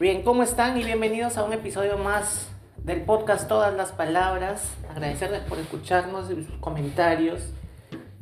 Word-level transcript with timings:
Bien, 0.00 0.22
¿cómo 0.22 0.42
están? 0.42 0.76
Y 0.76 0.82
bienvenidos 0.82 1.38
a 1.38 1.44
un 1.44 1.52
episodio 1.52 1.96
más 1.96 2.48
del 2.78 3.02
podcast 3.02 3.46
Todas 3.46 3.72
las 3.76 3.92
Palabras. 3.92 4.74
Agradecerles 4.90 5.42
por 5.42 5.56
escucharnos 5.60 6.28
y 6.32 6.42
sus 6.42 6.56
comentarios. 6.56 7.52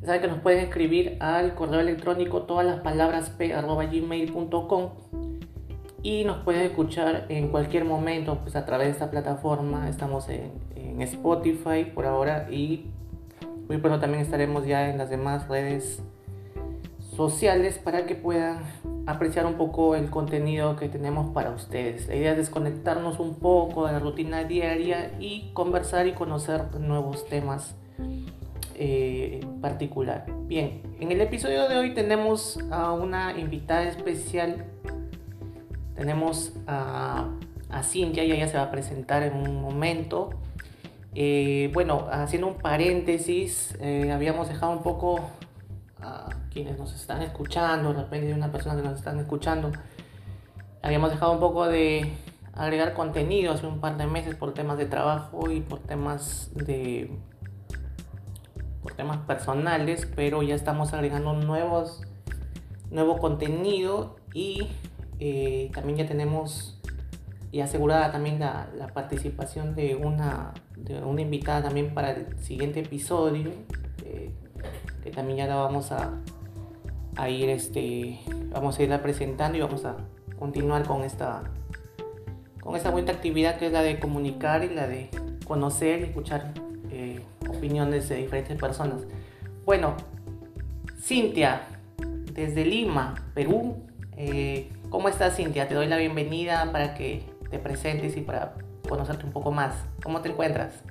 Saben 0.04 0.20
que 0.20 0.28
nos 0.28 0.40
pueden 0.40 0.58
escribir 0.58 1.16
al 1.20 1.54
correo 1.54 1.80
electrónico 1.80 2.42
todas 2.42 2.66
las 2.66 2.80
palabras 2.80 3.32
gmail.com 3.38 4.90
y 6.02 6.24
nos 6.24 6.44
pueden 6.44 6.60
escuchar 6.62 7.24
en 7.30 7.48
cualquier 7.48 7.86
momento 7.86 8.40
pues 8.42 8.54
a 8.54 8.66
través 8.66 8.88
de 8.88 8.92
esta 8.92 9.10
plataforma. 9.10 9.88
Estamos 9.88 10.28
en, 10.28 10.52
en 10.76 11.00
Spotify 11.00 11.86
por 11.86 12.04
ahora 12.04 12.48
y 12.50 12.90
muy 13.66 13.78
pronto 13.78 13.98
también 13.98 14.22
estaremos 14.22 14.66
ya 14.66 14.90
en 14.90 14.98
las 14.98 15.08
demás 15.08 15.48
redes 15.48 16.02
sociales 17.16 17.78
para 17.78 18.04
que 18.04 18.14
puedan 18.14 18.60
apreciar 19.06 19.46
un 19.46 19.54
poco 19.54 19.96
el 19.96 20.10
contenido 20.10 20.76
que 20.76 20.88
tenemos 20.88 21.32
para 21.32 21.50
ustedes. 21.50 22.08
La 22.08 22.16
idea 22.16 22.32
es 22.32 22.36
desconectarnos 22.36 23.18
un 23.18 23.36
poco 23.36 23.86
de 23.86 23.92
la 23.92 23.98
rutina 23.98 24.44
diaria 24.44 25.12
y 25.18 25.50
conversar 25.52 26.06
y 26.06 26.12
conocer 26.12 26.74
nuevos 26.78 27.26
temas 27.26 27.74
eh, 28.74 29.40
en 29.42 29.60
particular. 29.60 30.26
Bien, 30.46 30.82
en 31.00 31.12
el 31.12 31.20
episodio 31.20 31.68
de 31.68 31.76
hoy 31.76 31.94
tenemos 31.94 32.58
a 32.70 32.92
una 32.92 33.38
invitada 33.38 33.84
especial. 33.84 34.66
Tenemos 35.94 36.54
a, 36.66 37.28
a 37.70 37.82
Cintia, 37.82 38.22
ella 38.22 38.36
ya 38.36 38.48
se 38.48 38.56
va 38.56 38.64
a 38.64 38.70
presentar 38.70 39.22
en 39.22 39.34
un 39.34 39.60
momento. 39.60 40.30
Eh, 41.14 41.70
bueno, 41.74 42.06
haciendo 42.10 42.48
un 42.48 42.54
paréntesis, 42.54 43.76
eh, 43.80 44.10
habíamos 44.10 44.48
dejado 44.48 44.72
un 44.72 44.82
poco 44.82 45.20
a 46.00 46.28
quienes 46.52 46.78
nos 46.78 46.94
están 46.94 47.22
escuchando, 47.22 47.92
de 47.92 48.02
repente 48.02 48.26
de 48.28 48.34
una 48.34 48.52
persona 48.52 48.76
que 48.76 48.86
nos 48.86 48.98
están 48.98 49.18
escuchando, 49.18 49.72
habíamos 50.82 51.10
dejado 51.10 51.32
un 51.32 51.40
poco 51.40 51.66
de 51.66 52.12
agregar 52.52 52.92
contenido 52.92 53.52
hace 53.52 53.66
un 53.66 53.80
par 53.80 53.96
de 53.96 54.06
meses 54.06 54.34
por 54.34 54.52
temas 54.52 54.76
de 54.78 54.86
trabajo 54.86 55.50
y 55.50 55.60
por 55.60 55.78
temas 55.80 56.50
de 56.54 57.10
por 58.82 58.94
temas 58.94 59.18
personales, 59.18 60.08
pero 60.16 60.42
ya 60.42 60.54
estamos 60.54 60.92
agregando 60.92 61.32
nuevos 61.34 62.02
nuevo 62.90 63.18
contenido 63.18 64.16
y 64.34 64.68
eh, 65.18 65.70
también 65.72 65.98
ya 65.98 66.06
tenemos 66.06 66.78
y 67.52 67.60
asegurada 67.60 68.10
también 68.10 68.40
la, 68.40 68.66
participación 68.92 69.74
de 69.74 69.94
una, 69.94 70.52
de 70.76 71.02
una 71.02 71.20
invitada 71.20 71.62
también 71.62 71.94
para 71.94 72.12
el 72.12 72.38
siguiente 72.38 72.80
episodio. 72.80 73.50
Eh, 74.04 74.32
que 75.02 75.10
también 75.10 75.38
ya 75.38 75.46
la 75.46 75.56
vamos 75.56 75.92
a, 75.92 76.12
a 77.16 77.28
ir 77.28 77.48
este 77.48 78.20
vamos 78.50 78.78
a 78.78 78.82
irla 78.82 79.02
presentando 79.02 79.58
y 79.58 79.60
vamos 79.60 79.84
a 79.84 79.96
continuar 80.38 80.86
con 80.86 81.02
esta 81.02 81.42
con 82.60 82.76
esta 82.76 82.90
buena 82.90 83.12
actividad 83.12 83.58
que 83.58 83.66
es 83.66 83.72
la 83.72 83.82
de 83.82 83.98
comunicar 83.98 84.64
y 84.64 84.70
la 84.70 84.86
de 84.86 85.10
conocer 85.46 86.00
y 86.00 86.04
escuchar 86.04 86.52
eh, 86.90 87.20
opiniones 87.48 88.08
de 88.08 88.16
diferentes 88.16 88.58
personas 88.58 89.02
bueno 89.64 89.94
Cintia 91.00 91.62
desde 92.32 92.64
Lima 92.64 93.14
Perú 93.34 93.76
eh, 94.16 94.70
¿cómo 94.88 95.08
estás 95.08 95.36
Cintia? 95.36 95.68
te 95.68 95.74
doy 95.74 95.86
la 95.86 95.96
bienvenida 95.96 96.70
para 96.72 96.94
que 96.94 97.24
te 97.50 97.58
presentes 97.58 98.16
y 98.16 98.20
para 98.22 98.54
conocerte 98.88 99.26
un 99.26 99.32
poco 99.32 99.52
más 99.52 99.74
¿cómo 100.02 100.20
te 100.22 100.30
encuentras? 100.30 100.82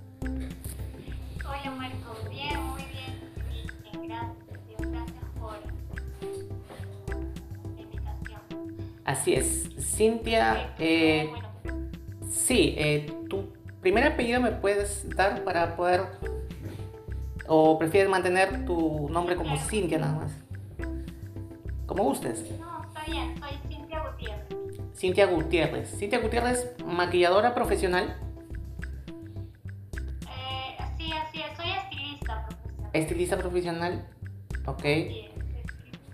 Así 9.05 9.33
es. 9.33 9.69
Cintia, 9.79 10.73
eh, 10.77 11.31
sí, 12.29 12.75
eh, 12.77 13.11
tu 13.29 13.51
primer 13.81 14.03
apellido 14.05 14.39
me 14.39 14.51
puedes 14.51 15.09
dar 15.15 15.43
para 15.43 15.75
poder... 15.75 16.01
¿O 17.47 17.77
prefieres 17.77 18.09
mantener 18.09 18.65
tu 18.65 19.09
nombre 19.09 19.35
como 19.35 19.57
Cintia 19.57 19.97
nada 19.97 20.13
más? 20.13 20.31
Como 21.85 22.03
gustes. 22.03 22.45
No, 22.59 22.83
está 22.85 23.03
bien, 23.05 23.35
soy 23.37 23.49
Cintia 23.67 23.99
Gutiérrez. 24.07 24.47
Cintia 24.95 25.25
Gutiérrez. 25.25 25.97
Cintia 25.97 26.19
Gutiérrez, 26.19 26.75
maquilladora 26.85 27.53
profesional. 27.53 28.15
Eh, 30.29 30.77
sí, 30.97 31.11
así 31.11 31.41
es, 31.41 31.57
soy 31.57 31.71
estilista 31.71 32.47
profesional. 32.47 32.89
Estilista 32.93 33.37
profesional, 33.37 34.07
ok. 34.67 34.83
Sí, 34.83 35.29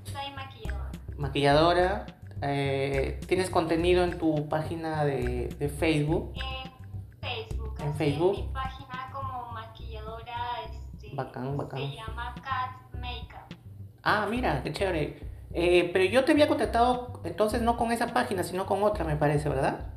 soy 0.06 0.31
maquilladora. 0.36 0.92
Maquilladora. 1.18 2.06
Eh, 2.42 3.20
¿Tienes 3.28 3.50
contenido 3.50 4.03
en 4.03 4.18
tu 4.18 4.48
página 4.48 5.03
de, 5.06 5.50
de 5.59 5.70
Facebook? 5.70 6.34
En 6.36 7.20
Facebook. 7.20 7.75
En 7.80 7.88
así 7.90 7.98
Facebook. 7.98 8.34
Es 8.34 8.46
mi 8.46 8.53
página 8.53 9.09
como 9.12 9.52
maquilladora 9.53 10.36
este, 10.66 11.16
Bacán, 11.16 11.58
bacán. 11.58 11.80
se 11.80 11.96
llama 11.96 12.36
Cat 12.36 12.94
Makeup. 12.94 13.58
Ah, 14.03 14.28
mira, 14.30 14.62
qué 14.64 14.72
chévere. 14.72 15.20
Eh, 15.53 15.90
pero 15.92 16.06
yo 16.06 16.24
te 16.24 16.34
había 16.34 16.47
contactado 16.47 17.22
entonces 17.24 17.62
no 17.62 17.78
con 17.78 17.92
esa 17.92 18.08
página, 18.14 18.44
sino 18.44 18.66
con 18.66 18.84
otra, 18.84 19.03
me 19.06 19.16
parece, 19.16 19.50
¿verdad? 19.50 19.88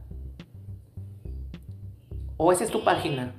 ¿O 2.36 2.52
esa 2.52 2.64
es 2.64 2.70
tu 2.70 2.82
página? 2.82 3.34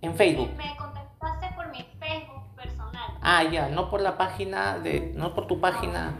En 0.00 0.14
Facebook. 0.14 0.50
Me 0.56 0.76
contactaste 0.76 1.48
por 1.56 1.68
mi 1.70 1.82
Facebook 1.98 2.54
personal. 2.54 3.18
Ah, 3.20 3.42
ya, 3.50 3.68
no 3.68 3.90
por 3.90 4.00
la 4.00 4.16
página 4.16 4.78
de, 4.78 5.12
no 5.16 5.34
por 5.34 5.48
tu 5.48 5.60
página. 5.60 6.14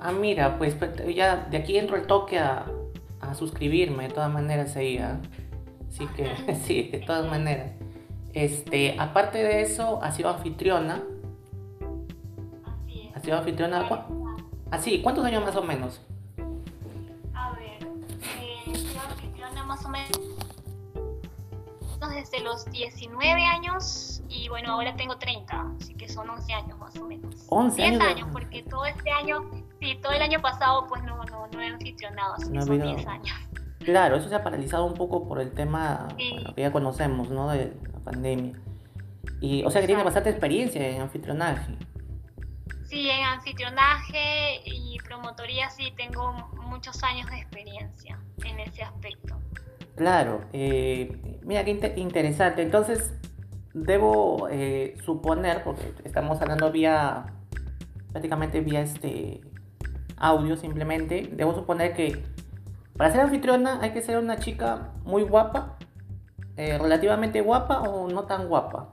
Ah, 0.00 0.12
mira, 0.12 0.56
pues 0.58 0.74
pues, 0.74 0.92
ya 1.14 1.36
de 1.50 1.58
aquí 1.58 1.76
entro 1.76 1.96
el 1.96 2.06
toque 2.06 2.38
a, 2.38 2.66
a 3.20 3.34
suscribirme, 3.34 4.08
de 4.08 4.14
todas 4.14 4.32
maneras 4.32 4.74
ahí, 4.76 4.98
¿ah? 4.98 5.20
Así 5.88 6.06
que, 6.08 6.54
sí, 6.64 6.84
de 6.90 6.98
todas 7.00 7.28
maneras. 7.28 7.72
Este, 8.32 8.96
aparte 8.98 9.38
de 9.38 9.62
eso, 9.62 10.02
ha 10.02 10.10
sido 10.12 10.30
anfitriona. 10.30 11.02
Así 12.64 13.08
es. 13.10 13.16
Ha 13.16 13.20
sido 13.20 13.38
anfitriona. 13.38 13.88
¿cu- 13.88 14.36
Así, 14.70 15.02
¿cuántos 15.02 15.24
años 15.24 15.42
más 15.44 15.56
o 15.56 15.62
menos? 15.62 16.00
A 17.34 17.50
ver, 17.52 17.82
eh, 18.40 18.72
yo 18.72 19.00
anfitriona 19.10 19.64
más 19.64 19.84
o 19.84 19.88
menos 19.88 20.10
desde 22.14 22.40
los 22.40 22.64
19 22.70 23.44
años 23.44 24.22
y 24.28 24.48
bueno, 24.48 24.72
ahora 24.72 24.94
tengo 24.96 25.16
30, 25.16 25.72
así 25.80 25.94
que 25.94 26.08
son 26.08 26.28
11 26.28 26.52
años 26.52 26.78
más 26.78 26.96
o 26.96 27.04
menos. 27.06 27.46
11 27.48 27.76
10 27.82 27.88
años 28.00 28.02
años, 28.12 28.28
porque 28.32 28.62
todo 28.62 28.84
este 28.86 29.10
año, 29.10 29.50
sí, 29.80 29.98
todo 30.02 30.12
el 30.12 30.22
año 30.22 30.40
pasado 30.40 30.86
pues 30.88 31.02
no, 31.04 31.24
no, 31.24 31.46
no 31.48 31.60
he 31.60 31.66
anfitrionado, 31.68 32.34
así 32.34 32.46
No 32.46 32.52
que 32.52 32.58
ha 32.58 32.62
son 32.62 32.80
habido- 32.80 32.94
10 32.96 33.06
años. 33.06 33.36
Claro, 33.80 34.16
eso 34.16 34.28
se 34.28 34.34
ha 34.34 34.44
paralizado 34.44 34.84
un 34.84 34.94
poco 34.94 35.26
por 35.26 35.40
el 35.40 35.52
tema 35.52 36.08
Sí. 36.18 36.30
bueno, 36.34 36.54
que 36.54 36.60
ya 36.62 36.70
conocemos, 36.72 37.30
¿no? 37.30 37.48
De 37.48 37.72
la 37.92 37.98
pandemia. 38.00 38.52
Y, 39.40 39.64
o 39.64 39.70
sea 39.70 39.80
que 39.80 39.86
tiene 39.86 40.02
bastante 40.04 40.28
experiencia 40.30 40.86
en 40.86 41.00
anfitrionaje. 41.00 41.76
Sí, 42.84 43.08
en 43.08 43.24
anfitrionaje 43.24 44.60
y 44.66 44.98
promotoría 44.98 45.70
sí 45.70 45.92
tengo 45.96 46.32
muchos 46.66 47.02
años 47.02 47.30
de 47.30 47.38
experiencia 47.38 48.18
en 48.44 48.60
ese 48.60 48.82
aspecto. 48.82 49.36
Claro, 49.96 50.42
eh, 50.52 51.38
mira 51.42 51.64
qué 51.64 51.70
inte- 51.70 51.94
interesante. 51.96 52.62
Entonces, 52.62 53.14
debo 53.72 54.48
eh, 54.50 54.94
suponer, 55.04 55.62
porque 55.62 55.94
estamos 56.04 56.40
hablando 56.42 56.70
vía, 56.70 57.26
prácticamente 58.12 58.60
vía 58.60 58.80
este 58.80 59.40
audio 60.20 60.56
simplemente, 60.56 61.28
debo 61.32 61.54
suponer 61.54 61.94
que 61.94 62.22
para 62.96 63.10
ser 63.10 63.22
anfitriona 63.22 63.80
hay 63.80 63.92
que 63.92 64.02
ser 64.02 64.18
una 64.18 64.38
chica 64.38 64.92
muy 65.04 65.22
guapa, 65.22 65.78
eh, 66.56 66.76
relativamente 66.78 67.40
guapa 67.40 67.80
o 67.80 68.08
no 68.08 68.24
tan 68.24 68.46
guapa. 68.46 68.90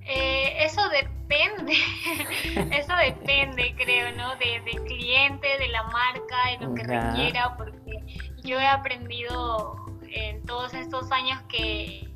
Eh, 0.00 0.64
eso 0.64 0.80
depende, 0.88 1.74
eso 2.76 2.94
depende, 2.96 3.74
creo, 3.76 4.16
¿no? 4.16 4.34
De, 4.36 4.60
del 4.64 4.82
cliente, 4.84 5.46
de 5.58 5.68
la 5.68 5.82
marca, 5.84 6.36
de 6.50 6.66
lo 6.66 6.74
que 6.74 6.82
requiera, 6.82 7.56
porque 7.56 8.00
yo 8.42 8.58
he 8.58 8.66
aprendido 8.66 9.76
en 10.08 10.42
todos 10.44 10.74
estos 10.74 11.12
años 11.12 11.40
que, 11.50 12.10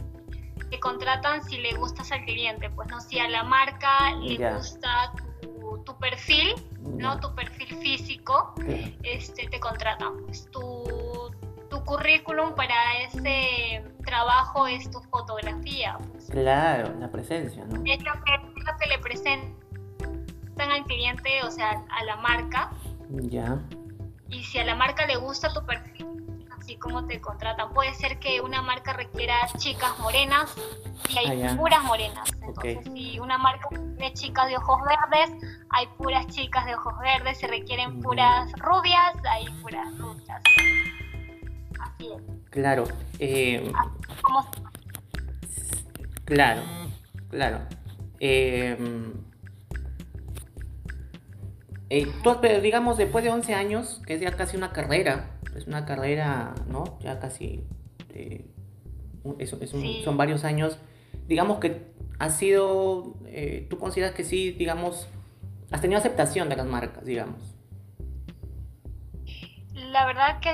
que 0.70 0.80
contratan 0.80 1.44
si 1.44 1.58
le 1.58 1.74
gustas 1.74 2.10
al 2.12 2.24
cliente, 2.24 2.70
pues 2.70 2.88
no, 2.88 3.00
si 3.00 3.18
a 3.18 3.28
la 3.28 3.44
marca 3.44 4.12
le 4.22 4.54
gusta 4.54 5.12
tu, 5.46 5.78
tu 5.84 5.96
perfil, 5.98 6.54
¿no? 6.82 7.18
Tu 7.20 7.34
perfil 7.34 7.76
físico, 7.76 8.54
este, 9.02 9.48
te 9.48 9.60
contratan. 9.60 10.24
Pues 10.24 10.50
tu, 10.50 11.30
tu 11.68 11.84
currículum 11.84 12.54
para 12.54 12.74
ese 13.02 13.84
trabajo 14.04 14.66
es 14.66 14.90
tu 14.90 15.00
fotografía, 15.00 15.98
pues. 16.12 16.26
Claro, 16.30 16.94
la 16.98 17.10
presencia, 17.10 17.64
¿no? 17.64 17.82
es 17.84 18.02
lo 18.02 18.12
que, 18.24 18.34
es 18.34 18.64
lo 18.64 18.76
que 18.78 18.86
le 18.88 18.98
presentan 18.98 19.52
al 20.58 20.84
cliente, 20.84 21.42
o 21.42 21.50
sea, 21.50 21.84
a 21.90 22.04
la 22.04 22.16
marca. 22.16 22.70
Ya. 23.10 23.60
Y 24.28 24.42
si 24.44 24.58
a 24.58 24.64
la 24.64 24.74
marca 24.74 25.06
le 25.06 25.16
gusta 25.16 25.52
tu 25.52 25.64
perfil, 25.64 26.06
así 26.66 26.76
como 26.78 27.06
te 27.06 27.20
contratan. 27.20 27.72
Puede 27.72 27.94
ser 27.94 28.18
que 28.18 28.40
una 28.40 28.60
marca 28.60 28.92
requiera 28.92 29.34
chicas 29.56 29.96
morenas 30.00 30.52
y 31.08 31.16
hay 31.18 31.42
Ah, 31.44 31.54
puras 31.56 31.84
morenas. 31.84 32.28
Entonces, 32.42 32.78
si 32.92 33.20
una 33.20 33.38
marca 33.38 33.68
de 33.70 34.12
chicas 34.14 34.48
de 34.48 34.56
ojos 34.56 34.80
verdes, 34.84 35.30
hay 35.70 35.86
puras 35.96 36.26
chicas 36.26 36.66
de 36.66 36.74
ojos 36.74 36.94
verdes. 36.98 37.38
Si 37.38 37.46
requieren 37.46 38.00
puras 38.00 38.50
rubias, 38.58 39.14
hay 39.30 39.46
puras 39.62 39.96
rubias. 39.96 40.42
Así 41.78 42.08
es. 42.12 42.50
Claro. 42.50 42.84
eh, 43.20 43.72
Como 44.22 44.44
Claro, 46.24 46.62
claro. 47.30 47.60
Eh, 48.18 48.76
eh, 51.90 52.12
tú, 52.24 52.36
digamos, 52.60 52.96
después 52.96 53.22
de 53.22 53.30
11 53.30 53.54
años, 53.54 54.02
que 54.04 54.14
es 54.14 54.20
ya 54.20 54.32
casi 54.34 54.56
una 54.56 54.72
carrera, 54.72 55.30
es 55.56 55.66
una 55.66 55.84
carrera, 55.84 56.54
¿no? 56.68 56.98
Ya 57.00 57.18
casi, 57.18 57.64
eh, 58.14 58.44
un- 59.24 59.36
es- 59.38 59.52
es 59.54 59.72
un- 59.74 59.80
Sí. 59.82 60.02
son 60.04 60.16
varios 60.16 60.44
años. 60.44 60.78
Digamos 61.28 61.58
que 61.58 61.86
ha 62.18 62.30
sido, 62.30 63.14
eh, 63.26 63.66
tú 63.68 63.78
consideras 63.78 64.14
que 64.14 64.24
sí, 64.24 64.52
digamos, 64.52 65.08
has 65.70 65.80
tenido 65.80 65.98
aceptación 65.98 66.48
de 66.48 66.56
las 66.56 66.66
marcas, 66.66 67.04
digamos. 67.04 67.52
la 69.74 70.06
verdad 70.06 70.40
que 70.40 70.50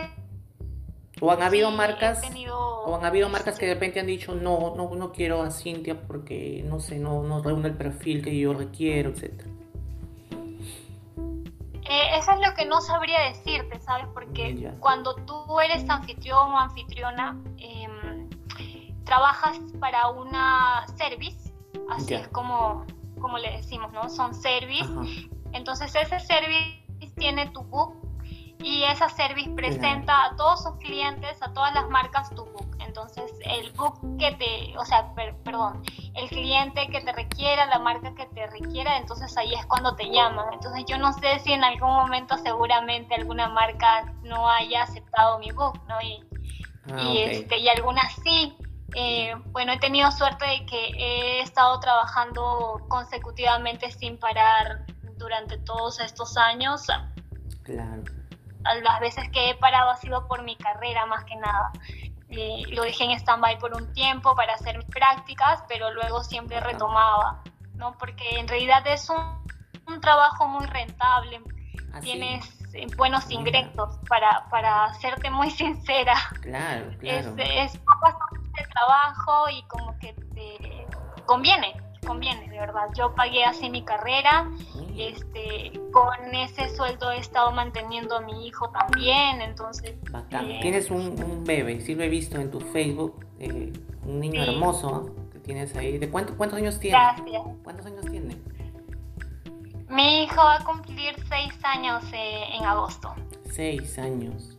O 1.21 1.31
han 1.31 1.43
habido 1.43 1.71
sí, 1.71 1.77
marcas... 1.77 2.21
tenido, 2.21 2.59
O 2.85 2.97
han 2.97 3.05
habido 3.05 3.29
marcas 3.29 3.59
que 3.59 3.67
de 3.67 3.75
repente 3.75 4.01
han 4.01 4.07
dicho, 4.07 4.35
no, 4.35 4.75
no, 4.77 4.95
no 4.95 5.13
quiero 5.13 5.43
a 5.43 5.51
Cintia 5.53 6.01
porque, 6.07 6.65
no 6.69 6.81
sé, 6.81 6.99
no, 6.99 7.23
no 7.23 7.43
reúne 7.43 7.69
el 7.69 7.75
perfil 7.77 8.23
que 8.23 8.37
yo 8.37 8.53
requiero, 8.55 9.11
etc. 9.11 9.45
Eh, 11.85 12.17
eso 12.17 12.33
es 12.33 12.41
lo 12.47 12.55
que 12.55 12.65
no 12.65 12.81
sabría 12.81 13.21
decirte, 13.23 13.81
¿sabes? 13.81 14.07
Porque 14.15 14.73
cuando 14.81 15.15
tú 15.15 15.61
eres 15.61 15.89
anfitrión 15.89 16.53
o 16.53 16.59
anfitriona, 16.59 17.37
em, 17.59 18.29
trabajas 19.05 19.59
para 19.81 20.09
una 20.11 20.87
service, 20.97 21.53
así 21.91 22.15
es 22.15 22.29
como, 22.29 22.87
como 23.21 23.39
le 23.39 23.51
decimos, 23.53 23.93
¿no? 23.93 24.09
Son 24.09 24.35
service. 24.35 24.85
Ajá. 24.85 25.03
Entonces 25.53 25.95
ese 25.95 26.19
service 26.21 26.83
tiene 27.17 27.49
tu 27.51 27.63
book 27.65 28.02
y 28.63 28.85
esa 28.85 29.09
service 29.09 29.51
presenta 29.51 30.25
a 30.27 30.37
todos 30.37 30.63
sus 30.63 30.77
clientes, 30.77 31.41
a 31.43 31.53
todas 31.53 31.75
las 31.75 31.89
marcas 31.91 32.31
tu 32.31 32.45
book. 32.45 32.77
Entonces 32.81 33.33
el 33.45 33.71
book 33.73 33.99
que 34.19 34.33
te, 34.33 34.77
o 34.79 34.85
sea, 34.85 35.15
per- 35.15 35.37
perdón, 35.43 35.83
el 36.15 36.29
cliente 36.29 36.89
que 36.89 37.01
te 37.01 37.13
requiera, 37.13 37.67
la 37.67 37.79
marca 37.79 38.15
que 38.15 38.27
te 38.27 38.47
requiera, 38.49 38.97
entonces 38.99 39.37
ahí 39.37 39.55
es 39.55 39.65
cuando 39.67 39.95
te 39.97 40.11
llaman. 40.11 40.53
Entonces 40.53 40.85
yo 40.87 40.99
no 40.99 41.13
sé 41.15 41.39
si 41.41 41.53
en 41.53 41.65
algún 41.65 41.91
momento 41.91 42.37
seguramente 42.39 43.15
alguna 43.15 43.49
marca 43.49 44.13
no 44.23 44.49
haya 44.49 44.83
aceptado 44.83 45.39
mi 45.39 45.51
book, 45.53 45.81
¿no? 45.89 46.01
Y, 46.03 46.23
Ah, 46.91 47.01
y, 47.01 47.19
este, 47.19 47.59
y 47.59 47.69
algunas 47.69 48.13
sí. 48.25 48.57
Eh, 48.95 49.33
bueno, 49.53 49.73
he 49.73 49.79
tenido 49.79 50.11
suerte 50.11 50.45
de 50.45 50.67
que 50.67 50.87
he 50.99 51.41
estado 51.41 51.79
trabajando 51.79 52.85
consecutivamente 52.89 53.91
sin 53.93 54.19
parar 54.19 54.85
durante 55.17 55.59
todos 55.59 56.01
estos 56.01 56.37
años. 56.37 56.87
Claro. 57.63 58.03
Las 58.83 59.01
veces 59.01 59.29
que 59.31 59.51
he 59.51 59.55
parado 59.57 59.91
ha 59.91 59.97
sido 59.97 60.27
por 60.29 60.43
mi 60.43 60.57
carrera 60.57 61.07
más 61.07 61.25
que 61.25 61.37
nada. 61.37 61.73
Eh, 62.29 62.63
lo 62.69 62.83
dejé 62.83 63.05
en 63.05 63.11
stand-by 63.13 63.59
por 63.59 63.75
un 63.75 63.93
tiempo 63.93 64.35
para 64.35 64.55
hacer 64.55 64.79
mis 64.79 64.87
prácticas, 64.87 65.63
pero 65.69 65.93
luego 65.93 66.23
siempre 66.25 66.61
retomaba, 66.61 67.43
¿no? 67.75 67.93
Porque 67.99 68.39
en 68.39 68.49
realidad 68.49 68.87
es 68.87 69.11
un, 69.11 69.45
un 69.87 70.01
trabajo 70.01 70.49
muy 70.49 70.65
rentable, 70.67 71.43
Así. 71.93 72.13
tienes 72.13 72.75
eh, 72.75 72.87
buenos 72.97 73.31
ingresos, 73.31 73.99
para, 74.09 74.47
para 74.49 74.95
serte 74.95 75.29
muy 75.31 75.51
sincera. 75.63 76.15
Claro, 76.41 76.91
Es, 77.03 77.27
claro. 77.27 77.35
es 77.39 77.79
horas 77.87 78.17
de 78.33 78.65
trabajo 78.73 79.51
y 79.51 79.63
como 79.65 79.99
que 79.99 80.15
te 80.35 80.87
conviene, 81.27 81.75
conviene, 82.07 82.49
de 82.49 82.59
verdad. 82.59 82.89
Yo 82.97 83.15
pagué 83.15 83.45
así 83.45 83.71
mi 83.71 83.83
carrera, 83.85 84.45
Muy 84.75 85.03
este, 85.03 85.73
con 85.93 86.35
ese 86.35 86.69
sueldo 86.75 87.11
he 87.13 87.19
estado 87.19 87.53
manteniendo 87.53 88.17
a 88.17 88.21
mi 88.21 88.47
hijo 88.47 88.69
también, 88.71 89.41
entonces 89.41 89.95
bacán. 90.11 90.51
eh, 90.51 90.59
Tienes 90.63 90.91
un, 90.91 91.01
un 91.23 91.45
bebé, 91.45 91.81
sí 91.81 91.95
lo 91.95 92.03
he 92.03 92.09
visto 92.09 92.39
en 92.41 92.51
tu 92.51 92.61
Facebook, 92.61 93.25
eh, 93.39 93.73
un 94.05 94.21
niño 94.21 94.45
Sí. 94.45 94.51
hermoso 94.51 95.15
que 95.33 95.39
tienes 95.39 95.75
ahí. 95.77 95.99
¿De 95.99 96.11
cuánto- 96.11 96.37
cuántos 96.37 96.59
años 96.59 96.79
tiene? 96.79 96.99
gracias. 96.99 97.43
¿Cuántos 97.63 97.87
años 97.87 98.05
tiene? 98.11 98.37
Mi 99.89 100.25
hijo 100.25 100.37
va 100.37 100.57
a 100.57 100.65
cumplir 100.65 101.15
seis 101.29 101.53
años 101.65 102.03
eh, 102.13 102.45
en 102.59 102.65
agosto. 102.65 103.15
Seis 103.51 103.99
años. 103.99 104.59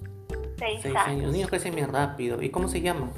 Seis, 0.58 0.80
Seis 0.82 0.96
años. 0.96 1.08
años. 1.08 1.32
Niños 1.34 1.50
crecen 1.50 1.76
bien 1.76 1.92
rápido. 1.92 2.42
¿Y 2.42 2.50
cómo 2.52 2.68
se 2.68 2.82
llama? 2.82 3.10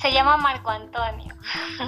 Se 0.00 0.12
llama 0.12 0.36
Marco 0.36 0.70
Antonio. 0.70 1.34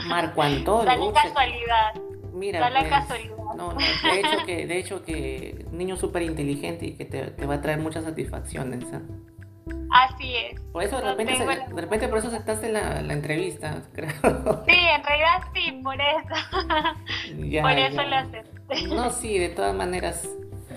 Marco 0.07 0.43
Antonio. 0.43 0.85
Da 0.85 0.97
la 0.97 1.13
casualidad. 1.13 1.95
Mira, 2.33 2.61
Da 2.61 2.71
la 2.71 2.81
pues, 2.81 2.91
casualidad. 2.91 3.37
No, 3.57 3.73
no, 3.73 3.79
de 3.79 4.21
hecho 4.21 4.47
que, 4.47 4.67
de 4.67 4.79
hecho 4.79 5.05
que 5.05 5.67
niño 5.73 5.97
súper 5.97 6.23
inteligente 6.23 6.87
y 6.87 6.93
que 6.97 7.05
te, 7.05 7.23
te 7.33 7.47
va 7.47 7.55
a 7.57 7.61
traer 7.61 7.79
muchas 7.81 8.05
satisfacciones. 8.05 8.85
¿ah? 8.93 9.01
Así 9.93 10.37
es. 10.37 10.61
Por 10.73 10.83
eso 10.85 10.97
de 11.01 11.03
repente, 11.11 11.37
se- 11.37 11.45
de 11.45 11.81
repente 11.81 12.09
por 12.09 12.19
eso 12.19 12.29
aceptaste 12.29 12.71
la, 12.73 13.03
la 13.03 13.13
entrevista, 13.13 13.83
creo. 13.93 14.11
Sí, 14.69 14.77
en 14.77 15.05
realidad 15.05 15.43
sí, 15.55 15.81
por 15.83 15.97
eso. 15.97 17.47
Ya, 17.49 17.63
por 17.63 17.73
eso 17.73 18.03
lo 18.03 18.17
acepté. 18.17 18.83
No, 18.87 19.11
sí, 19.11 19.37
de 19.39 19.49
todas 19.49 19.75
maneras, 19.75 20.29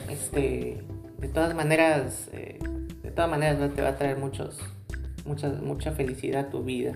este, 0.10 0.84
de 1.20 1.28
todas 1.30 1.54
maneras, 1.54 2.30
eh, 2.34 2.58
de 3.04 3.12
todas 3.12 3.30
maneras 3.30 3.74
te 3.76 3.82
va 3.84 3.90
a 3.90 3.96
traer 3.98 4.18
muchos, 4.18 4.60
muchas, 5.26 5.62
mucha 5.62 5.92
felicidad 5.92 6.48
a 6.48 6.50
tu 6.50 6.64
vida. 6.64 6.96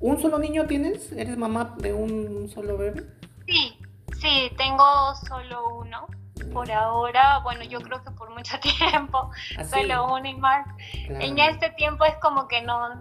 ¿Un 0.00 0.20
solo 0.20 0.38
niño 0.38 0.66
tienes? 0.66 1.12
¿Eres 1.12 1.36
mamá 1.36 1.74
de 1.78 1.92
un 1.92 2.48
solo 2.48 2.76
bebé? 2.76 3.04
Sí, 3.46 3.78
sí, 4.20 4.50
tengo 4.56 4.84
solo 5.26 5.76
uno. 5.76 6.06
Por 6.52 6.70
ahora, 6.70 7.40
bueno, 7.42 7.64
yo 7.64 7.80
creo 7.80 8.02
que 8.04 8.10
por 8.10 8.30
mucho 8.30 8.56
tiempo, 8.90 9.30
Así, 9.56 9.80
solo 9.80 10.14
uno 10.14 10.26
y 10.28 10.34
más. 10.34 10.66
claro. 11.06 11.24
En 11.24 11.38
este 11.38 11.70
tiempo 11.70 12.04
es 12.04 12.14
como 12.16 12.46
que 12.46 12.62
no, 12.62 12.94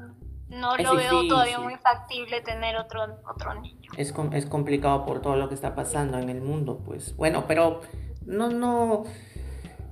no 0.49 0.75
Es 0.75 0.83
lo 0.83 0.95
veo 0.95 1.27
todavía 1.27 1.59
muy 1.59 1.75
factible 1.75 2.41
tener 2.41 2.77
otro, 2.77 3.03
otro 3.29 3.53
niño. 3.61 3.91
Es, 3.97 4.13
es 4.33 4.45
complicado 4.45 5.05
por 5.05 5.21
todo 5.21 5.35
lo 5.35 5.49
que 5.49 5.55
está 5.55 5.75
pasando 5.75 6.17
en 6.17 6.29
el 6.29 6.41
mundo, 6.41 6.79
pues. 6.85 7.15
Bueno, 7.17 7.45
pero 7.47 7.81
no, 8.25 8.49
no, 8.49 9.03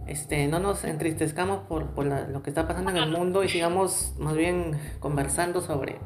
este, 0.07 0.47
no 0.47 0.59
nos 0.59 0.83
entristezcamos 0.83 1.59
por, 1.67 1.87
por 1.91 2.05
la- 2.05 2.27
lo 2.27 2.41
que 2.43 2.49
está 2.49 2.67
pasando 2.67 2.91
en 2.91 2.97
el 2.97 3.09
mundo 3.11 3.43
y 3.43 3.49
sigamos 3.49 4.13
más 4.19 4.35
bien 4.35 4.79
conversando 4.99 5.61
sobre, 5.61 5.99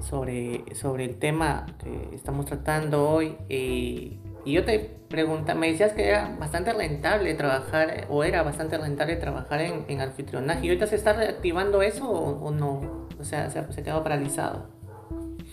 sobre, 0.00 0.74
sobre 0.74 1.04
el 1.04 1.18
tema 1.18 1.66
que 1.82 2.10
estamos 2.14 2.46
tratando 2.46 3.08
hoy. 3.08 3.36
Y, 3.48 4.18
y 4.44 4.52
yo 4.52 4.64
te 4.64 4.78
pregunta, 5.08 5.54
me 5.54 5.68
decías 5.70 5.92
que 5.92 6.08
era 6.08 6.36
bastante 6.38 6.72
rentable 6.72 7.34
trabajar, 7.34 8.06
o 8.10 8.24
era 8.24 8.42
bastante 8.42 8.76
rentable 8.76 9.16
trabajar 9.16 9.60
en, 9.60 9.84
en 9.88 10.00
anfitrionaje. 10.00 10.66
¿Y 10.66 10.68
ahorita 10.68 10.86
se 10.86 10.96
está 10.96 11.12
reactivando 11.12 11.82
eso 11.82 12.08
o, 12.10 12.44
o 12.46 12.50
no? 12.50 13.06
O 13.18 13.24
sea, 13.24 13.48
se, 13.50 13.72
se 13.72 13.82
quedado 13.82 14.02
paralizado. 14.02 14.66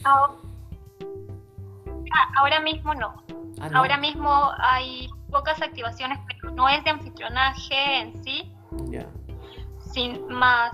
Ahora, 0.03 0.33
ah, 2.13 2.33
ahora 2.39 2.59
mismo 2.61 2.93
no. 2.95 3.23
Ah, 3.59 3.69
¿no? 3.69 3.77
Ahora 3.79 3.97
mismo 3.97 4.29
hay 4.57 5.07
pocas 5.29 5.61
activaciones, 5.61 6.17
pero 6.27 6.40
no 6.55 6.67
es 6.69 6.83
de 6.83 6.89
anfitrionaje 6.91 7.99
en 7.99 8.23
sí, 8.23 8.53
sin 9.93 10.27
más 10.27 10.71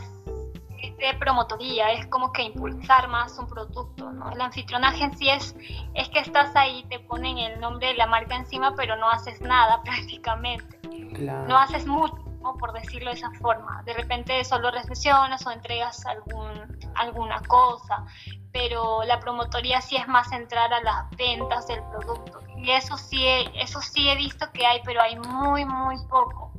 de 1.00 1.14
promotoría, 1.20 1.92
es 1.94 2.06
como 2.08 2.32
que 2.32 2.44
impulsar 2.44 3.08
más 3.08 3.38
un 3.40 3.48
producto, 3.48 4.12
¿no? 4.12 4.32
El 4.32 4.42
anfitrionaje 4.42 5.04
en 5.04 5.18
sí 5.18 5.30
es, 5.30 5.56
es 5.94 6.10
que 6.10 6.20
estás 6.20 6.56
ahí, 6.56 6.84
te 6.90 7.00
ponen 7.00 7.38
el 7.38 7.60
nombre 7.60 7.88
de 7.88 7.94
la 7.96 8.08
marca 8.08 8.36
encima, 8.36 8.74
pero 8.76 8.96
no 8.96 9.10
haces 9.10 9.42
nada 9.42 9.82
prácticamente, 9.84 10.80
Claro. 11.14 11.48
no 11.48 11.58
haces 11.58 11.86
mucho, 11.88 12.16
¿no? 12.42 12.56
por 12.58 12.74
decirlo 12.74 13.10
de 13.10 13.18
esa 13.18 13.32
forma. 13.40 13.82
De 13.86 13.94
repente 13.94 14.44
solo 14.44 14.70
recepcionas 14.72 15.46
o 15.48 15.52
entregas 15.52 16.06
algún, 16.06 16.78
alguna 16.96 17.42
cosa, 17.48 18.06
pero 18.52 19.04
la 19.04 19.20
promotoría 19.20 19.82
sí 19.82 19.96
es 19.98 20.08
más 20.08 20.32
entrar 20.32 20.72
a 20.74 20.82
las 20.82 21.10
ventas 21.18 21.68
del 21.68 21.82
producto. 21.92 22.40
Y 22.58 22.72
eso 22.72 22.98
sí, 22.98 23.26
he- 23.26 23.62
eso 23.62 23.82
sí 23.82 24.10
he 24.10 24.16
visto 24.16 24.52
que 24.52 24.66
hay, 24.66 24.82
pero 24.84 25.02
hay 25.02 25.16
muy, 25.18 25.64
muy 25.66 25.96
poco. 26.10 26.52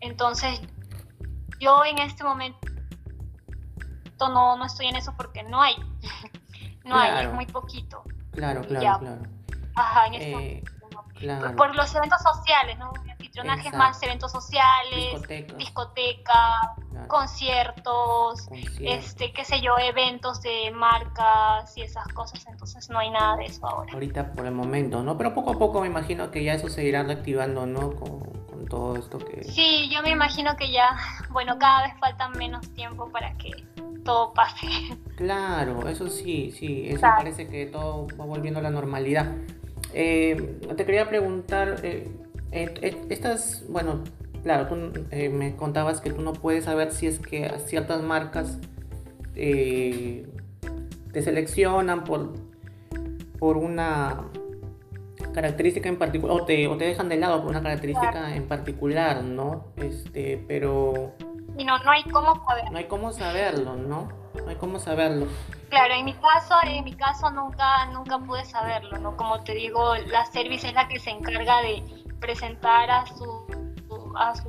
Entonces, 0.00 0.60
yo 1.60 1.84
en 1.84 1.98
este 1.98 2.24
momento 2.24 2.58
no, 4.20 4.56
no 4.56 4.64
estoy 4.64 4.86
en 4.86 4.96
eso 4.96 5.14
porque 5.16 5.42
no 5.42 5.60
hay. 5.62 5.74
No 6.84 6.96
hay, 6.96 7.26
es 7.26 7.32
muy 7.32 7.46
poquito. 7.46 8.02
Claro, 8.32 8.62
claro, 8.62 8.82
Ya. 8.82 8.98
claro. 8.98 9.22
Ajá, 9.76 10.06
en 10.08 10.14
este 10.14 10.56
Eh, 10.58 10.64
claro. 11.14 11.54
Por 11.54 11.76
los 11.76 11.94
eventos 11.94 12.20
sociales, 12.20 12.76
¿no? 12.76 12.90
Anfitrionaje 13.32 13.60
es 13.60 13.66
Exacto. 13.72 13.78
más 13.78 14.02
eventos 14.02 14.32
sociales, 14.32 15.12
Discotecas, 15.12 15.56
discoteca, 15.58 16.74
claro, 16.90 17.08
conciertos, 17.08 18.42
conciertos. 18.46 18.80
este, 19.06 19.32
qué 19.32 19.44
sé 19.46 19.60
yo, 19.62 19.78
eventos 19.78 20.42
de 20.42 20.70
marcas 20.72 21.76
y 21.78 21.82
esas 21.82 22.06
cosas, 22.08 22.44
entonces 22.46 22.90
no 22.90 22.98
hay 22.98 23.08
nada 23.10 23.36
de 23.36 23.46
eso 23.46 23.66
ahora. 23.66 23.90
Ahorita 23.94 24.32
por 24.32 24.44
el 24.44 24.52
momento, 24.52 25.02
¿no? 25.02 25.16
Pero 25.16 25.32
poco 25.34 25.52
a 25.52 25.58
poco 25.58 25.80
me 25.80 25.86
imagino 25.86 26.30
que 26.30 26.44
ya 26.44 26.52
eso 26.54 26.68
se 26.68 26.84
irá 26.84 27.04
reactivando, 27.04 27.64
¿no? 27.64 27.92
Con, 27.96 28.20
con 28.20 28.66
todo 28.66 28.96
esto 28.96 29.18
que... 29.18 29.44
Sí, 29.44 29.88
yo 29.90 30.02
me 30.02 30.10
imagino 30.10 30.54
que 30.56 30.70
ya, 30.70 30.94
bueno, 31.30 31.58
cada 31.58 31.84
vez 31.86 31.94
falta 31.98 32.28
menos 32.28 32.68
tiempo 32.74 33.08
para 33.10 33.32
que 33.38 33.50
todo 34.04 34.34
pase. 34.34 34.66
Claro, 35.16 35.88
eso 35.88 36.08
sí, 36.08 36.50
sí, 36.50 36.88
eso 36.88 37.00
parece 37.02 37.48
que 37.48 37.64
todo 37.66 38.08
va 38.20 38.24
volviendo 38.26 38.60
a 38.60 38.62
la 38.62 38.70
normalidad. 38.70 39.32
Eh, 39.94 40.58
te 40.76 40.84
quería 40.84 41.08
preguntar, 41.08 41.76
eh, 41.82 42.10
eh, 42.52 43.06
estas, 43.08 43.64
bueno, 43.68 44.04
claro, 44.42 44.68
tú 44.68 44.76
me 45.10 45.56
contabas 45.56 46.00
que 46.00 46.10
tú 46.10 46.22
no 46.22 46.32
puedes 46.32 46.64
saber 46.64 46.92
si 46.92 47.06
es 47.06 47.18
que 47.18 47.50
ciertas 47.66 48.02
marcas 48.02 48.58
te 49.34 51.22
seleccionan 51.22 52.04
por, 52.04 52.32
por 53.38 53.56
una 53.56 54.28
característica 55.32 55.88
en 55.88 55.98
particular, 55.98 56.40
o 56.40 56.44
te, 56.44 56.66
o 56.68 56.76
te 56.76 56.84
dejan 56.84 57.08
de 57.08 57.16
lado 57.16 57.40
por 57.40 57.50
una 57.50 57.62
característica 57.62 58.34
en 58.34 58.46
particular, 58.46 59.22
¿no? 59.22 59.72
Este, 59.76 60.44
pero... 60.46 61.14
Y 61.56 61.64
no, 61.64 61.78
no 61.78 61.90
hay 61.90 62.02
cómo 62.04 62.42
saberlo. 62.46 62.70
No 62.70 62.78
hay 62.78 62.84
cómo 62.84 63.12
saberlo, 63.12 63.76
¿no? 63.76 64.08
No 64.34 64.48
hay 64.48 64.56
cómo 64.56 64.78
saberlo. 64.78 65.26
Claro, 65.68 65.94
en 65.94 66.04
mi 66.04 66.14
caso, 66.14 66.54
en 66.64 66.84
mi 66.84 66.94
caso 66.94 67.30
nunca, 67.30 67.86
nunca 67.86 68.18
pude 68.18 68.44
saberlo, 68.44 68.98
¿no? 68.98 69.16
Como 69.16 69.42
te 69.42 69.54
digo, 69.54 69.94
la 70.06 70.24
service 70.26 70.68
es 70.68 70.74
la 70.74 70.88
que 70.88 70.98
se 70.98 71.10
encarga 71.10 71.62
de 71.62 71.82
presentar 72.22 72.88
a 72.88 73.04
su, 73.06 74.14
a 74.16 74.34
su, 74.36 74.48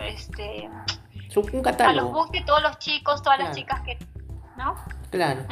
este, 0.00 0.68
un 1.36 1.62
catálogo. 1.62 2.00
A 2.00 2.02
los 2.02 2.12
bus 2.12 2.32
de 2.32 2.42
todos 2.42 2.62
los 2.62 2.78
chicos, 2.78 3.22
todas 3.22 3.38
las 3.38 3.54
chicas 3.54 3.82
que, 3.82 3.98
¿no? 4.56 4.74
Claro. 5.10 5.44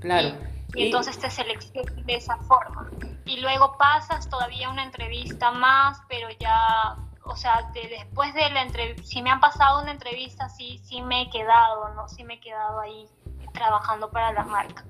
Claro. 0.00 0.36
Y, 0.74 0.86
entonces 0.86 1.16
te 1.18 1.30
seleccionas 1.30 2.04
de 2.04 2.14
esa 2.14 2.36
forma. 2.38 2.90
Y 3.24 3.40
luego 3.40 3.78
pasas 3.78 4.28
todavía 4.28 4.68
una 4.68 4.82
entrevista 4.82 5.52
más, 5.52 6.02
pero 6.08 6.28
ya, 6.40 6.96
o 7.22 7.36
sea, 7.36 7.70
después 7.72 8.34
de 8.34 8.50
la 8.50 8.62
entrevista, 8.62 9.02
si 9.04 9.22
me 9.22 9.30
han 9.30 9.40
pasado 9.40 9.80
una 9.80 9.92
entrevista, 9.92 10.48
sí, 10.48 10.80
sí 10.82 11.00
me 11.00 11.22
he 11.22 11.30
quedado, 11.30 11.94
¿no? 11.94 12.08
Sí 12.08 12.24
me 12.24 12.34
he 12.34 12.40
quedado 12.40 12.80
ahí 12.80 13.06
trabajando 13.52 14.10
para 14.10 14.32
la 14.32 14.42
marca 14.42 14.84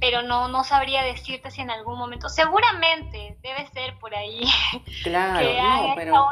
pero 0.00 0.22
no, 0.22 0.48
no 0.48 0.64
sabría 0.64 1.02
decirte 1.02 1.50
si 1.50 1.60
en 1.60 1.70
algún 1.70 1.98
momento, 1.98 2.28
seguramente 2.28 3.36
debe 3.42 3.66
ser 3.72 3.98
por 3.98 4.14
ahí. 4.14 4.42
Claro, 5.02 5.48
no, 5.62 5.94
pero... 5.94 6.26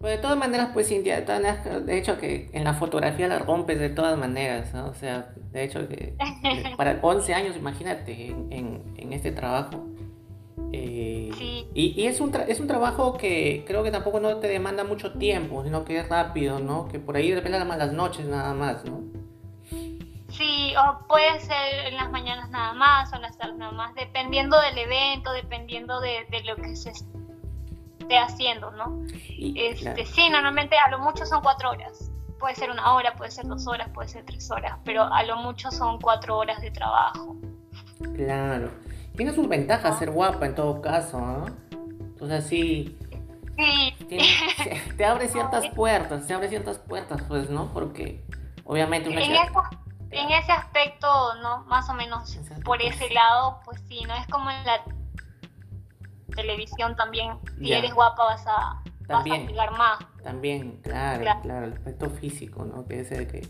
Pues 0.00 0.16
de 0.16 0.18
todas 0.18 0.36
maneras, 0.36 0.70
pues 0.72 0.88
Cintia, 0.88 1.20
de 1.20 1.98
hecho 1.98 2.18
que 2.18 2.50
en 2.52 2.64
la 2.64 2.74
fotografía 2.74 3.28
la 3.28 3.38
rompes 3.38 3.78
de 3.78 3.90
todas 3.90 4.16
maneras, 4.18 4.72
¿no? 4.72 4.86
O 4.88 4.94
sea, 4.94 5.32
de 5.52 5.64
hecho 5.64 5.88
que 5.88 6.14
para 6.76 6.98
11 7.02 7.34
años, 7.34 7.56
imagínate, 7.56 8.28
en, 8.28 8.82
en, 8.96 9.12
este 9.12 9.32
trabajo. 9.32 9.86
Eh, 10.72 11.30
sí. 11.38 11.68
y, 11.74 12.00
y, 12.00 12.06
es, 12.06 12.20
un 12.20 12.32
es 12.46 12.60
un 12.60 12.66
trabajo 12.66 13.16
que 13.16 13.64
creo 13.66 13.82
que 13.82 13.90
tampoco 13.90 14.20
no 14.20 14.36
te 14.36 14.48
demanda 14.48 14.84
mucho 14.84 15.12
tiempo, 15.14 15.64
sino 15.64 15.84
que 15.84 15.98
es 15.98 16.08
rápido, 16.08 16.60
¿no? 16.60 16.88
Que 16.88 16.98
por 16.98 17.16
ahí 17.16 17.30
de 17.30 17.48
las 17.48 17.92
noches 17.92 18.26
nada 18.26 18.54
más, 18.54 18.84
¿no? 18.84 19.02
O 20.78 21.06
puede 21.06 21.40
ser 21.40 21.86
en 21.86 21.96
las 21.96 22.10
mañanas 22.10 22.50
nada 22.50 22.72
más 22.74 23.12
o 23.12 23.16
en 23.16 23.22
las 23.22 23.36
tardes 23.36 23.56
nada 23.56 23.72
más, 23.72 23.94
dependiendo 23.94 24.60
del 24.60 24.78
evento, 24.78 25.32
dependiendo 25.32 26.00
de, 26.00 26.24
lo 26.44 26.56
que 26.56 26.76
se 26.76 26.90
esté 26.90 28.18
haciendo, 28.18 28.70
¿no? 28.72 29.02
este, 29.56 30.06
Sí, 30.06 30.28
normalmente 30.30 30.76
a 30.78 30.90
lo 30.90 30.98
mucho 30.98 31.26
son 31.26 31.42
cuatro 31.42 31.70
horas. 31.70 32.10
Puede 32.38 32.54
ser 32.54 32.70
una 32.70 32.94
hora, 32.94 33.14
puede 33.14 33.30
ser 33.30 33.46
dos 33.46 33.66
horas, 33.66 33.88
puede 33.92 34.08
ser 34.08 34.24
tres 34.24 34.50
horas, 34.50 34.78
pero 34.84 35.02
a 35.02 35.22
lo 35.24 35.36
mucho 35.36 35.70
son 35.70 36.00
cuatro 36.00 36.38
horas 36.38 36.60
de 36.60 36.70
trabajo. 36.70 37.36
Claro. 38.14 38.70
Tiene 39.16 39.32
sus 39.32 39.48
ventajas 39.48 39.98
ser 39.98 40.12
guapa 40.12 40.46
en 40.46 40.54
todo 40.54 40.80
caso, 40.80 41.20
¿no? 41.20 42.26
Sea, 42.26 42.40
sí. 42.40 42.96
Sí. 43.56 43.94
te 44.96 45.04
abre 45.04 45.28
ciertas 45.28 45.68
puertas, 45.74 46.26
te 46.26 46.34
abre 46.34 46.48
ciertas 46.48 46.78
puertas, 46.78 47.22
pues, 47.26 47.50
¿no? 47.50 47.72
Porque 47.72 48.24
obviamente 48.64 49.08
una 49.08 49.20
en 49.20 49.32
en 50.10 50.30
ese 50.30 50.52
aspecto, 50.52 51.06
¿no? 51.42 51.64
Más 51.64 51.88
o 51.88 51.94
menos 51.94 52.38
por 52.64 52.80
ese 52.82 53.10
lado, 53.10 53.60
pues 53.64 53.80
sí, 53.88 54.02
¿no? 54.06 54.14
Es 54.14 54.26
como 54.28 54.50
en 54.50 54.64
la 54.64 54.82
televisión 56.34 56.96
también, 56.96 57.38
si 57.58 57.72
eres 57.72 57.92
guapa 57.92 58.24
vas 58.24 58.46
a, 58.46 58.82
también, 59.06 59.48
más. 59.76 59.98
También, 60.22 60.80
claro, 60.82 61.24
claro, 61.42 61.66
el 61.66 61.72
aspecto 61.72 62.10
físico, 62.10 62.64
¿no? 62.64 62.86
Que 62.86 63.00
es 63.00 63.10
el 63.10 63.26
que, 63.26 63.48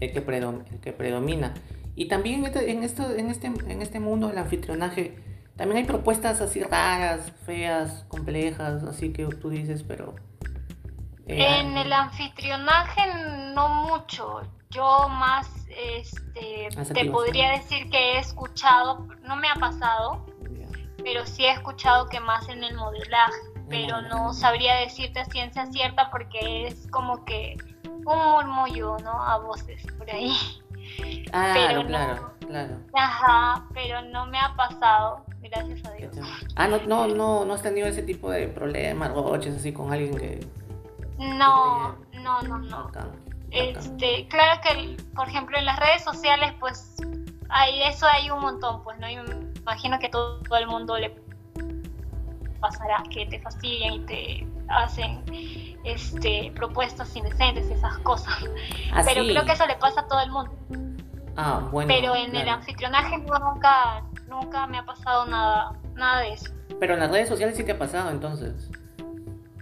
el 0.00 0.12
que, 0.12 0.92
predomina. 0.92 1.54
Y 1.94 2.06
también 2.06 2.44
este, 2.44 2.70
en, 2.70 2.82
esto, 2.82 3.10
en, 3.10 3.30
este, 3.30 3.46
en 3.46 3.82
este 3.82 4.00
mundo 4.00 4.28
del 4.28 4.38
anfitrionaje, 4.38 5.16
también 5.56 5.78
hay 5.78 5.84
propuestas 5.84 6.40
así 6.40 6.62
raras, 6.62 7.32
feas, 7.44 8.04
complejas, 8.08 8.82
así 8.84 9.12
que 9.12 9.26
tú 9.26 9.50
dices, 9.50 9.82
pero... 9.82 10.14
En 11.26 11.76
el 11.76 11.92
anfitrionaje 11.92 13.00
no 13.54 13.68
mucho 13.68 14.42
yo 14.72 15.08
más 15.08 15.48
este, 15.68 16.68
te 16.94 17.10
podría 17.10 17.52
decir 17.52 17.88
que 17.90 18.14
he 18.14 18.18
escuchado, 18.18 19.06
no 19.22 19.36
me 19.36 19.48
ha 19.48 19.54
pasado, 19.54 20.24
pero 21.04 21.26
sí 21.26 21.44
he 21.44 21.52
escuchado 21.52 22.08
que 22.08 22.20
más 22.20 22.48
en 22.48 22.64
el 22.64 22.74
modelaje, 22.74 23.36
pero 23.68 24.00
no 24.02 24.32
sabría 24.32 24.76
decirte 24.76 25.20
a 25.20 25.24
ciencia 25.26 25.66
cierta 25.66 26.10
porque 26.10 26.66
es 26.66 26.88
como 26.90 27.24
que 27.24 27.56
un 27.84 28.18
murmullo, 28.18 28.96
¿no? 29.02 29.22
A 29.22 29.38
voces 29.38 29.84
por 29.98 30.10
ahí. 30.10 30.34
Ah, 31.32 31.52
pero 31.54 31.86
claro, 31.86 32.32
claro. 32.46 32.76
Ajá, 32.94 33.66
pero 33.72 34.02
no 34.02 34.26
me 34.26 34.38
ha 34.38 34.54
pasado, 34.56 35.24
gracias 35.40 35.84
a 35.86 35.92
Dios. 35.92 36.16
Ah, 36.56 36.66
no, 36.66 36.78
no, 36.86 37.06
no, 37.06 37.44
no 37.44 37.54
has 37.54 37.62
tenido 37.62 37.86
ese 37.86 38.02
tipo 38.02 38.30
de 38.30 38.48
problemas, 38.48 39.12
roches 39.12 39.54
así 39.54 39.72
con 39.72 39.92
alguien 39.92 40.16
que... 40.16 40.46
No, 41.22 41.96
no, 42.14 42.42
no, 42.42 42.58
no. 42.58 42.90
Este, 43.50 44.26
claro 44.28 44.60
que, 44.62 44.96
por 45.14 45.28
ejemplo, 45.28 45.58
en 45.58 45.66
las 45.66 45.78
redes 45.78 46.02
sociales, 46.02 46.52
pues, 46.58 46.96
hay, 47.48 47.82
eso 47.82 48.06
hay 48.06 48.30
un 48.30 48.40
montón, 48.40 48.82
pues, 48.82 48.98
¿no? 48.98 49.06
imagino 49.08 49.98
que 49.98 50.08
todo, 50.08 50.40
el 50.58 50.66
mundo 50.66 50.98
le 50.98 51.14
pasará, 52.60 53.02
que 53.10 53.26
te 53.26 53.40
fastidian 53.40 53.94
y 53.94 54.00
te 54.00 54.46
hacen 54.68 55.22
este, 55.84 56.52
propuestas 56.56 57.14
indecentes, 57.14 57.70
esas 57.70 57.98
cosas. 57.98 58.34
Ah, 58.92 59.02
Pero 59.04 59.22
creo 59.22 59.44
que 59.44 59.52
eso 59.52 59.66
le 59.66 59.76
pasa 59.76 60.00
a 60.00 60.08
todo 60.08 60.20
el 60.20 60.30
mundo. 60.30 60.52
Ah, 61.36 61.68
bueno. 61.70 61.88
Pero 61.88 62.14
en 62.14 62.34
el 62.34 62.48
anfitrionaje 62.48 63.18
nunca, 63.18 64.02
nunca 64.28 64.66
me 64.66 64.78
ha 64.78 64.84
pasado 64.84 65.26
nada, 65.26 65.72
nada 65.94 66.20
de 66.20 66.32
eso. 66.32 66.52
Pero 66.80 66.94
en 66.94 67.00
las 67.00 67.10
redes 67.10 67.28
sociales 67.28 67.56
sí 67.56 67.64
te 67.64 67.72
ha 67.72 67.78
pasado 67.78 68.10
entonces. 68.10 68.70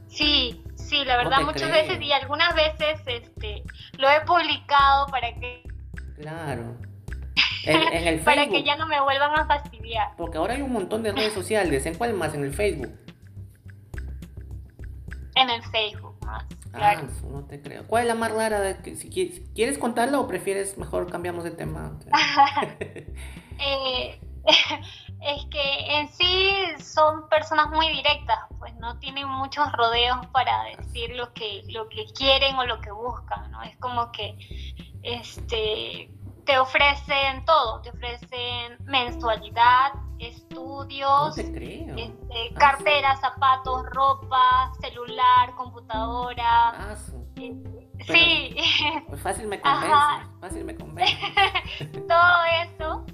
Sí, 0.09 0.62
Sí, 0.90 1.04
la 1.04 1.18
verdad, 1.18 1.42
muchas 1.42 1.70
veces 1.70 2.02
y 2.02 2.11
algunas 2.11 2.52
veces 2.52 3.00
este, 3.06 3.62
lo 3.97 4.11
he 4.11 4.20
publicado 4.23 5.06
para 5.06 5.32
que... 5.35 5.62
Claro. 6.20 6.76
En, 7.62 8.09
el 8.09 8.20
para 8.20 8.49
que 8.49 8.62
ya 8.62 8.75
no 8.76 8.87
me 8.87 8.99
vuelvan 9.02 9.38
a 9.38 9.44
fastidiar. 9.44 10.16
Porque 10.16 10.38
ahora 10.38 10.54
hay 10.54 10.62
un 10.62 10.73
montón 10.73 11.02
de 11.02 11.12
redes 11.12 11.35
sociales. 11.35 11.85
¿En 11.85 11.94
cuál 11.94 12.14
más? 12.14 12.32
¿En 12.32 12.42
el 12.42 12.54
Facebook? 12.54 12.90
En 15.35 15.50
el 15.50 15.62
Facebook 15.64 16.16
más. 16.25 16.47
Ah, 16.73 16.78
claro. 16.78 17.09
Ah, 17.09 17.26
no 17.30 17.44
te 17.44 17.61
creo. 17.61 17.87
¿Cuál 17.87 18.04
es 18.04 18.09
la 18.09 18.14
más 18.14 18.32
rara? 18.32 18.61
De 18.61 18.78
que, 18.78 18.97
si 18.97 19.11
quieres, 19.11 19.42
¿Quieres 19.54 19.76
contarla 19.76 20.18
o 20.18 20.26
prefieres 20.26 20.78
mejor 20.78 21.11
cambiamos 21.11 21.44
de 21.44 21.50
tema? 21.50 21.99
eh, 22.80 24.18
es 25.22 25.44
que 25.46 25.98
en 25.98 26.08
sí 26.08 26.50
son 26.82 27.28
personas 27.28 27.68
muy 27.70 27.88
directas, 27.88 28.38
pues 28.58 28.74
no 28.76 28.98
tienen 28.98 29.28
muchos 29.28 29.70
rodeos 29.72 30.26
para 30.32 30.64
decir 30.76 31.14
lo 31.14 31.32
que, 31.34 31.62
lo 31.68 31.88
que 31.88 32.06
quieren 32.16 32.56
o 32.56 32.64
lo 32.64 32.80
que 32.80 32.90
buscan, 32.90 33.50
¿no? 33.50 33.62
Es 33.62 33.76
como 33.76 34.10
que 34.12 34.36
este 35.02 36.10
te 36.46 36.58
ofrecen 36.58 37.44
todo, 37.44 37.82
te 37.82 37.90
ofrecen 37.90 38.78
mensualidad, 38.84 39.92
estudios, 40.18 41.36
este, 41.36 41.90
ah, 41.90 42.58
cartera, 42.58 43.16
zapatos, 43.16 43.84
ropa, 43.92 44.72
celular, 44.80 45.54
computadora. 45.56 46.70
Ah, 46.70 46.96
sí. 46.96 47.62
Pues 49.08 49.20
fácil 49.20 49.46
me 49.46 49.60
convence, 49.60 49.94
fácil 50.40 50.64
me 50.64 50.74
convence. 50.74 51.14
todo 52.08 52.44
eso 52.62 53.04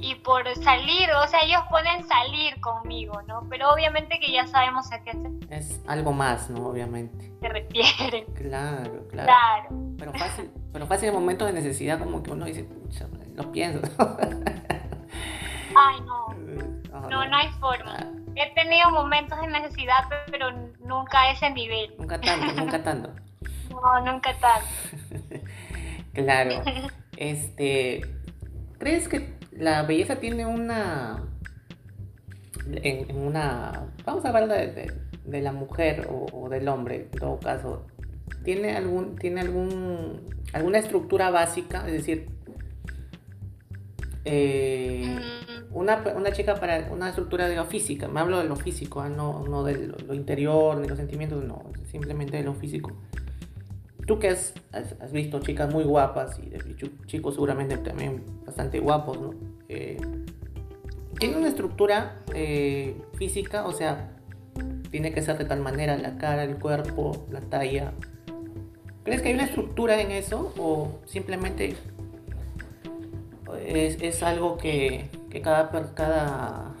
y 0.00 0.14
por 0.14 0.44
salir, 0.54 1.10
o 1.10 1.26
sea, 1.26 1.40
ellos 1.42 1.60
pueden 1.68 2.06
salir 2.06 2.60
conmigo, 2.60 3.20
¿no? 3.26 3.44
Pero 3.50 3.70
obviamente 3.70 4.20
que 4.20 4.30
ya 4.30 4.46
sabemos 4.46 4.90
a 4.92 5.02
qué 5.02 5.12
se... 5.12 5.56
Es 5.56 5.80
algo 5.88 6.12
más, 6.12 6.48
¿no? 6.50 6.68
Obviamente. 6.68 7.32
Se 7.40 7.48
refieren. 7.48 8.24
Claro, 8.34 9.08
claro. 9.08 9.26
Claro. 9.26 9.68
Pero 9.98 10.12
fácil, 10.12 10.50
pero 10.72 10.86
fácil 10.86 11.08
en 11.08 11.14
momentos 11.14 11.48
de 11.48 11.54
necesidad 11.54 11.98
como 11.98 12.22
que 12.22 12.30
uno 12.30 12.44
dice, 12.44 12.62
pucha, 12.62 13.08
lo 13.34 13.50
pienso. 13.50 13.80
Ay, 15.76 16.00
no. 16.06 16.28
No, 17.08 17.24
no 17.26 17.36
hay 17.36 17.48
forma. 17.60 17.96
Ah. 17.96 18.06
He 18.34 18.52
tenido 18.54 18.90
momentos 18.90 19.40
de 19.40 19.46
necesidad, 19.46 20.04
pero 20.30 20.50
nunca 20.80 21.22
a 21.22 21.30
ese 21.30 21.48
nivel. 21.50 21.94
Nunca 21.96 22.20
tanto, 22.20 22.52
nunca 22.54 22.82
tanto. 22.82 23.10
No, 23.70 24.00
nunca 24.00 24.34
tanto. 24.38 25.46
claro. 26.12 26.62
Este, 27.16 28.00
¿crees 28.78 29.08
que 29.08 29.37
la 29.58 29.82
belleza 29.82 30.16
tiene 30.16 30.46
una 30.46 31.28
en, 32.72 33.16
una... 33.16 33.92
Vamos 34.04 34.24
a 34.24 34.28
hablar 34.28 34.48
de, 34.48 34.92
de, 35.24 35.42
la 35.42 35.52
mujer 35.52 36.08
o, 36.10 36.48
del 36.48 36.68
hombre, 36.68 37.08
en 37.12 37.18
todo 37.18 37.38
caso. 37.38 37.86
¿Tiene, 38.44 38.76
algún, 38.76 39.16
tiene 39.16 39.40
algún, 39.40 40.20
alguna 40.52 40.78
estructura 40.78 41.30
básica? 41.30 41.86
Es 41.86 41.92
decir, 41.92 42.28
eh, 44.24 45.18
una, 45.70 46.02
una, 46.16 46.32
chica 46.32 46.54
para 46.54 46.88
una 46.90 47.08
estructura 47.08 47.48
de 47.48 47.56
lo 47.56 47.64
física, 47.64 48.08
me 48.08 48.20
hablo 48.20 48.38
de 48.38 48.44
lo 48.44 48.56
físico, 48.56 49.00
¿ah? 49.00 49.08
no, 49.08 49.44
no 49.46 49.64
de 49.64 49.88
lo, 50.06 50.14
interior, 50.14 50.80
de 50.80 50.88
los 50.88 50.98
sentimientos, 50.98 51.44
no, 51.44 51.72
simplemente 51.90 52.36
de 52.36 52.42
lo 52.42 52.54
físico. 52.54 52.92
Tú 54.08 54.18
que 54.18 54.30
has, 54.30 54.54
has, 54.72 55.12
visto 55.12 55.38
chicas 55.40 55.70
muy 55.70 55.84
guapas 55.84 56.40
y 56.40 56.50
chicos 57.04 57.34
seguramente 57.34 57.76
también 57.76 58.24
bastante 58.46 58.80
guapos, 58.80 59.20
¿no? 59.20 59.34
Eh, 59.68 59.98
tiene 61.18 61.36
una 61.36 61.48
estructura 61.48 62.22
eh, 62.34 62.96
física, 63.18 63.66
o 63.66 63.72
sea, 63.72 64.16
tiene 64.90 65.12
que 65.12 65.20
ser 65.20 65.36
de 65.36 65.44
tal 65.44 65.60
manera 65.60 65.98
la 65.98 66.16
cara, 66.16 66.44
el 66.44 66.58
cuerpo, 66.58 67.26
la 67.30 67.42
talla. 67.42 67.92
¿Crees 69.04 69.20
que 69.20 69.28
hay 69.28 69.34
una 69.34 69.44
estructura 69.44 70.00
en 70.00 70.10
eso 70.10 70.54
o 70.56 71.00
simplemente 71.04 71.76
es, 73.66 74.00
es 74.00 74.22
algo 74.22 74.56
que, 74.56 75.10
que 75.28 75.42
cada, 75.42 75.70
cada... 75.94 76.74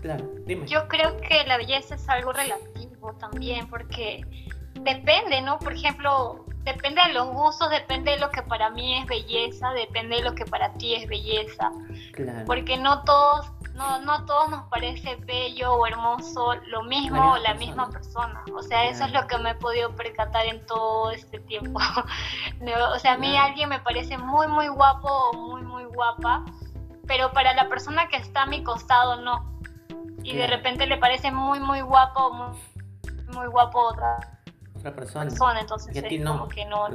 Claro, 0.00 0.32
dime. 0.46 0.66
Yo 0.66 0.88
creo 0.88 1.18
que 1.18 1.44
la 1.46 1.58
belleza 1.58 1.96
es 1.96 2.08
algo 2.08 2.32
relativo 2.32 3.12
también, 3.18 3.68
porque 3.68 4.22
depende, 4.86 5.42
¿no? 5.42 5.58
Por 5.58 5.74
ejemplo, 5.74 6.46
depende 6.62 7.02
de 7.06 7.12
los 7.12 7.28
gustos, 7.28 7.68
depende 7.70 8.12
de 8.12 8.18
lo 8.18 8.30
que 8.30 8.42
para 8.42 8.70
mí 8.70 8.98
es 8.98 9.06
belleza, 9.06 9.70
depende 9.72 10.16
de 10.16 10.22
lo 10.22 10.34
que 10.34 10.46
para 10.46 10.72
ti 10.74 10.94
es 10.94 11.08
belleza. 11.08 11.70
Claro. 12.12 12.44
Porque 12.46 12.76
no 12.76 13.02
todos, 13.02 13.50
no, 13.74 13.98
no 14.00 14.24
todos 14.24 14.48
nos 14.48 14.68
parece 14.68 15.16
bello 15.16 15.74
o 15.74 15.86
hermoso 15.86 16.54
lo 16.68 16.84
mismo 16.84 17.32
o 17.32 17.36
la 17.38 17.54
misma 17.54 17.90
persona. 17.90 18.44
O 18.54 18.62
sea, 18.62 18.84
eso 18.84 19.04
es 19.04 19.12
lo 19.12 19.26
que 19.26 19.38
me 19.38 19.50
he 19.50 19.54
podido 19.56 19.94
percatar 19.94 20.46
en 20.46 20.64
todo 20.66 21.10
este 21.10 21.40
tiempo. 21.40 21.80
o 22.94 22.98
sea, 22.98 23.14
a 23.14 23.18
mí 23.18 23.36
alguien 23.36 23.68
me 23.68 23.80
parece 23.80 24.16
muy, 24.16 24.46
muy 24.46 24.68
guapo 24.68 25.08
o 25.08 25.32
muy, 25.34 25.62
muy 25.62 25.84
guapa, 25.84 26.44
pero 27.06 27.32
para 27.32 27.54
la 27.54 27.68
persona 27.68 28.08
que 28.08 28.16
está 28.16 28.42
a 28.42 28.46
mi 28.46 28.62
costado 28.62 29.20
no. 29.20 29.56
Y 30.22 30.34
de 30.34 30.46
repente 30.46 30.86
le 30.86 30.96
parece 30.96 31.30
muy, 31.30 31.60
muy 31.60 31.80
guapo 31.80 32.26
o 32.26 32.32
muy, 32.32 32.58
muy 33.32 33.46
guapo 33.46 33.78
otra 33.78 34.35
persona. 34.82 35.60
entonces 35.60 35.96
es 35.96 36.24
como 36.24 36.48
que 36.48 36.64
no. 36.66 36.88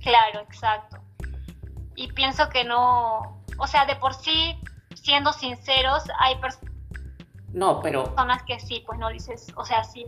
Claro. 0.00 0.40
exacto. 0.40 0.98
Y 1.94 2.12
pienso 2.12 2.48
que 2.48 2.64
no, 2.64 3.42
o 3.58 3.66
sea, 3.66 3.86
de 3.86 3.96
por 3.96 4.14
sí, 4.14 4.60
siendo 4.94 5.32
sinceros, 5.32 6.04
hay 6.18 6.36
personas 6.36 6.72
no, 7.52 7.80
pero... 7.80 8.04
personas 8.04 8.42
que 8.42 8.60
sí, 8.60 8.82
pues 8.86 8.98
no 8.98 9.08
dices, 9.08 9.46
o 9.56 9.64
sea, 9.64 9.82
sí, 9.82 10.06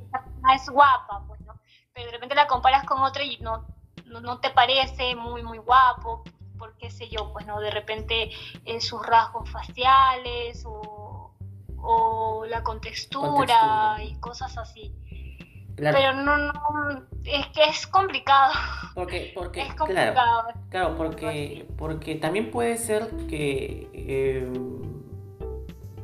es 0.54 0.68
guapa, 0.68 1.24
pues 1.26 1.40
no, 1.40 1.54
pero 1.94 2.06
de 2.06 2.12
repente 2.12 2.34
la 2.34 2.46
comparas 2.46 2.84
con 2.84 3.00
otra 3.00 3.24
y 3.24 3.38
no, 3.38 3.64
no, 4.04 4.38
te 4.38 4.50
parece 4.50 5.14
muy, 5.16 5.42
muy 5.42 5.58
guapo, 5.58 6.24
por 6.58 6.76
qué 6.76 6.90
sé 6.90 7.08
yo, 7.08 7.32
pues 7.32 7.46
no, 7.46 7.58
de 7.60 7.70
repente 7.70 8.30
eh, 8.64 8.80
sus 8.80 9.04
rasgos 9.06 9.48
faciales 9.50 10.64
o, 10.66 11.32
o 11.78 12.44
la 12.46 12.62
contextura, 12.62 13.96
y 14.02 14.16
cosas 14.20 14.58
así. 14.58 14.94
Pero 15.78 16.12
no, 16.14 16.36
no, 16.36 16.52
es 17.24 17.46
que 17.48 17.64
es 17.64 17.86
complicado. 17.86 18.52
Porque, 18.94 19.32
porque, 19.34 19.62
es 19.62 19.74
complicado. 19.74 20.48
Claro, 20.70 20.96
porque, 20.96 21.66
porque 21.76 22.16
también 22.16 22.50
puede 22.50 22.76
ser 22.76 23.08
que, 23.28 23.88
eh, 23.92 24.50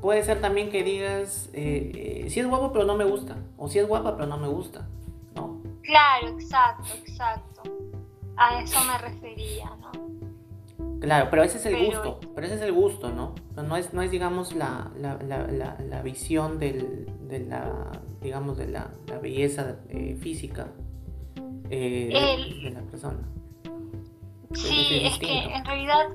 puede 0.00 0.22
ser 0.22 0.40
también 0.40 0.70
que 0.70 0.84
digas, 0.84 1.50
eh, 1.52 2.24
eh, 2.24 2.30
si 2.30 2.40
es 2.40 2.46
guapo 2.46 2.72
pero 2.72 2.84
no 2.84 2.94
me 2.94 3.04
gusta, 3.04 3.36
o 3.56 3.68
si 3.68 3.78
es 3.78 3.88
guapa 3.88 4.16
pero 4.16 4.28
no 4.28 4.36
me 4.36 4.48
gusta, 4.48 4.86
¿no? 5.34 5.60
Claro, 5.82 6.28
exacto, 6.28 6.88
exacto. 7.06 7.62
A 8.36 8.62
eso 8.62 8.78
me 8.84 8.98
refería, 8.98 9.70
¿no? 9.80 9.92
Claro, 11.04 11.28
pero 11.30 11.42
ese 11.42 11.58
es 11.58 11.66
el 11.66 11.84
gusto, 11.84 12.18
pero 12.34 12.46
ese 12.46 12.56
es 12.56 12.62
el 12.62 12.72
gusto, 12.72 13.10
¿no? 13.10 13.34
No 13.62 13.76
es, 13.76 13.92
no 13.92 14.00
es 14.00 14.10
digamos, 14.10 14.54
la, 14.54 14.90
la, 14.96 15.18
la, 15.22 15.76
la 15.78 16.02
visión 16.02 16.58
del, 16.58 17.06
de 17.28 17.40
la, 17.40 17.90
digamos, 18.22 18.56
de 18.56 18.68
la, 18.68 18.90
belleza 19.20 19.76
eh, 19.90 20.16
física 20.18 20.68
eh, 21.68 22.48
de, 22.62 22.70
la 22.70 22.80
persona. 22.80 23.18
Sí, 24.54 25.02
es, 25.04 25.18
que 25.18 25.44
en 25.44 25.64
realidad, 25.66 26.06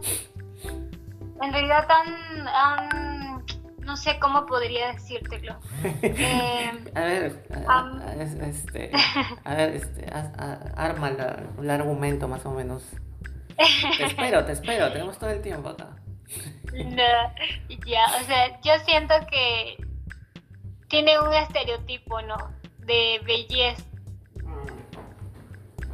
en 1.39 1.53
realidad 1.53 1.87
tan, 1.87 3.43
no 3.81 3.95
sé 3.95 4.17
cómo 4.19 4.47
podría 4.47 4.93
decírtelo. 4.93 5.55
Eh, 6.01 6.71
a 6.95 7.01
ver, 7.01 7.25
este, 8.41 8.91
a 9.43 9.55
ver, 9.55 9.75
este, 9.75 10.11
arma 10.11 11.11
el 11.59 11.69
argumento 11.69 12.27
más 12.27 12.43
o 12.47 12.51
menos. 12.51 12.83
Te 13.97 14.05
espero, 14.05 14.45
te 14.45 14.53
espero, 14.53 14.91
tenemos 14.91 15.17
todo 15.17 15.29
el 15.31 15.41
tiempo 15.41 15.69
acá. 15.69 15.89
No, 16.73 17.33
ya, 17.85 18.05
o 18.21 18.23
sea, 18.25 18.61
yo 18.61 18.73
siento 18.85 19.13
que 19.29 19.77
tiene 20.87 21.19
un 21.19 21.33
estereotipo, 21.33 22.21
¿no? 22.21 22.37
De 22.77 23.19
belleza. 23.25 23.83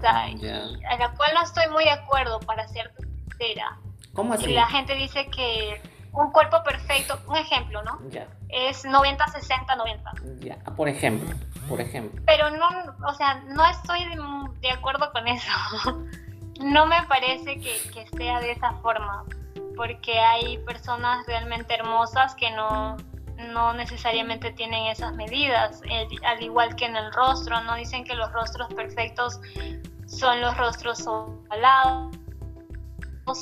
a 0.03 0.97
la 0.97 1.13
cual 1.13 1.31
no 1.33 1.43
estoy 1.43 1.67
muy 1.71 1.85
de 1.85 1.91
acuerdo, 1.91 2.39
para 2.41 2.67
ser 2.67 2.91
sincera. 2.99 3.79
¿Cómo 4.13 4.33
así? 4.33 4.53
La 4.53 4.67
gente 4.67 4.93
dice 4.95 5.27
que 5.27 5.81
un 6.11 6.31
cuerpo 6.31 6.63
perfecto, 6.63 7.19
un 7.27 7.37
ejemplo, 7.37 7.81
¿no? 7.83 7.99
Ya. 8.09 8.27
Es 8.49 8.85
90, 8.85 9.27
60, 9.27 9.75
90. 9.75 10.11
Ya, 10.39 10.57
por 10.75 10.87
ejemplo, 10.87 11.35
por 11.67 11.81
ejemplo. 11.81 12.21
Pero 12.25 12.51
no, 12.51 12.67
o 13.07 13.13
sea, 13.15 13.35
no 13.47 13.65
estoy 13.65 14.05
de 14.61 14.71
acuerdo 14.71 15.11
con 15.11 15.27
eso. 15.27 15.51
no 16.59 16.85
me 16.85 17.01
parece 17.07 17.59
que, 17.59 17.77
que 17.93 18.07
sea 18.17 18.39
de 18.39 18.51
esa 18.51 18.73
forma, 18.81 19.23
porque 19.75 20.19
hay 20.19 20.57
personas 20.59 21.25
realmente 21.27 21.73
hermosas 21.73 22.35
que 22.35 22.49
no, 22.51 22.97
no 23.37 23.73
necesariamente 23.73 24.51
tienen 24.51 24.85
esas 24.87 25.13
medidas, 25.13 25.81
al 26.25 26.41
igual 26.43 26.75
que 26.75 26.85
en 26.85 26.95
el 26.95 27.11
rostro, 27.13 27.61
no 27.63 27.75
dicen 27.75 28.03
que 28.03 28.15
los 28.15 28.31
rostros 28.31 28.73
perfectos 28.73 29.39
son 30.05 30.41
los 30.41 30.55
rostros 30.57 31.05
ovalados 31.07 32.15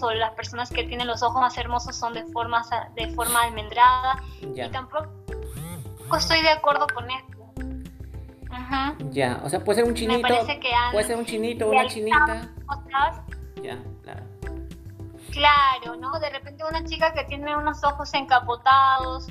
o 0.01 0.11
las 0.11 0.31
personas 0.31 0.69
que 0.69 0.83
tienen 0.85 1.07
los 1.07 1.21
ojos 1.23 1.41
más 1.41 1.57
hermosos 1.57 1.95
son 1.95 2.13
de 2.13 2.23
forma, 2.25 2.63
de 2.95 3.09
forma 3.09 3.43
almendrada 3.43 4.23
y 4.41 4.67
tampoco 4.69 5.09
estoy 6.17 6.41
de 6.41 6.49
acuerdo 6.49 6.87
con 6.93 7.09
esto. 7.11 7.32
Ya, 9.11 9.41
o 9.43 9.49
sea, 9.49 9.63
puede 9.63 9.79
ser 9.79 9.89
un 9.89 9.95
chinito, 9.95 10.27
puede 10.91 11.05
ser 11.05 11.17
un 11.17 11.25
chinito, 11.25 11.69
una 11.69 11.87
chinita. 11.87 12.49
ya, 13.61 13.77
claro. 14.01 14.23
Claro, 15.31 15.95
¿no? 15.99 16.19
De 16.19 16.29
repente 16.29 16.63
una 16.69 16.83
chica 16.83 17.13
que 17.13 17.23
tiene 17.23 17.55
unos 17.57 17.83
ojos 17.83 18.13
encapotados, 18.13 19.27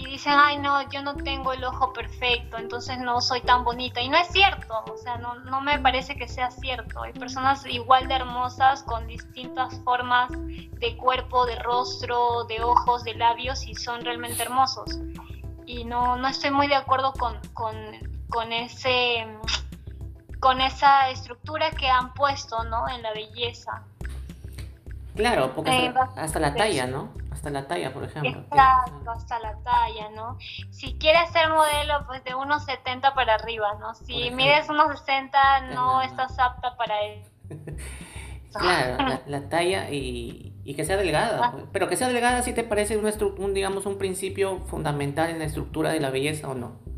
y 0.00 0.06
dicen, 0.06 0.32
ay 0.34 0.58
no, 0.58 0.88
yo 0.88 1.02
no 1.02 1.14
tengo 1.14 1.52
el 1.52 1.62
ojo 1.62 1.92
perfecto, 1.92 2.56
entonces 2.56 2.98
no 2.98 3.20
soy 3.20 3.42
tan 3.42 3.64
bonita. 3.64 4.00
Y 4.00 4.08
no 4.08 4.16
es 4.16 4.28
cierto, 4.28 4.82
o 4.90 4.96
sea, 4.96 5.18
no, 5.18 5.34
no 5.40 5.60
me 5.60 5.78
parece 5.78 6.16
que 6.16 6.26
sea 6.26 6.50
cierto. 6.50 7.02
Hay 7.02 7.12
personas 7.12 7.66
igual 7.66 8.08
de 8.08 8.14
hermosas 8.14 8.82
con 8.84 9.06
distintas 9.06 9.78
formas 9.84 10.30
de 10.32 10.96
cuerpo, 10.96 11.44
de 11.44 11.56
rostro, 11.56 12.44
de 12.44 12.62
ojos, 12.62 13.04
de 13.04 13.14
labios 13.14 13.66
y 13.66 13.74
son 13.74 14.02
realmente 14.02 14.42
hermosos. 14.42 14.98
Y 15.66 15.84
no, 15.84 16.16
no 16.16 16.28
estoy 16.28 16.50
muy 16.50 16.66
de 16.66 16.76
acuerdo 16.76 17.12
con, 17.12 17.38
con, 17.52 17.74
con 18.30 18.52
ese 18.52 19.26
con 20.38 20.60
esa 20.62 21.10
estructura 21.10 21.70
que 21.72 21.88
han 21.88 22.14
puesto 22.14 22.64
¿no? 22.64 22.88
en 22.88 23.02
la 23.02 23.12
belleza. 23.12 23.82
Claro, 25.14 25.52
porque 25.54 25.86
eh, 25.86 25.94
hasta 26.16 26.40
la 26.40 26.54
talla, 26.54 26.86
¿no? 26.86 27.10
hasta 27.40 27.48
la 27.48 27.66
talla, 27.66 27.92
por 27.92 28.04
ejemplo. 28.04 28.30
Exacto, 28.30 29.10
hasta 29.10 29.38
la 29.40 29.56
talla, 29.64 30.10
¿no? 30.14 30.36
Si 30.70 30.94
quieres 30.98 31.30
ser 31.30 31.48
modelo, 31.48 32.04
pues 32.06 32.22
de 32.24 32.34
unos 32.34 32.66
70 32.66 33.14
para 33.14 33.34
arriba, 33.34 33.78
¿no? 33.80 33.94
Si 33.94 34.30
mides 34.30 34.68
unos 34.68 34.98
60, 34.98 35.60
no 35.74 36.02
estás 36.02 36.38
apta 36.38 36.76
para 36.76 37.02
él. 37.02 37.22
claro, 38.52 39.20
la, 39.26 39.48
talla 39.48 39.88
y, 39.88 40.52
y, 40.64 40.74
que 40.74 40.84
sea 40.84 40.98
delgada. 40.98 41.52
Pues. 41.52 41.64
Pero 41.72 41.88
que 41.88 41.96
sea 41.96 42.08
delgada, 42.08 42.42
¿sí 42.42 42.52
te 42.52 42.62
parece 42.62 42.98
un, 42.98 43.10
un, 43.38 43.54
digamos, 43.54 43.86
un 43.86 43.96
principio 43.96 44.58
fundamental 44.66 45.30
en 45.30 45.38
la 45.38 45.46
estructura 45.46 45.92
de 45.92 46.00
la 46.00 46.10
belleza 46.10 46.46
o 46.48 46.54
no? 46.54 46.89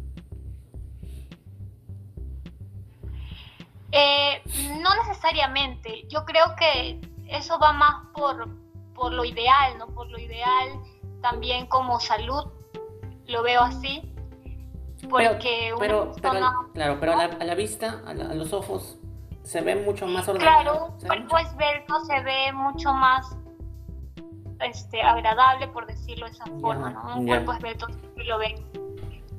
Eh, 3.93 4.43
no 4.81 4.95
necesariamente. 4.97 6.07
Yo 6.09 6.25
creo 6.25 6.57
que 6.59 7.01
eso 7.29 7.59
va 7.59 7.73
más 7.73 8.07
por, 8.15 8.49
por 8.95 9.13
lo 9.13 9.25
ideal, 9.25 9.79
¿no? 9.79 9.87
Por 9.89 10.09
lo 10.09 10.19
ideal 10.19 10.81
también 11.21 11.67
como 11.67 12.01
salud, 12.01 12.47
lo 13.27 13.43
veo 13.43 13.63
así. 13.63 14.03
Porque 15.09 15.75
pero, 15.81 16.13
claro, 16.75 16.99
pero 17.01 17.13
a 17.19 17.45
la, 17.45 17.55
vista, 17.55 18.03
a, 18.07 18.15
los 18.15 18.53
ojos, 18.53 18.99
se 19.43 19.61
ve 19.61 19.75
mucho 19.75 20.07
más 20.07 20.29
ordenado. 20.29 20.63
Claro, 20.63 20.87
un 20.87 21.27
cuerpo 21.27 21.39
esbelto 21.39 22.05
se 22.05 22.21
ve 22.21 22.53
mucho 22.53 22.93
más 22.93 23.37
este, 24.61 25.03
agradable, 25.03 25.67
por 25.69 25.87
decirlo 25.87 26.27
de 26.27 26.33
esa 26.33 26.45
forma, 26.61 26.91
¿no? 26.91 27.19
Un 27.19 27.27
cuerpo 27.27 27.53
esbelto 27.53 27.87
lo 28.17 28.39
ven 28.39 28.55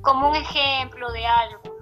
como 0.02 0.28
un 0.28 0.36
ejemplo 0.36 1.10
de 1.12 1.26
algo. 1.26 1.73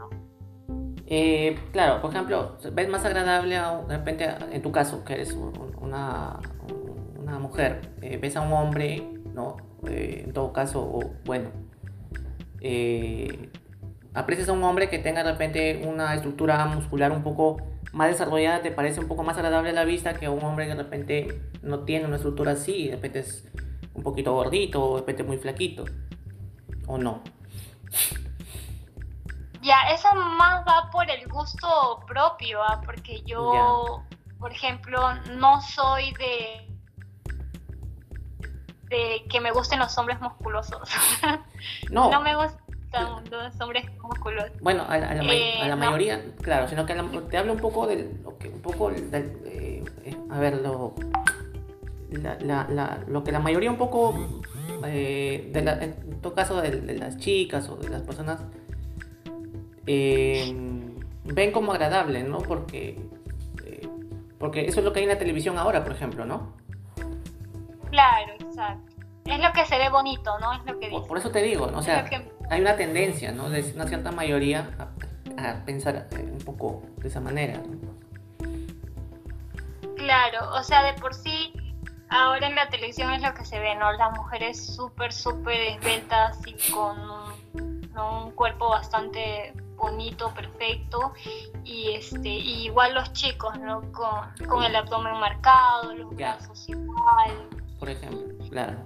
Eh, 1.15 1.59
claro, 1.73 2.01
por 2.01 2.11
ejemplo, 2.11 2.57
ves 2.73 2.89
más 2.89 3.05
agradable 3.05 3.57
de 3.57 3.99
repente 3.99 4.27
en 4.51 4.63
tu 4.63 4.73
caso, 4.73 5.05
que 5.05 5.13
eres 5.13 5.37
una, 5.79 6.41
una 7.21 7.39
mujer, 7.39 7.91
eh, 8.01 8.17
ves 8.17 8.35
a 8.37 8.41
un 8.41 8.51
hombre, 8.55 9.07
¿no? 9.35 9.59
Eh, 9.87 10.23
en 10.25 10.33
todo 10.33 10.55
caso, 10.55 11.01
bueno, 11.27 11.51
aprecias 14.15 14.49
a 14.49 14.53
un 14.53 14.65
hombre 14.65 14.89
que 14.89 14.99
tenga 14.99 15.23
de 15.23 15.33
repente 15.33 15.83
una 15.87 16.15
estructura 16.15 16.65
muscular 16.65 17.13
un 17.13 17.23
poco 17.23 17.59
más 17.93 18.09
desarrollada, 18.09 18.63
te 18.63 18.71
parece 18.71 19.01
un 19.01 19.07
poco 19.07 19.23
más 19.23 19.37
agradable 19.37 19.69
a 19.69 19.75
la 19.75 19.85
vista 19.85 20.15
que 20.15 20.31
un 20.31 20.43
hombre 20.43 20.65
que 20.65 20.75
de 20.75 20.83
repente 20.83 21.43
no 21.61 21.81
tiene 21.81 22.07
una 22.07 22.17
estructura 22.17 22.53
así, 22.53 22.87
de 22.87 22.95
repente 22.95 23.19
es 23.19 23.47
un 23.93 24.03
poquito 24.03 24.33
gordito, 24.33 24.83
o 24.83 24.95
de 24.95 25.01
repente 25.01 25.25
muy 25.25 25.37
flaquito, 25.37 25.85
o 26.87 26.97
no. 26.97 27.23
Ya, 29.63 29.77
eso 29.93 30.13
más 30.15 30.67
va 30.67 30.91
por 30.91 31.09
el 31.09 31.29
gusto 31.29 32.03
propio, 32.07 32.63
¿ah? 32.63 32.81
porque 32.85 33.23
yo, 33.23 34.03
por 34.39 34.53
ejemplo, 34.53 35.15
no 35.37 35.61
soy 35.61 36.13
de 36.15 36.69
de 38.93 39.25
que 39.31 39.41
me 39.41 39.51
gusten 39.53 39.79
los 39.79 39.97
hombres 39.97 40.21
musculosos. 40.21 40.89
No. 41.91 42.11
no 42.13 42.21
me 42.21 42.37
gustan 42.37 42.61
los 43.31 43.61
hombres 43.61 43.87
musculosos. 44.03 44.53
Bueno, 44.61 44.85
a, 44.87 44.99
la, 44.99 45.23
eh, 45.23 45.77
mayoría, 45.77 46.23
claro, 46.43 46.69
sino 46.69 46.85
que 46.85 46.95
te 47.31 47.39
hablo 47.39 47.55
un 47.55 47.61
poco 47.61 47.87
del, 47.87 48.21
un 48.27 48.61
poco 48.61 48.91
eh, 48.91 49.85
a 50.31 50.39
ver, 50.39 50.61
lo, 50.61 50.95
lo 53.09 53.25
que 53.25 53.33
la 53.33 53.41
mayoría 53.41 53.71
un 53.71 53.79
poco, 53.79 54.15
eh, 54.85 55.51
de 55.53 55.61
en 55.61 56.21
todo 56.21 56.35
caso 56.35 56.61
de, 56.61 56.99
las 56.99 57.17
chicas 57.17 57.69
o 57.71 57.77
de 57.77 57.89
las 57.89 58.03
personas, 58.03 58.41
ven 59.85 61.53
como 61.53 61.73
agradable, 61.73 62.23
¿no? 62.23 62.39
Porque, 62.39 63.01
porque 64.39 64.67
eso 64.67 64.81
es 64.81 64.85
lo 64.85 64.93
que 64.93 65.01
hay 65.01 65.05
en 65.05 65.11
la 65.11 65.19
televisión 65.19 65.59
ahora, 65.59 65.83
por 65.83 65.93
ejemplo, 65.93 66.25
¿no? 66.25 66.53
Claro, 67.91 68.33
exacto. 68.41 68.93
Es 69.25 69.39
lo 69.39 69.53
que 69.53 69.65
se 69.67 69.79
ve 69.79 69.89
bonito, 69.89 70.39
¿no? 70.41 70.53
Es 70.53 70.65
lo 70.65 70.79
que 70.81 70.89
Por, 70.89 71.19
eso 71.19 71.31
te 71.31 71.43
digo, 71.43 71.69
¿no? 71.69 71.79
O 71.79 71.83
sea, 71.83 72.09
hay 72.51 72.61
una 72.61 72.77
tendencia, 72.77 73.33
¿no? 73.33 73.51
De 73.51 73.63
una 73.75 73.87
cierta 73.87 74.11
mayoría 74.11 74.71
a, 75.37 75.65
pensar 75.65 76.09
eh, 76.11 76.29
un 76.33 76.45
poco 76.45 76.83
de 76.97 77.09
esa 77.09 77.21
manera. 77.21 77.61
Claro, 79.97 80.53
o 80.55 80.63
sea, 80.63 80.83
de 80.83 81.01
por 81.01 81.15
sí, 81.15 81.53
ahora 82.09 82.49
en 82.49 82.57
la 82.57 82.69
televisión 82.69 83.13
es 83.13 83.23
lo 83.23 83.33
que 83.35 83.45
se 83.45 83.61
ve, 83.61 83.75
¿no? 83.77 83.93
Las 83.93 84.17
mujeres 84.17 84.75
súper, 84.75 85.13
súper 85.13 85.61
esbeltas 85.61 86.39
y 86.47 86.73
con 86.73 86.99
un, 87.95 88.31
cuerpo 88.33 88.71
bastante 88.71 89.53
bonito, 89.83 90.33
perfecto, 90.33 91.13
y 91.65 91.91
este 91.91 92.29
igual 92.29 92.95
los 92.95 93.13
chicos, 93.13 93.59
¿no? 93.59 93.83
Con, 93.93 94.47
con 94.49 94.63
el 94.63 94.75
abdomen 94.75 95.19
marcado, 95.19 95.95
los 95.95 96.15
brazos 96.15 96.69
igual. 96.69 97.49
Por 97.79 97.91
ejemplo, 97.91 98.49
claro, 98.49 98.79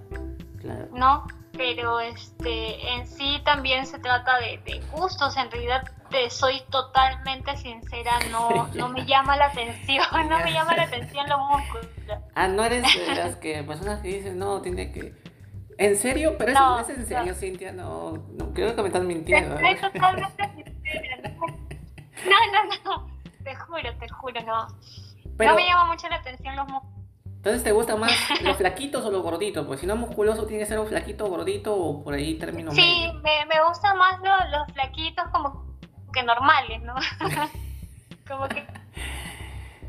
claro. 0.58 0.88
¿No? 0.92 1.26
pero 1.56 2.00
este 2.00 2.94
en 2.94 3.06
sí 3.06 3.40
también 3.44 3.86
se 3.86 3.98
trata 3.98 4.38
de, 4.38 4.80
gustos 4.92 5.36
en 5.36 5.50
realidad 5.50 5.82
te 6.10 6.30
soy 6.30 6.62
totalmente 6.70 7.56
sincera 7.56 8.12
no 8.30 8.68
no 8.74 8.88
me 8.88 9.04
llama 9.06 9.36
la 9.36 9.46
atención 9.46 10.04
no 10.28 10.38
me 10.38 10.52
llama 10.52 10.76
la 10.76 10.82
atención 10.84 11.26
los 11.28 11.38
músculos 11.40 11.86
ah 12.34 12.48
no 12.48 12.64
eres 12.64 12.82
de 12.82 13.14
las 13.14 13.36
que 13.36 13.62
personas 13.62 14.00
que 14.00 14.08
dicen 14.08 14.38
no 14.38 14.60
tiene 14.60 14.92
que 14.92 15.14
en 15.78 15.96
serio 15.96 16.36
pero 16.38 16.52
eso 16.52 16.60
no, 16.60 16.80
es 16.80 16.88
en 16.88 17.06
serio 17.06 17.34
Cintia 17.34 17.72
no, 17.72 18.12
no 18.38 18.52
creo 18.54 18.74
que 18.74 18.82
me 18.82 18.88
estás 18.88 19.04
mintiendo 19.04 19.54
estoy 19.56 19.76
totalmente 19.76 20.50
sincera 20.82 21.16
no 22.24 22.36
no 22.52 22.74
no 22.84 23.10
te 23.44 23.54
juro 23.54 23.96
te 23.98 24.08
juro 24.08 24.40
no 24.42 24.66
no 24.66 25.54
me 25.54 25.66
llama 25.66 25.84
mucho 25.86 26.08
la 26.08 26.16
atención 26.16 26.56
los 26.56 26.66
músculos 26.68 26.96
entonces, 27.46 27.62
¿te 27.62 27.70
gusta 27.70 27.94
más 27.94 28.10
los 28.42 28.56
flaquitos 28.56 29.04
o 29.04 29.10
los 29.12 29.22
gorditos? 29.22 29.64
Pues 29.68 29.78
si 29.78 29.86
no 29.86 29.94
musculoso, 29.94 30.48
tiene 30.48 30.64
que 30.64 30.66
ser 30.66 30.80
un 30.80 30.88
flaquito 30.88 31.28
gordito 31.28 31.76
o 31.76 32.02
por 32.02 32.14
ahí 32.14 32.34
término. 32.34 32.72
Sí, 32.72 33.08
me, 33.22 33.46
me 33.46 33.62
gustan 33.68 33.96
más 33.96 34.18
los, 34.18 34.50
los, 34.50 34.72
flaquitos 34.72 35.28
como 35.28 35.64
que 36.12 36.24
normales, 36.24 36.82
¿no? 36.82 36.96
como 38.28 38.48
que 38.48 38.66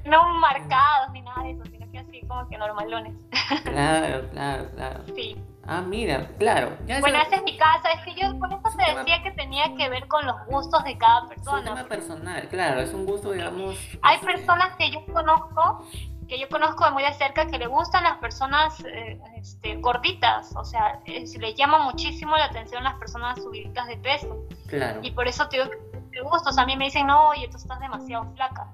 no 0.05 0.21
marcados 0.37 1.09
ni 1.13 1.21
nada 1.21 1.41
de 1.41 1.51
eso, 1.53 1.63
sino 1.65 1.91
que 1.91 1.97
así 1.97 2.21
como 2.27 2.47
que 2.47 2.59
normalones. 2.59 3.15
claro, 3.63 4.29
claro, 4.29 4.69
claro. 4.75 5.03
Sí. 5.15 5.43
Ah, 5.67 5.81
mira, 5.81 6.27
claro. 6.39 6.77
bueno, 7.01 7.19
esa 7.19 7.35
es 7.35 7.43
mi 7.43 7.57
casa. 7.57 7.89
Es 7.91 8.01
que 8.05 8.19
yo 8.19 8.39
con 8.39 8.51
eso 8.51 8.61
te 8.77 8.95
decía 8.95 9.21
que 9.21 9.31
tenía 9.31 9.75
que 9.75 9.89
ver 9.89 10.07
con 10.07 10.25
los 10.25 10.35
gustos 10.47 10.83
de 10.85 10.97
cada 10.97 11.27
persona. 11.27 11.59
Es 11.59 11.69
un 11.69 11.75
tema 11.75 11.89
personal, 11.89 12.47
claro, 12.47 12.79
es 12.79 12.93
un 12.93 13.05
gusto, 13.05 13.31
digamos. 13.31 13.77
Hay 14.01 14.17
personas 14.19 14.75
que 14.77 14.91
yo 14.91 15.05
conozco 15.05 15.85
que 16.27 16.37
yo 16.37 16.49
conozco 16.49 16.83
de 16.83 16.91
muy 16.91 17.03
de 17.03 17.13
cerca 17.13 17.47
que 17.47 17.57
le 17.57 17.67
gustan 17.67 18.03
las 18.03 18.17
personas 18.17 18.83
eh, 18.85 19.17
este, 19.37 19.77
gorditas, 19.77 20.53
o 20.57 20.65
sea, 20.65 20.99
eh, 21.05 21.25
se 21.25 21.39
le 21.39 21.53
llama 21.53 21.79
muchísimo 21.79 22.35
la 22.35 22.45
atención 22.45 22.83
las 22.83 22.95
personas 22.95 23.41
subidas 23.41 23.87
de 23.87 23.95
peso. 23.95 24.45
Claro. 24.67 24.99
Y 25.03 25.11
por 25.11 25.25
eso 25.27 25.47
te 25.47 25.57
digo 25.57 25.69
que 26.11 26.21
gustos. 26.21 26.57
A 26.57 26.65
mí 26.65 26.75
me 26.75 26.85
dicen, 26.85 27.07
no, 27.07 27.29
oye, 27.29 27.47
tú 27.49 27.57
estás 27.57 27.79
demasiado 27.79 28.29
flaca. 28.35 28.67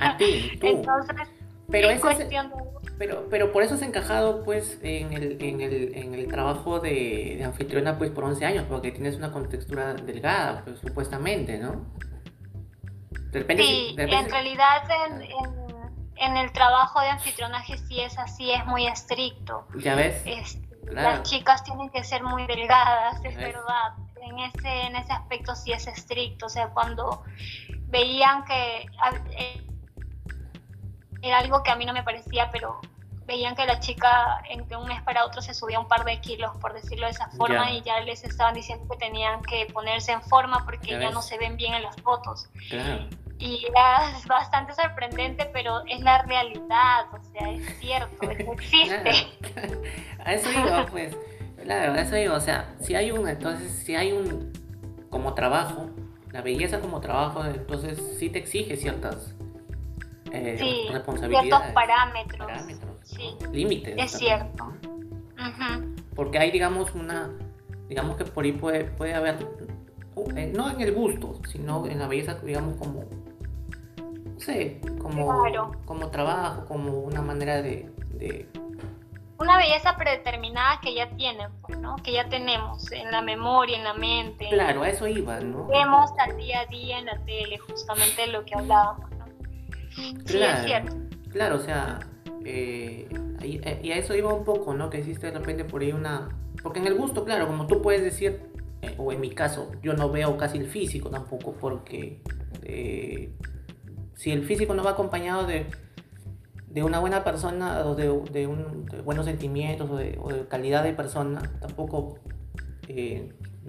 A 0.00 0.16
ti, 0.16 0.56
tú. 0.60 0.66
Entonces, 0.66 1.28
pero 1.70 1.90
es 1.90 2.00
cuestión 2.00 2.48
de... 2.50 2.56
Pero, 2.98 3.28
pero 3.30 3.52
por 3.52 3.62
eso 3.62 3.74
has 3.74 3.82
encajado 3.82 4.44
pues 4.44 4.78
en 4.82 5.12
el, 5.12 5.40
en 5.40 5.60
el, 5.60 5.94
en 5.94 6.14
el 6.14 6.26
trabajo 6.26 6.80
de, 6.80 7.36
de, 7.38 7.44
anfitriona 7.44 7.96
pues 7.96 8.10
por 8.10 8.24
11 8.24 8.44
años, 8.44 8.66
porque 8.68 8.90
tienes 8.90 9.16
una 9.16 9.30
contextura 9.30 9.94
delgada, 9.94 10.64
pues 10.64 10.80
supuestamente, 10.80 11.58
¿no? 11.58 11.86
De 13.30 13.40
repente, 13.40 13.62
sí, 13.62 13.94
en 13.96 14.30
realidad 14.30 14.82
en 14.90 15.68
en 16.18 16.36
el 16.36 16.52
trabajo 16.52 17.00
de 17.00 17.08
anfitrionaje 17.08 17.78
sí 17.78 18.00
es 18.00 18.18
así, 18.18 18.50
es 18.50 18.64
muy 18.66 18.86
estricto. 18.86 19.66
Ya 19.78 19.94
ves. 19.94 20.24
Las 20.90 21.22
chicas 21.22 21.62
tienen 21.64 21.90
que 21.90 22.02
ser 22.02 22.22
muy 22.22 22.46
delgadas, 22.46 23.22
es 23.24 23.36
verdad. 23.36 23.94
En 24.20 24.38
ese, 24.38 24.82
en 24.86 24.96
ese 24.96 25.12
aspecto 25.12 25.54
sí 25.54 25.72
es 25.72 25.86
estricto. 25.86 26.46
O 26.46 26.48
sea, 26.48 26.68
cuando 26.68 27.22
veían 27.86 28.44
que 28.44 28.86
eh, 29.36 29.66
era 31.22 31.38
algo 31.38 31.62
que 31.62 31.70
a 31.70 31.76
mí 31.76 31.84
no 31.84 31.92
me 31.92 32.02
parecía, 32.02 32.50
pero 32.52 32.80
veían 33.28 33.54
que 33.54 33.66
la 33.66 33.78
chica 33.78 34.42
en 34.48 34.66
que 34.66 34.74
un 34.74 34.88
mes 34.88 35.02
para 35.02 35.24
otro 35.24 35.42
se 35.42 35.52
subía 35.52 35.78
un 35.78 35.86
par 35.86 36.04
de 36.04 36.18
kilos, 36.20 36.56
por 36.60 36.72
decirlo 36.72 37.06
de 37.06 37.12
esa 37.12 37.28
forma, 37.28 37.70
y 37.70 37.82
ya 37.82 38.00
les 38.00 38.24
estaban 38.24 38.54
diciendo 38.54 38.86
que 38.90 38.96
tenían 38.96 39.42
que 39.42 39.66
ponerse 39.72 40.12
en 40.12 40.22
forma 40.22 40.64
porque 40.64 40.98
ya, 40.98 41.10
no 41.10 41.20
se 41.20 41.36
ven 41.36 41.56
bien 41.56 41.74
en 41.74 41.82
las 41.82 41.96
fotos. 42.00 42.48
Claro. 42.70 43.06
Y 43.38 43.66
es 43.66 44.26
bastante 44.26 44.72
sorprendente, 44.74 45.48
pero 45.52 45.82
es 45.86 46.00
la 46.00 46.22
realidad, 46.22 47.06
o 47.12 47.22
sea, 47.32 47.50
es 47.50 47.78
cierto, 47.78 48.30
existe. 48.30 49.28
A 50.24 50.32
eso 50.32 50.50
iba, 50.50 50.86
pues, 50.86 51.16
claro, 51.62 51.92
a 51.92 52.00
eso 52.00 52.16
iba, 52.16 52.34
o 52.34 52.40
sea, 52.40 52.74
si 52.80 52.96
hay 52.96 53.12
un, 53.12 53.28
entonces, 53.28 53.70
si 53.84 53.94
hay 53.94 54.12
un, 54.12 54.52
como 55.10 55.34
trabajo, 55.34 55.88
la 56.32 56.42
belleza 56.42 56.80
como 56.80 57.00
trabajo, 57.00 57.44
entonces 57.44 58.16
sí 58.18 58.28
te 58.28 58.38
exige 58.38 58.76
ciertas 58.76 59.34
eh, 60.32 60.56
sí, 60.58 60.88
responsabilidades. 60.92 61.48
Ciertos 61.48 61.72
parámetros. 61.72 62.38
parámetros 62.38 62.96
sí. 63.02 63.36
Límites. 63.52 63.94
Es 63.96 64.12
cierto. 64.12 64.72
Porque 66.14 66.38
hay, 66.38 66.50
digamos, 66.50 66.94
una, 66.94 67.30
digamos 67.88 68.16
que 68.16 68.24
por 68.24 68.44
ahí 68.44 68.52
puede, 68.52 68.84
puede 68.84 69.14
haber, 69.14 69.36
eh, 70.36 70.52
no 70.54 70.70
en 70.70 70.80
el 70.80 70.92
gusto, 70.92 71.40
sino 71.48 71.86
en 71.86 71.98
la 71.98 72.08
belleza, 72.08 72.34
digamos, 72.42 72.76
como 72.76 73.04
Sí, 74.38 74.80
como, 75.00 75.44
como 75.84 76.10
trabajo, 76.10 76.64
como 76.66 77.00
una 77.00 77.20
manera 77.22 77.60
de, 77.60 77.90
Una 79.38 79.56
belleza 79.58 79.96
predeterminada 79.96 80.80
que 80.80 80.94
ya 80.94 81.10
tienen, 81.10 81.50
pues, 81.60 81.78
¿no? 81.78 81.96
Que 81.96 82.12
ya 82.12 82.28
tenemos 82.28 82.90
en 82.92 83.10
la 83.10 83.20
memoria, 83.20 83.76
en 83.76 83.84
la 83.84 83.94
mente. 83.94 84.48
Claro, 84.48 84.82
a 84.82 84.88
eso 84.88 85.06
iba, 85.08 85.40
¿no? 85.40 85.66
Vemos 85.66 86.10
al 86.18 86.36
día 86.36 86.60
a 86.60 86.66
día 86.66 86.98
en 86.98 87.06
la 87.06 87.18
tele, 87.24 87.58
justamente 87.58 88.28
lo 88.28 88.44
que 88.44 88.54
hablábamos, 88.54 89.07
¿no? 89.07 89.07
Claro, 90.24 90.24
sí, 90.26 90.38
es 90.42 90.64
cierto. 90.64 90.96
Claro, 91.30 91.56
o 91.56 91.60
sea, 91.60 92.00
eh, 92.44 93.08
eh, 93.42 93.80
y 93.82 93.92
a 93.92 93.96
eso 93.96 94.14
iba 94.14 94.32
un 94.32 94.44
poco, 94.44 94.74
¿no? 94.74 94.90
Que 94.90 94.98
existe 94.98 95.30
de 95.30 95.38
repente 95.38 95.64
por 95.64 95.82
ahí 95.82 95.92
una... 95.92 96.28
Porque 96.62 96.80
en 96.80 96.86
el 96.86 96.94
gusto, 96.94 97.24
claro, 97.24 97.46
como 97.46 97.66
tú 97.66 97.82
puedes 97.82 98.02
decir, 98.02 98.40
eh, 98.82 98.94
o 98.98 99.12
en 99.12 99.20
mi 99.20 99.30
caso, 99.30 99.70
yo 99.82 99.94
no 99.94 100.10
veo 100.10 100.36
casi 100.36 100.58
el 100.58 100.66
físico 100.66 101.10
tampoco 101.10 101.52
porque 101.52 102.20
si 104.14 104.32
el 104.32 104.44
físico 104.44 104.74
no 104.74 104.82
va 104.82 104.90
acompañado 104.90 105.46
de, 105.46 105.66
de 106.68 106.82
una 106.82 106.98
buena 106.98 107.22
persona 107.22 107.86
o 107.86 107.94
de, 107.94 108.08
de, 108.32 108.46
un, 108.46 108.86
buenos 109.04 109.26
sentimientos 109.26 109.88
o 109.90 109.96
de, 109.96 110.46
calidad 110.48 110.82
de 110.82 110.92
persona, 110.92 111.42
tampoco 111.60 112.18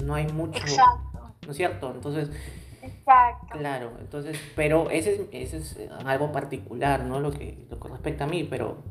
no 0.04 0.16
hay 0.16 0.28
mucho. 0.28 0.60
Exacto. 0.60 1.36
¿No 1.46 1.52
es 1.52 1.58
cierto? 1.58 1.92
Entonces. 1.94 2.32
Exacto. 2.98 3.58
Claro, 3.58 3.94
entonces, 4.00 4.40
pero 4.56 4.90
ese 4.90 5.14
es, 5.14 5.54
ese 5.54 5.58
es 5.58 5.92
algo 6.06 6.32
particular, 6.32 7.04
¿no? 7.04 7.20
Lo 7.20 7.32
que, 7.32 7.66
lo 7.70 7.80
que 7.80 7.88
respecta 7.88 8.26
a 8.26 8.28
mí, 8.28 8.44
pero 8.44 8.84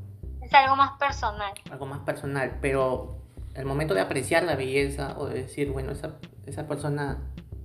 Es 0.42 0.52
algo 0.54 0.76
más 0.76 0.98
personal. 0.98 1.52
Algo 1.70 1.86
más 1.86 2.00
personal, 2.00 2.58
pero 2.60 3.18
el 3.54 3.64
momento 3.64 3.94
de 3.94 4.00
apreciar 4.00 4.44
la 4.44 4.54
belleza 4.54 5.16
o 5.18 5.26
de 5.26 5.42
decir, 5.42 5.70
bueno, 5.72 5.92
esa, 5.92 6.16
esa 6.46 6.66
persona 6.66 7.18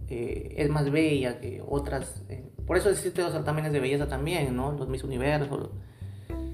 eh, 0.10 0.56
es 0.58 0.70
más 0.70 0.90
bella 0.92 1.40
que 1.40 1.64
otras. 1.68 2.24
Eh, 2.30 2.50
por 2.66 2.78
eso 2.78 2.90
existen 2.90 3.26
los 3.26 3.34
certámenes 3.34 3.72
de 3.72 3.80
belleza 3.80 4.08
también, 4.08 4.56
¿no? 4.56 4.72
Los 4.72 4.88
Miss 4.88 5.04
Universo, 5.04 5.72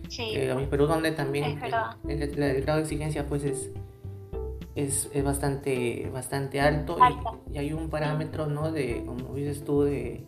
sí. 0.09 0.31
eh, 0.35 0.53
Miss 0.55 0.67
Perú, 0.67 0.87
donde 0.87 1.11
también 1.11 1.59
el, 2.07 2.21
el, 2.21 2.61
grado 2.61 2.77
de 2.77 2.83
exigencia 2.83 3.27
pues 3.27 3.43
es, 3.43 3.69
es, 4.83 5.09
es 5.13 5.23
bastante, 5.23 6.09
bastante 6.13 6.61
alto, 6.61 6.97
Y, 7.49 7.55
y, 7.55 7.57
hay 7.57 7.73
un 7.73 7.89
parámetro, 7.89 8.47
¿no? 8.47 8.71
De, 8.71 9.03
como 9.05 9.35
dices 9.35 9.63
tú, 9.63 9.83
de 9.83 10.25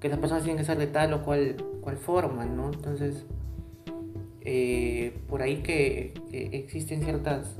que 0.00 0.08
las 0.08 0.18
personas 0.18 0.44
tienen 0.44 0.58
que 0.58 0.64
ser 0.64 0.78
de 0.78 0.86
tal 0.86 1.12
o 1.14 1.22
cual, 1.22 1.56
cual 1.80 1.96
forma, 1.96 2.44
¿no? 2.44 2.72
Entonces, 2.72 3.24
eh, 4.42 5.18
por 5.28 5.42
ahí 5.42 5.62
que, 5.62 6.14
que 6.30 6.46
existen 6.52 7.02
ciertas 7.02 7.56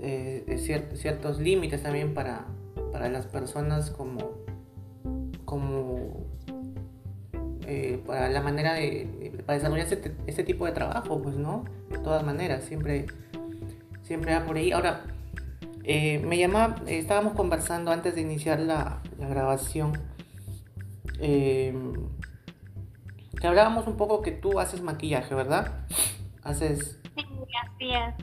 eh, 0.00 0.88
ciertos 0.94 1.40
límites 1.40 1.82
también 1.82 2.12
para, 2.12 2.44
para 2.92 3.08
las 3.08 3.26
personas 3.26 3.90
como, 3.90 4.32
como 5.46 6.26
eh, 7.66 8.02
para 8.06 8.28
la 8.28 8.42
manera 8.42 8.74
de, 8.74 9.32
para 9.46 9.56
desarrollar 9.56 9.86
este, 9.90 10.14
este, 10.26 10.44
tipo 10.44 10.66
de 10.66 10.72
trabajo, 10.72 11.22
pues, 11.22 11.36
¿no? 11.36 11.64
De 11.90 11.98
todas 11.98 12.22
maneras, 12.22 12.64
siempre, 12.64 13.06
siempre 14.04 14.32
va 14.32 14.46
por 14.46 14.56
ahí. 14.56 14.70
Ahora, 14.70 15.02
eh, 15.82 16.20
me 16.20 16.38
llamaba, 16.38 16.76
estábamos 16.86 17.32
conversando 17.34 17.90
antes 17.90 18.14
de 18.14 18.20
iniciar 18.20 18.60
la, 18.60 19.02
la 19.18 19.28
grabación, 19.28 19.98
que 21.18 21.72
hablábamos 23.42 23.86
un 23.86 23.96
poco 23.96 24.22
que 24.22 24.30
tú 24.30 24.60
haces 24.60 24.82
maquillaje, 24.82 25.34
¿verdad? 25.34 25.86
Haces... 26.42 27.00
Sí, 27.16 27.24
así 27.62 27.90
es. 27.90 28.14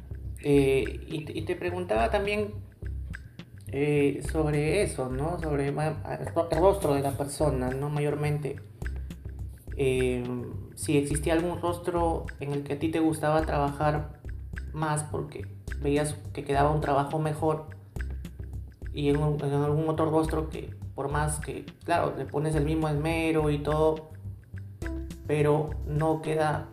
Eh, 0.43 0.99
y, 1.07 1.41
te 1.43 1.55
preguntaba 1.55 2.09
también 2.09 2.53
eh, 3.67 4.23
sobre 4.31 4.81
eso, 4.81 5.09
¿no? 5.09 5.39
Sobre 5.39 5.67
el 5.67 5.75
rostro 6.59 6.95
de 6.95 7.01
la 7.01 7.11
persona, 7.11 7.69
¿no? 7.69 7.89
Mayormente. 7.89 8.59
Eh, 9.77 10.23
si 10.75 10.97
existía 10.97 11.33
algún 11.33 11.61
rostro 11.61 12.25
en 12.39 12.51
el 12.51 12.63
que 12.63 12.73
a 12.73 12.79
ti 12.79 12.89
te 12.89 12.99
gustaba 12.99 13.43
trabajar 13.43 14.19
más 14.73 15.03
porque 15.03 15.45
veías 15.81 16.15
que 16.33 16.43
quedaba 16.43 16.71
un 16.71 16.81
trabajo 16.81 17.19
mejor 17.19 17.67
y 18.93 19.09
en, 19.09 19.17
en 19.17 19.53
algún 19.53 19.89
otro 19.89 20.09
rostro 20.09 20.49
que 20.49 20.73
por 20.95 21.09
más 21.09 21.39
que, 21.39 21.65
claro, 21.83 22.13
le 22.17 22.25
pones 22.25 22.55
el 22.55 22.65
mismo 22.65 22.87
esmero 22.87 23.49
y 23.49 23.59
todo, 23.59 24.09
pero 25.25 25.71
no 25.85 26.21
queda 26.21 26.67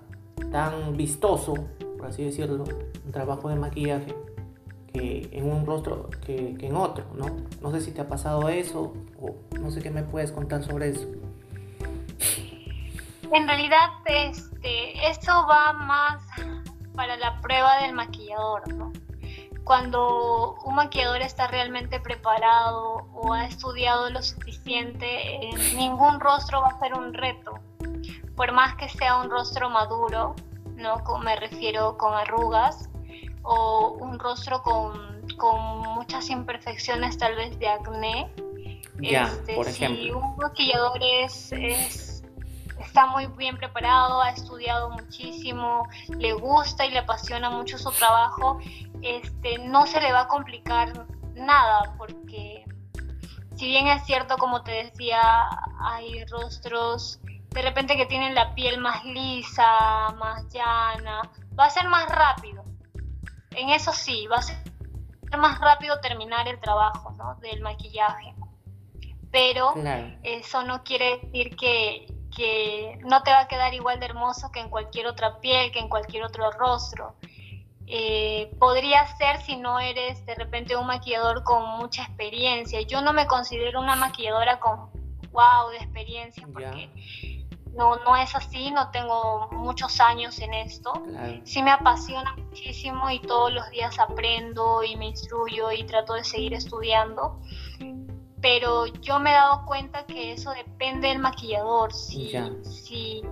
tan 0.51 0.97
vistoso, 0.97 1.55
por 1.97 2.07
así 2.07 2.25
decirlo, 2.25 2.65
un 3.05 3.13
trabajo 3.13 3.49
de 3.49 3.57
maquillaje 3.57 4.15
que 4.93 5.29
en 5.33 5.51
un 5.51 5.67
rostro 5.67 6.11
que, 6.25 6.57
en 6.61 6.77
otro, 6.77 7.05
¿no? 7.15 7.27
No 7.61 7.71
sé 7.71 7.81
si 7.81 7.93
te 7.93 8.01
ha 8.01 8.09
pasado 8.09 8.49
eso 8.49 8.95
o 9.21 9.37
no 9.59 9.71
sé 9.71 9.81
qué 9.81 9.91
me 9.91 10.03
puedes 10.03 10.33
contar 10.33 10.63
sobre 10.63 10.91
eso. 10.91 11.07
En 13.33 13.47
realidad, 13.47 13.91
este, 14.07 15.09
eso 15.11 15.33
va 15.49 15.75
más 15.75 16.23
para 16.99 17.17
la 17.17 17.41
prueba 17.41 17.81
del 17.81 17.93
maquillador, 17.93 18.75
¿no? 18.75 18.93
Cuando 19.63 20.57
un 20.65 20.75
maquillador 20.75 21.23
está 21.23 21.47
realmente 21.47 22.01
preparado 22.01 23.07
o 23.15 23.33
ha 23.35 23.47
estudiado 23.47 24.11
lo 24.11 24.21
suficiente, 24.21 25.07
eh, 25.07 25.51
ningún 25.77 26.19
rostro 26.19 26.61
va 26.61 26.71
a 26.71 26.79
ser 26.81 26.95
un 26.95 27.15
reto. 27.15 27.61
Por 28.35 28.51
más 28.51 28.75
que 28.75 28.89
sea 28.89 29.17
un 29.19 29.31
rostro 29.31 29.71
maduro, 29.71 30.35
¿no? 30.75 31.01
Me 31.23 31.37
refiero 31.37 31.97
con 31.97 32.15
arrugas, 32.15 32.91
o 33.45 33.97
un 34.01 34.19
rostro 34.19 34.61
con, 34.63 35.25
con 35.37 35.79
muchas 35.95 36.29
imperfecciones 36.31 37.17
tal 37.17 37.37
vez 37.37 37.57
de 37.61 37.69
acné. 37.69 38.29
Ya, 39.01 39.27
este, 39.27 39.55
por 39.55 39.69
ejemplo. 39.69 40.03
Si 40.03 40.11
un 40.11 40.37
maquillador 40.37 40.99
es, 41.01 41.53
está 42.89 43.07
muy 43.07 43.27
bien 43.27 43.57
preparado, 43.57 44.21
ha 44.21 44.31
estudiado 44.31 44.91
muchísimo, 44.91 45.89
le 46.09 46.33
gusta 46.33 46.85
y 46.85 46.91
le 46.91 46.99
apasiona 46.99 47.51
mucho 47.51 47.79
su 47.79 47.91
trabajo, 47.93 48.59
este, 49.03 49.59
no 49.59 49.87
se 49.87 50.01
le 50.01 50.13
va 50.13 50.23
a 50.23 50.29
complicar 50.29 51.07
nada 51.35 51.95
porque 51.97 52.65
si 53.57 53.67
bien 53.67 53.87
es 53.89 54.05
cierto, 54.05 54.37
como 54.37 54.63
te 54.63 54.73
decía, 54.85 55.49
hay 55.81 56.25
rostros 56.27 57.21
de 57.51 57.63
repente 57.63 57.97
que 57.97 58.07
tienen 58.07 58.35
la 58.35 58.55
piel 58.55 58.79
más 58.81 59.05
lisa, 59.05 60.11
más 60.19 60.47
llana, 60.53 61.23
va 61.59 61.65
a 61.65 61.71
ser 61.71 61.89
más 61.89 62.09
rápido 62.09 62.65
en 63.59 63.71
eso 63.71 63.93
sí, 63.93 64.27
va 64.29 64.37
a 64.37 64.43
ser 64.43 64.57
más 65.39 65.59
rápido 65.61 66.01
terminar 66.01 66.49
el 66.49 66.61
trabajo 66.61 67.15
¿no? 67.19 67.35
del 67.37 67.61
maquillaje. 67.61 68.35
Pero 69.31 69.75
eso 70.23 70.63
no 70.63 70.83
quiere 70.85 71.19
decir 71.19 71.55
que, 71.57 72.07
no 73.01 73.23
te 73.23 73.31
va 73.31 73.41
a 73.41 73.49
quedar 73.49 73.75
igual 73.75 74.01
de 74.01 74.07
hermoso 74.07 74.51
que 74.53 74.61
en 74.61 74.69
cualquier 74.69 75.07
otra 75.07 75.41
piel, 75.41 75.73
que 75.73 75.79
en 75.79 75.89
cualquier 75.89 76.25
otro 76.25 76.51
rostro. 76.53 77.15
Eh, 77.87 78.55
podría 78.59 79.07
ser 79.17 79.41
si 79.43 79.57
no 79.57 79.81
eres 79.81 80.25
de 80.27 80.35
repente 80.35 80.77
un 80.77 80.87
maquillador 80.87 81.43
con 81.43 81.79
mucha 81.79 82.03
experiencia. 82.03 82.83
Yo 82.83 83.01
no 83.01 83.13
me 83.13 83.27
considero 83.27 83.81
una 83.81 83.97
maquilladora 83.97 84.61
con 84.61 84.91
wow 85.33 85.71
de 85.71 85.79
experiencia 85.79 86.47
porque 86.53 86.91
no, 87.75 87.97
no 88.05 88.17
es 88.17 88.35
así, 88.35 88.71
no 88.71 88.91
tengo 88.91 89.49
muchos 89.53 90.01
años 90.01 90.39
en 90.41 90.53
esto. 90.53 90.93
Sí 91.45 91.63
me 91.63 91.71
apasiona 91.71 92.35
muchísimo 92.37 93.09
y 93.11 93.21
todos 93.21 93.53
los 93.53 93.71
días 93.71 93.99
aprendo 93.99 94.85
y 94.85 94.97
me 94.97 95.07
instruyo 95.07 95.73
y 95.73 95.85
trato 95.85 96.15
de 96.15 96.25
seguir 96.25 96.55
estudiando. 96.55 97.41
Pero 98.41 98.87
yo 98.87 99.19
me 99.19 99.31
he 99.31 99.35
dado 99.35 99.65
cuenta 99.67 100.07
que 100.07 100.33
eso 100.33 100.53
depende 100.53 101.09
del 101.09 101.19
maquillador. 101.19 101.93
Si, 101.93 102.33
si 102.63 103.23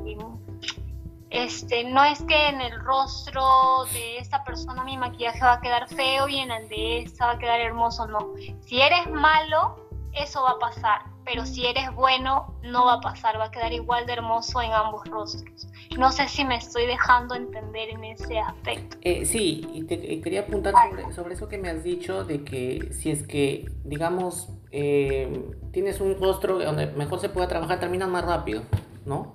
este, 1.30 1.84
no 1.84 2.04
es 2.04 2.22
que 2.22 2.48
en 2.48 2.60
el 2.60 2.80
rostro 2.80 3.84
de 3.92 4.18
esta 4.18 4.44
persona 4.44 4.84
mi 4.84 4.96
maquillaje 4.96 5.40
va 5.40 5.54
a 5.54 5.60
quedar 5.60 5.88
feo 5.88 6.28
y 6.28 6.38
en 6.38 6.50
el 6.50 6.68
de 6.68 6.98
esta 7.00 7.26
va 7.26 7.32
a 7.32 7.38
quedar 7.38 7.60
hermoso, 7.60 8.06
no. 8.06 8.34
Si 8.60 8.80
eres 8.80 9.10
malo, 9.10 9.76
eso 10.12 10.42
va 10.42 10.52
a 10.52 10.58
pasar, 10.58 11.02
pero 11.24 11.44
si 11.44 11.66
eres 11.66 11.92
bueno, 11.94 12.54
no 12.62 12.86
va 12.86 12.94
a 12.94 13.00
pasar, 13.00 13.38
va 13.38 13.46
a 13.46 13.50
quedar 13.50 13.72
igual 13.72 14.06
de 14.06 14.14
hermoso 14.14 14.62
en 14.62 14.72
ambos 14.72 15.06
rostros. 15.08 15.66
No 15.98 16.10
sé 16.12 16.28
si 16.28 16.44
me 16.44 16.56
estoy 16.56 16.86
dejando 16.86 17.34
entender 17.34 17.90
en 17.90 18.04
ese 18.04 18.38
aspecto. 18.38 18.96
Eh, 19.02 19.26
sí, 19.26 19.68
y 19.72 19.84
te 19.84 20.20
quería 20.20 20.40
apuntar 20.40 20.74
sobre, 21.14 21.34
eso 21.34 21.48
que 21.48 21.58
me 21.58 21.68
has 21.68 21.82
dicho, 21.82 22.24
de 22.24 22.44
que 22.44 22.92
si 22.92 23.10
es 23.10 23.26
que, 23.26 23.70
digamos, 23.84 24.48
eh, 24.78 25.54
tienes 25.72 26.02
un 26.02 26.20
rostro 26.20 26.58
donde 26.58 26.86
mejor 26.88 27.18
se 27.18 27.30
pueda 27.30 27.48
trabajar, 27.48 27.80
terminas 27.80 28.10
más 28.10 28.26
rápido, 28.26 28.62
¿no? 29.06 29.34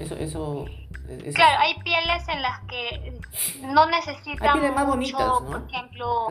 Eso, 0.00 0.16
eso, 0.16 0.64
Claro, 1.34 1.60
hay 1.60 1.74
pieles 1.82 2.26
en 2.28 2.42
las 2.42 2.60
que 2.64 3.20
no 3.62 3.86
necesitan 3.86 4.74
más 4.74 4.86
mucho, 4.86 5.44
por 5.46 5.64
ejemplo, 5.68 6.28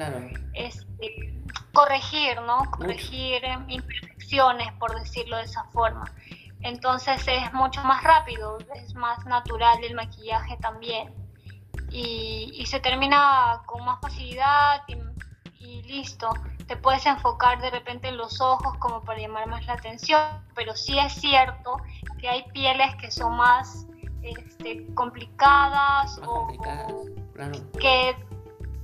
este, 0.54 1.42
corregir, 1.74 2.42
¿no? 2.42 2.70
Corregir 2.72 3.42
imperfecciones, 3.68 4.74
por 4.74 5.00
decirlo 5.00 5.38
de 5.38 5.44
esa 5.44 5.64
forma. 5.66 6.06
Entonces 6.62 7.26
es 7.28 7.54
mucho 7.54 7.82
más 7.84 8.04
rápido, 8.04 8.58
es 8.76 8.94
más 8.94 9.26
natural 9.26 9.82
el 9.84 9.96
maquillaje 9.96 10.58
también. 10.58 11.14
Y, 11.92 12.66
se 12.66 12.82
termina 12.82 13.62
con 13.66 13.86
más 13.86 14.00
facilidad 14.02 14.84
y, 15.60 15.82
listo. 15.84 16.30
Te 16.70 16.78
puedes 16.78 17.04
enfocar 17.08 17.60
de 17.62 17.72
repente 17.72 18.10
en 18.10 18.18
los 18.18 18.40
ojos 18.42 18.78
como 18.78 19.02
para 19.02 19.20
llamar 19.20 19.48
más 19.48 19.66
la 19.66 19.74
atención, 19.74 20.22
pero 20.54 20.76
sí 20.76 21.00
es 21.00 21.14
cierto 21.14 21.78
que 22.20 22.30
hay 22.30 22.44
pieles 22.54 22.96
que 22.98 23.10
son 23.10 23.38
más 23.38 23.88
este, 24.22 24.86
complicadas, 24.94 26.22
o, 26.28 26.48
que 27.80 28.16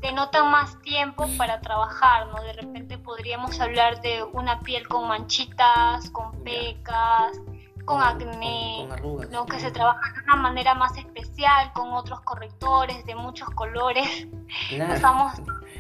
denotan 0.02 0.50
más 0.50 0.82
tiempo 0.82 1.28
para 1.38 1.62
trabajar, 1.62 2.26
¿no? 2.30 2.42
De 2.42 2.54
repente 2.54 2.98
podríamos 2.98 3.60
hablar 3.60 4.02
de 4.02 4.24
una 4.24 4.62
piel 4.62 4.88
con 4.88 5.08
manchitas, 5.08 6.10
con 6.10 6.32
pecas, 6.44 7.38
con 7.86 8.02
acné, 8.02 8.88
¿no? 9.32 9.46
Que 9.46 9.60
se 9.60 9.72
trabaja 9.72 10.14
de 10.14 10.24
una 10.24 10.36
manera 10.36 10.74
más 10.74 10.98
especial, 10.98 11.72
con 11.74 11.94
otros 11.94 12.20
correctores 12.22 13.06
de 13.06 13.16
muchos 13.16 13.50
colores. 13.52 14.28
Usamos 14.94 15.34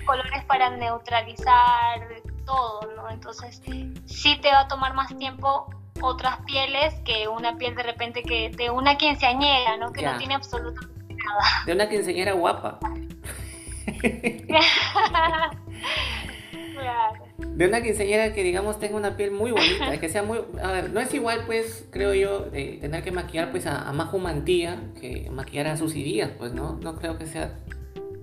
colores 0.05 0.43
para 0.45 0.69
neutralizar 0.69 1.99
todo, 2.45 2.81
¿no? 2.95 3.09
Entonces, 3.09 3.61
sí 4.05 4.39
te 4.41 4.49
va 4.49 4.61
a 4.61 4.67
tomar 4.67 4.93
más 4.93 5.15
tiempo 5.17 5.67
otras 6.01 6.37
pieles 6.45 6.93
que 7.05 7.27
una 7.27 7.57
piel 7.57 7.75
de 7.75 7.83
repente 7.83 8.23
que 8.23 8.49
de 8.49 8.69
una 8.69 8.97
quinceañera, 8.97 9.77
¿no? 9.77 9.91
Que 9.91 10.03
no 10.03 10.17
tiene 10.17 10.35
absolutamente 10.35 11.15
nada. 11.15 11.41
De 11.65 11.73
una 11.73 11.89
quinceañera 11.89 12.33
guapa. 12.33 12.79
de 17.37 17.67
una 17.67 17.81
quinceañera 17.81 18.33
que 18.33 18.43
digamos 18.43 18.79
tenga 18.79 18.95
una 18.95 19.17
piel 19.17 19.31
muy 19.31 19.51
bonita, 19.51 19.97
que 19.99 20.09
sea 20.09 20.23
muy, 20.23 20.39
a 20.61 20.71
ver, 20.71 20.89
no 20.91 20.99
es 20.99 21.13
igual 21.13 21.43
pues, 21.45 21.87
creo 21.91 22.13
yo, 22.13 22.39
de 22.39 22.77
tener 22.79 23.03
que 23.03 23.11
maquillar 23.11 23.51
pues 23.51 23.65
a, 23.67 23.87
a 23.87 23.93
Majo 23.93 24.17
Mantilla 24.19 24.77
que 24.99 25.29
maquillar 25.31 25.67
a 25.67 25.77
Susy 25.77 26.03
Díaz, 26.03 26.31
pues 26.37 26.53
no, 26.53 26.73
no 26.75 26.95
creo 26.95 27.17
que 27.17 27.25
sea, 27.25 27.53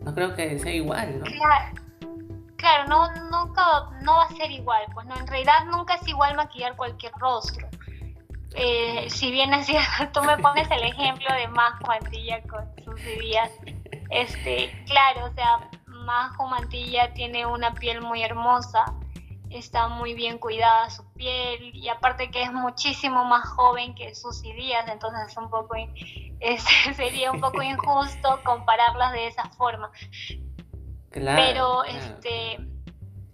no 0.03 0.15
creo 0.15 0.35
que 0.35 0.59
sea 0.59 0.73
igual, 0.73 1.19
¿no? 1.19 1.25
Claro, 1.25 1.75
claro 2.57 2.89
no, 2.89 3.09
nunca, 3.31 3.63
no 4.03 4.17
va 4.17 4.25
a 4.25 4.35
ser 4.35 4.51
igual, 4.51 4.83
pues 4.95 5.07
no, 5.07 5.17
en 5.17 5.27
realidad 5.27 5.67
nunca 5.71 5.95
es 5.95 6.09
igual 6.09 6.35
maquillar 6.37 6.75
cualquier 6.77 7.13
rostro. 7.19 7.69
Eh, 8.55 9.07
si 9.09 9.31
bien 9.31 9.53
es 9.55 9.67
cierto, 9.67 9.89
tú 10.21 10.23
me 10.23 10.39
pones 10.39 10.71
el 10.71 10.83
ejemplo 10.85 11.27
de 11.35 11.49
Majo 11.49 11.87
Mantilla 11.87 12.41
con 12.43 12.65
Díaz, 13.21 13.51
este, 14.11 14.71
claro, 14.87 15.27
o 15.27 15.35
sea, 15.35 15.71
Majo 16.05 16.47
Mantilla 16.47 17.13
tiene 17.15 17.47
una 17.47 17.75
piel 17.75 18.01
muy 18.01 18.23
hermosa, 18.23 18.95
está 19.51 19.89
muy 19.89 20.15
bien 20.15 20.39
cuidada 20.39 20.89
su 20.91 21.05
piel 21.13 21.75
y 21.75 21.89
aparte 21.89 22.31
que 22.31 22.43
es 22.43 22.53
muchísimo 22.53 23.25
más 23.25 23.49
joven 23.49 23.95
que 23.95 24.15
Susy 24.15 24.53
Díaz, 24.53 24.89
entonces 24.89 25.37
un 25.37 25.51
poco 25.51 25.75
sería 26.97 27.31
un 27.31 27.41
poco 27.41 27.63
injusto 27.63 28.41
compararlas 28.45 29.13
de 29.13 29.27
esa 29.29 29.45
forma. 29.51 29.91
Pero 31.11 31.85
este 31.85 32.59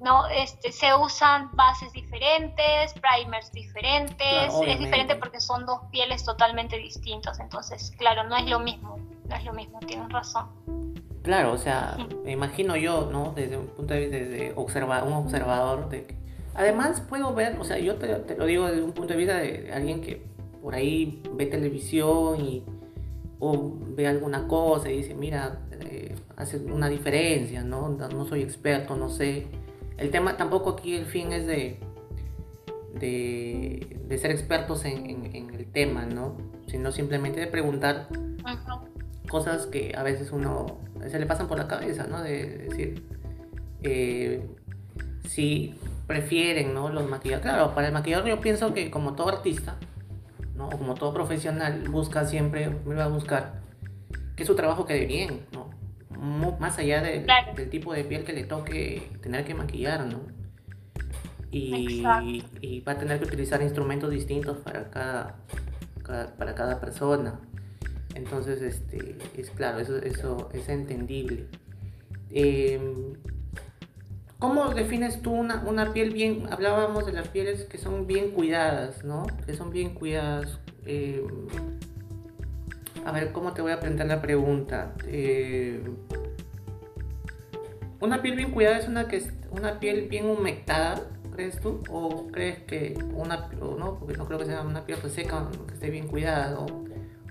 no 0.00 0.26
este 0.28 0.70
se 0.70 0.94
usan 0.94 1.50
bases 1.56 1.92
diferentes, 1.92 2.94
primers 2.94 3.50
diferentes, 3.52 4.54
es 4.64 4.78
diferente 4.78 5.16
porque 5.16 5.40
son 5.40 5.66
dos 5.66 5.80
pieles 5.90 6.24
totalmente 6.24 6.76
distintas, 6.76 7.40
entonces 7.40 7.92
claro, 7.98 8.24
no 8.24 8.36
es 8.36 8.46
lo 8.46 8.60
mismo, 8.60 8.98
no 9.24 9.36
es 9.36 9.44
lo 9.44 9.52
mismo, 9.52 9.80
tienes 9.80 10.08
razón. 10.10 10.87
Claro, 11.28 11.52
o 11.52 11.58
sea, 11.58 11.94
me 12.24 12.32
imagino 12.32 12.74
yo, 12.74 13.10
¿no? 13.12 13.34
Desde 13.36 13.58
un 13.58 13.66
punto 13.66 13.92
de 13.92 14.00
vista 14.00 14.16
de 14.16 14.52
observa 14.56 15.04
un 15.04 15.12
observador. 15.12 15.90
De 15.90 16.06
Además, 16.54 17.02
puedo 17.02 17.34
ver, 17.34 17.58
o 17.60 17.64
sea, 17.64 17.78
yo 17.78 17.96
te, 17.96 18.34
lo 18.34 18.46
digo 18.46 18.64
desde 18.64 18.82
un 18.82 18.92
punto 18.92 19.12
de 19.12 19.18
vista 19.18 19.36
de 19.36 19.70
alguien 19.70 20.00
que 20.00 20.22
por 20.62 20.74
ahí 20.74 21.22
ve 21.34 21.44
televisión 21.44 22.40
y 22.40 22.64
o 23.40 23.76
ve 23.94 24.06
alguna 24.06 24.48
cosa 24.48 24.90
y 24.90 24.96
dice, 24.96 25.14
mira, 25.14 25.66
eh, 25.82 26.14
hace 26.36 26.56
una 26.56 26.88
diferencia, 26.88 27.62
¿no? 27.62 27.90
No 27.90 28.24
soy 28.24 28.40
experto, 28.40 28.96
no 28.96 29.10
sé. 29.10 29.48
El 29.98 30.10
tema, 30.10 30.38
tampoco 30.38 30.70
aquí 30.70 30.94
el 30.94 31.04
fin 31.04 31.34
es 31.34 31.46
de, 31.46 31.78
de, 32.98 34.18
ser 34.18 34.30
expertos 34.30 34.86
en, 34.86 35.50
el 35.52 35.66
tema, 35.72 36.06
¿no? 36.06 36.38
Sino 36.68 36.90
simplemente 36.90 37.38
de 37.38 37.48
preguntar 37.48 38.08
cosas 39.28 39.66
que 39.66 39.94
a 39.96 40.02
veces 40.02 40.32
uno 40.32 40.78
se 41.06 41.18
le 41.18 41.26
pasan 41.26 41.48
por 41.48 41.58
la 41.58 41.68
cabeza, 41.68 42.06
¿no? 42.08 42.22
De 42.22 42.58
decir, 42.58 43.04
eh, 43.82 44.46
si 45.28 45.74
prefieren, 46.06 46.74
¿no? 46.74 46.88
Los 46.88 47.08
maquilladores. 47.08 47.50
Claro, 47.50 47.74
para 47.74 47.88
el 47.88 47.92
maquillador 47.92 48.26
yo 48.26 48.40
pienso 48.40 48.74
que 48.74 48.90
como 48.90 49.14
todo 49.14 49.28
artista, 49.28 49.76
¿no? 50.56 50.68
como 50.70 50.94
todo 50.94 51.14
profesional, 51.14 51.88
busca 51.88 52.26
siempre, 52.26 52.70
me 52.84 52.94
va 52.94 53.04
a 53.04 53.08
buscar 53.08 53.60
que 54.34 54.44
su 54.44 54.56
trabajo 54.56 54.84
quede 54.86 55.06
bien, 55.06 55.40
¿no? 55.52 55.68
Más 56.58 56.78
allá 56.78 57.00
del 57.02 57.70
tipo 57.70 57.92
de 57.92 58.04
piel 58.04 58.24
que 58.24 58.32
le 58.32 58.44
toque 58.44 59.10
tener 59.22 59.44
que 59.44 59.54
maquillar, 59.54 60.06
¿no? 60.06 60.20
Y, 61.50 62.04
y, 62.60 62.80
va 62.80 62.92
a 62.92 62.98
tener 62.98 63.18
que 63.18 63.24
utilizar 63.24 63.62
instrumentos 63.62 64.10
distintos 64.10 64.58
para 64.58 64.90
cada, 64.90 65.36
para 66.38 66.54
cada 66.54 66.80
persona. 66.80 67.40
Entonces, 68.18 68.60
este, 68.62 69.16
es 69.36 69.50
claro, 69.50 69.78
eso, 69.78 69.96
eso 69.98 70.48
es 70.52 70.68
entendible. 70.68 71.46
Em, 72.30 73.14
¿Cómo 74.40 74.74
defines 74.74 75.22
tú 75.22 75.32
una, 75.32 75.62
una, 75.64 75.92
piel 75.92 76.12
bien? 76.12 76.46
Hablábamos 76.50 77.06
de 77.06 77.12
las 77.12 77.28
pieles 77.28 77.64
que 77.64 77.78
son 77.78 78.08
bien 78.08 78.32
cuidadas, 78.32 79.04
¿no? 79.04 79.26
Que 79.46 79.54
son 79.54 79.70
bien 79.70 79.94
cuidadas. 79.94 80.58
Em, 80.84 81.46
a 83.04 83.12
ver, 83.12 83.32
¿cómo 83.32 83.52
te 83.52 83.62
voy 83.62 83.70
a 83.70 83.78
plantear 83.78 84.08
la 84.08 84.20
pregunta? 84.20 84.94
Em, 85.06 85.96
una 88.00 88.20
piel 88.20 88.34
bien 88.34 88.50
cuidada 88.50 88.78
es 88.78 88.88
una 88.88 89.06
que 89.06 89.22
una 89.52 89.78
piel 89.78 90.08
bien 90.08 90.26
humectada, 90.26 91.02
¿crees 91.34 91.60
tú? 91.60 91.82
¿O 91.88 92.26
crees 92.32 92.58
que 92.64 92.98
una, 93.14 93.48
no? 93.60 93.98
Porque 94.00 94.16
no 94.16 94.26
creo 94.26 94.40
que 94.40 94.46
sea 94.46 94.62
una 94.62 94.84
piel 94.84 94.98
seca, 95.08 95.48
que 95.68 95.74
esté 95.74 95.90
bien 95.90 96.08
cuidada. 96.08 96.58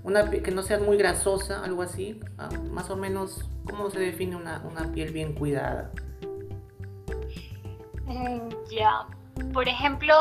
Una 0.07 0.31
que 0.31 0.51
no 0.51 0.61
sea 0.61 0.79
muy 0.79 0.95
grasosa, 0.95 1.65
algo 1.65 1.81
así. 1.81 2.17
Ah, 2.37 2.47
más 2.71 2.89
o 2.89 2.95
menos, 2.95 3.43
¿cómo 3.65 3.89
se 3.89 3.99
define 3.99 4.37
una, 4.37 4.61
piel 4.93 5.11
bien 5.11 5.33
cuidada? 5.33 5.91
Mm, 8.05 8.47
ya. 8.71 9.05
Por 9.51 9.67
ejemplo, 9.67 10.15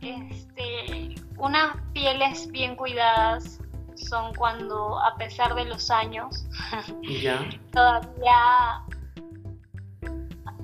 este, 0.00 1.14
unas 1.38 1.76
pieles 1.92 2.50
bien 2.50 2.74
cuidadas 2.74 3.60
son 3.94 4.34
cuando, 4.34 4.98
a 4.98 5.16
pesar 5.16 5.54
de 5.54 5.64
los 5.66 5.92
años, 5.92 6.48
todavía 7.72 8.82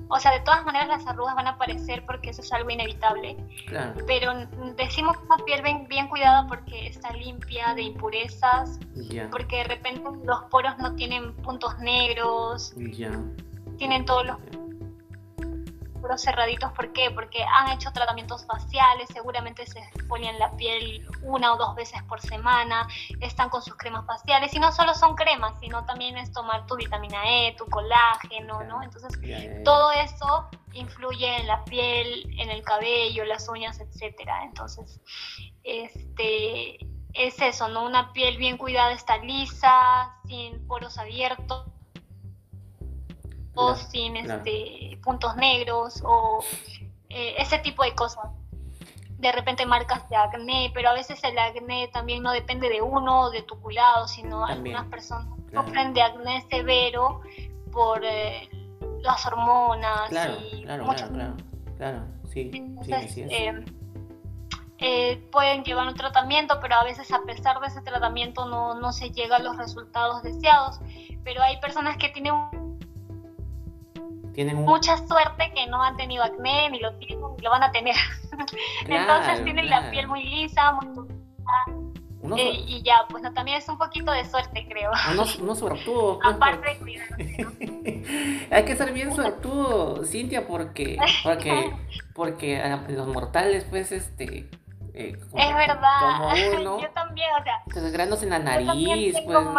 o 0.09 0.19
sea, 0.21 0.33
de 0.33 0.41
todas 0.41 0.65
maneras 0.65 0.89
las 0.89 1.07
arrugas 1.07 1.35
van 1.35 1.47
a 1.47 1.51
aparecer 1.51 2.05
porque 2.07 2.31
eso 2.31 2.43
es 2.43 2.53
algo 2.53 2.71
inevitable. 2.71 3.37
Claro. 3.67 3.95
Pero 4.07 4.33
decimos 4.77 5.17
una 5.25 5.37
piel 5.45 5.63
bien, 5.89 6.09
cuidada 6.09 6.47
porque 6.47 6.87
está 6.87 7.13
limpia 7.13 7.75
de 7.75 7.83
impurezas, 7.83 8.79
porque 9.31 9.57
de 9.59 9.65
repente 9.65 10.03
los 10.25 10.43
poros 10.45 10.79
no 10.79 10.95
tienen 10.95 11.35
puntos 11.37 11.79
negros, 11.79 12.75
tienen 13.79 14.05
todos 14.05 14.27
los 14.27 14.37
cerraditos. 16.17 16.73
¿Por 16.73 16.93
qué? 16.93 17.11
Porque 17.11 17.43
han 17.43 17.71
hecho 17.71 17.93
tratamientos 17.93 18.47
faciales, 18.47 19.09
seguramente 19.13 19.67
se 19.67 19.81
exfolian 19.81 20.39
la 20.39 20.51
piel 20.57 21.07
una 21.23 21.53
o 21.53 21.57
dos 21.57 21.75
veces 21.75 22.03
por 22.05 22.21
semana, 22.21 22.87
están 23.21 23.51
con 23.51 23.63
sus 23.63 23.77
cremas 23.77 24.07
faciales, 24.07 24.55
y 24.55 24.59
no 24.59 24.73
solo 24.73 24.95
son 24.95 25.15
cremas, 25.15 25.59
sino 25.61 25.85
también 25.85 26.17
es 26.17 26.33
tomar 26.33 26.67
tu 26.67 26.77
vitamina 26.77 27.19
E, 27.27 27.55
tu 27.57 27.67
colágeno, 27.67 28.63
¿no? 28.65 28.83
Entonces, 28.83 29.19
todo 29.65 29.93
eso 29.93 30.49
influye 30.73 31.41
en 31.41 31.47
la 31.47 31.65
piel, 31.65 32.35
en 32.39 32.51
el 32.51 32.63
cabello, 32.63 33.25
las 33.25 33.49
uñas, 33.49 33.81
etcétera. 33.81 34.45
Entonces, 34.45 35.01
este 35.65 36.79
es 37.13 37.41
eso, 37.41 37.69
¿no? 37.69 37.85
Una 37.85 38.13
piel 38.13 38.37
bien 38.37 38.59
cuidada 38.59 38.93
está 38.93 39.17
lisa, 39.19 40.15
sin 40.27 40.67
poros 40.67 40.99
abiertos 40.99 41.67
o 43.57 43.75
sin 43.75 44.17
este, 44.17 44.99
puntos 45.03 45.35
negros 45.37 46.03
o 46.05 46.45
eh, 47.09 47.35
ese 47.39 47.59
tipo 47.59 47.83
de 47.83 47.95
cosas. 47.95 48.25
De 49.19 49.33
repente 49.33 49.65
marcas 49.65 50.09
de 50.11 50.17
acné, 50.17 50.71
pero 50.75 50.91
a 50.91 50.93
veces 50.93 51.19
el 51.25 51.39
acné 51.39 51.89
también 51.89 52.23
no 52.23 52.33
depende 52.33 52.69
de 52.69 52.83
uno 52.83 53.23
o 53.23 53.31
de 53.31 53.43
tu 53.43 53.59
cuidado, 53.61 54.07
sino 54.07 54.45
algunas 54.45 54.87
personas 54.87 55.27
sufren 55.53 55.95
de 55.95 56.03
acné 56.03 56.45
severo 56.51 57.23
por 57.73 58.05
eh, 58.05 58.49
las 59.01 59.25
hormonas 59.27 60.11
claro, 60.11 60.35
y 60.53 60.65
claro, 60.65 60.85
claro, 60.85 61.35
claro, 61.79 62.03
sí, 62.29 62.51
eh, 64.79 65.27
pueden 65.33 65.65
llevar 65.65 65.89
un 65.89 65.95
tratamiento, 65.95 66.59
pero 66.61 66.75
a 66.75 66.85
veces 66.85 67.11
a 67.11 67.23
pesar 67.23 67.61
de 67.61 67.69
ese 67.69 67.81
tratamiento 67.81 68.47
no, 68.47 68.75
no 68.75 68.93
se 68.93 69.11
llega 69.11 69.37
a 69.37 69.39
los 69.39 69.57
resultados 69.57 70.23
deseados. 70.23 70.81
Pero 71.25 71.43
hay 71.43 71.59
personas 71.61 71.97
que 71.97 72.11
tienen 72.11 72.35
mucha 74.45 74.97
suerte 75.07 75.53
que 75.55 75.67
no 75.67 75.83
han 75.83 75.97
tenido 75.97 76.23
acné, 76.23 76.71
ni 76.71 76.81
lo 76.81 76.95
tienen, 76.95 77.21
ni 77.37 77.43
lo 77.43 77.51
van 77.51 77.63
a 77.63 77.73
tener. 77.73 77.97
Entonces 78.87 79.45
tienen 79.45 79.71
la 79.71 79.91
piel 79.91 80.07
muy 80.09 80.23
lisa, 80.25 80.73
muy 80.73 81.07
eh, 82.37 82.65
y 82.67 82.83
ya, 82.83 83.07
pues 83.09 83.23
también 83.35 83.59
es 83.59 83.69
un 83.69 83.79
poquito 83.79 84.11
de 84.11 84.25
suerte, 84.25 84.67
creo. 84.69 84.91
Unos, 85.13 85.37
unos 85.37 85.59
suertudos. 85.59 86.19
Pues, 86.23 86.35
Aparte 86.35 86.71
de 86.71 86.79
cuidar. 86.79 87.09
Hay 88.51 88.65
que 88.65 88.77
ser 88.77 88.93
bien 88.93 89.15
suertudo, 89.15 90.05
Cintia, 90.05 90.47
porque, 90.47 90.99
porque, 91.23 91.73
porque 92.15 92.61
ah, 92.61 92.85
los 92.89 93.07
mortales, 93.09 93.65
pues, 93.69 93.93
este. 93.93 94.51
Eh, 94.95 95.13
es 95.35 95.55
verdad. 95.55 96.35
yo 96.57 96.91
también, 96.95 97.29
o 97.39 97.45
sea. 97.45 97.63
Entonces, 97.67 97.93
granos 97.93 98.23
en 98.23 98.31
la 98.31 98.39
nariz, 98.39 99.15
pues. 99.25 99.27
¿no? 99.27 99.55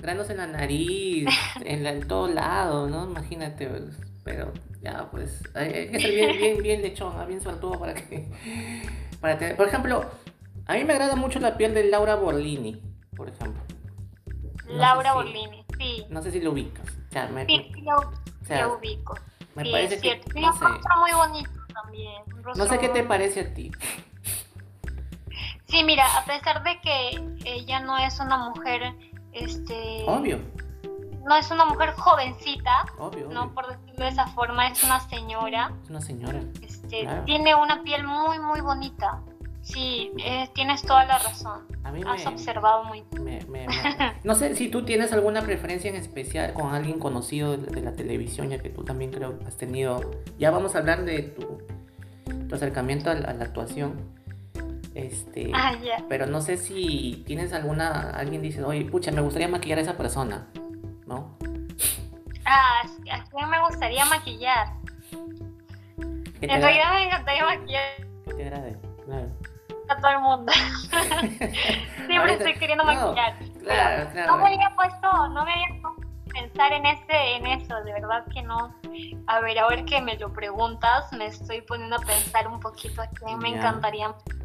Granos 0.00 0.30
en 0.30 0.38
la 0.38 0.46
nariz, 0.46 1.28
en, 1.64 1.86
en 1.86 2.08
todo 2.08 2.28
lado, 2.28 2.88
¿no? 2.88 3.04
Imagínate, 3.04 3.66
pues, 3.66 3.82
pero 4.24 4.52
ya, 4.80 5.08
pues, 5.10 5.42
hay, 5.54 5.90
que 5.90 6.00
ser 6.00 6.14
bien, 6.14 6.36
bien, 6.38 6.62
bien 6.62 6.82
lechón, 6.82 7.14
bien 7.26 7.40
suertudo 7.40 7.78
para 7.78 7.94
que, 7.94 8.28
para 9.20 9.38
tener, 9.38 9.56
por 9.56 9.68
ejemplo, 9.68 10.04
a 10.66 10.74
mí 10.74 10.84
me 10.84 10.92
agrada 10.92 11.16
mucho 11.16 11.40
la 11.40 11.56
piel 11.56 11.74
de 11.74 11.84
Laura 11.84 12.14
Borlini, 12.16 12.80
por 13.16 13.28
ejemplo. 13.28 13.62
Laura 14.66 15.14
Borlini, 15.14 15.64
sí. 15.78 16.06
No 16.10 16.22
sé 16.22 16.30
si 16.30 16.40
lo 16.40 16.52
ubicas. 16.52 16.86
O 17.08 17.12
sea, 17.12 17.26
me, 17.28 17.44
sí, 17.44 17.72
lo, 17.82 18.76
ubico. 18.76 19.18
Me 19.56 19.68
parece 19.68 19.96
es 19.96 20.00
que, 20.00 20.40
no 20.40 20.52
sé. 20.52 20.64
muy 20.64 21.12
bonito 21.12 21.50
también. 21.74 22.22
No 22.54 22.66
sé 22.66 22.78
qué 22.78 22.88
te 22.88 23.02
parece 23.02 23.40
a 23.40 23.54
ti. 23.54 23.72
Sí, 25.66 25.84
mira, 25.84 26.04
a 26.18 26.24
pesar 26.24 26.62
de 26.62 26.80
que 26.80 27.20
ella 27.44 27.80
no 27.80 27.98
es 27.98 28.18
una 28.20 28.50
mujer 28.50 28.94
este, 29.32 30.04
obvio. 30.06 30.38
No 31.26 31.36
es 31.36 31.50
una 31.50 31.66
mujer 31.66 31.92
jovencita, 31.92 32.86
obvio, 32.98 33.28
no 33.28 33.52
por 33.54 33.66
decirlo 33.68 34.04
de 34.04 34.08
esa 34.08 34.26
forma, 34.28 34.68
es 34.68 34.82
una 34.82 35.00
señora. 35.08 35.72
Es 35.84 35.90
una 35.90 36.00
señora. 36.00 36.40
Este, 36.62 37.02
Claro. 37.02 37.24
Tiene 37.24 37.54
una 37.54 37.82
piel 37.82 38.04
muy, 38.06 38.38
muy 38.40 38.60
bonita. 38.62 39.20
Sí, 39.62 40.10
eh, 40.24 40.48
tienes 40.54 40.82
toda 40.82 41.04
la 41.04 41.18
razón. 41.18 41.60
A 41.84 41.92
mí 41.92 42.00
Has 42.06 42.24
me, 42.24 42.32
observado 42.32 42.84
muy 42.84 43.04
me- 43.22 43.40
No 44.24 44.34
sé 44.34 44.56
si 44.56 44.68
tú 44.68 44.84
tienes 44.84 45.12
alguna 45.12 45.42
preferencia 45.42 45.88
en 45.90 45.96
especial 45.96 46.52
con 46.54 46.74
alguien 46.74 46.98
conocido 46.98 47.56
de, 47.56 47.66
de 47.66 47.80
la 47.82 47.92
televisión, 47.92 48.48
ya 48.48 48.58
que 48.58 48.70
tú 48.70 48.82
también 48.82 49.12
creo 49.12 49.38
has 49.46 49.56
tenido... 49.56 50.00
Ya 50.38 50.50
vamos 50.50 50.74
a 50.74 50.78
hablar 50.78 51.04
de 51.04 51.22
tu, 51.22 51.58
tu 52.48 52.54
acercamiento 52.54 53.10
a 53.10 53.14
la, 53.14 53.28
a 53.28 53.34
la 53.34 53.44
actuación. 53.44 54.00
Este, 54.94 55.50
Ah, 55.54 55.72
pero 56.08 56.26
no 56.26 56.40
sé 56.40 56.56
si 56.56 57.22
tienes 57.26 57.52
alguna... 57.52 58.10
Alguien 58.10 58.42
dice, 58.42 58.62
oye, 58.64 58.84
pucha, 58.84 59.12
me 59.12 59.20
gustaría 59.20 59.48
maquillar 59.48 59.78
a 59.78 59.82
esa 59.82 59.96
persona, 59.96 60.48
¿no? 61.06 61.36
Ah, 62.44 62.82
¿a 63.12 63.24
quién 63.30 63.48
me 63.48 63.60
gustaría 63.60 64.04
maquillar? 64.06 64.66
En 66.40 66.62
realidad 66.62 66.92
me 66.94 67.04
encantaría 67.06 67.44
maquillar 67.44 67.82
que 68.26 68.34
te 68.34 68.42
agrade, 68.46 68.76
claro. 69.04 69.28
a 69.88 69.96
todo 69.96 70.10
el 70.10 70.20
mundo. 70.20 70.52
Siempre 70.90 72.16
Ahorita- 72.16 72.32
estoy 72.38 72.54
queriendo 72.54 72.84
no, 72.84 72.92
maquillar. 72.94 73.38
Claro, 73.62 74.04
No 74.06 74.10
claro. 74.12 74.36
me 74.38 74.46
había 74.54 74.74
puesto, 74.74 75.28
no 75.28 75.44
me 75.44 75.52
había 75.52 75.68
puesto 75.82 75.88
a 75.88 76.32
pensar 76.32 76.72
en 76.72 76.86
ese, 76.86 77.36
en 77.36 77.46
eso, 77.46 77.76
de 77.84 77.92
verdad 77.92 78.24
que 78.32 78.42
no. 78.42 78.74
A 79.26 79.40
ver, 79.40 79.58
ahora 79.58 79.84
que 79.84 80.00
me 80.00 80.16
lo 80.16 80.32
preguntas, 80.32 81.12
me 81.12 81.26
estoy 81.26 81.60
poniendo 81.62 81.96
a 81.96 82.00
pensar 82.00 82.48
un 82.48 82.58
poquito 82.58 83.02
a 83.02 83.06
quién 83.08 83.38
me 83.38 83.50
encantaría 83.50 84.08
maquillar. 84.08 84.39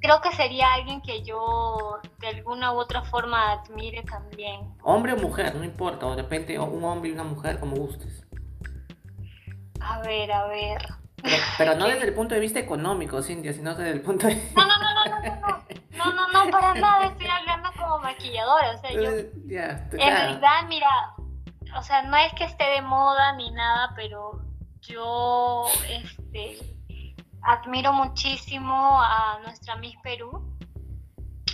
Creo 0.00 0.20
que 0.20 0.30
sería 0.32 0.72
alguien 0.74 1.00
que 1.02 1.22
yo 1.22 1.98
de 2.20 2.28
alguna 2.28 2.72
u 2.72 2.76
otra 2.76 3.02
forma 3.02 3.52
admire 3.52 4.02
también. 4.02 4.74
Hombre 4.82 5.14
o 5.14 5.16
mujer, 5.16 5.54
no 5.54 5.64
importa, 5.64 6.06
o 6.06 6.14
de 6.14 6.22
repente 6.22 6.58
un 6.58 6.84
hombre 6.84 7.10
y 7.10 7.12
una 7.12 7.24
mujer, 7.24 7.58
como 7.58 7.76
gustes. 7.76 8.24
A 9.80 10.00
ver, 10.02 10.30
a 10.30 10.46
ver. 10.46 10.78
Pero, 11.22 11.36
pero 11.58 11.74
no 11.74 11.86
desde 11.88 12.06
el 12.08 12.14
punto 12.14 12.34
de 12.34 12.40
vista 12.40 12.60
económico, 12.60 13.22
Cintia, 13.22 13.52
sino 13.52 13.74
desde 13.74 13.90
el 13.90 14.00
punto 14.00 14.26
de... 14.26 14.36
No, 14.54 14.66
no, 14.66 14.78
no, 14.78 14.94
no, 14.94 15.04
no, 15.06 15.18
no, 15.18 15.64
no, 15.90 16.12
no, 16.14 16.28
no, 16.32 16.44
no, 16.44 16.50
para 16.50 16.74
nada, 16.74 17.06
estoy 17.06 17.26
hablando 17.26 17.70
como 17.76 17.98
maquilladora, 17.98 18.72
o 18.72 18.78
sea, 18.78 18.92
yo 18.92 19.02
Ya, 19.46 19.88
En 19.92 19.98
realidad, 19.98 20.68
mira, 20.68 20.88
o 21.76 21.82
sea, 21.82 22.02
no 22.02 22.16
es 22.16 22.32
que 22.34 22.44
esté 22.44 22.64
de 22.64 22.82
moda 22.82 23.32
ni 23.36 23.50
nada, 23.50 23.92
pero 23.96 24.40
yo 24.82 25.64
este, 25.88 26.75
admiro 27.46 27.92
muchísimo 27.92 29.00
a 29.00 29.38
nuestra 29.44 29.76
Miss 29.76 29.94
Perú, 30.02 30.42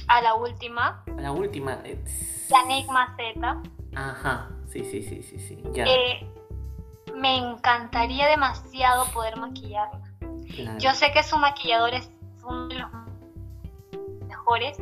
a 0.09 0.21
la 0.23 0.35
última, 0.35 1.03
La 1.17 1.33
última. 1.33 1.79
eh, 1.85 2.03
Yannick 2.49 2.89
Maceta. 2.91 3.63
Ajá, 3.95 4.51
sí, 4.67 4.85
sí, 4.85 5.03
sí, 5.03 5.23
sí, 5.23 5.39
sí. 5.39 5.63
Ya. 5.73 5.85
Eh, 5.87 6.29
me 7.15 7.37
encantaría 7.39 8.27
demasiado 8.27 9.05
poder 9.13 9.37
maquillarla. 9.37 10.01
claro, 10.55 10.79
Yo 10.79 10.93
sé 10.95 11.13
que 11.13 11.23
su 11.23 11.37
maquillador 11.37 11.95
es 11.95 12.11
uno 12.45 12.69
de 12.69 12.75
los 12.77 12.91
mejores, 14.27 14.79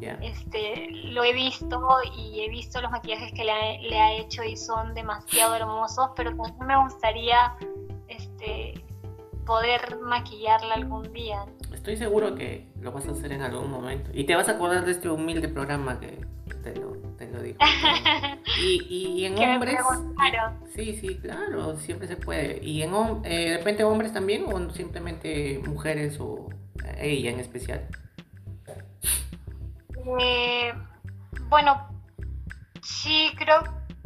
ya. 0.00 0.14
Este, 0.20 0.88
lo 0.90 1.22
he 1.24 1.32
visto 1.32 1.80
y 2.16 2.40
he 2.40 2.48
visto 2.48 2.80
los 2.80 2.90
maquillajes 2.90 3.32
que 3.32 3.44
le 3.44 3.52
ha, 3.52 3.80
le 3.80 4.00
ha 4.00 4.12
hecho 4.14 4.42
y 4.42 4.56
son 4.56 4.94
demasiado 4.94 5.54
hermosos, 5.54 6.10
pero 6.16 6.30
también 6.36 6.66
me 6.66 6.82
gustaría 6.82 7.54
este, 8.08 8.74
poder 9.46 9.98
maquillarla 10.02 10.74
algún 10.74 11.10
día. 11.12 11.46
Estoy 11.72 11.96
seguro 11.96 12.34
que 12.34 12.68
lo 12.80 12.92
vas 12.92 13.06
a 13.06 13.12
hacer 13.12 13.32
en 13.32 13.42
algún 13.42 13.70
momento. 13.70 14.10
Y 14.12 14.24
te 14.24 14.34
vas 14.34 14.48
a 14.48 14.52
acordar 14.52 14.84
de 14.84 14.92
este 14.92 15.08
humilde 15.08 15.48
programa 15.48 15.98
que 16.00 16.26
te 16.62 16.74
lo, 16.74 16.92
te 17.16 17.30
lo 17.30 17.40
digo. 17.40 17.58
Y, 18.58 18.82
y 18.88 19.26
en 19.26 19.34
Que 19.34 19.44
hombres. 19.44 19.78
Sí, 20.74 20.96
sí, 20.96 21.18
claro, 21.18 21.76
siempre 21.76 22.08
se 22.08 22.16
puede. 22.16 22.58
¿Y 22.64 22.82
en 22.82 22.94
eh, 23.24 23.50
de 23.50 23.58
repente 23.58 23.84
hombres 23.84 24.12
también 24.14 24.46
o 24.50 24.70
simplemente 24.70 25.60
mujeres 25.66 26.18
o 26.20 26.48
eh, 26.84 26.96
ella 27.00 27.30
en 27.32 27.40
especial? 27.40 27.86
Eh, 30.20 30.72
bueno, 31.48 31.86
sí, 32.80 33.30
creo 33.36 33.62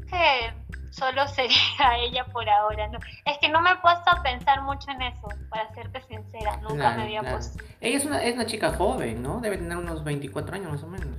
que 0.09 0.53
solo 0.91 1.27
sería 1.29 1.97
ella 1.99 2.25
por 2.27 2.49
ahora. 2.49 2.89
¿no? 2.89 2.99
Es 3.25 3.39
que 3.39 3.49
no 3.49 3.61
me 3.61 3.71
he 3.71 3.77
puesto 3.77 4.11
a 4.11 4.23
pensar 4.23 4.63
mucho 4.63 4.91
en 4.91 5.03
eso, 5.03 5.29
para 5.49 5.73
serte 5.75 6.01
sincera, 6.03 6.57
nunca 6.59 6.75
Claro, 6.75 6.97
me 6.99 7.03
había 7.05 7.21
claro. 7.21 7.37
puesto. 7.37 7.65
Ella 7.81 7.97
es 7.97 8.05
una, 8.05 8.23
es 8.23 8.35
una 8.35 8.47
chica 8.47 8.71
joven, 8.75 9.23
¿no? 9.23 9.41
Debe 9.41 9.57
tener 9.59 9.77
unos 9.77 10.05
24 10.05 10.55
años 10.55 10.73
más 10.73 10.83
o 10.83 10.87
menos. 10.89 11.17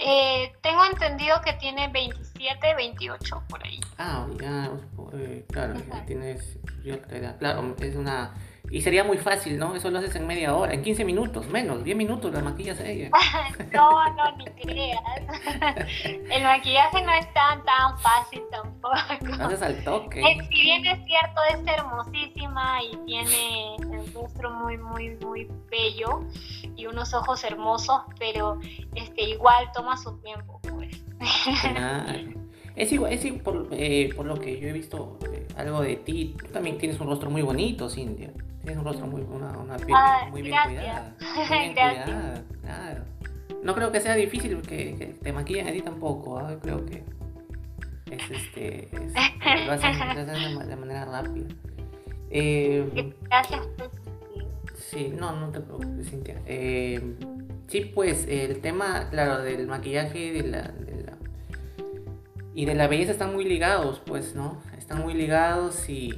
Eh, 0.00 0.52
tengo 0.62 0.84
entendido 0.84 1.40
que 1.42 1.52
tiene 1.54 1.88
27, 1.88 2.74
28 2.74 3.42
por 3.48 3.64
ahí. 3.64 3.80
Ah, 3.98 4.26
ya, 4.40 4.70
eh, 5.14 5.44
claro, 5.48 5.74
ya 5.88 6.04
tienes 6.04 6.58
cierta 6.82 7.16
edad. 7.16 7.38
Claro, 7.38 7.74
es 7.80 7.94
una... 7.94 8.34
Y 8.70 8.80
sería 8.82 9.04
muy 9.04 9.16
fácil, 9.18 9.58
¿no? 9.58 9.74
Eso 9.74 9.90
lo 9.90 9.98
haces 9.98 10.14
en 10.16 10.26
media 10.26 10.54
hora, 10.54 10.74
en 10.74 10.82
15 10.82 11.04
minutos, 11.04 11.46
menos, 11.48 11.84
10 11.84 11.96
minutos 11.96 12.32
la 12.32 12.40
maquillas 12.42 12.78
a 12.80 12.86
ella. 12.88 13.10
No, 13.72 14.14
no, 14.14 14.36
ni 14.36 14.44
creas. 14.62 15.00
El 16.04 16.42
maquillaje 16.42 17.02
no 17.02 17.12
es 17.12 17.32
tan, 17.32 17.64
tan 17.64 17.98
fácil 17.98 18.42
tampoco. 18.50 18.94
Haces 19.42 19.62
al 19.62 19.84
toque. 19.84 20.20
Eh, 20.20 20.38
Si 20.50 20.62
bien 20.62 20.86
es 20.86 20.98
cierto, 21.06 21.40
es 21.52 21.78
hermosísima 21.78 22.82
y 22.82 22.96
tiene 23.06 23.76
el 23.76 24.12
rostro 24.12 24.50
muy, 24.50 24.76
muy, 24.78 25.16
muy 25.16 25.48
bello 25.70 26.24
y 26.76 26.86
unos 26.86 27.14
ojos 27.14 27.44
hermosos, 27.44 28.02
pero 28.18 28.58
este 28.94 29.22
igual 29.22 29.70
toma 29.74 29.96
su 29.96 30.18
tiempo, 30.18 30.60
pues. 30.68 31.02
Claro. 31.62 32.18
Es 32.74 32.92
igual, 32.92 33.12
es 33.12 33.24
igual 33.24 33.42
por, 33.42 33.68
eh, 33.72 34.10
por 34.14 34.26
lo 34.26 34.38
que 34.38 34.60
yo 34.60 34.68
he 34.68 34.72
visto 34.72 35.18
eh, 35.32 35.46
algo 35.56 35.80
de 35.80 35.96
ti. 35.96 36.36
Tú 36.38 36.46
también 36.48 36.76
tienes 36.76 37.00
un 37.00 37.06
rostro 37.06 37.30
muy 37.30 37.40
bonito, 37.40 37.88
Cintia. 37.88 38.30
Tienes 38.66 38.78
un 38.80 38.84
rostro 38.84 39.06
muy, 39.06 39.22
una, 39.22 39.56
una 39.58 39.76
piel 39.76 39.94
Ah, 39.96 40.26
muy 40.28 40.42
bien 40.42 40.56
gracias. 40.56 40.82
cuidada. 40.82 41.14
Muy 41.48 41.58
bien 41.60 41.74
Gracias. 41.74 42.04
cuidada, 42.04 42.42
claro. 42.62 43.04
No 43.62 43.74
creo 43.76 43.92
que 43.92 44.00
sea 44.00 44.14
difícil 44.16 44.60
que, 44.62 44.96
que 44.96 45.06
te 45.22 45.32
maquillen 45.32 45.68
a 45.68 45.72
ti 45.72 45.82
tampoco. 45.82 46.36
¿ah? 46.38 46.56
Creo 46.60 46.84
que 46.84 47.04
es 48.10 48.28
este. 48.28 48.84
es- 48.96 49.12
lo 49.66 49.72
hacen, 49.72 49.96
lo 49.98 50.04
hacen 50.20 50.26
de, 50.26 50.54
ma- 50.56 50.64
de 50.64 50.74
manera 50.76 51.04
rápida. 51.04 51.46
Eh, 52.30 53.14
Gracias. 53.22 53.68
pues. 53.78 53.90
Sí, 54.74 55.12
no, 55.16 55.30
no 55.38 55.50
te 55.50 55.60
preocupes, 55.60 56.10
Cintia. 56.10 56.42
Eh, 56.46 57.14
sí, 57.68 57.92
pues 57.94 58.26
el 58.28 58.60
tema, 58.60 59.08
claro, 59.10 59.42
del 59.42 59.68
maquillaje 59.68 60.32
de 60.32 60.42
la, 60.42 60.62
de 60.62 61.04
la- 61.04 61.16
y 62.52 62.64
de 62.64 62.74
la 62.74 62.88
belleza 62.88 63.12
están 63.12 63.32
muy 63.32 63.44
ligados, 63.44 64.02
pues, 64.04 64.34
¿no? 64.34 64.60
Están 64.76 65.02
muy 65.02 65.14
ligados 65.14 65.88
y... 65.88 66.12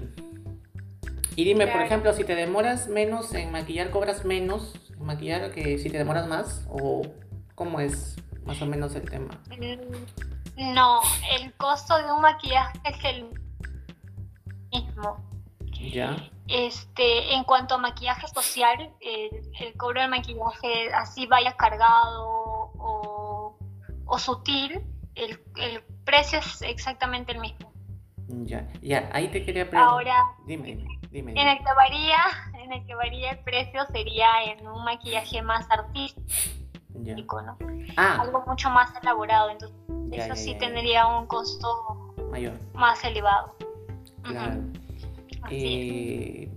Y 1.38 1.44
dime, 1.44 1.68
por 1.68 1.80
ejemplo, 1.80 2.12
si 2.14 2.24
te 2.24 2.34
demoras 2.34 2.88
menos 2.88 3.32
en 3.32 3.52
maquillar, 3.52 3.90
¿cobras 3.90 4.24
menos 4.24 4.74
en 4.90 5.04
maquillar 5.06 5.52
que 5.52 5.78
si 5.78 5.88
te 5.88 5.96
demoras 5.96 6.26
más? 6.26 6.66
¿O 6.68 7.02
cómo 7.54 7.78
es 7.78 8.16
más 8.44 8.60
o 8.60 8.66
menos 8.66 8.96
el 8.96 9.08
tema? 9.08 9.40
Mm, 9.56 10.74
No, 10.74 11.00
el 11.38 11.52
costo 11.54 11.96
de 11.96 12.10
un 12.10 12.22
maquillaje 12.22 12.76
es 12.86 13.04
el 13.04 13.30
mismo. 14.72 15.24
¿Ya? 15.92 16.16
Este, 16.48 17.32
en 17.32 17.44
cuanto 17.44 17.76
a 17.76 17.78
maquillaje 17.78 18.26
social, 18.26 18.90
el, 19.00 19.30
el 19.60 19.76
cobro 19.76 20.00
del 20.00 20.10
maquillaje 20.10 20.92
así 20.92 21.28
vaya 21.28 21.52
cargado 21.56 22.26
o, 22.26 23.56
o 24.06 24.18
sutil, 24.18 24.80
el, 25.14 25.40
el 25.54 25.84
precio 26.04 26.40
es 26.40 26.62
exactamente 26.62 27.30
el 27.30 27.38
mismo. 27.38 27.72
Ya, 28.26 28.68
ya, 28.82 29.08
ahí 29.12 29.28
te 29.28 29.44
quería 29.44 29.70
preguntar. 29.70 29.88
Ahora, 29.92 30.24
Dime, 30.44 30.74
dime, 30.74 30.97
dime. 31.10 31.32
en 31.32 31.48
el 31.48 31.58
que 31.58 31.72
varía, 31.76 32.18
en 32.62 32.72
el 32.72 32.86
que 32.86 32.94
varía 32.94 33.30
el 33.32 33.38
precio 33.40 33.86
sería 33.92 34.26
en 34.46 34.66
un 34.66 34.84
maquillaje 34.84 35.42
más 35.42 35.66
artístico. 35.70 36.22
Ah, 37.96 38.18
Algo 38.20 38.42
mucho 38.46 38.70
más 38.70 38.90
elaborado, 39.00 39.50
entonces 39.50 39.76
Ya, 40.10 40.24
eso 40.24 40.28
ya, 40.34 40.36
sí 40.36 40.52
ya, 40.52 40.58
tendría 40.58 41.06
un 41.06 41.26
costo 41.26 42.14
mayor. 42.30 42.54
más 42.74 43.02
elevado. 43.04 43.54
Claro. 44.22 44.60
Eh, 45.50 46.50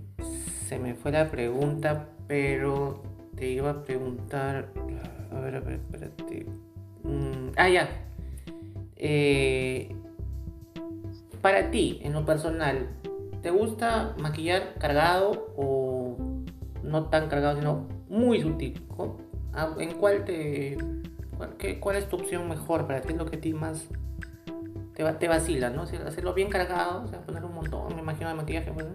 se 0.66 0.78
me 0.78 0.94
fue 0.94 1.12
la 1.12 1.30
pregunta, 1.30 2.08
pero 2.26 3.02
te 3.36 3.48
iba 3.50 3.70
a 3.70 3.82
preguntar. 3.82 4.68
A 5.32 5.40
ver, 5.40 5.56
a 5.56 5.60
ver, 5.60 5.74
espérate. 5.74 6.46
Mm, 7.04 7.52
ah, 7.56 7.68
ya. 7.68 7.88
Eh, 8.96 9.94
para 11.40 11.70
ti, 11.70 12.00
en 12.02 12.12
lo 12.12 12.24
personal, 12.26 12.88
¿te 13.42 13.50
gusta 13.50 14.14
maquillar 14.18 14.74
cargado 14.78 15.52
o 15.56 16.16
no 16.82 17.04
tan 17.06 17.28
cargado, 17.28 17.56
sino 17.58 17.86
muy 18.08 18.40
sutil? 18.40 18.80
¿Cu- 18.88 19.18
ah, 19.54 19.74
¿En 19.78 19.92
cuál 19.98 20.24
te. 20.24 20.78
Cuál, 21.36 21.56
qué- 21.56 21.80
cuál 21.80 21.96
es 21.96 22.08
tu 22.08 22.16
opción 22.16 22.48
mejor 22.48 22.86
para 22.86 23.00
ti? 23.00 23.12
¿Es 23.12 23.18
lo 23.18 23.26
que 23.26 23.36
a 23.36 23.40
ti 23.40 23.52
más 23.52 23.86
te, 24.94 25.02
va- 25.02 25.18
te 25.18 25.28
vacila, 25.28 25.70
¿no? 25.70 25.82
Hacerlo 25.82 26.34
bien 26.34 26.48
cargado, 26.50 27.02
o 27.04 27.06
sea, 27.08 27.20
poner 27.22 27.44
un 27.44 27.54
montón, 27.54 27.94
me 27.94 28.00
imagino, 28.02 28.28
de 28.28 28.34
maquillaje, 28.34 28.70
pues. 28.72 28.86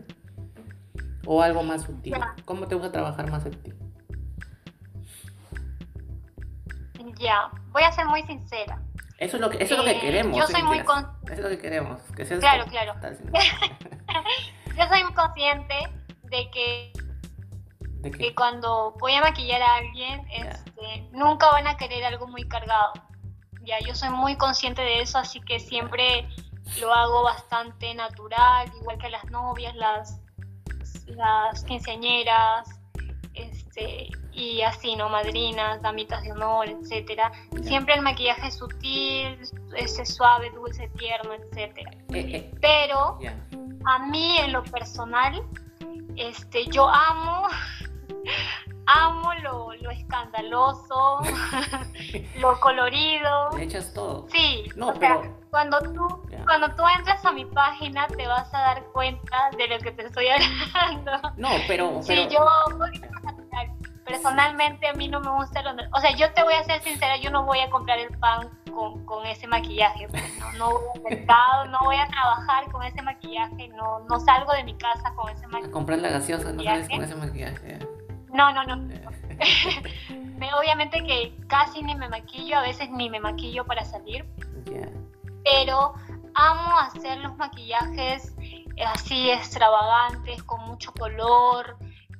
O 1.25 1.41
algo 1.41 1.61
más 1.63 1.81
sutil. 1.81 2.15
¿Cómo 2.45 2.67
te 2.67 2.75
gusta 2.75 2.91
trabajar 2.91 3.29
más 3.29 3.43
sutil? 3.43 3.75
Ya, 7.19 7.49
voy 7.71 7.83
a 7.83 7.91
ser 7.91 8.05
muy 8.07 8.21
sincera. 8.23 8.79
Eso 9.17 9.37
es 9.37 9.41
lo 9.41 9.49
que, 9.49 9.63
eso 9.63 9.73
es 9.73 9.77
lo 9.79 9.83
que 9.85 9.91
Eh, 9.97 9.99
queremos. 9.99 10.37
yo 10.37 10.47
soy 10.47 10.63
muy 10.63 10.79
con- 10.83 11.09
Eso 11.25 11.33
es 11.33 11.39
lo 11.39 11.49
que 11.49 11.59
queremos. 11.59 12.01
Que 12.15 12.25
seas 12.25 12.39
Claro, 12.39 12.65
claro. 12.65 12.93
yo 14.77 14.87
soy 14.87 15.13
consciente 15.13 15.75
de 16.23 16.49
que, 16.51 16.91
que 18.17 18.35
cuando 18.35 18.91
voy 18.99 19.13
a 19.15 19.21
maquillar 19.21 19.61
a 19.61 19.75
alguien, 19.75 20.25
este, 20.31 21.07
nunca 21.11 21.49
van 21.51 21.67
a 21.67 21.77
querer 21.77 22.05
algo 22.05 22.27
muy 22.27 22.47
cargado. 22.47 22.93
Ya, 23.63 23.79
yo 23.79 23.95
soy 23.95 24.09
muy 24.09 24.37
consciente 24.37 24.81
de 24.81 25.01
eso, 25.01 25.17
así 25.17 25.41
que 25.41 25.59
siempre 25.59 26.27
lo 26.79 26.93
hago 26.93 27.23
bastante 27.23 27.93
natural, 27.95 28.71
igual 28.79 28.97
que 28.97 29.09
las 29.09 29.25
novias, 29.25 29.75
las, 29.75 30.21
las 31.07 31.63
quinceañeras, 31.63 32.69
este, 33.33 33.66
y 34.33 34.61
así, 34.61 34.95
¿no? 34.95 35.09
Madrinas, 35.09 35.81
damitas 35.81 36.23
de 36.23 36.31
honor, 36.31 36.69
etcétera. 36.69 37.31
Ya. 37.51 37.63
Siempre 37.63 37.95
el 37.95 38.01
maquillaje 38.01 38.51
sutil, 38.51 39.39
ese 39.75 40.05
suave, 40.05 40.51
dulce, 40.51 40.87
tierno, 40.97 41.33
etcétera. 41.33 41.91
Eh, 42.13 42.29
eh, 42.35 42.51
Pero 42.61 43.19
a 43.85 43.99
mí 43.99 44.37
en 44.39 44.53
lo 44.53 44.63
personal, 44.63 45.43
este, 46.15 46.65
yo 46.67 46.87
amo, 46.87 47.47
amo 48.85 49.33
lo, 49.41 49.73
lo 49.81 49.89
escandaloso, 49.91 51.19
lo 52.39 52.59
colorido. 52.59 53.49
Le 53.57 53.63
echas 53.63 53.91
todo. 53.93 54.27
Sí, 54.31 54.65
No, 54.75 54.89
o 54.89 54.95
sea, 54.95 55.19
cuando 55.49 55.79
tú, 55.81 56.07
cuando 56.45 56.75
tú 56.75 56.83
entras 56.97 57.25
a 57.25 57.31
mi 57.31 57.45
página 57.45 58.05
te 58.07 58.27
vas 58.27 58.53
a 58.53 58.59
dar 58.59 58.83
cuenta 58.93 59.49
de 59.57 59.67
lo 59.67 59.79
que 59.79 59.91
te 59.91 60.05
estoy 60.05 60.27
hablando. 60.73 61.11
No, 61.37 61.49
pero. 61.67 62.01
Sí, 62.03 62.07
pero 62.09 62.29
yo 62.29 62.77
poquito 62.77 63.07
natural. 63.09 63.36
Personalmente 64.05 64.87
a 64.87 64.93
mí 64.93 65.09
no 65.09 65.19
me 65.19 65.31
gusta 65.31 65.61
lo... 65.61 65.71
O 65.91 65.99
sea, 65.99 66.11
yo 66.15 66.31
te 66.33 66.41
voy 66.43 66.53
a 66.53 66.63
ser 66.63 66.81
sincera, 66.81 67.17
yo 67.17 67.29
no 67.29 67.43
voy 67.43 67.59
a 67.59 67.69
comprar 67.69 67.99
el 67.99 68.17
pan 68.19 68.49
con, 68.73 69.03
con 69.05 69.25
ese 69.25 69.47
maquillaje. 69.47 70.07
pues, 70.07 70.23
no, 70.39 70.51
no 70.57 70.69
voy 70.71 70.89
al 70.95 71.01
mercado, 71.17 71.65
no 71.65 71.77
voy 71.83 71.97
a 71.97 72.07
trabajar 72.07 72.71
con 72.71 72.83
ese 72.83 73.01
maquillaje, 73.01 73.67
no, 73.69 73.99
no 74.09 74.19
salgo 74.21 74.53
de 74.53 74.63
mi 74.63 74.77
casa 74.77 75.13
con 75.15 75.29
ese 75.29 75.43
A 75.43 75.47
maquillaje. 75.49 75.71
comprar 75.71 75.99
la 75.99 76.09
gaseosa, 76.09 76.53
no 76.53 76.63
sales 76.63 76.87
con 76.87 77.03
ese 77.03 77.15
maquillaje. 77.15 77.79
No, 78.31 78.53
no, 78.53 78.63
no. 78.63 78.77
Me- 80.37 80.53
Obviamente 80.53 81.03
que 81.03 81.35
casi 81.47 81.81
ni 81.83 81.95
me 81.95 82.07
maquillo, 82.09 82.59
a 82.59 82.61
veces 82.61 82.89
ni 82.91 83.09
me 83.09 83.19
maquillo 83.19 83.65
para 83.65 83.83
salir, 83.83 84.25
pero 85.43 85.93
amo 86.35 86.77
hacer 86.79 87.17
los 87.19 87.35
maquillajes 87.37 88.35
eh, 88.41 88.65
así 88.85 89.31
extravagantes, 89.31 90.43
con 90.43 90.61
mucho 90.67 90.91
color, 90.93 91.77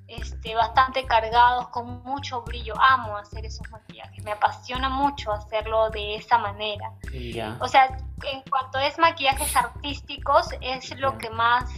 este, 0.08 0.56
bastante 0.56 1.06
cargados, 1.06 1.68
con 1.70 2.02
mucho 2.04 2.42
brillo. 2.44 2.74
Amo 2.80 3.18
hacer 3.18 3.46
esos 3.46 3.70
maquillajes, 3.70 4.24
me 4.24 4.32
apasiona 4.32 4.90
mucho 4.90 5.32
hacerlo 5.32 5.90
de 5.90 6.16
esa 6.16 6.38
manera. 6.38 6.92
Ya. 7.34 7.58
O 7.60 7.68
sea, 7.68 7.98
en 8.24 8.42
cuanto 8.50 8.78
es 8.80 8.98
maquillajes 8.98 9.56
artísticos, 9.56 10.50
es 10.62 10.96
lo 10.98 11.12
Ya. 11.14 11.18
que 11.18 11.30
más, 11.32 11.70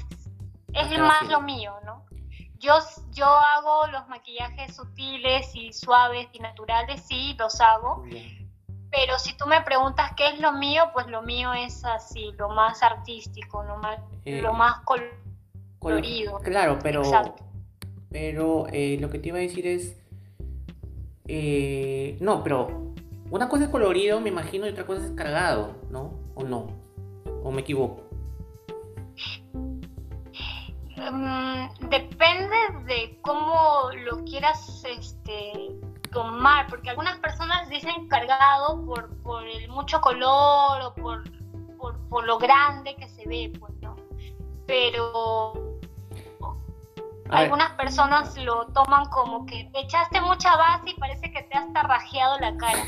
es 0.73 0.89
Más 0.91 0.99
más 1.21 1.30
lo 1.30 1.41
mío, 1.41 1.73
¿no? 1.86 2.05
Yo, 2.59 2.73
yo 3.11 3.25
hago 3.25 3.88
los 3.88 4.07
maquillajes 4.09 4.75
sutiles 4.75 5.55
y 5.55 5.71
suaves 5.71 6.27
y 6.34 6.39
naturales, 6.39 7.01
sí, 7.07 7.34
los 7.39 7.59
hago, 7.61 8.03
Ya. 8.07 8.19
pero 8.91 9.17
si 9.17 9.36
tú 9.38 9.47
me 9.47 9.61
preguntas 9.61 10.11
qué 10.17 10.27
es 10.27 10.39
lo 10.39 10.51
mío, 10.51 10.89
pues 10.93 11.07
lo 11.07 11.21
mío 11.21 11.53
es 11.53 11.84
así, 11.86 12.32
lo 12.38 12.49
más 12.49 12.84
artístico, 12.84 13.63
lo 13.63 13.77
más, 13.77 13.99
Eh, 14.25 14.41
lo 14.41 14.51
más 14.53 14.82
col- 14.82 14.99
Colo- 15.80 15.95
colorido. 15.95 16.39
Claro, 16.39 16.77
pero. 16.84 16.99
Exacto. 17.01 17.45
Pero 18.12 18.68
eh, 18.72 18.97
lo 18.99 19.10
que 19.10 19.20
te 19.20 19.30
iba 19.30 19.38
a 19.38 19.41
decir 19.41 19.68
es. 19.68 19.97
eh, 21.28 22.18
no, 22.20 22.43
pero. 22.43 22.89
Una 23.32 23.47
cosa 23.47 23.66
es 23.66 23.70
colorido, 23.70 24.20
me 24.22 24.30
imagino, 24.30 24.66
y 24.66 24.72
otra 24.72 24.88
cosa 24.88 25.05
es 25.05 25.12
cargado, 25.12 25.76
¿no? 25.91 26.20
¿O 26.34 26.43
no? 26.43 26.66
¿O 27.43 27.51
me 27.51 27.62
equivoco? 27.62 28.10
Mm, 30.97 31.89
depende 31.89 32.55
de 32.86 33.20
cómo 33.22 33.89
lo 34.03 34.24
quieras 34.26 34.84
este, 34.84 35.76
tomar, 36.12 36.68
porque 36.70 36.89
algunas 36.89 37.20
personas 37.20 37.70
dicen 37.70 38.07
cargado 38.07 38.84
por, 38.84 39.16
por 39.22 39.45
el 39.45 39.70
mucho 39.70 40.01
color 40.01 40.82
o 40.82 40.93
por, 40.95 41.24
por, 41.78 41.99
por 42.10 42.26
lo 42.26 42.39
grande 42.39 42.95
que 42.95 43.07
se 43.10 43.28
ve, 43.28 43.53
pues, 43.60 43.74
¿no? 43.82 43.95
Pero 44.66 45.68
algunas 47.30 47.71
personas 47.71 48.36
lo 48.38 48.67
toman 48.67 49.05
como 49.09 49.45
que 49.45 49.69
te 49.73 49.82
echaste 49.82 50.21
mucha 50.21 50.55
base 50.55 50.89
y 50.91 50.93
parece 50.95 51.32
que 51.32 51.43
te 51.43 51.57
has 51.57 51.71
tarrajeado 51.73 52.39
la 52.39 52.55
cara. 52.57 52.84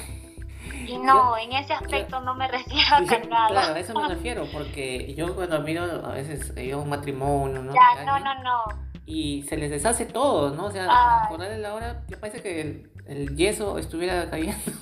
Y 0.87 0.97
no, 0.97 1.37
en 1.37 1.53
ese 1.53 1.73
aspecto 1.73 2.21
no 2.21 2.33
me 2.35 2.47
refiero 2.47 2.95
a 2.95 2.99
Sí, 2.99 3.05
cargado. 3.07 3.47
Claro, 3.49 3.73
a 3.75 3.79
eso 3.79 3.93
me 3.93 4.07
refiero, 4.15 4.45
porque 4.51 5.13
yo 5.15 5.35
cuando 5.35 5.59
miro 5.61 5.83
a 5.83 6.09
veces 6.13 6.53
ido 6.57 6.79
a 6.79 6.81
un 6.81 6.89
matrimonio, 6.89 7.61
¿no? 7.61 7.73
Ya, 7.73 8.03
no, 8.03 8.19
no, 8.19 8.33
no. 8.43 8.63
Y 9.05 9.43
se 9.43 9.57
les 9.57 9.69
deshace 9.69 10.05
todo, 10.05 10.51
¿no? 10.55 10.65
O 10.65 10.71
sea, 10.71 10.87
Ay. 10.89 11.27
por 11.29 11.39
darle 11.39 11.57
la 11.59 11.73
hora, 11.73 12.01
ya 12.07 12.17
parece 12.17 12.41
que 12.41 12.61
el, 12.61 12.91
el 13.07 13.35
yeso 13.35 13.77
estuviera 13.77 14.29
cayendo. 14.29 14.57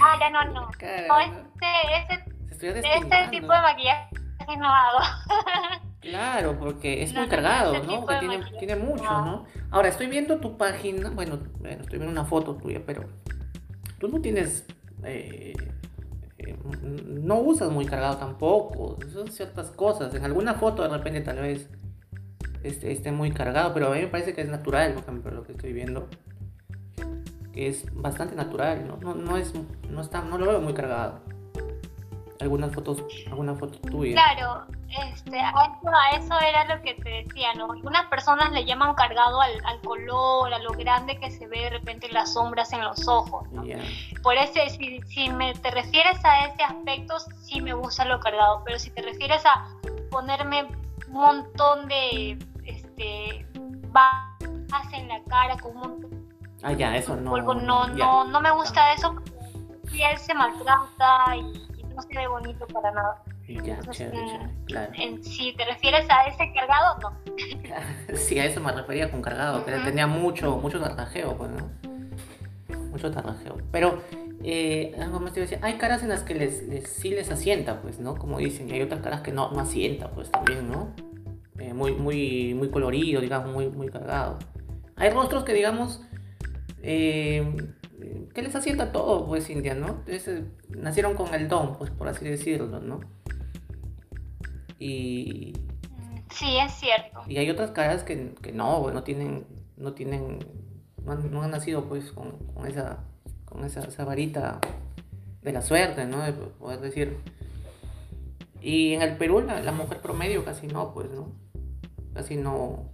Ah, 0.00 0.16
ya 0.20 0.30
no, 0.30 0.44
no. 0.44 0.70
Cara, 0.78 1.24
este, 1.24 1.96
este 1.98 2.24
Se 2.46 2.52
estuviera 2.54 2.80
De 2.80 2.86
este 2.86 2.98
despintando. 3.00 3.30
tipo 3.30 3.52
de 3.52 3.60
maquillaje 3.62 4.08
no 4.58 4.68
hago. 4.72 4.98
Claro, 6.04 6.58
porque 6.58 7.02
es 7.02 7.12
No, 7.12 7.20
muy 7.20 7.28
cargado, 7.28 7.82
¿no? 7.82 8.06
Que 8.06 8.16
tiene, 8.18 8.38
maquillaje 8.38 8.58
tiene 8.58 8.76
mucho, 8.76 9.04
no. 9.04 9.46
Ahora, 9.70 9.88
estoy 9.88 10.06
viendo 10.06 10.38
tu 10.38 10.56
página, 10.56 11.10
bueno, 11.10 11.38
bueno, 11.60 11.82
estoy 11.82 11.98
viendo 11.98 12.12
una 12.12 12.24
foto 12.24 12.56
tuya, 12.56 12.82
pero 12.86 13.04
tú 13.98 14.08
no 14.08 14.20
tienes... 14.20 14.66
eh, 15.02 15.54
eh, 16.38 16.56
no 17.06 17.38
usas 17.40 17.70
muy 17.70 17.86
cargado 17.86 18.16
tampoco, 18.18 18.98
son 19.12 19.28
ciertas 19.28 19.70
cosas. 19.70 20.14
En 20.14 20.24
alguna 20.24 20.54
foto 20.54 20.82
de 20.82 20.88
repente 20.88 21.20
tal 21.20 21.38
vez 21.38 21.68
esté, 22.62 22.92
esté 22.92 23.12
muy 23.12 23.30
cargado, 23.30 23.72
pero 23.72 23.88
a 23.88 23.94
mí 23.94 24.00
me 24.00 24.08
parece 24.08 24.34
que 24.34 24.42
es 24.42 24.48
natural, 24.48 24.94
por 24.94 25.32
lo 25.32 25.42
que 25.44 25.52
estoy 25.52 25.72
viendo. 25.72 26.08
Que 27.52 27.68
es 27.68 27.86
bastante 27.94 28.34
natural, 28.34 28.86
¿no? 28.86 28.96
No, 28.96 29.14
no 29.14 29.36
es, 29.36 29.52
no 29.88 30.00
está, 30.00 30.22
no 30.22 30.38
lo 30.38 30.46
veo 30.48 30.60
muy 30.60 30.74
cargado. 30.74 31.22
Algunas 32.40 32.72
fotos, 32.72 33.02
alguna 33.26 33.54
foto 33.54 33.78
tuya. 33.88 34.12
Claro, 34.14 34.66
este, 35.12 35.40
a, 35.40 35.50
eso, 35.50 35.88
a 35.88 36.16
eso 36.16 36.40
era 36.40 36.76
lo 36.76 36.82
que 36.82 36.94
te 36.94 37.08
decía, 37.24 37.54
¿no? 37.54 37.72
Algunas 37.72 38.06
personas 38.06 38.50
le 38.52 38.64
llaman 38.64 38.94
cargado 38.94 39.40
al, 39.40 39.52
al 39.64 39.80
color, 39.80 40.52
a 40.52 40.58
lo 40.58 40.72
grande 40.72 41.18
que 41.18 41.30
se 41.30 41.46
ve 41.46 41.60
de 41.60 41.70
repente 41.70 42.08
las 42.10 42.34
sombras 42.34 42.72
en 42.72 42.82
los 42.82 43.06
ojos, 43.08 43.48
¿no? 43.52 43.64
Por 44.22 44.34
ese, 44.36 44.68
si, 44.70 45.00
si 45.02 45.30
me, 45.30 45.54
te 45.54 45.70
refieres 45.70 46.24
a 46.24 46.46
ese 46.46 46.62
aspecto, 46.62 47.18
sí 47.42 47.60
me 47.60 47.72
gusta 47.72 48.04
lo 48.04 48.20
cargado, 48.20 48.62
pero 48.64 48.78
si 48.78 48.90
te 48.90 49.02
refieres 49.02 49.44
a 49.46 49.66
ponerme 50.10 50.64
un 51.08 51.12
montón 51.12 51.86
de, 51.88 52.38
este, 52.64 53.46
base 53.90 54.96
en 54.96 55.08
la 55.08 55.22
cara 55.24 55.56
con 55.58 55.76
un 55.76 55.80
montón 55.80 56.14
Ah, 56.64 56.72
ya, 56.72 56.96
eso 56.96 57.14
no. 57.14 57.30
polvo, 57.30 57.54
no, 57.54 57.88
no, 57.88 58.24
no 58.24 58.40
me 58.40 58.50
gusta 58.52 58.94
eso, 58.94 59.14
piel 59.92 60.16
se 60.16 60.32
maltrata 60.32 61.36
y 61.36 61.73
no 61.94 62.02
se 62.02 62.14
ve 62.14 62.26
bonito 62.28 62.66
para 62.68 62.90
nada. 62.92 63.22
Ya, 63.46 63.74
Entonces, 63.74 63.96
chévere, 63.98 64.22
mm, 64.22 64.26
chévere, 64.28 64.50
claro. 64.66 64.92
En- 64.96 65.22
si 65.24 65.52
te 65.54 65.64
refieres 65.64 66.06
a 66.10 66.24
ese 66.26 66.52
cargado, 66.54 66.98
no. 67.00 67.12
Sí, 68.16 68.38
a 68.38 68.46
eso 68.46 68.60
me 68.60 68.72
refería 68.72 69.10
con 69.10 69.22
cargado, 69.22 69.64
que 69.64 69.74
Ujú. 69.74 69.84
tenía 69.84 70.06
mucho, 70.06 70.56
mucho 70.58 70.80
tarrajeo, 70.80 71.36
pues, 71.36 71.50
¿no? 71.50 71.70
Mucho 72.90 73.10
tarrajeo. 73.10 73.56
Pero, 73.70 73.98
eh, 74.42 74.94
algo 75.00 75.20
más 75.20 75.32
te 75.32 75.40
iba 75.40 75.46
a 75.46 75.50
decir, 75.50 75.64
hay 75.64 75.74
caras 75.74 76.02
en 76.02 76.08
las 76.08 76.22
que 76.22 76.34
les, 76.34 76.62
les- 76.68 76.88
sí 76.88 77.10
les 77.10 77.30
asienta, 77.30 77.80
pues, 77.82 77.98
¿no? 78.00 78.14
Como 78.16 78.38
dicen, 78.38 78.68
y 78.68 78.72
hay 78.72 78.82
otras 78.82 79.00
caras 79.00 79.20
que 79.20 79.32
no, 79.32 79.50
no 79.50 79.60
asienta, 79.60 80.10
pues, 80.10 80.30
también, 80.30 80.70
¿no? 80.70 80.94
Eh, 81.58 81.72
muy, 81.74 81.92
muy, 81.92 82.54
muy 82.54 82.70
colorido, 82.70 83.20
digamos, 83.20 83.52
muy, 83.52 83.68
muy 83.68 83.88
cargado. 83.88 84.38
Hay 84.96 85.10
rostros 85.10 85.44
que, 85.44 85.52
digamos, 85.54 86.02
eh, 86.82 87.56
que 88.34 88.42
les 88.42 88.54
asienta 88.54 88.92
todo, 88.92 89.26
pues, 89.26 89.48
India, 89.50 89.74
¿no? 89.74 90.02
Es, 90.06 90.28
eh, 90.28 90.44
nacieron 90.68 91.14
con 91.14 91.34
el 91.34 91.48
don, 91.48 91.76
pues, 91.76 91.90
por 91.90 92.08
así 92.08 92.24
decirlo, 92.24 92.80
¿no? 92.80 93.00
Y, 94.78 95.52
Sí, 96.30 96.56
es 96.58 96.72
cierto. 96.72 97.20
y 97.28 97.36
hay 97.38 97.48
otras 97.50 97.70
caras 97.70 98.02
que, 98.02 98.34
que 98.42 98.52
no, 98.52 98.90
no 98.90 99.02
tienen, 99.04 99.46
no 99.76 99.92
tienen, 99.92 100.38
no 101.04 101.12
han, 101.12 101.30
no 101.30 101.42
han 101.42 101.50
nacido 101.52 101.84
pues 101.84 102.10
con, 102.10 102.32
con 102.54 102.66
esa, 102.66 103.04
con 103.44 103.64
esa, 103.64 103.80
esa 103.82 104.04
varita 104.04 104.60
de 105.42 105.52
la 105.52 105.62
suerte, 105.62 106.06
¿no? 106.06 106.22
De 106.22 106.32
poder 106.32 106.80
decir. 106.80 107.18
Y 108.60 108.94
en 108.94 109.02
el 109.02 109.16
Perú 109.16 109.42
la, 109.42 109.60
la 109.60 109.72
mujer 109.72 110.00
promedio 110.00 110.44
casi 110.44 110.66
no, 110.66 110.92
pues, 110.92 111.10
¿no? 111.10 111.32
Casi 112.14 112.36
no. 112.36 112.90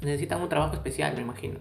Necesitan 0.00 0.40
un 0.40 0.48
trabajo 0.48 0.74
especial, 0.74 1.14
me 1.16 1.22
imagino. 1.22 1.60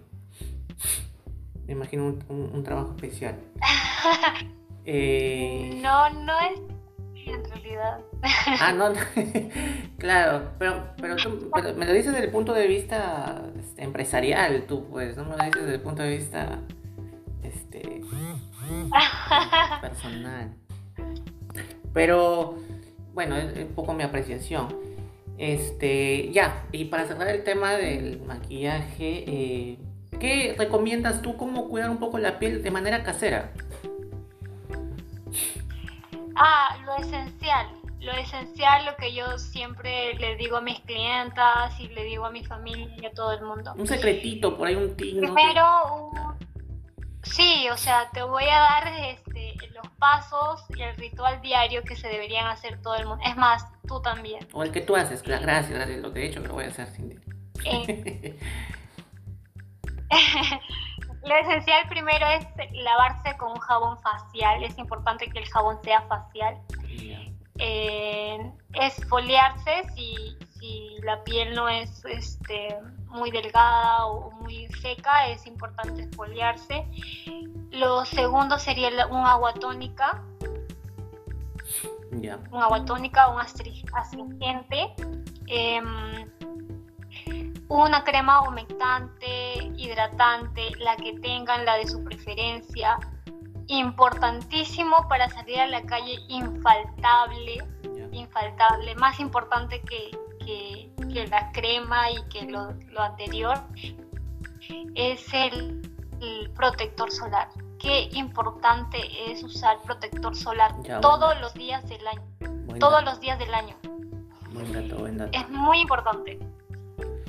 Me 1.68 1.74
imagino 1.74 2.06
un, 2.06 2.24
un- 2.30 2.52
un 2.54 2.64
trabajo 2.64 2.94
especial. 2.96 3.36
Eh, 4.86 5.80
No, 5.82 6.10
no 6.10 6.34
es 6.42 6.60
en 7.26 7.42
realidad. 7.46 8.02
Ah, 8.60 8.74
no, 8.74 8.90
no. 8.90 9.00
claro, 9.98 10.50
pero, 10.60 10.90
pero 11.00 11.16
tú 11.16 11.50
pero 11.56 11.74
me 11.76 11.86
lo 11.86 11.94
dices 11.94 12.12
desde 12.12 12.26
el 12.26 12.32
punto 12.32 12.54
de 12.54 12.68
vista 12.68 13.44
este, 13.58 13.82
empresarial, 13.82 14.66
tú, 14.68 14.86
pues, 14.90 15.16
no 15.16 15.24
me 15.24 15.38
lo 15.38 15.44
dices 15.46 15.62
desde 15.62 15.76
el 15.76 15.82
punto 15.82 16.04
de 16.04 16.18
vista 16.18 16.60
este, 17.44 18.02
personal. 19.82 20.54
Pero, 21.94 22.58
bueno, 23.14 23.38
es, 23.38 23.56
es 23.56 23.66
un 23.68 23.76
poco 23.76 23.94
mi 23.94 24.04
apreciación. 24.04 24.68
Este, 25.38 26.30
ya, 26.32 26.66
y 26.74 26.86
para 26.86 27.08
cerrar 27.08 27.30
el 27.30 27.44
tema 27.46 27.74
del 27.74 28.22
maquillaje, 28.22 29.24
eh, 29.28 29.78
¿qué 30.20 30.56
recomiendas 30.58 31.22
tú 31.22 31.38
cómo 31.38 31.70
cuidar 31.70 31.90
un 31.90 31.98
poco 31.98 32.18
la 32.18 32.40
piel 32.40 32.64
de 32.64 32.72
manera 32.72 33.04
casera? 33.04 33.52
Ah, 36.36 36.78
lo 36.86 36.96
esencial, 36.98 37.68
lo 38.00 38.12
esencial, 38.14 38.86
lo 38.86 38.96
que 38.98 39.14
yo 39.14 39.38
siempre 39.38 40.16
le 40.16 40.36
digo 40.36 40.58
a 40.58 40.62
mis 40.62 40.80
clientas 40.82 41.80
y 41.80 41.88
le 41.90 42.04
digo 42.04 42.26
a 42.26 42.32
mi 42.32 42.44
familia 42.44 42.96
y 42.98 43.06
a 43.06 43.12
todo 43.12 43.34
el 43.34 43.44
mundo. 43.44 43.74
Un 43.78 43.88
secretito, 43.88 44.58
por 44.58 44.68
ahí 44.68 44.76
un 44.76 44.96
tino. 44.96 45.22
Primero, 45.22 46.12
sí, 47.24 47.68
o 47.72 47.78
sea, 47.78 48.10
te 48.12 48.24
voy 48.24 48.46
a 48.46 48.60
dar 48.60 48.88
este, 49.10 49.56
los 49.74 49.88
pasos 50.00 50.64
y 50.76 50.82
el 50.82 50.96
ritual 50.98 51.42
diario 51.42 51.84
que 51.84 51.96
se 51.96 52.08
deberían 52.08 52.48
hacer 52.48 52.82
todo 52.82 52.96
el 52.96 53.06
mundo. 53.06 53.24
Es 53.26 53.38
más, 53.38 53.66
tú 53.88 54.02
también. 54.02 54.48
O 54.54 54.64
el 54.64 54.72
que 54.72 54.82
tú 54.82 54.96
haces, 54.96 55.22
gracias, 55.22 55.70
gracias, 55.70 56.00
lo 56.00 56.12
que 56.14 56.24
he 56.24 56.26
hecho, 56.28 56.40
lo 56.40 56.54
voy 56.54 56.66
a 56.66 56.68
hacer, 56.68 56.88
Cindy. 56.88 57.18
Eh, 57.66 58.38
lo 61.26 61.36
esencial 61.36 61.88
primero 61.90 62.26
es 62.28 62.46
lavarse 62.74 63.36
con 63.38 63.52
un 63.52 63.60
jabón 63.60 63.98
facial. 64.02 64.64
Es 64.64 64.78
importante 64.78 65.30
que 65.30 65.40
el 65.40 65.46
jabón 65.48 65.78
sea 65.84 66.02
facial. 66.04 66.60
Eh, 67.60 68.52
esfoliarse 68.74 69.84
si, 69.96 70.36
si, 70.60 70.98
la 71.04 71.24
piel 71.24 71.54
no 71.54 71.70
es 71.70 72.04
este, 72.06 72.76
muy 73.10 73.30
delgada 73.30 74.08
o 74.08 74.32
muy 74.32 74.68
seca, 74.82 75.28
es 75.28 75.46
importante 75.46 76.04
esfoliarse. 76.04 76.86
Lo 77.72 78.06
segundo 78.06 78.58
sería 78.58 78.90
un 79.08 79.26
agua 79.26 79.54
tónica. 79.54 80.24
Un 82.52 82.62
agua 82.62 82.86
tónica, 82.86 83.30
un 83.30 83.40
astringente. 83.40 84.94
Em, 85.48 86.30
una 87.70 88.04
crema 88.04 88.48
humectante, 88.48 89.72
hidratante, 89.76 90.72
la 90.80 90.96
que 90.98 91.14
tengan, 91.20 91.66
la 91.66 91.78
de 91.78 91.88
su 91.88 92.04
preferencia. 92.04 92.98
Importantísimo 93.68 95.08
para 95.08 95.30
salir 95.30 95.60
a 95.60 95.68
la 95.68 95.82
calle, 95.84 96.20
infaltable, 96.28 97.64
infaltable, 98.12 98.96
más 98.96 99.20
importante 99.20 99.82
que, 99.82 100.12
la 101.30 101.52
crema 101.54 102.12
y 102.12 102.22
que 102.28 102.46
lo, 102.52 102.70
anterior, 103.02 103.58
es 104.96 105.26
el, 105.34 105.82
protector 106.56 107.12
solar. 107.12 107.50
Qué 107.80 108.10
importante 108.14 108.98
es 109.30 109.44
usar 109.44 109.82
protector 109.82 110.36
solar 110.36 110.74
todos 111.02 111.40
los 111.42 111.54
días 111.54 111.88
del 111.88 112.06
año. 112.08 112.22
todos 112.80 113.04
los 113.04 113.20
días 113.20 113.38
del 113.40 113.54
año. 113.54 113.76
Es 115.32 115.50
muy 115.50 115.82
importante. 115.82 116.40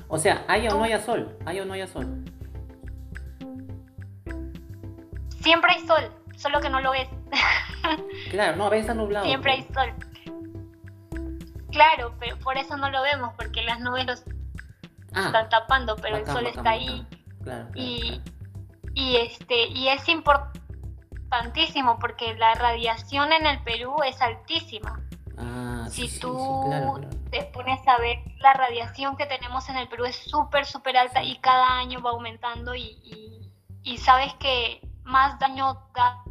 O 0.09 0.19
sea, 0.19 0.45
¿hay 0.49 0.69
o 0.69 0.71
no 0.71 0.85
haya 0.85 1.01
sol? 1.01 1.37
¿Hay 1.47 1.61
o 1.61 1.65
no 1.65 1.73
haya 1.75 1.87
sol? 1.87 2.25
Siempre 5.41 5.73
hay 5.73 5.87
sol, 5.87 6.11
solo 6.37 6.61
que 6.61 6.71
no 6.71 6.81
lo 6.81 6.93
ves. 6.93 7.09
claro, 8.31 8.57
no, 8.57 8.67
a 8.67 8.71
veces 8.71 8.85
está 8.85 8.95
nublado. 8.95 9.27
Siempre 9.27 9.53
hay 9.53 9.63
sol. 9.75 9.93
Claro, 11.71 12.15
pero 12.21 12.39
por 12.39 12.57
eso 12.57 12.77
no 12.77 12.91
lo 12.91 13.03
vemos, 13.03 13.35
porque 13.37 13.63
las 13.63 13.81
nubes 13.81 14.07
los 14.07 14.25
ah, 15.13 15.27
están 15.27 15.49
tapando, 15.49 15.97
pero 15.97 16.19
el 16.19 16.27
sol 16.27 16.47
está 16.47 16.71
ahí. 16.71 17.07
Claro, 17.43 17.69
y, 17.75 18.23
y, 18.95 19.17
este, 19.17 19.67
y 19.67 19.89
es 19.89 20.09
importantísimo 20.09 21.99
porque 21.99 22.35
la 22.35 22.55
radiación 22.55 23.33
en 23.33 23.47
el 23.47 23.63
Perú 23.65 23.97
es 24.07 24.21
altísima. 24.23 25.01
Ah, 25.37 25.87
si 25.91 26.21
tú 26.21 26.71
te 27.31 27.43
pones 27.45 27.87
a 27.89 27.99
ver, 27.99 28.19
la 28.39 28.53
radiación 28.53 29.17
que 29.17 29.27
tenemos 29.27 29.69
en 29.69 29.77
el 29.77 29.89
Perú 29.89 30.05
es 30.05 30.17
súper, 30.17 30.65
súper 30.65 30.97
alta 30.97 31.23
y 31.23 31.39
cada 31.39 31.79
año 31.79 32.01
va 32.01 32.11
aumentando 32.11 32.75
y, 32.75 33.51
y, 33.83 33.99
sabes 33.99 34.33
que 34.35 34.81
más 35.03 35.39
daño 35.39 35.89
da 35.95 36.23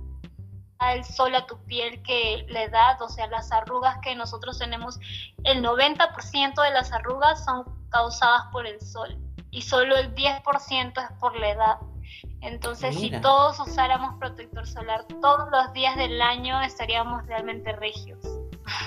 el 0.93 1.03
sol 1.03 1.35
a 1.35 1.45
tu 1.45 1.57
piel 1.65 2.01
que 2.03 2.45
la 2.49 2.63
edad, 2.63 3.01
o 3.01 3.09
sea, 3.09 3.27
las 3.27 3.51
arrugas 3.51 3.97
que 4.01 4.15
nosotros 4.15 4.59
tenemos, 4.59 4.99
el 5.43 5.63
90% 5.63 6.61
de 6.61 6.71
las 6.71 6.91
arrugas 6.91 7.43
son 7.45 7.63
causadas 7.89 8.43
por 8.51 8.65
el 8.65 8.79
sol 8.81 9.17
y 9.51 9.61
solo 9.61 9.95
el 9.97 10.13
10% 10.15 11.03
es 11.03 11.19
por 11.19 11.37
la 11.37 11.49
edad. 11.49 11.77
Entonces, 12.41 12.95
si 12.99 13.09
todos 13.21 13.59
usáramos 13.59 14.15
protector 14.19 14.67
solar 14.67 15.05
todos 15.21 15.49
los 15.51 15.71
días 15.73 15.95
del 15.95 16.21
año, 16.21 16.61
estaríamos 16.61 17.25
realmente 17.27 17.71
regios. 17.73 18.19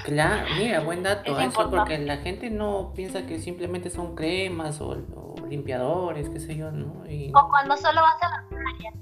Claro, 0.05 0.47
mira, 0.59 0.81
buen 0.81 1.03
dato. 1.03 1.39
Eso 1.39 1.71
porque 1.71 1.99
la 1.99 2.19
gente 2.19 2.51
no 2.51 2.93
piensa 2.95 3.27
que 3.27 3.39
simplemente 3.39 3.91
son 3.91 4.15
cremas 4.15 4.81
o, 4.81 4.97
limpiadores, 5.49 6.29
qué 6.29 6.41
sé 6.41 6.57
yo, 6.57 6.71
¿no? 6.71 7.05
O 7.35 7.49
cuando 7.49 7.77
solo 7.77 8.01
vas 8.01 8.23
a 8.23 8.29
la 8.29 8.49
playa. 8.49 8.93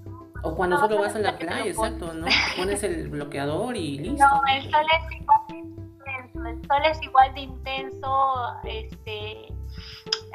O 0.42 0.54
cuando 0.54 0.78
solo 0.78 0.98
vas 0.98 1.14
a 1.14 1.18
la 1.20 1.38
playa, 1.38 1.66
exacto, 1.66 2.12
¿no? 2.12 2.26
Pones 2.56 2.82
el 2.82 3.08
bloqueador 3.08 3.76
y 3.76 3.98
listo. 3.98 4.24
No, 4.24 4.42
el 4.52 4.70
sol 4.70 4.86
es 4.92 5.20
igual 5.20 5.40
de 5.48 5.56
intenso, 5.56 6.46
el 6.46 6.66
sol 6.66 6.82
es 6.84 7.02
igual 7.02 7.34
de 7.34 7.40
intenso, 7.40 8.44
este, 8.64 9.54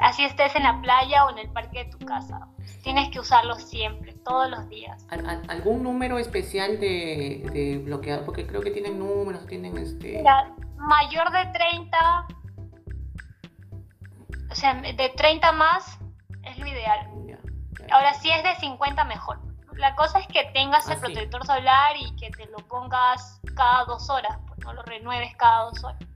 así 0.00 0.24
estés 0.24 0.56
en 0.56 0.64
la 0.64 0.80
playa 0.80 1.26
o 1.26 1.30
en 1.30 1.38
el 1.38 1.48
parque 1.50 1.84
de 1.84 1.90
tu 1.90 1.98
casa. 2.06 2.48
Tienes 2.82 3.10
que 3.10 3.20
usarlo 3.20 3.54
siempre, 3.54 4.09
todos 4.24 4.50
los 4.50 4.68
días. 4.68 5.06
¿Algún 5.48 5.82
número 5.82 6.18
especial 6.18 6.80
de, 6.80 7.48
de 7.52 7.78
bloqueador? 7.78 8.24
Porque 8.24 8.46
creo 8.46 8.60
que 8.60 8.70
tienen 8.70 8.98
números, 8.98 9.46
tienen 9.46 9.76
este... 9.78 10.18
Mira, 10.18 10.54
mayor 10.76 11.30
de 11.30 11.46
30, 11.52 12.26
o 14.50 14.54
sea, 14.54 14.74
de 14.74 15.12
30 15.16 15.52
más 15.52 15.98
es 16.44 16.58
lo 16.58 16.66
ideal. 16.66 17.08
Ahora, 17.90 18.14
si 18.14 18.30
es 18.30 18.42
de 18.42 18.54
50, 18.56 19.04
mejor. 19.04 19.40
La 19.74 19.94
cosa 19.96 20.18
es 20.18 20.26
que 20.28 20.44
tengas 20.52 20.86
el 20.88 20.98
ah, 20.98 21.00
protector 21.00 21.46
solar 21.46 21.96
y 21.96 22.14
que 22.16 22.30
te 22.30 22.46
lo 22.46 22.58
pongas 22.68 23.40
cada 23.56 23.84
dos 23.86 24.10
horas, 24.10 24.38
pues 24.46 24.60
no 24.60 24.74
lo 24.74 24.82
renueves 24.82 25.34
cada 25.36 25.64
dos 25.64 25.82
horas 25.82 26.10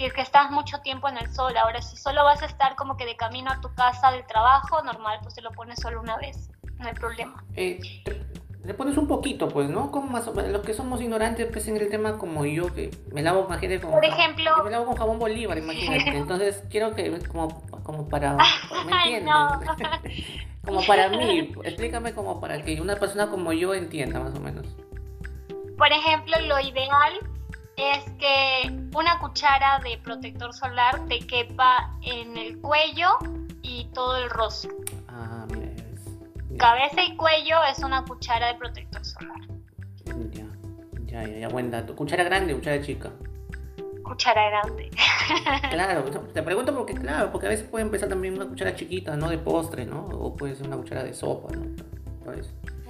si 0.00 0.06
es 0.06 0.14
que 0.14 0.22
estás 0.22 0.50
mucho 0.50 0.80
tiempo 0.80 1.10
en 1.10 1.18
el 1.18 1.30
sol. 1.30 1.54
Ahora, 1.58 1.82
si 1.82 1.94
solo 1.94 2.24
vas 2.24 2.42
a 2.42 2.46
estar 2.46 2.74
como 2.74 2.96
que 2.96 3.04
de 3.04 3.16
camino 3.16 3.50
a 3.50 3.60
tu 3.60 3.74
casa 3.74 4.10
del 4.12 4.26
trabajo, 4.26 4.82
normal, 4.82 5.18
pues 5.22 5.34
te 5.34 5.42
lo 5.42 5.50
pones 5.50 5.78
solo 5.78 6.00
una 6.00 6.16
vez, 6.16 6.49
no 6.80 6.88
hay 6.88 6.94
problema. 6.94 7.44
Eh, 7.54 7.80
le 8.64 8.74
pones 8.74 8.96
un 8.96 9.06
poquito, 9.06 9.48
pues, 9.48 9.70
¿no? 9.70 9.90
Como 9.90 10.08
más 10.08 10.26
los 10.26 10.62
que 10.62 10.74
somos 10.74 11.00
ignorantes, 11.00 11.46
pues, 11.50 11.68
en 11.68 11.76
el 11.76 11.88
tema 11.88 12.18
como 12.18 12.44
yo, 12.44 12.72
que 12.74 12.90
me 13.12 13.22
lavo, 13.22 13.46
imagínate, 13.46 13.80
con, 13.80 13.92
Por 13.92 14.04
ejemplo, 14.04 14.50
me 14.64 14.70
lavo 14.70 14.86
con 14.86 14.96
jabón 14.96 15.18
Bolívar, 15.18 15.58
imagínate. 15.58 16.16
Entonces, 16.16 16.64
quiero 16.70 16.94
que, 16.94 17.10
como, 17.28 17.62
como 17.82 18.08
para, 18.08 18.36
¿me 18.86 18.92
entiendes? 18.92 19.34
como 20.64 20.84
para 20.86 21.08
mí, 21.08 21.52
explícame 21.64 22.12
como 22.12 22.40
para 22.40 22.62
que 22.62 22.80
una 22.80 22.96
persona 22.96 23.28
como 23.28 23.52
yo 23.52 23.74
entienda, 23.74 24.20
más 24.20 24.34
o 24.34 24.40
menos. 24.40 24.66
Por 25.78 25.90
ejemplo, 25.90 26.38
lo 26.46 26.60
ideal 26.60 27.14
es 27.76 28.04
que 28.18 28.70
una 28.94 29.18
cuchara 29.18 29.80
de 29.82 29.96
protector 29.98 30.52
solar 30.52 31.06
te 31.08 31.20
quepa 31.20 31.96
en 32.02 32.36
el 32.36 32.60
cuello 32.60 33.08
y 33.62 33.86
todo 33.94 34.18
el 34.18 34.28
rostro. 34.28 34.70
Cabeza 36.60 37.02
y 37.02 37.16
cuello 37.16 37.56
es 37.70 37.78
una 37.78 38.04
cuchara 38.04 38.48
de 38.48 38.54
protector 38.58 39.02
solar. 39.02 39.40
Ya, 41.06 41.24
ya, 41.26 41.38
ya, 41.38 41.48
buen 41.48 41.70
dato. 41.70 41.96
¿Cuchara 41.96 42.22
grande 42.22 42.52
o 42.52 42.56
cuchara 42.56 42.82
chica? 42.82 43.10
Cuchara 44.02 44.50
grande. 44.50 44.90
claro, 45.70 46.04
te 46.04 46.42
pregunto 46.42 46.74
porque, 46.76 46.92
claro, 46.92 47.32
porque 47.32 47.46
a 47.46 47.50
veces 47.50 47.66
puede 47.66 47.86
empezar 47.86 48.10
también 48.10 48.34
una 48.34 48.46
cuchara 48.46 48.74
chiquita, 48.74 49.16
¿no? 49.16 49.30
De 49.30 49.38
postre, 49.38 49.86
¿no? 49.86 50.04
O 50.04 50.36
puede 50.36 50.54
ser 50.54 50.66
una 50.66 50.76
cuchara 50.76 51.02
de 51.02 51.14
sopa, 51.14 51.48
¿no? 51.56 51.64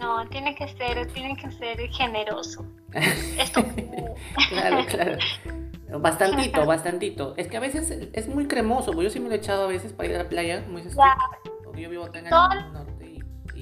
No, 0.01 0.29
tiene 0.29 0.55
que 0.57 0.67
ser, 0.67 1.07
tiene 1.13 1.37
que 1.37 1.53
ser 1.53 1.79
generoso. 1.91 2.67
Esto. 3.39 3.65
claro, 4.49 4.85
claro. 4.87 5.19
Bastantito, 6.01 6.67
bastantito. 6.67 7.35
Es 7.37 7.47
que 7.47 7.57
a 7.57 7.61
veces 7.61 8.09
es 8.13 8.29
muy 8.29 8.49
cremoso, 8.49 8.87
porque 8.91 9.05
yo 9.05 9.11
sí 9.11 9.21
me 9.21 9.29
lo 9.29 9.37
he 9.37 9.39
echado 9.39 9.65
a 9.65 9.69
veces 9.69 9.93
para 9.93 10.09
ir 10.09 10.17
a 10.17 10.25
la 10.25 10.29
playa, 10.29 10.65
porque 11.65 11.83
yo 11.83 11.89
vivo 11.89 12.05
acá 12.05 12.19
en 12.19 12.27
el 12.27 12.33
y, 12.33 12.90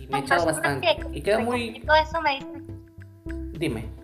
me 0.09 0.19
he 0.19 0.21
echado 0.21 0.47
bastante. 0.47 0.97
y 1.13 1.23
queda 1.23 1.39
muy... 1.39 1.81
Todo 1.81 1.97
eso 1.97 2.21
me 2.21 2.35
dice. 2.35 2.63
Dime. 3.59 3.99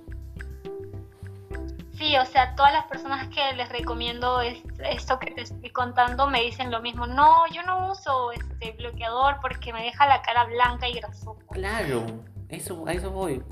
Sí, 1.95 2.17
o 2.17 2.25
sea, 2.27 2.55
todas 2.57 2.73
las 2.73 2.87
personas 2.87 3.29
que 3.29 3.41
les 3.55 3.69
recomiendo 3.69 4.41
esto 4.41 5.19
que 5.21 5.31
te 5.31 5.43
estoy 5.43 5.71
contando 5.71 6.27
me 6.27 6.43
dicen 6.43 6.71
lo 6.71 6.83
mismo. 6.83 7.07
No, 7.07 7.47
yo 7.53 7.63
no 7.63 7.93
uso 7.93 8.33
este 8.33 8.73
bloqueador 8.73 9.37
porque 9.41 9.73
me 9.73 9.83
deja 9.83 10.07
la 10.07 10.21
cara 10.23 10.45
blanca 10.45 10.89
y 10.89 10.95
grasosa. 10.95 11.41
Claro, 11.53 12.05
eso, 12.49 12.85
a 12.87 12.93
eso 12.93 13.11
voy. 13.11 13.43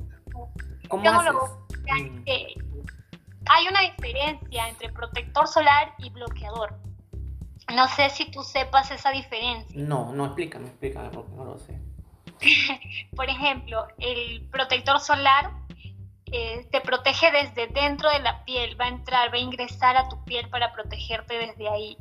¿Cómo 0.89 1.09
haces? 1.09 1.33
Mm. 1.85 2.25
hay 2.27 3.69
una 3.69 3.81
diferencia 3.81 4.69
entre 4.69 4.93
protector 4.93 5.47
solar 5.47 5.95
y 5.99 6.11
bloqueador. 6.11 6.75
No 7.75 7.87
sé 7.89 8.11
si 8.11 8.31
tú 8.31 8.43
sepas 8.43 8.91
esa 8.91 9.11
diferencia. 9.11 9.81
No, 9.81 10.13
no, 10.13 10.27
explícame, 10.27 10.67
explícame 10.67 11.11
porque 11.11 11.33
no 11.37 11.45
lo 11.45 11.59
sé. 11.59 11.81
Por 13.17 13.29
ejemplo, 13.29 13.87
el 13.99 14.49
protector 14.51 15.01
solar 15.01 15.51
eh, 16.35 16.67
te 16.71 16.81
protege 16.81 17.31
desde 17.31 17.67
dentro 17.67 18.09
de 18.11 18.21
la 18.21 18.43
piel, 18.45 18.81
va 18.81 18.87
a 18.87 18.89
entrar, 18.89 19.31
va 19.31 19.37
a 19.37 19.41
ingresar 19.41 19.97
a 19.97 20.09
tu 20.09 20.25
piel 20.25 20.49
para 20.49 20.73
protegerte 20.73 21.35
desde 21.35 21.69
ahí. 21.69 21.99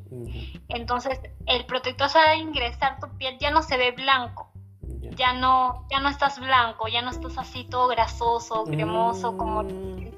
Entonces, 0.70 1.20
el 1.48 1.66
protector 1.66 2.08
se 2.10 2.18
va 2.18 2.30
a 2.30 2.36
ingresar 2.38 2.98
tu 3.00 3.10
piel, 3.18 3.38
ya 3.39 3.52
no 3.52 3.62
se 3.62 3.78
ve 3.78 3.92
blanco, 3.92 4.50
ya 5.18 5.34
no, 5.34 5.86
ya 5.89 6.00
no 6.00 6.08
estás 6.08 6.39
blanco, 6.39 6.88
ya 6.88 7.02
no 7.02 7.12
estás 7.12 7.38
así 7.38 7.66
todo 7.66 7.89
grasoso, 7.89 8.64
cremoso, 8.64 9.38
como... 9.38 9.64
Mm. 9.64 10.12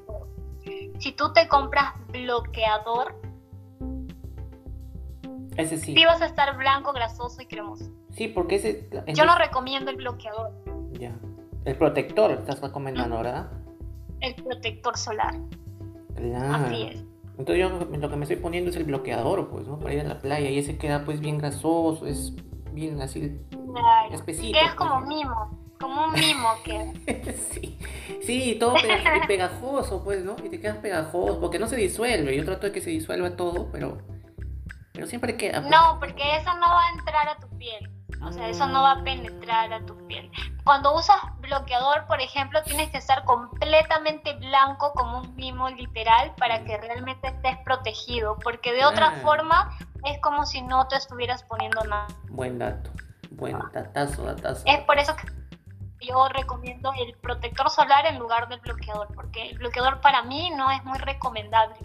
Si 1.00 1.10
tú 1.10 1.32
te 1.32 1.48
compras 1.48 1.92
bloqueador, 2.12 3.20
ese 5.56 5.76
sí. 5.76 5.94
Sí 5.94 6.04
vas 6.04 6.22
a 6.22 6.26
estar 6.26 6.56
blanco, 6.56 6.92
grasoso 6.92 7.42
y 7.42 7.46
cremoso. 7.46 7.90
Sí, 8.14 8.28
porque 8.28 8.56
ese... 8.56 8.88
Yo 9.08 9.24
no 9.24 9.36
recomiendo 9.36 9.90
el 9.90 9.96
bloqueador. 9.96 10.52
Ya. 10.92 11.14
El 11.64 11.76
protector 11.76 12.30
estás 12.30 12.60
recomendando, 12.60 13.16
¿verdad? 13.16 13.50
El 14.20 14.34
protector 14.36 14.96
solar. 14.96 15.34
Claro. 16.14 16.66
Así 16.66 16.82
es. 16.82 17.04
Entonces 17.36 17.58
yo 17.58 17.68
lo 17.68 18.10
que 18.10 18.16
me 18.16 18.24
estoy 18.24 18.36
poniendo 18.36 18.70
es 18.70 18.76
el 18.76 18.84
bloqueador, 18.84 19.48
pues, 19.48 19.66
¿no? 19.66 19.78
Para 19.78 19.94
ir 19.94 20.00
a 20.00 20.04
la 20.04 20.18
playa 20.20 20.48
y 20.50 20.58
ese 20.58 20.78
queda 20.78 21.04
pues 21.04 21.20
bien 21.20 21.38
grasoso, 21.38 22.06
es 22.06 22.32
bien 22.72 23.00
así 23.02 23.40
claro. 23.50 24.14
específico. 24.14 24.56
Quedas 24.56 24.74
como 24.76 24.98
pues, 24.98 25.08
mimo, 25.08 25.58
como 25.80 26.04
un 26.04 26.12
mimo 26.12 26.48
que... 26.64 27.34
sí, 27.50 27.78
sí, 28.22 28.56
todo 28.60 28.74
pegajoso, 29.26 30.04
pues, 30.04 30.24
¿no? 30.24 30.36
Y 30.44 30.48
te 30.48 30.60
quedas 30.60 30.76
pegajoso, 30.76 31.40
porque 31.40 31.58
no 31.58 31.66
se 31.66 31.76
disuelve. 31.76 32.36
Yo 32.36 32.44
trato 32.44 32.66
de 32.66 32.72
que 32.72 32.80
se 32.80 32.90
disuelva 32.90 33.34
todo, 33.34 33.68
pero, 33.72 33.98
pero 34.92 35.08
siempre 35.08 35.36
queda. 35.36 35.60
Pues. 35.60 35.72
No, 35.72 35.98
porque 35.98 36.22
eso 36.36 36.54
no 36.54 36.68
va 36.68 36.84
a 36.84 36.98
entrar 36.98 37.28
a 37.28 37.36
tu 37.40 37.48
piel. 37.58 37.90
O 38.22 38.32
sea, 38.32 38.48
eso 38.48 38.66
no 38.66 38.82
va 38.82 38.92
a 38.92 39.02
penetrar 39.02 39.72
a 39.72 39.84
tu 39.84 39.96
piel. 40.06 40.30
Cuando 40.64 40.94
usas 40.94 41.16
bloqueador, 41.40 42.06
por 42.06 42.20
ejemplo, 42.20 42.62
tienes 42.62 42.90
que 42.90 42.98
estar 42.98 43.24
completamente 43.24 44.34
blanco 44.34 44.92
como 44.94 45.18
un 45.18 45.36
mimo 45.36 45.68
literal 45.70 46.34
para 46.36 46.64
que 46.64 46.78
realmente 46.78 47.28
estés 47.28 47.58
protegido, 47.64 48.38
porque 48.42 48.72
de 48.72 48.84
otra 48.84 49.08
ah. 49.08 49.20
forma 49.22 49.76
es 50.04 50.18
como 50.20 50.46
si 50.46 50.62
no 50.62 50.86
te 50.88 50.96
estuvieras 50.96 51.42
poniendo 51.42 51.82
nada. 51.84 52.06
Buen 52.30 52.58
dato, 52.58 52.90
buen 53.30 53.58
datazo, 53.72 54.24
datazo. 54.24 54.62
Es 54.66 54.82
por 54.84 54.98
eso 54.98 55.14
que 55.16 55.26
yo 56.00 56.28
recomiendo 56.28 56.92
el 56.98 57.16
protector 57.18 57.70
solar 57.70 58.06
en 58.06 58.18
lugar 58.18 58.48
del 58.48 58.60
bloqueador, 58.60 59.08
porque 59.14 59.50
el 59.50 59.58
bloqueador 59.58 60.00
para 60.00 60.22
mí 60.22 60.50
no 60.50 60.70
es 60.70 60.84
muy 60.84 60.98
recomendable. 60.98 61.76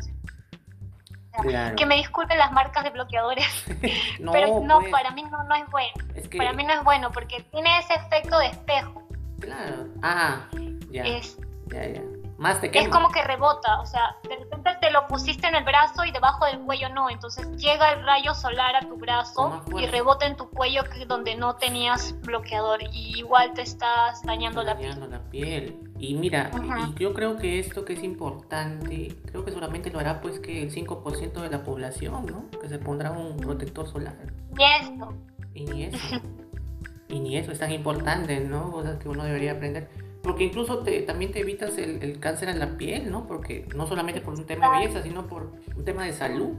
Que 1.78 1.86
me 1.86 1.96
disculpen 1.96 2.38
las 2.38 2.52
marcas 2.52 2.84
de 2.84 2.90
bloqueadores, 2.90 3.46
pero 4.32 4.62
no, 4.62 4.80
pues. 4.80 4.92
para 4.92 5.12
mí 5.12 5.24
no, 5.24 5.44
no 5.44 5.56
es 5.56 5.70
bueno. 5.70 5.92
Para 6.38 6.54
mí 6.54 6.64
no 6.64 6.74
es 6.74 6.84
bueno 6.84 7.12
porque 7.12 7.42
tiene 7.52 7.80
ese 7.80 7.94
efecto 7.94 8.38
de 8.40 8.48
espejo. 8.48 9.04
Claro. 9.40 9.88
Ah, 10.02 10.48
ya. 10.90 11.06
ya, 11.06 11.88
ya. 11.88 12.02
Más 12.40 12.62
te 12.62 12.78
Es 12.78 12.88
como 12.88 13.10
que 13.12 13.22
rebota, 13.22 13.82
o 13.82 13.86
sea, 13.86 14.16
de 14.24 14.38
repente 14.38 14.72
te 14.80 14.92
lo 14.92 15.06
pusiste 15.08 15.46
en 15.48 15.56
el 15.56 15.66
brazo 15.66 16.06
y 16.06 16.12
debajo 16.12 16.46
del 16.46 16.60
cuello 16.62 16.88
no, 16.88 17.10
entonces 17.10 17.46
llega 17.58 17.92
el 17.92 18.06
rayo 18.06 18.34
solar 18.34 18.78
a 18.78 18.80
tu 18.80 18.96
brazo 18.96 19.62
y 19.78 19.86
rebota 19.88 20.26
en 20.26 20.38
tu 20.38 20.50
cuello 20.50 20.84
donde 21.06 21.36
no 21.36 21.58
tenías 21.58 22.16
bloqueador 22.22 22.80
y 22.94 23.20
igual 23.20 23.54
te 23.56 23.64
estás 23.64 24.24
dañando, 24.24 24.64
la 24.64 24.78
piel. 24.78 25.10
la 25.10 25.20
piel. 25.30 25.80
Y 26.00 26.16
mira, 26.16 26.50
y 26.88 26.98
yo 26.98 27.14
creo 27.14 27.36
que 27.36 27.60
esto 27.60 27.84
que 27.84 27.92
es 27.92 28.04
importante, 28.04 29.18
creo 29.26 29.44
que 29.44 29.52
solamente 29.52 29.92
lo 29.92 30.00
hará 30.00 30.22
pues 30.22 30.40
que 30.40 30.64
el 30.64 30.74
5% 30.74 31.42
de 31.42 31.50
la 31.50 31.66
población, 31.66 32.26
¿no? 32.26 32.50
Que 32.62 32.70
se 32.70 32.80
pondrá 32.80 33.12
un 33.12 33.36
protector 33.36 33.86
solar. 33.86 34.16
Y 34.58 34.64
esto. 34.82 35.14
Y 35.54 35.66
ni 35.66 35.84
eso. 35.84 36.22
y 37.10 37.20
ni 37.20 37.36
eso 37.36 37.52
es 37.52 37.60
tan 37.60 37.74
importante, 37.74 38.40
¿no? 38.40 38.72
Cosas 38.72 38.98
que 38.98 39.10
uno 39.10 39.26
debería 39.26 39.52
aprender. 39.52 39.90
Porque 40.22 40.44
incluso 40.44 40.80
te, 40.80 41.02
también 41.02 41.32
te 41.32 41.40
evitas 41.40 41.78
el, 41.78 42.20
cáncer 42.20 42.50
en 42.50 42.60
la 42.60 42.78
piel, 42.78 43.10
¿no? 43.10 43.26
Porque 43.26 43.68
no 43.76 43.88
solamente 43.88 44.20
por 44.22 44.34
un 44.34 44.46
tema 44.46 44.70
de 44.70 44.80
belleza, 44.80 45.02
sino 45.02 45.28
por 45.28 45.54
un 45.76 45.86
tema 45.86 46.04
de 46.04 46.14
salud. 46.14 46.58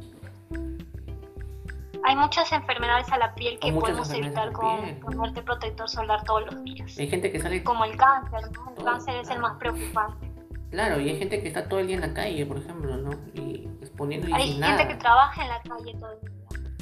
Hay 2.03 2.17
muchas 2.17 2.51
enfermedades 2.53 3.13
a 3.13 3.19
la 3.19 3.35
piel 3.35 3.59
que 3.59 3.71
podemos 3.73 4.11
evitar 4.13 4.53
con 4.53 4.99
ponerte 5.01 5.43
protector 5.43 5.89
solar 5.89 6.25
todos 6.25 6.47
los 6.47 6.65
días. 6.65 6.97
Hay 6.99 7.09
gente 7.09 7.31
que 7.31 7.39
sale... 7.39 7.63
Como 7.63 7.85
el 7.85 7.97
cáncer, 7.97 8.51
¿no? 8.53 8.73
El 8.77 8.85
cáncer 8.85 9.17
es 9.17 9.29
el 9.29 9.39
más 9.41 9.59
preocupante. 9.59 10.31
Claro, 10.71 10.99
y 10.99 11.11
hay 11.11 11.19
gente 11.19 11.43
que 11.43 11.49
está 11.49 11.69
todo 11.69 11.81
el 11.81 11.89
día 11.89 11.97
en 11.97 12.03
la 12.03 12.15
calle, 12.15 12.47
por 12.47 12.57
ejemplo, 12.57 12.97
¿no? 12.97 13.11
Y 13.35 13.69
exponiendo 13.83 14.29
y 14.29 14.33
Hay 14.33 14.53
gente 14.53 14.89
que 14.89 14.95
trabaja 14.95 15.43
en 15.43 15.49
la 15.49 15.61
calle 15.61 15.95
todo 15.99 16.13
el 16.13 16.21
día. 16.21 16.31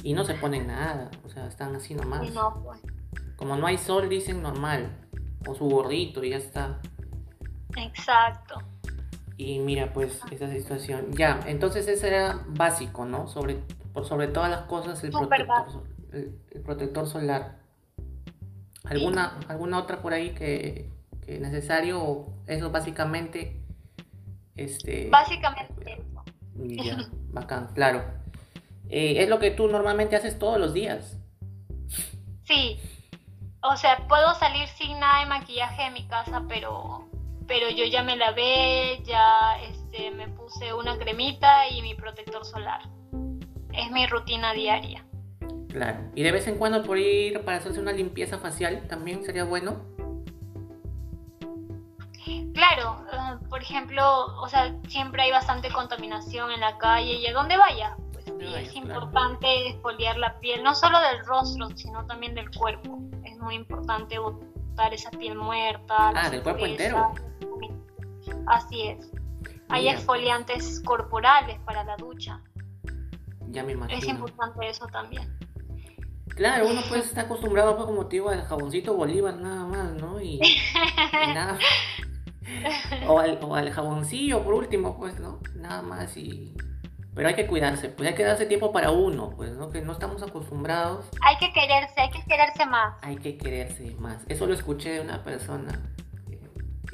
Y 0.03 0.13
no 0.13 0.23
se 0.23 0.35
ponen 0.35 0.67
nada, 0.67 1.11
o 1.25 1.29
sea, 1.29 1.47
están 1.47 1.75
así 1.75 1.93
nomás. 1.93 2.25
Y 2.25 2.29
no, 2.29 2.61
pues. 2.63 2.79
Como 3.35 3.57
no 3.57 3.67
hay 3.67 3.77
sol, 3.77 4.07
dicen 4.07 4.41
normal 4.41 4.89
o 5.47 5.55
su 5.55 5.65
gorrito 5.65 6.23
y 6.23 6.31
ya 6.31 6.37
está. 6.37 6.79
Exacto. 7.77 8.55
Y 9.37 9.59
mira, 9.59 9.93
pues 9.93 10.19
esa 10.31 10.49
situación. 10.49 11.13
Ya, 11.13 11.39
entonces 11.47 11.87
ese 11.87 12.07
era 12.07 12.43
básico, 12.47 13.05
¿no? 13.05 13.27
Sobre, 13.27 13.59
por 13.93 14.05
sobre 14.05 14.27
todas 14.27 14.49
las 14.49 14.61
cosas 14.63 15.01
el, 15.03 15.11
protector, 15.11 15.83
el, 16.11 16.61
protector 16.61 17.07
solar. 17.07 17.59
¿Alguna, 18.83 19.39
¿Alguna 19.47 19.77
otra 19.77 20.01
por 20.01 20.13
ahí 20.13 20.31
que, 20.31 20.89
que 21.25 21.39
necesario 21.39 22.03
o 22.03 22.33
eso 22.47 22.69
básicamente? 22.71 23.61
Este, 24.55 25.07
básicamente 25.09 26.03
Ya, 26.55 27.09
bacán, 27.31 27.69
claro. 27.73 28.03
Eh, 28.89 29.23
es 29.23 29.29
lo 29.29 29.39
que 29.39 29.51
tú 29.51 29.69
normalmente 29.69 30.17
haces 30.17 30.37
todos 30.37 30.59
los 30.59 30.73
días. 30.73 31.17
Sí, 32.43 32.77
o 33.61 33.75
sea, 33.75 33.97
puedo 34.07 34.33
salir 34.35 34.67
sin 34.69 34.99
nada 34.99 35.19
de 35.19 35.25
maquillaje 35.25 35.83
de 35.83 35.91
mi 35.91 36.07
casa, 36.07 36.43
pero, 36.47 37.07
pero 37.47 37.69
yo 37.69 37.85
ya 37.85 38.03
me 38.03 38.15
lavé, 38.15 39.01
ya 39.03 39.57
este, 39.61 40.11
me 40.11 40.27
puse 40.29 40.73
una 40.73 40.97
cremita 40.97 41.67
y 41.69 41.81
mi 41.81 41.95
protector 41.95 42.45
solar. 42.45 42.81
Es 43.73 43.91
mi 43.91 44.07
rutina 44.07 44.53
diaria. 44.53 45.05
Claro. 45.69 45.99
¿Y 46.15 46.23
de 46.23 46.31
vez 46.31 46.47
en 46.47 46.57
cuando 46.57 46.83
por 46.83 46.97
ir 46.97 47.43
para 47.43 47.57
hacerse 47.57 47.79
una 47.79 47.91
limpieza 47.91 48.37
facial 48.39 48.87
también 48.87 49.23
sería 49.23 49.43
bueno? 49.43 49.85
Claro, 52.53 53.05
eh, 53.11 53.45
por 53.49 53.61
ejemplo, 53.61 54.25
o 54.41 54.47
sea, 54.47 54.75
siempre 54.87 55.23
hay 55.23 55.31
bastante 55.31 55.69
contaminación 55.69 56.51
en 56.51 56.59
la 56.59 56.77
calle 56.77 57.13
y 57.13 57.27
a 57.27 57.33
donde 57.33 57.57
vaya. 57.57 57.95
Pues, 58.13 58.25
es 58.67 58.75
importante 58.75 59.69
exfoliar 59.69 60.17
la 60.17 60.39
piel, 60.39 60.63
no 60.63 60.75
solo 60.75 60.99
del 60.99 61.25
rostro, 61.25 61.69
sino 61.75 62.05
también 62.05 62.35
del 62.35 62.49
cuerpo 62.51 62.99
muy 63.39 63.55
importante 63.55 64.19
botar 64.19 64.93
esa 64.93 65.09
piel 65.11 65.35
muerta. 65.35 66.11
Ah, 66.15 66.29
del 66.29 66.43
cuerpo 66.43 66.65
entero. 66.65 67.13
Así 68.47 68.87
es. 68.89 69.11
Hay 69.69 69.87
exfoliantes 69.87 70.81
corporales 70.83 71.59
para 71.61 71.83
la 71.83 71.95
ducha. 71.95 72.41
Ya 73.49 73.63
me 73.63 73.73
imagino. 73.73 73.97
Es 73.97 74.07
importante 74.07 74.69
eso 74.69 74.87
también. 74.87 75.37
Claro, 76.35 76.67
uno 76.69 76.81
pues 76.87 77.05
está 77.07 77.21
acostumbrado 77.21 77.75
pues, 77.75 77.85
como 77.85 78.03
motivo 78.03 78.29
al 78.29 78.43
jaboncito 78.43 78.93
Bolívar 78.93 79.35
nada 79.35 79.65
más, 79.65 79.93
¿no? 79.93 80.21
Y, 80.21 80.39
nada. 81.33 81.57
O 83.07 83.19
al, 83.19 83.37
o 83.43 83.53
al 83.53 83.69
jaboncillo 83.69 84.43
por 84.43 84.55
último, 84.55 84.97
pues, 84.97 85.19
¿no? 85.19 85.39
Nada 85.55 85.83
más 85.83 86.17
y 86.17 86.55
pero 87.19 87.27
hay 87.27 87.35
que 87.35 87.47
cuidarse, 87.47 87.89
pues 87.89 88.07
hay 88.07 88.15
que 88.15 88.23
darse 88.23 88.45
tiempo 88.45 88.71
para 88.71 88.91
uno, 88.91 89.31
pues, 89.31 89.51
¿no? 89.51 89.69
Que 89.69 89.81
no 89.81 89.91
estamos 89.91 90.23
acostumbrados. 90.23 91.05
Hay 91.21 91.35
que 91.35 91.51
quererse, 91.51 91.99
hay 91.99 92.09
que 92.11 92.23
quererse 92.23 92.65
más. 92.65 92.95
Hay 93.01 93.17
que 93.17 93.37
quererse 93.37 93.93
más. 93.99 94.23
Eso 94.29 94.47
lo 94.47 94.53
escuché 94.53 94.91
de 94.91 95.01
una 95.01 95.21
persona 95.21 95.81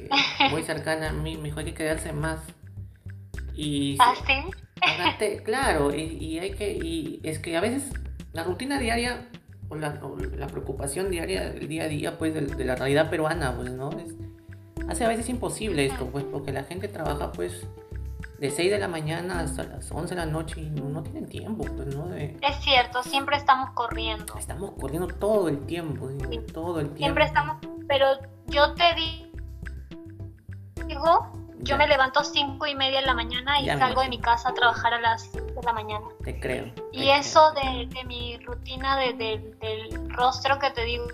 muy 0.50 0.64
cercana 0.64 1.10
a 1.10 1.12
mí, 1.12 1.36
me 1.36 1.44
dijo, 1.44 1.60
hay 1.60 1.66
que 1.66 1.74
quererse 1.74 2.12
más. 2.12 2.40
Y 3.54 3.98
¿Ah, 4.00 4.14
sí? 4.26 5.42
claro, 5.44 5.94
y, 5.94 6.40
hay 6.40 6.50
que, 6.54 6.72
y 6.72 7.20
es 7.22 7.38
que 7.38 7.56
a 7.56 7.60
veces 7.60 7.92
la 8.32 8.42
rutina 8.42 8.80
diaria 8.80 9.28
o 9.68 9.76
la, 9.76 10.00
preocupación 10.50 11.08
diaria, 11.08 11.52
el 11.52 11.68
día 11.68 11.84
a 11.84 11.88
día, 11.88 12.18
pues, 12.18 12.34
de, 12.34 12.64
la 12.64 12.74
realidad 12.74 13.10
peruana, 13.10 13.54
pues, 13.54 13.70
¿no? 13.70 13.90
Es, 13.92 14.12
hace 14.88 15.04
a 15.04 15.08
veces 15.08 15.28
imposible 15.28 15.86
esto, 15.86 16.06
pues, 16.06 16.24
porque 16.24 16.50
la 16.50 16.64
gente 16.64 16.88
trabaja, 16.88 17.30
pues, 17.30 17.64
de 18.38 18.50
6 18.50 18.70
de 18.70 18.78
la 18.78 18.88
mañana 18.88 19.40
hasta 19.40 19.64
las 19.64 19.90
11 19.90 20.14
de 20.14 20.20
la 20.20 20.26
noche 20.26 20.60
y 20.60 20.70
no, 20.70 21.02
tienen 21.02 21.26
tiempo, 21.26 21.64
pues, 21.64 21.94
¿no? 21.94 22.14
Es 22.14 22.56
cierto, 22.60 23.02
siempre 23.02 23.36
estamos 23.36 23.70
corriendo. 23.70 24.36
Estamos 24.38 24.72
corriendo 24.78 25.08
todo 25.08 25.48
el 25.48 25.60
tiempo, 25.66 26.08
todo 26.52 26.80
el 26.80 26.86
tiempo. 26.86 26.98
Siempre 26.98 27.24
estamos, 27.24 27.56
pero 27.88 28.06
yo 28.48 28.74
te 28.74 28.84
digo, 30.86 31.32
yo 31.60 31.76
me 31.78 31.86
levanto 31.86 32.20
a 32.20 32.24
5 32.24 32.66
y 32.66 32.74
media 32.74 33.00
de 33.00 33.06
la 33.06 33.14
mañana 33.14 33.60
y 33.60 33.66
salgo 33.66 34.02
de 34.02 34.08
mi 34.08 34.20
casa 34.20 34.50
a 34.50 34.54
trabajar 34.54 34.92
a 34.94 35.00
las 35.00 35.22
6 35.22 35.46
de 35.54 35.62
la 35.62 35.72
mañana. 35.72 36.06
Te 36.22 36.38
creo. 36.38 36.72
y 36.92 37.08
eso 37.10 37.52
De, 37.52 38.04
mi 38.04 38.38
rutina 38.38 38.98
de, 38.98 39.14
del 39.14 40.10
rostro 40.10 40.58
que 40.58 40.70
te 40.70 40.84
digo, 40.84 41.06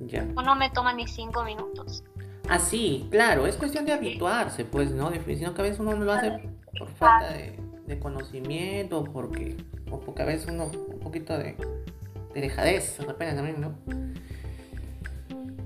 ya. 0.00 0.22
no 0.22 0.54
me 0.54 0.70
toma 0.70 0.94
ni 0.94 1.06
5 1.06 1.44
minutos. 1.44 2.04
Así, 2.48 3.08
claro, 3.10 3.46
es 3.46 3.56
cuestión 3.56 3.84
de 3.86 3.92
habituarse, 3.92 4.64
pues, 4.64 4.90
¿no? 4.90 5.10
Sino 5.10 5.54
que 5.54 5.60
a 5.60 5.64
veces 5.64 5.80
uno 5.80 5.94
no 5.94 6.04
lo 6.04 6.12
hace 6.12 6.50
por 6.78 6.88
falta 6.88 7.28
de, 7.32 7.58
conocimiento, 8.00 9.04
porque, 9.04 9.56
o 9.90 10.00
porque 10.00 10.22
a 10.22 10.24
veces 10.24 10.48
uno 10.48 10.64
un 10.64 11.00
poquito 11.00 11.36
de, 11.36 11.54
de 12.34 12.40
dejadez, 12.40 12.96
de 12.98 13.04
repente 13.04 13.34
también, 13.34 13.60
¿no? 13.60 13.74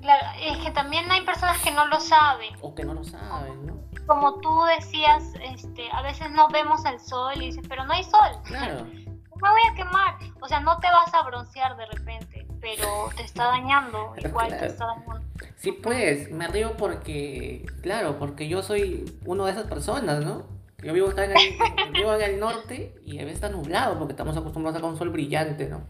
Claro, 0.01 0.27
es 0.41 0.59
que 0.59 0.73
también 0.73 1.11
hay 1.11 1.25
personas 1.25 1.63
que 1.63 1.71
no 1.71 1.87
lo 1.87 2.01
saben. 2.01 2.55
O 2.61 2.75
que 2.75 2.85
no 2.85 2.95
lo 2.95 3.05
saben, 3.05 3.65
¿no? 3.67 3.77
como 4.07 4.41
tú 4.41 4.63
decías, 4.77 5.35
este, 5.43 5.91
a 5.93 6.03
veces 6.03 6.31
no 6.31 6.49
vemos 6.49 6.85
el 6.85 6.99
sol 7.01 7.35
y 7.37 7.47
dices, 7.47 7.65
pero 7.69 7.85
no 7.85 7.93
hay 7.93 8.05
sol. 8.05 8.41
Claro. 8.45 8.85
me 9.43 9.51
voy 9.51 9.61
a 9.71 9.75
quemar. 9.75 10.17
O 10.41 10.49
sea, 10.49 10.61
no 10.61 10.79
te 10.79 10.87
vas 10.87 11.13
a 11.13 11.23
broncear 11.23 11.77
de 11.77 11.87
repente, 11.87 12.46
pero 12.67 13.09
te 13.17 13.23
está 13.23 13.45
dañando, 13.47 14.15
igual 14.25 14.49
te 14.59 14.67
está 14.67 14.87
dañando. 14.87 15.21
Sí, 15.57 15.73
pues, 15.73 16.31
me 16.33 16.49
río 16.49 16.77
porque, 16.77 17.65
claro, 17.81 18.19
porque 18.19 18.49
yo 18.49 18.63
soy 18.63 19.05
uno 19.25 19.45
de 19.47 19.53
esas 19.53 19.67
personas, 19.67 20.25
¿no? 20.25 20.47
Yo 20.83 20.93
vivo, 20.93 21.11
en 21.13 21.31
el, 21.31 21.37
vivo 21.93 22.15
en 22.15 22.23
el 22.23 22.41
norte 22.41 22.95
y 23.05 23.19
a 23.19 23.23
veces 23.23 23.37
está 23.37 23.49
nublado 23.49 23.99
porque 23.99 24.13
estamos 24.13 24.37
acostumbrados 24.37 24.83
a 24.83 24.87
un 24.87 24.97
sol 24.97 25.11
brillante, 25.11 25.69
¿no? 25.69 25.85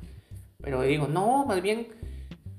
Pero 0.63 0.83
digo, 0.83 1.07
no, 1.07 1.47
más 1.47 1.63
bien, 1.63 1.89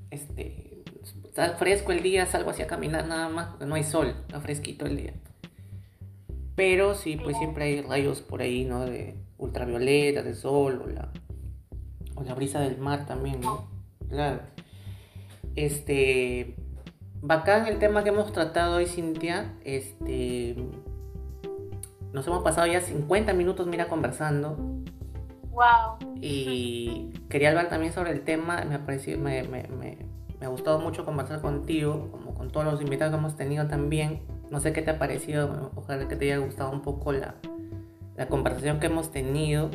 este, 0.10 0.84
está 1.24 1.56
fresco 1.56 1.92
el 1.92 2.02
día, 2.02 2.26
salgo 2.26 2.50
así 2.50 2.64
a 2.64 2.68
caminar 2.68 3.08
nada 3.08 3.30
más 3.30 3.48
porque 3.50 3.66
no 3.66 3.76
hay 3.76 3.84
sol, 3.84 4.16
está 4.28 4.42
fresquito 4.42 4.86
el 4.86 4.98
día. 4.98 5.14
Pero 6.56 6.96
sí, 6.96 7.18
pues 7.18 7.38
siempre 7.38 7.66
hay 7.66 7.82
rayos 7.82 8.22
por 8.22 8.42
ahí, 8.42 8.66
¿no? 8.66 8.86
De 8.86 9.16
ultravioleta, 9.38 10.24
de 10.24 10.34
sol 10.34 10.82
o 10.84 10.88
la, 10.88 11.12
o 12.16 12.24
la 12.24 12.34
brisa 12.34 12.60
del 12.60 12.80
mar 12.80 13.06
también, 13.06 13.42
¿no? 13.42 13.77
Claro. 14.10 14.42
Este, 15.56 16.56
bacán 17.22 17.68
el 17.68 17.80
tema 17.80 18.04
que 18.04 18.10
hemos 18.10 18.32
tratado 18.32 18.78
hoy, 18.78 18.86
Cintia. 18.86 19.54
Este, 19.64 20.56
nos 22.14 22.26
hemos 22.28 22.44
pasado 22.44 22.68
ya 22.68 22.82
50 22.82 23.34
minutos, 23.34 23.68
mira, 23.68 23.88
conversando. 23.88 24.58
Wow. 25.52 25.98
Y 26.22 27.14
quería 27.30 27.50
hablar 27.50 27.70
también 27.70 27.92
sobre 27.92 28.12
el 28.12 28.22
tema. 28.22 28.64
Me 28.66 28.76
ha 28.76 28.80
me, 28.80 29.44
me, 29.44 29.64
me, 29.68 29.98
me 30.40 30.46
ha 30.46 30.50
gustado 30.50 30.80
mucho 30.80 31.06
conversar 31.06 31.42
contigo, 31.42 32.10
como 32.12 32.34
con 32.34 32.52
todos 32.52 32.66
los 32.66 32.82
invitados 32.82 33.14
que 33.14 33.20
hemos 33.20 33.36
tenido 33.36 33.68
también. 33.68 34.22
No 34.52 34.60
sé 34.60 34.72
qué 34.72 34.82
te 34.82 34.92
ha 34.92 35.00
parecido, 35.00 35.72
ojalá 35.76 36.08
que 36.08 36.16
te 36.16 36.26
haya 36.26 36.38
gustado 36.38 36.72
un 36.72 36.82
poco 36.82 37.12
la, 37.12 37.36
la 38.16 38.28
conversación 38.28 38.80
que 38.80 38.88
hemos 38.88 39.12
tenido. 39.12 39.70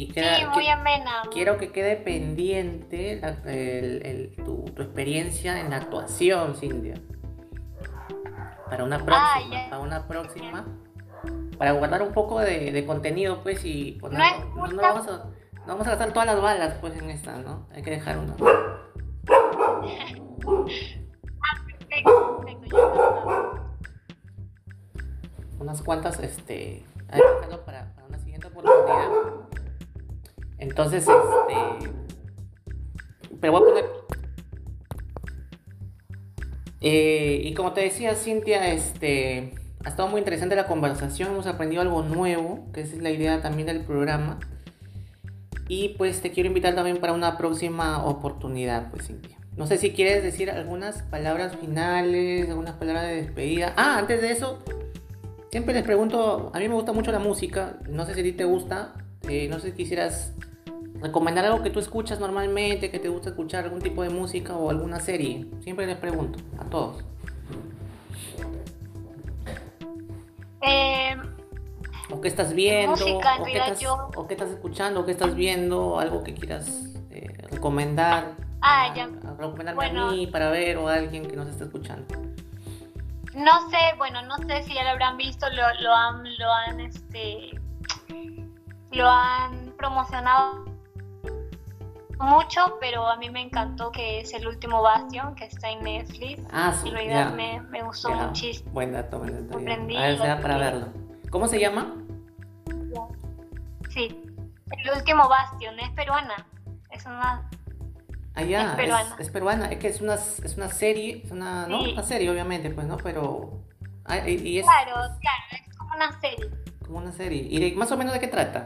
Y 0.00 0.08
queda, 0.08 0.36
sí, 0.36 0.46
muy 0.46 0.66
amena. 0.66 1.20
Quiero 1.30 1.58
que 1.58 1.72
quede 1.72 1.94
pendiente 1.94 3.20
el, 3.44 4.00
el, 4.02 4.34
tu, 4.34 4.64
tu, 4.64 4.80
experiencia 4.80 5.60
en 5.60 5.68
la 5.68 5.76
actuación, 5.76 6.56
Cintia. 6.56 6.94
Para 8.70 8.84
una 8.84 8.96
próxima, 8.96 9.58
ah, 9.58 9.66
para 9.68 9.82
una 9.82 10.08
próxima. 10.08 10.66
Para 11.58 11.72
guardar 11.72 12.00
un 12.00 12.14
poco 12.14 12.40
de, 12.40 12.72
de 12.72 12.86
contenido, 12.86 13.42
pues, 13.42 13.62
y 13.66 13.98
pues, 14.00 14.14
no, 14.14 14.18
no, 14.56 14.66
no, 14.68 14.80
vamos 14.80 15.06
a, 15.06 15.10
no 15.12 15.66
vamos 15.66 15.86
a 15.86 15.90
gastar 15.90 16.14
todas 16.14 16.24
las 16.24 16.40
balas, 16.40 16.78
pues, 16.80 16.96
en 16.96 17.10
esta, 17.10 17.36
¿no? 17.36 17.68
Hay 17.74 17.82
que 17.82 17.90
dejar 17.90 18.16
una. 18.16 18.36
Unas 25.58 25.82
cuantas, 25.82 26.18
este, 26.20 26.86
para, 27.66 27.92
para 27.92 28.06
una 28.08 28.18
siguiente 28.18 28.46
oportunidad. 28.46 29.59
Entonces, 30.60 31.06
este, 31.08 31.90
pero 33.40 33.52
voy 33.52 33.62
a 33.62 33.64
poner 33.64 34.00
eh, 36.82 37.42
y 37.44 37.52
como 37.54 37.72
te 37.72 37.82
decía, 37.82 38.14
Cintia, 38.14 38.72
este, 38.72 39.52
ha 39.84 39.88
estado 39.88 40.08
muy 40.08 40.18
interesante 40.18 40.56
la 40.56 40.66
conversación, 40.66 41.30
hemos 41.30 41.46
aprendido 41.46 41.82
algo 41.82 42.02
nuevo, 42.02 42.70
que 42.72 42.80
es 42.80 42.96
la 42.98 43.10
idea 43.10 43.42
también 43.42 43.66
del 43.66 43.84
programa. 43.84 44.38
Y 45.68 45.90
pues 45.90 46.20
te 46.20 46.30
quiero 46.30 46.48
invitar 46.48 46.74
también 46.74 46.98
para 46.98 47.12
una 47.12 47.36
próxima 47.36 48.04
oportunidad, 48.04 48.90
pues 48.90 49.06
Cintia. 49.06 49.36
No 49.56 49.66
sé 49.66 49.78
si 49.78 49.92
quieres 49.92 50.22
decir 50.22 50.50
algunas 50.50 51.02
palabras 51.02 51.56
finales, 51.56 52.48
algunas 52.48 52.74
palabras 52.76 53.06
de 53.06 53.16
despedida. 53.16 53.74
Ah, 53.76 53.98
antes 53.98 54.22
de 54.22 54.30
eso, 54.30 54.58
siempre 55.50 55.74
les 55.74 55.82
pregunto, 55.82 56.50
a 56.54 56.58
mí 56.58 56.68
me 56.68 56.74
gusta 56.74 56.92
mucho 56.92 57.12
la 57.12 57.18
música, 57.18 57.78
no 57.88 58.06
sé 58.06 58.14
si 58.14 58.20
a 58.20 58.22
ti 58.22 58.32
te 58.32 58.44
gusta, 58.44 58.94
eh, 59.28 59.48
no 59.48 59.60
sé 59.60 59.70
si 59.70 59.76
quisieras 59.76 60.32
recomendar 61.00 61.44
algo 61.44 61.62
que 61.62 61.70
tú 61.70 61.80
escuchas 61.80 62.20
normalmente, 62.20 62.90
que 62.90 62.98
te 62.98 63.08
gusta 63.08 63.30
escuchar 63.30 63.64
algún 63.64 63.80
tipo 63.80 64.02
de 64.02 64.10
música 64.10 64.56
o 64.56 64.70
alguna 64.70 65.00
serie. 65.00 65.46
Siempre 65.60 65.86
les 65.86 65.96
pregunto 65.96 66.38
a 66.58 66.64
todos. 66.64 67.04
Eh, 70.62 71.16
o 72.10 72.20
qué 72.20 72.28
estás 72.28 72.52
viendo, 72.54 72.92
o, 72.92 72.96
qué 72.96 73.12
estás, 73.12 73.38
o, 74.16 74.26
qué 74.26 74.34
estás, 74.34 74.50
escuchando, 74.50 75.00
o 75.00 75.06
qué 75.06 75.12
estás 75.12 75.34
viendo, 75.34 75.98
algo 75.98 76.22
que 76.22 76.34
quieras 76.34 76.94
eh, 77.10 77.28
recomendar. 77.50 78.34
Ah, 78.62 78.92
ya. 78.94 79.08
recomendarme 79.38 79.86
a 79.86 80.10
mí 80.10 80.26
para 80.26 80.50
ver 80.50 80.76
o 80.76 80.88
a 80.88 80.94
alguien 80.94 81.26
que 81.26 81.34
nos 81.34 81.48
esté 81.48 81.64
escuchando. 81.64 82.14
No 83.34 83.70
sé, 83.70 83.78
bueno, 83.96 84.20
no 84.22 84.36
sé 84.38 84.64
si 84.64 84.74
ya 84.74 84.82
lo 84.82 84.90
habrán 84.90 85.16
visto, 85.16 85.46
lo, 85.50 85.62
lo 85.80 85.94
han, 85.94 86.24
lo 86.36 86.52
han, 86.52 86.80
este, 86.80 87.58
lo 88.90 89.08
han 89.08 89.72
promocionado 89.78 90.69
mucho, 92.20 92.78
pero 92.80 93.06
a 93.06 93.16
mí 93.16 93.30
me 93.30 93.40
encantó 93.42 93.90
que 93.90 94.20
es 94.20 94.32
el 94.34 94.46
último 94.46 94.82
Bastion 94.82 95.34
que 95.34 95.46
está 95.46 95.70
en 95.70 95.82
Netflix. 95.82 96.42
Ah, 96.52 96.74
sí. 96.80 96.88
En 96.88 96.94
realidad 96.94 97.34
me, 97.34 97.60
me, 97.62 97.82
gustó 97.82 98.10
muchísimo. 98.10 98.70
Buen 98.72 98.92
dato, 98.92 99.18
buen 99.18 99.48
dato. 99.48 99.58
A 99.58 99.62
ver, 99.62 100.18
sea 100.18 100.40
para 100.40 100.58
verlo. 100.58 100.88
¿Cómo 101.30 101.46
se 101.46 101.58
llama? 101.58 101.96
Sí, 103.90 104.22
el 104.70 104.96
último 104.96 105.28
Bastion 105.28 105.78
es 105.80 105.90
peruana. 105.90 106.46
Es 106.90 107.04
una. 107.06 107.48
Ah, 108.34 108.42
ya, 108.42 108.70
es 108.70 108.76
peruana. 108.76 109.16
Es, 109.18 109.30
peruana. 109.30 109.66
Es 109.66 109.78
que 109.78 109.88
es 109.88 110.00
una, 110.00 110.14
es 110.14 110.56
una 110.56 110.68
serie, 110.68 111.22
es 111.24 111.30
una, 111.30 111.66
¿no? 111.66 111.82
Una 111.82 112.02
serie, 112.02 112.30
obviamente, 112.30 112.70
pues, 112.70 112.86
¿no? 112.86 112.96
Pero. 112.98 113.64
Ah, 114.04 114.28
y 114.28 114.58
es, 114.58 114.64
claro, 114.64 114.94
claro, 115.20 115.42
es 115.52 115.76
como 115.76 115.94
una 115.94 116.20
serie. 116.20 116.50
Como 116.84 116.98
una 116.98 117.12
serie. 117.12 117.42
¿Y 117.42 117.74
más 117.76 117.90
o 117.92 117.96
menos 117.96 118.12
de 118.12 118.20
qué 118.20 118.28
trata? 118.28 118.64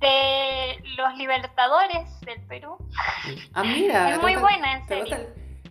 De 0.00 0.82
los 0.96 1.16
libertadores 1.16 2.20
del 2.20 2.40
Perú. 2.46 2.76
Ah, 3.52 3.62
mira. 3.62 4.10
es 4.10 4.20
muy 4.20 4.36
buena, 4.36 4.78
en 4.78 4.86
serio. 4.86 5.16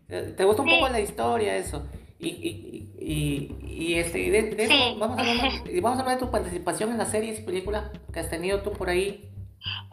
¿Te 0.08 0.44
gusta, 0.44 0.64
un 0.64 0.70
poco 0.70 0.90
la 0.90 1.00
historia, 1.00 1.56
eso? 1.56 1.88
Y, 2.18 2.28
y, 2.28 2.94
y, 3.00 3.66
y 3.66 3.94
este, 3.96 4.30
de, 4.30 4.56
de 4.56 4.64
eso, 4.64 5.00
vamos, 5.00 5.18
a 5.18 5.22
hablar, 5.22 5.52
vamos 5.82 5.98
a 5.98 6.02
hablar 6.02 6.20
de 6.20 6.26
tu 6.26 6.32
participación 6.32 6.92
en 6.92 6.98
las 6.98 7.10
series 7.10 7.40
y 7.40 7.44
películas 7.44 7.92
que 8.12 8.20
has 8.20 8.30
tenido 8.30 8.62
tú 8.62 8.72
por 8.72 8.90
ahí. 8.90 9.32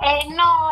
Eh, 0.02 0.28
no, 0.30 0.70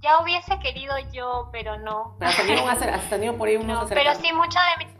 ya 0.00 0.20
hubiese 0.20 0.58
querido 0.58 0.94
yo, 1.12 1.48
pero 1.50 1.78
no. 1.78 2.16
Pero 2.18 2.30
has 2.30 2.36
tenido, 2.36 2.68
has 2.68 3.10
tenido 3.10 3.36
por 3.36 3.48
ahí 3.48 3.56
unos 3.56 3.82
no, 3.82 3.88
Pero 3.88 4.14
sí, 4.16 4.32
muchas 4.32 4.62
de 4.78 4.84
mis. 4.84 4.94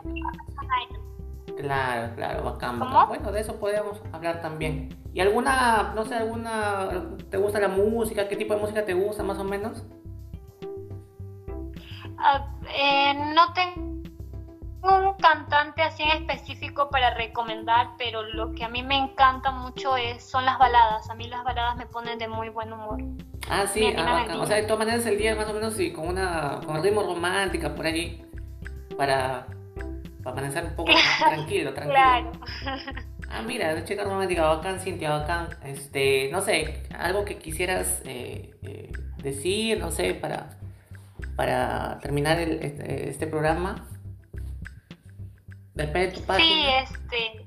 Claro, 1.57 2.15
claro, 2.17 2.45
bacán. 2.45 2.79
Bueno, 3.09 3.33
de 3.33 3.41
eso 3.41 3.59
podríamos 3.59 4.01
hablar 4.13 4.41
también. 4.41 4.97
¿Y 5.13 5.21
alguna, 5.21 5.93
no 5.95 6.05
sé, 6.05 6.17
alguna, 6.17 6.89
te 7.31 7.37
gusta 7.37 7.61
la 7.61 7.69
música? 7.69 8.29
¿Qué 8.29 8.37
tipo 8.37 8.55
de 8.55 8.61
música 8.61 8.85
te 8.85 8.95
gusta 8.95 9.23
más 9.23 9.39
o 9.39 9.45
menos? 9.45 9.85
Ah, 12.19 12.47
eh, 12.75 13.15
no 13.35 13.53
tengo 13.53 13.95
un 14.83 15.15
cantante 15.15 15.83
así 15.83 16.03
en 16.03 16.29
específico 16.29 16.91
para 16.91 17.15
recomendar, 17.15 17.91
pero 17.97 18.23
lo 18.23 18.53
que 18.53 18.65
a 18.65 18.69
mí 18.69 18.83
me 18.83 18.97
encanta 18.97 19.51
mucho 19.51 19.97
es, 19.97 20.23
son 20.23 20.45
las 20.45 20.59
baladas. 20.59 21.09
A 21.09 21.15
mí 21.15 21.29
las 21.29 21.45
baladas 21.45 21.77
me 21.77 21.87
ponen 21.87 22.19
de 22.19 22.29
muy 22.29 22.49
buen 22.49 22.73
humor. 22.73 22.99
Ah, 23.49 23.67
sí, 23.67 23.95
ah, 23.97 24.27
o 24.39 24.47
sea, 24.47 24.57
de 24.57 24.63
todas 24.63 24.81
maneras 24.81 25.07
el 25.07 25.19
día 25.19 25.37
más 25.37 25.49
o 25.49 25.53
menos 25.53 25.75
sí, 25.75 25.93
con 25.93 26.09
una 26.09 26.61
con 26.67 26.83
ritmo 26.83 27.03
romántica 27.03 27.75
por 27.75 27.87
ahí, 27.87 28.25
para 28.97 29.47
para 30.25 30.39
amanecer 30.39 30.65
un 30.65 30.75
poco 30.75 30.91
tranquilo, 31.19 31.75
tranquilo. 31.75 31.95
Claro. 31.95 32.33
Ah, 33.29 33.43
mira, 33.43 33.85
chica 33.85 34.05
romántica, 34.05 34.43
bacán, 34.43 34.81
Cintia, 34.81 35.11
bacán. 35.11 35.49
Este, 35.65 36.31
no 36.33 36.41
sé, 36.41 36.83
algo 36.99 37.25
que 37.25 37.39
quisieras 37.39 38.01
eh, 38.07 38.55
eh, 38.63 38.93
decir, 39.19 39.79
no 39.79 39.91
sé, 39.91 40.15
para, 40.15 40.59
para 41.37 41.99
terminar 42.01 42.39
el, 42.39 42.63
este, 42.63 43.11
este, 43.11 43.27
programa. 43.27 43.87
Depende 45.75 46.09
de 46.09 46.13
tu 46.13 46.23
página. 46.23 46.87
Sí, 46.87 46.95
este. 46.95 47.45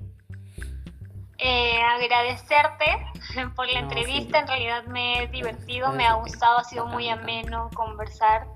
Eh, 1.40 1.80
agradecerte 1.82 2.86
por 3.56 3.68
la 3.72 3.80
entrevista, 3.80 4.40
en 4.40 4.48
realidad 4.48 4.84
me 4.86 5.24
he 5.24 5.28
divertido, 5.28 5.92
me 5.94 6.06
ha 6.06 6.14
gustado, 6.14 6.60
ha 6.60 6.64
sido 6.64 6.88
muy 6.88 7.10
ameno 7.10 7.70
conversar 7.76 8.48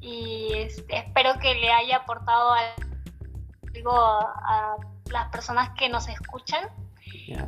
y 0.00 0.52
este, 0.54 0.98
espero 0.98 1.38
que 1.40 1.54
le 1.54 1.72
haya 1.72 1.96
aportado 1.96 2.52
a 2.52 2.60
digo 3.74 3.92
a, 3.92 4.76
las 5.10 5.28
personas 5.30 5.70
que 5.78 5.88
nos 5.88 6.08
escuchan, 6.08 6.68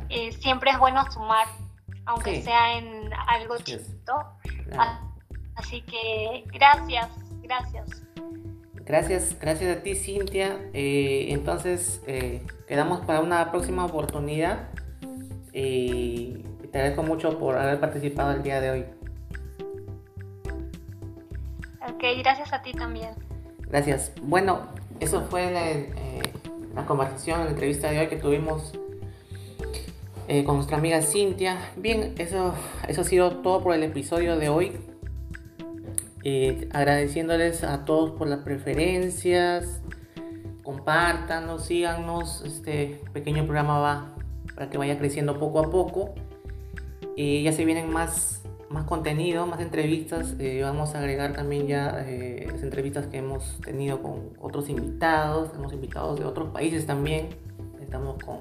eh, 0.09 0.31
siempre 0.33 0.71
es 0.71 0.77
bueno 0.77 1.09
sumar, 1.11 1.47
aunque 2.05 2.41
sea 2.41 2.77
en 2.77 3.11
algo 3.27 3.57
chiquito. 3.57 4.13
Así 5.55 5.81
que 5.81 6.43
gracias, 6.53 7.09
gracias. 7.41 8.03
Gracias, 8.85 9.37
gracias 9.39 9.77
a 9.77 9.81
ti 9.81 9.95
Cintia. 9.95 10.59
Eh, 10.73 11.27
entonces 11.29 12.01
eh, 12.07 12.45
quedamos 12.67 13.05
para 13.05 13.21
una 13.21 13.51
próxima 13.51 13.85
oportunidad. 13.85 14.69
y 15.51 16.43
te 16.71 16.77
agradezco 16.77 17.03
mucho 17.03 17.39
por 17.39 17.57
haber 17.57 17.79
participado 17.79 18.31
el 18.31 18.43
día 18.43 18.61
de 18.61 18.69
hoy. 18.69 18.85
Ok, 21.89 22.03
gracias 22.19 22.53
a 22.53 22.61
ti 22.61 22.73
también. 22.73 23.11
Gracias. 23.67 24.11
Bueno, 24.21 24.67
eso 24.99 25.21
fue 25.29 25.51
la, 25.51 25.65
la 26.75 26.85
conversación, 26.85 27.43
la 27.43 27.51
entrevista 27.51 27.89
de 27.91 27.99
hoy 27.99 28.07
que 28.07 28.17
tuvimos 28.17 28.73
eh, 30.27 30.43
con 30.43 30.55
nuestra 30.55 30.77
amiga 30.77 31.01
Cintia. 31.01 31.57
Bien, 31.77 32.13
eso, 32.17 32.53
eso 32.87 33.01
ha 33.01 33.03
sido 33.05 33.37
todo 33.37 33.63
por 33.63 33.73
el 33.73 33.83
episodio 33.83 34.37
de 34.37 34.49
hoy. 34.49 34.73
Eh, 36.23 36.67
agradeciéndoles 36.73 37.63
a 37.63 37.85
todos 37.85 38.11
por 38.11 38.27
las 38.27 38.39
preferencias. 38.39 39.81
Compártanos, 40.63 41.65
síganos. 41.65 42.43
Este 42.45 43.01
pequeño 43.13 43.45
programa 43.45 43.79
va 43.79 44.15
para 44.53 44.69
que 44.69 44.77
vaya 44.77 44.97
creciendo 44.97 45.39
poco 45.39 45.59
a 45.59 45.71
poco. 45.71 46.13
Y 47.15 47.43
ya 47.43 47.53
se 47.53 47.63
vienen 47.63 47.89
más, 47.89 48.41
más 48.69 48.85
contenido, 48.85 49.45
más 49.45 49.61
entrevistas. 49.61 50.35
Eh, 50.39 50.61
vamos 50.61 50.95
a 50.95 50.99
agregar 50.99 51.33
también 51.33 51.67
ya 51.67 52.03
eh, 52.05 52.47
las 52.51 52.61
entrevistas 52.63 53.07
que 53.07 53.17
hemos 53.17 53.59
tenido 53.61 54.01
con 54.01 54.31
otros 54.39 54.69
invitados. 54.69 55.51
Hemos 55.55 55.73
invitados 55.73 56.19
de 56.19 56.25
otros 56.25 56.49
países 56.49 56.85
también. 56.85 57.29
Estamos 57.81 58.21
con, 58.23 58.39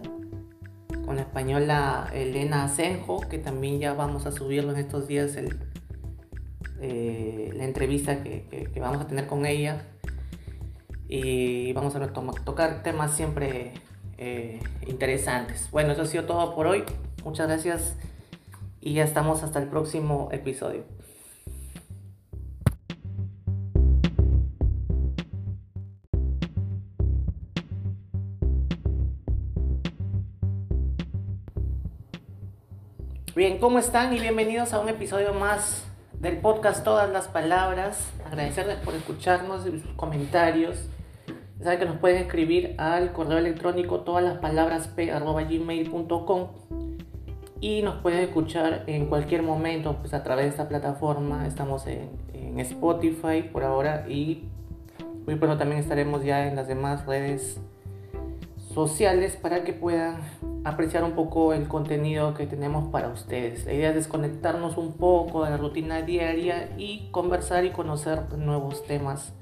con 1.05 1.17
la 1.17 1.23
española 1.23 2.11
Elena 2.13 2.65
Asenjo, 2.65 3.21
que 3.29 3.39
también 3.39 3.79
ya 3.79 3.95
vamos 3.95 4.27
a 4.27 4.33
subirlo 4.33 4.73
en 4.73 4.79
estos 4.79 5.07
días 5.07 5.37
eh, 6.81 7.51
la 7.55 7.65
entrevista 7.65 8.23
que, 8.23 8.71
vamos 8.81 9.01
a 9.01 9.07
tener 9.07 9.27
con 9.27 9.47
ella 9.47 9.87
y 11.09 11.73
vamos 11.73 11.95
a 11.95 12.13
tocar 12.45 12.83
temas 12.83 13.13
siempre 13.13 13.73
interesantes. 14.87 15.71
Bueno, 15.71 15.93
eso 15.93 16.03
ha 16.03 16.07
sido 16.07 16.25
todo 16.25 16.55
por 16.55 16.67
hoy. 16.67 16.83
Muchas 17.25 17.47
gracias 17.47 17.97
y 18.87 18.93
ya 18.93 19.03
estamos 19.03 19.43
hasta 19.43 19.59
el 19.59 19.67
próximo 19.67 20.29
episodio. 20.31 20.85
Bien, 33.35 33.59
¿cómo 33.59 33.81
están? 33.81 34.15
Y 34.15 34.21
bienvenidos 34.21 34.73
a 34.73 34.79
un 34.79 34.89
episodio 34.89 35.35
más 35.35 35.85
del 36.21 36.39
podcast 36.39 36.85
Todas 36.85 37.11
las 37.11 37.27
Palabras. 37.27 38.13
Agradecerles 38.25 38.77
por 38.77 38.95
escucharnos 38.95 39.67
y 39.67 39.81
sus 39.81 39.95
comentarios. 39.97 40.79
Saben 41.61 41.81
que 41.81 41.87
nos 41.87 41.99
pueden 41.99 42.19
escribir 42.19 42.77
al 42.79 43.13
correo 43.13 43.39
electrónico 43.39 44.03
todas 44.03 44.23
las 44.23 44.39
palabras 44.39 44.87
p.gmail.com 44.87 46.51
y 47.67 47.83
nos 47.83 47.97
pueden 47.97 48.21
escuchar 48.21 48.85
en 48.87 49.07
cualquier 49.07 49.43
momento 49.43 49.97
pues 49.97 50.15
a 50.15 50.23
través 50.23 50.45
de 50.45 50.51
esta 50.51 50.69
plataforma. 50.69 51.49
Estamos 51.49 51.85
en, 51.89 52.25
Spotify 52.61 53.43
por 53.53 53.65
ahora 53.65 54.07
y 54.09 54.45
muy 55.27 55.35
pronto 55.35 55.59
también 55.59 55.81
estaremos 55.81 56.25
ya 56.25 56.47
en 56.47 56.57
las 56.57 56.69
demás 56.69 57.05
redes 57.05 57.61
sociales 58.73 59.37
para 59.37 59.63
que 59.63 59.75
puedan 59.75 60.21
apreciar 60.65 61.05
un 61.05 61.13
poco 61.13 61.53
el 61.53 61.69
contenido 61.69 62.33
que 62.35 62.47
tenemos 62.47 62.89
para 62.89 63.09
ustedes. 63.09 63.67
La 63.67 63.75
idea 63.75 63.89
es 63.91 63.97
desconectarnos 63.97 64.79
un 64.79 64.93
poco 64.93 65.45
de 65.45 65.51
la 65.51 65.57
rutina 65.59 66.01
diaria 66.03 66.71
y 66.79 67.09
conversar 67.11 67.65
y 67.65 67.71
conocer 67.71 68.33
nuevos 68.39 68.85
temas 68.87 69.35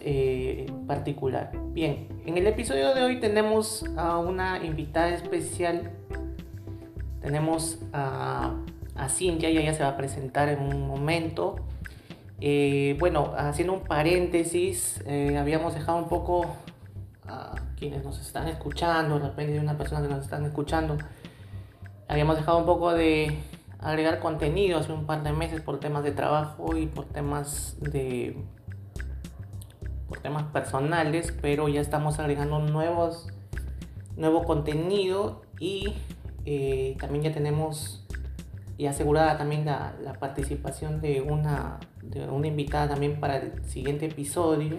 eh, 0.00 0.66
en 0.68 0.86
particular. 0.86 1.50
Bien, 1.72 2.08
en 2.24 2.38
el 2.38 2.46
episodio 2.46 2.94
de 2.94 3.02
hoy 3.02 3.20
tenemos 3.20 3.84
a 3.96 4.18
una 4.18 4.64
invitada 4.64 5.10
especial. 5.10 5.90
Tenemos 7.24 7.78
a, 7.94 8.52
a 8.94 9.08
Cintia 9.08 9.48
y 9.48 9.56
ella 9.56 9.72
se 9.72 9.82
va 9.82 9.88
a 9.88 9.96
presentar 9.96 10.50
en 10.50 10.60
un 10.60 10.86
momento. 10.86 11.56
Eh, 12.38 12.96
bueno, 13.00 13.32
haciendo 13.34 13.72
un 13.72 13.80
paréntesis, 13.80 15.02
eh, 15.06 15.38
habíamos 15.38 15.74
dejado 15.74 15.96
un 15.96 16.10
poco 16.10 16.54
a 17.26 17.54
quienes 17.78 18.04
nos 18.04 18.20
están 18.20 18.46
escuchando, 18.48 19.18
de 19.18 19.28
repente 19.28 19.54
de 19.54 19.60
una 19.60 19.78
persona 19.78 20.02
que 20.02 20.08
nos 20.08 20.22
están 20.22 20.44
escuchando, 20.44 20.98
habíamos 22.08 22.36
dejado 22.36 22.58
un 22.58 22.66
poco 22.66 22.92
de 22.92 23.38
agregar 23.78 24.20
contenido 24.20 24.78
hace 24.78 24.92
un 24.92 25.06
par 25.06 25.22
de 25.22 25.32
meses 25.32 25.62
por 25.62 25.80
temas 25.80 26.04
de 26.04 26.12
trabajo 26.12 26.76
y 26.76 26.84
por 26.84 27.06
temas 27.06 27.78
de 27.80 28.36
por 30.08 30.18
temas 30.18 30.42
personales, 30.52 31.34
pero 31.40 31.70
ya 31.70 31.80
estamos 31.80 32.18
agregando 32.18 32.58
nuevos 32.58 33.28
nuevo 34.16 34.44
contenido 34.44 35.42
y 35.58 35.94
eh, 36.44 36.96
también 37.00 37.24
ya 37.24 37.32
tenemos 37.32 38.04
y 38.76 38.86
asegurada 38.86 39.38
también 39.38 39.64
la, 39.64 39.94
participación 40.18 41.00
de 41.00 41.20
una, 41.20 41.78
de 42.02 42.26
una 42.28 42.48
invitada 42.48 42.88
también 42.88 43.20
para 43.20 43.38
el 43.38 43.64
siguiente 43.64 44.06
episodio 44.06 44.76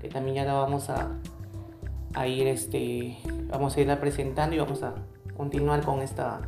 que 0.00 0.08
también 0.08 0.36
ya 0.36 0.44
la 0.44 0.54
vamos 0.54 0.90
a, 0.90 1.10
a 2.14 2.26
ir 2.26 2.46
este 2.46 3.16
vamos 3.48 3.76
a 3.76 3.80
irla 3.80 4.00
presentando 4.00 4.56
y 4.56 4.58
vamos 4.58 4.82
a 4.82 4.94
continuar 5.36 5.84
con 5.84 6.00
esta 6.00 6.40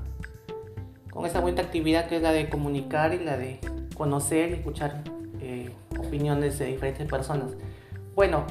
con 1.11 1.27
esta 1.27 1.41
buena 1.41 1.63
actividad 1.63 2.07
que 2.07 2.17
es 2.17 2.23
la 2.23 2.33
de 2.33 2.49
comunicar 2.49 3.13
y 3.15 3.25
la 3.25 3.37
de 3.37 3.61
conocer 3.97 4.51
y 4.51 4.55
escuchar 4.55 5.03
eh, 5.41 5.71
opiniones 5.99 6.59
de 6.59 6.67
diferentes 6.67 7.09
personas. 7.09 7.53
Bueno 8.15 8.45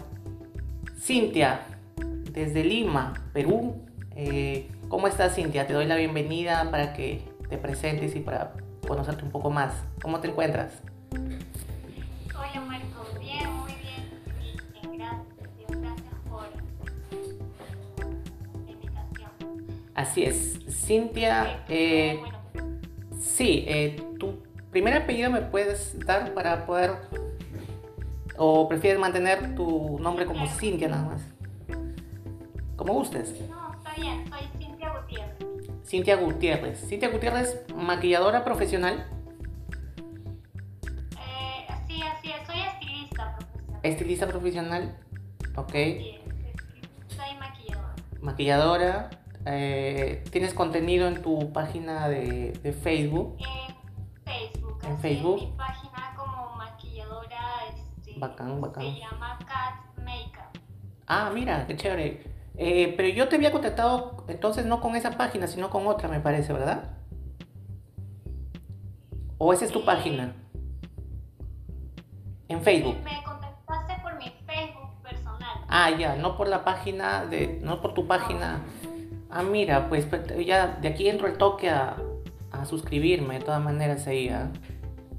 Cintia 0.99 1.61
desde 2.31 2.63
Lima 2.63 3.13
Perú 3.33 3.75
eh, 4.15 4.67
¿cómo 4.87 5.07
estás 5.07 5.35
Cintia? 5.35 5.67
te 5.67 5.73
doy 5.73 5.85
la 5.85 5.95
bienvenida 5.95 6.69
para 6.71 6.93
que 6.93 7.23
te 7.49 7.57
presentes 7.57 8.15
y 8.15 8.19
para 8.19 8.53
conocerte 8.87 9.23
un 9.23 9.31
poco 9.31 9.49
más 9.49 9.73
¿cómo 10.01 10.19
te 10.19 10.29
encuentras? 10.29 10.81
Así 19.97 20.23
es. 20.23 20.59
Cintia, 20.69 21.63
eh, 21.67 22.21
sí, 23.19 23.65
eh, 23.67 23.95
tu 24.19 24.43
primer 24.69 24.93
apellido 24.93 25.31
me 25.31 25.41
puedes 25.41 25.97
dar 26.05 26.35
para 26.35 26.67
poder... 26.67 26.91
¿O 28.37 28.69
prefieres 28.69 28.99
mantener 28.99 29.55
tu 29.55 29.97
nombre 29.99 30.27
como 30.27 30.45
Cintia 30.45 30.87
nada 30.87 31.03
más? 31.03 31.21
Como 32.75 32.93
gustes. 32.93 33.33
No, 33.49 33.73
está 33.73 33.95
bien, 33.99 34.23
soy 34.29 34.56
Cintia 35.87 36.17
Gutiérrez. 36.17 36.85
Cintia 36.89 37.09
Gutiérrez. 37.09 37.65
Maquilladora 37.73 38.43
profesional. 38.43 39.07
Eh, 41.17 41.67
sí, 41.87 42.01
así 42.03 42.29
es, 42.29 42.45
soy 42.45 42.59
estilista 42.59 43.37
profesional. 43.37 43.79
Estilista 43.83 44.27
profesional, 44.27 44.97
ok. 45.55 45.71
Sí, 45.71 46.19
soy 47.07 47.35
maquilladora. 47.39 47.95
Maquilladora. 48.19 49.09
Eh, 49.45 50.25
¿Tienes 50.29 50.53
contenido 50.53 51.07
en 51.07 51.21
tu 51.21 51.53
página 51.53 52.09
de, 52.09 52.51
de 52.51 52.73
Facebook? 52.73 53.37
En 53.39 54.25
Facebook. 54.25 54.83
En 54.83 54.99
Facebook. 54.99 55.41
En 55.41 55.49
mi 55.51 55.55
página 55.55 56.13
como 56.17 56.55
maquilladora. 56.57 57.39
Este, 57.69 58.19
bacán, 58.19 58.59
bacán. 58.59 58.83
Se 58.83 58.99
llama 58.99 59.39
Cat 59.39 60.03
Makeup. 60.03 60.61
Ah, 61.07 61.31
mira, 61.33 61.65
qué 61.65 61.77
chévere. 61.77 62.36
Eh, 62.57 62.93
pero 62.97 63.07
yo 63.09 63.27
te 63.29 63.35
había 63.35 63.51
contactado 63.51 64.25
entonces 64.27 64.65
no 64.65 64.81
con 64.81 64.95
esa 64.95 65.11
página, 65.11 65.47
sino 65.47 65.69
con 65.69 65.85
otra, 65.87 66.09
me 66.09 66.19
parece, 66.19 66.53
¿verdad? 66.53 66.89
¿O 69.37 69.53
esa 69.53 69.65
es 69.65 69.71
tu 69.71 69.79
Sí. 69.79 69.85
página? 69.85 70.33
En 72.47 72.61
Facebook. 72.61 72.95
Me 73.03 73.23
contactaste 73.23 74.01
por 74.01 74.15
mi 74.17 74.31
Facebook 74.45 75.01
personal. 75.03 75.57
Ah, 75.67 75.91
ya, 75.97 76.15
no 76.15 76.37
por 76.37 76.47
la 76.47 76.63
página 76.63 77.25
de, 77.25 77.59
no 77.61 77.81
por 77.81 77.93
tu 77.93 78.07
página. 78.07 78.61
Ah, 79.29 79.43
mira, 79.43 79.89
pues 79.89 80.05
pe- 80.05 80.43
ya 80.45 80.67
de 80.81 80.87
aquí 80.87 81.09
entro 81.09 81.27
el 81.27 81.37
toque 81.37 81.69
a, 81.69 81.97
a 82.51 82.65
suscribirme, 82.65 83.39
de 83.39 83.45
todas 83.45 83.61
maneras 83.61 84.07
ahí, 84.07 84.29
¿ah? 84.29 84.49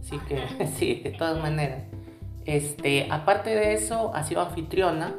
Así 0.01 0.19
que, 0.21 0.67
sí, 0.75 0.97
de 1.05 1.11
todas 1.11 1.41
maneras. 1.41 1.85
Este, 2.47 3.07
aparte 3.13 3.51
de 3.51 3.75
eso, 3.75 4.11
ha 4.15 4.25
sido 4.25 4.41
anfitriona. 4.41 5.15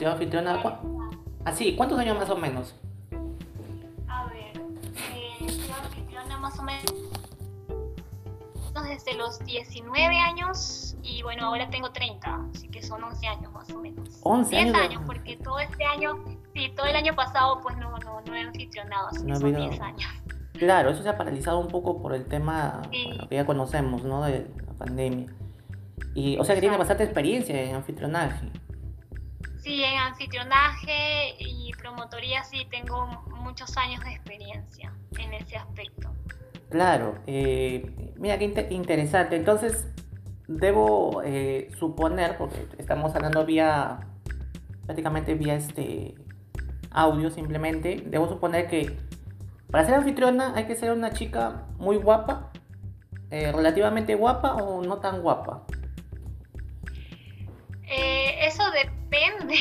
Así 0.00 0.04
sido 0.06 0.12
anfitriona. 0.12 0.62
¿cu- 0.62 1.10
Ah, 1.44 1.52
sí, 1.52 1.74
¿cuántos 1.76 1.98
años 1.98 2.18
más 2.18 2.30
o 2.30 2.36
menos? 2.36 2.74
A 4.08 4.24
ver, 4.26 4.56
eh, 5.14 5.38
yo 5.40 5.74
anfitriona 5.74 6.38
más 6.38 6.58
o 6.58 6.62
menos 6.62 6.84
desde 8.88 9.14
los 9.14 9.38
19 9.44 10.16
años 10.18 10.96
y 11.02 11.22
bueno, 11.22 11.46
ahora 11.46 11.68
tengo 11.70 11.90
30, 11.92 12.46
así 12.54 12.68
que 12.68 12.82
son 12.82 13.02
11 13.04 13.26
años 13.26 13.52
más 13.52 13.70
o 13.70 13.78
menos. 13.78 14.20
11 14.22 14.56
10 14.56 14.74
años. 14.74 14.78
años, 14.88 15.02
porque 15.06 15.36
todo 15.36 15.58
este 15.60 15.84
año, 15.84 16.12
sí, 16.54 16.72
todo 16.74 16.86
el 16.86 16.96
año 16.96 17.14
pasado 17.14 17.60
pues 17.60 17.76
no, 17.76 17.96
no, 17.98 18.20
no 18.22 18.34
he 18.34 18.40
anfitrionado, 18.40 19.08
así 19.08 19.20
No 19.20 19.26
que 19.34 19.34
son 19.40 19.54
habido- 19.54 19.68
10 19.70 19.80
años. 19.80 20.10
Claro, 20.54 20.90
eso 20.90 21.02
se 21.02 21.08
ha 21.10 21.16
paralizado 21.16 21.58
un 21.58 21.68
poco 21.68 22.00
por 22.02 22.14
el 22.14 22.24
tema 22.26 22.82
Sí. 22.90 23.04
bueno, 23.06 23.28
que 23.28 23.34
ya 23.36 23.44
conocemos, 23.46 24.02
¿no? 24.04 24.22
De 24.22 24.50
la 24.66 24.72
pandemia. 24.74 25.26
Y, 26.14 26.38
o 26.38 26.44
sea 26.44 26.54
que 26.54 26.60
tiene 26.62 26.76
bastante 26.76 27.04
experiencia 27.04 27.62
en 27.62 27.74
anfitrionaje. 27.76 28.50
Sí, 29.62 29.82
en 29.84 29.98
anfitrionaje 29.98 31.36
y 31.38 31.70
promotoría 31.78 32.42
sí 32.44 32.66
tengo 32.70 33.06
muchos 33.36 33.76
años 33.76 34.02
de 34.04 34.12
experiencia 34.12 34.92
en 35.18 35.34
ese 35.34 35.56
aspecto. 35.56 36.10
Claro, 36.70 37.18
eh, 37.26 38.12
mira 38.16 38.38
qué 38.38 38.44
inte- 38.46 38.68
interesante. 38.70 39.36
Entonces, 39.36 39.86
debo 40.46 41.22
eh, 41.24 41.70
suponer, 41.78 42.38
porque 42.38 42.66
estamos 42.78 43.14
hablando 43.14 43.44
vía, 43.44 44.00
prácticamente 44.86 45.34
vía 45.34 45.54
este 45.54 46.14
audio 46.90 47.30
simplemente, 47.30 48.02
debo 48.06 48.28
suponer 48.28 48.66
que 48.68 48.96
para 49.70 49.84
ser 49.84 49.94
anfitriona 49.94 50.54
hay 50.56 50.64
que 50.66 50.74
ser 50.74 50.90
una 50.92 51.12
chica 51.12 51.66
muy 51.78 51.96
guapa, 51.96 52.50
eh, 53.30 53.52
relativamente 53.52 54.14
guapa 54.14 54.54
o 54.54 54.82
no 54.82 54.98
tan 54.98 55.22
guapa. 55.22 55.64
Depende, 59.10 59.56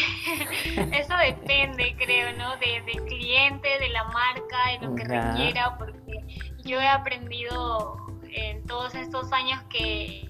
eso 0.98 1.14
depende, 1.18 1.96
creo, 1.98 2.36
¿no? 2.38 2.56
De, 2.58 2.82
del 2.82 3.06
cliente, 3.06 3.68
de 3.80 3.90
la 3.90 4.04
marca, 4.06 4.58
de 4.72 4.88
lo 4.88 4.96
que 4.96 5.04
requiera, 5.04 5.78
porque 5.78 6.24
yo 6.64 6.80
he 6.80 6.88
aprendido 6.88 7.98
en 8.24 8.64
todos 8.66 8.96
estos 8.96 9.32
años 9.32 9.62
que, 9.70 10.30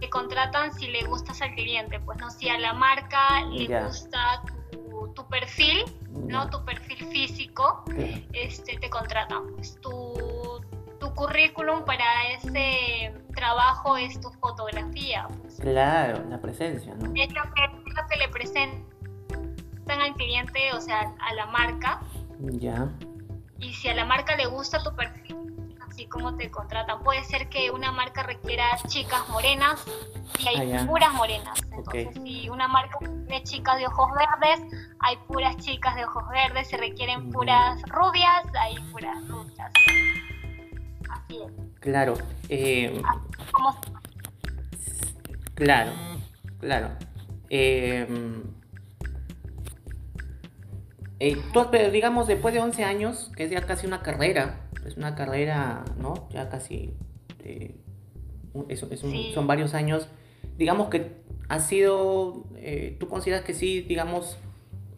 que 0.00 0.10
contratan 0.10 0.72
si 0.74 0.88
le 0.88 1.04
gustas 1.04 1.40
al 1.42 1.54
cliente, 1.54 2.00
pues 2.00 2.18
no, 2.18 2.30
si 2.30 2.48
a 2.48 2.58
la 2.58 2.72
marca 2.72 3.42
le 3.50 3.82
gusta 3.84 4.42
tu, 5.14 5.28
perfil, 5.28 5.84
¿no? 6.10 6.48
Tu 6.50 6.64
perfil 6.64 7.06
físico, 7.06 7.84
este, 8.32 8.78
te 8.78 8.90
contratan. 8.90 9.54
Pues 9.54 9.80
tu, 9.80 10.60
tu 10.98 11.14
currículum 11.14 11.84
para 11.84 12.04
ese 12.32 13.12
trabajo 13.32 13.96
es 13.96 14.20
tu 14.20 14.30
fotografía. 14.30 15.28
Pues. 15.40 15.56
Claro, 15.60 16.24
la 16.28 16.40
presencia, 16.40 16.94
¿no? 16.94 17.12
Es 17.14 17.32
lo 17.32 17.42
que, 17.54 17.64
es 17.64 17.94
lo 17.94 18.06
que 18.08 18.16
le 18.18 18.28
presentan 18.28 20.00
al 20.00 20.14
cliente, 20.14 20.72
o 20.74 20.80
sea, 20.80 21.14
a 21.18 21.34
la 21.34 21.46
marca. 21.46 22.00
Ya. 22.38 22.88
Y 23.58 23.72
si 23.74 23.88
a 23.88 23.94
la 23.94 24.04
marca 24.04 24.36
le 24.36 24.46
gusta 24.46 24.82
tu 24.82 24.94
perfil, 24.94 25.76
así 25.92 26.06
como 26.06 26.36
te 26.36 26.50
contratan. 26.50 27.02
Puede 27.02 27.22
ser 27.24 27.48
que 27.48 27.70
una 27.70 27.92
marca 27.92 28.22
requiera 28.22 28.64
chicas 28.88 29.28
morenas 29.28 29.84
y 30.38 30.48
hay 30.48 30.72
ah, 30.72 30.86
puras 30.86 31.12
morenas. 31.12 31.60
Entonces, 31.70 32.08
si 32.24 32.48
una 32.48 32.66
marca 32.66 32.98
tiene 32.98 33.42
chicas 33.44 33.78
de 33.78 33.86
ojos 33.86 34.10
verdes, 34.12 34.60
hay 35.00 35.16
puras 35.28 35.56
chicas 35.58 35.94
de 35.94 36.04
ojos 36.04 36.24
verdes. 36.30 36.68
Si 36.68 36.76
requieren 36.76 37.30
puras 37.30 37.82
rubias, 37.82 38.44
hay 38.58 38.76
puras 38.90 39.16
rubias. 39.28 39.72
Es. 41.32 41.80
Claro. 41.80 42.14
Eh, 42.48 43.02
claro, 45.54 45.92
claro. 46.60 46.88
Eh, 47.50 48.06
eh, 51.24 51.36
tú, 51.52 51.64
digamos, 51.92 52.26
después 52.26 52.52
de 52.52 52.58
11 52.58 52.82
años, 52.82 53.30
que 53.36 53.44
es 53.44 53.50
ya 53.52 53.64
casi 53.64 53.86
una 53.86 54.02
carrera, 54.02 54.68
es 54.84 54.96
una 54.96 55.14
carrera, 55.14 55.84
¿no? 55.96 56.28
Ya 56.30 56.48
casi, 56.48 56.94
eh, 57.44 57.76
son 59.32 59.46
varios 59.46 59.74
años. 59.74 60.08
Digamos 60.58 60.88
que 60.88 61.22
ha 61.48 61.60
sido, 61.60 62.44
eh, 62.56 62.96
tú 62.98 63.06
consideras 63.06 63.44
que 63.44 63.54
sí, 63.54 63.82
digamos, 63.82 64.36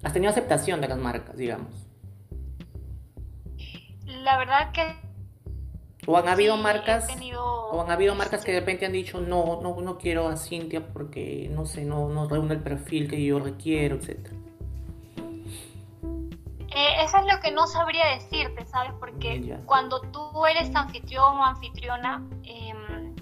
has 0.03 0.14
tenido 0.14 0.30
aceptación 0.30 0.80
de 0.80 0.89
las 0.89 0.97
marcas, 0.97 1.37
digamos. 1.37 1.89
La 4.07 4.39
verdad 4.39 4.72
que... 4.72 5.03
O 6.07 6.16
han 6.16 6.28
habido 6.28 6.57
marcas... 6.57 7.07
O 7.70 7.82
han 7.82 7.90
habido 7.90 8.14
marcas 8.14 8.44
que 8.44 8.52
de 8.52 8.61
repente 8.61 8.86
han 8.86 8.92
dicho, 8.92 9.20
no, 9.20 9.61
no, 9.61 9.80
no 9.80 9.98
quiero 9.98 10.28
a 10.28 10.36
Cintia 10.36 10.86
porque, 10.92 11.48
no 11.50 11.66
sé, 11.66 11.84
no, 11.84 12.09
no 12.09 12.28
reúne 12.28 12.55
el 12.55 12.62
perfil 12.62 13.09
que 13.09 13.24
yo 13.24 13.40
requiero, 13.40 13.96
etcétera. 13.96 14.36
Eh, 16.76 17.05
eso 17.05 17.18
es 17.18 17.26
lo 17.32 17.40
que 17.40 17.52
no 17.52 17.66
sabría 17.66 18.07
decirte, 18.14 18.66
¿sabes? 18.66 18.92
Porque 18.98 19.40
mm, 19.40 19.64
cuando 19.64 20.00
tú 20.00 20.44
eres 20.46 20.74
anfitrión 20.74 21.38
o 21.38 21.44
anfitriona, 21.44 22.24
em, 22.42 23.14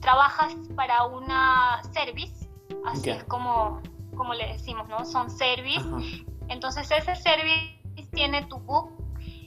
trabajas 0.00 0.54
para 0.76 1.04
una 1.04 1.82
service, 1.92 2.46
así 2.86 3.10
es 3.10 3.24
como, 3.24 3.80
como 4.16 4.34
le 4.34 4.48
decimos, 4.48 4.86
¿no? 4.88 5.04
Son 5.06 5.30
service. 5.30 5.84
Entonces 6.48 6.90
ese 6.90 7.16
service 7.16 7.80
tiene 8.12 8.44
tu 8.46 8.58
book 8.58 9.03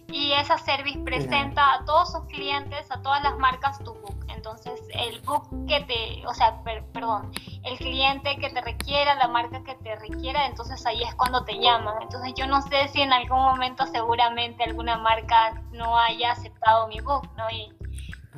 y 0.09 0.31
esa 0.33 0.57
service 0.57 0.99
presenta 0.99 1.73
a 1.73 1.85
todos 1.85 2.11
sus 2.11 2.25
clientes, 2.25 2.89
a 2.89 3.01
todas 3.01 3.21
las 3.23 3.37
marcas 3.37 3.77
tu 3.79 3.93
book. 3.93 4.25
Entonces, 4.29 4.81
el 4.93 5.19
book 5.21 5.49
que 5.67 5.81
te, 5.81 6.25
o 6.27 6.33
sea, 6.33 6.61
perdón, 6.63 7.31
el 7.63 7.77
cliente 7.77 8.37
que 8.37 8.49
te 8.49 8.61
requiera, 8.61 9.15
la 9.15 9.27
marca 9.27 9.63
que 9.63 9.75
te 9.75 9.95
requiera, 9.97 10.45
entonces 10.45 10.85
ahí 10.85 11.03
es 11.03 11.13
cuando 11.15 11.43
te 11.43 11.59
llaman. 11.59 12.01
Entonces, 12.01 12.33
yo 12.35 12.47
no 12.47 12.61
sé 12.61 12.87
si 12.89 13.01
en 13.01 13.11
algún 13.11 13.39
momento 13.39 13.85
seguramente 13.87 14.63
alguna 14.63 14.97
marca 14.97 15.61
no 15.71 15.97
haya 15.97 16.31
aceptado 16.31 16.87
mi 16.87 17.01
book, 17.01 17.29
¿no? 17.35 17.49
Y, 17.49 17.73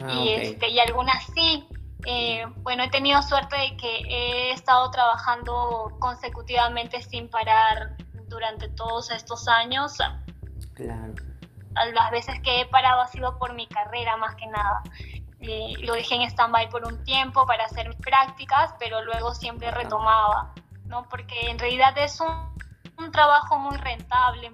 ah, 0.01 0.13
y, 0.13 0.30
este, 0.30 0.70
y 0.70 0.80
algunas 0.80 1.24
sí. 1.36 1.67
Eh, 2.05 2.45
bueno, 2.63 2.84
he 2.84 2.89
tenido 2.89 3.22
suerte 3.22 3.57
de 3.57 3.78
que 3.78 3.97
he 4.07 4.51
estado 4.53 4.89
trabajando 4.89 5.91
consecutivamente 5.99 7.01
sin 7.01 7.30
parar 7.30 7.97
durante 8.30 8.70
todos 8.70 9.11
estos 9.11 9.47
años. 9.49 9.97
Claro. 10.74 11.28
Las 11.74 12.11
veces 12.11 12.39
que 12.41 12.61
he 12.61 12.65
parado 12.65 13.01
ha 13.01 13.07
sido 13.07 13.38
por 13.38 13.53
mi 13.53 13.67
carrera 13.67 14.17
más 14.17 14.36
que 14.36 14.47
nada. 14.47 14.82
Eh, 15.39 15.74
lo 15.80 15.93
dejé 15.93 16.15
en 16.15 16.24
stand-by 16.24 16.70
por 16.70 16.86
un 16.86 17.03
tiempo 17.03 17.45
para 17.45 17.65
hacer 17.65 17.95
prácticas, 17.97 18.74
pero 18.78 19.03
luego 19.03 19.34
siempre 19.34 19.72
retomaba, 19.72 20.53
¿no? 20.86 21.07
Porque 21.07 21.49
en 21.49 21.57
realidad 21.57 21.97
es 21.97 22.20
un, 22.20 22.53
un 22.97 23.11
trabajo 23.11 23.57
muy 23.57 23.78
rentable, 23.78 24.51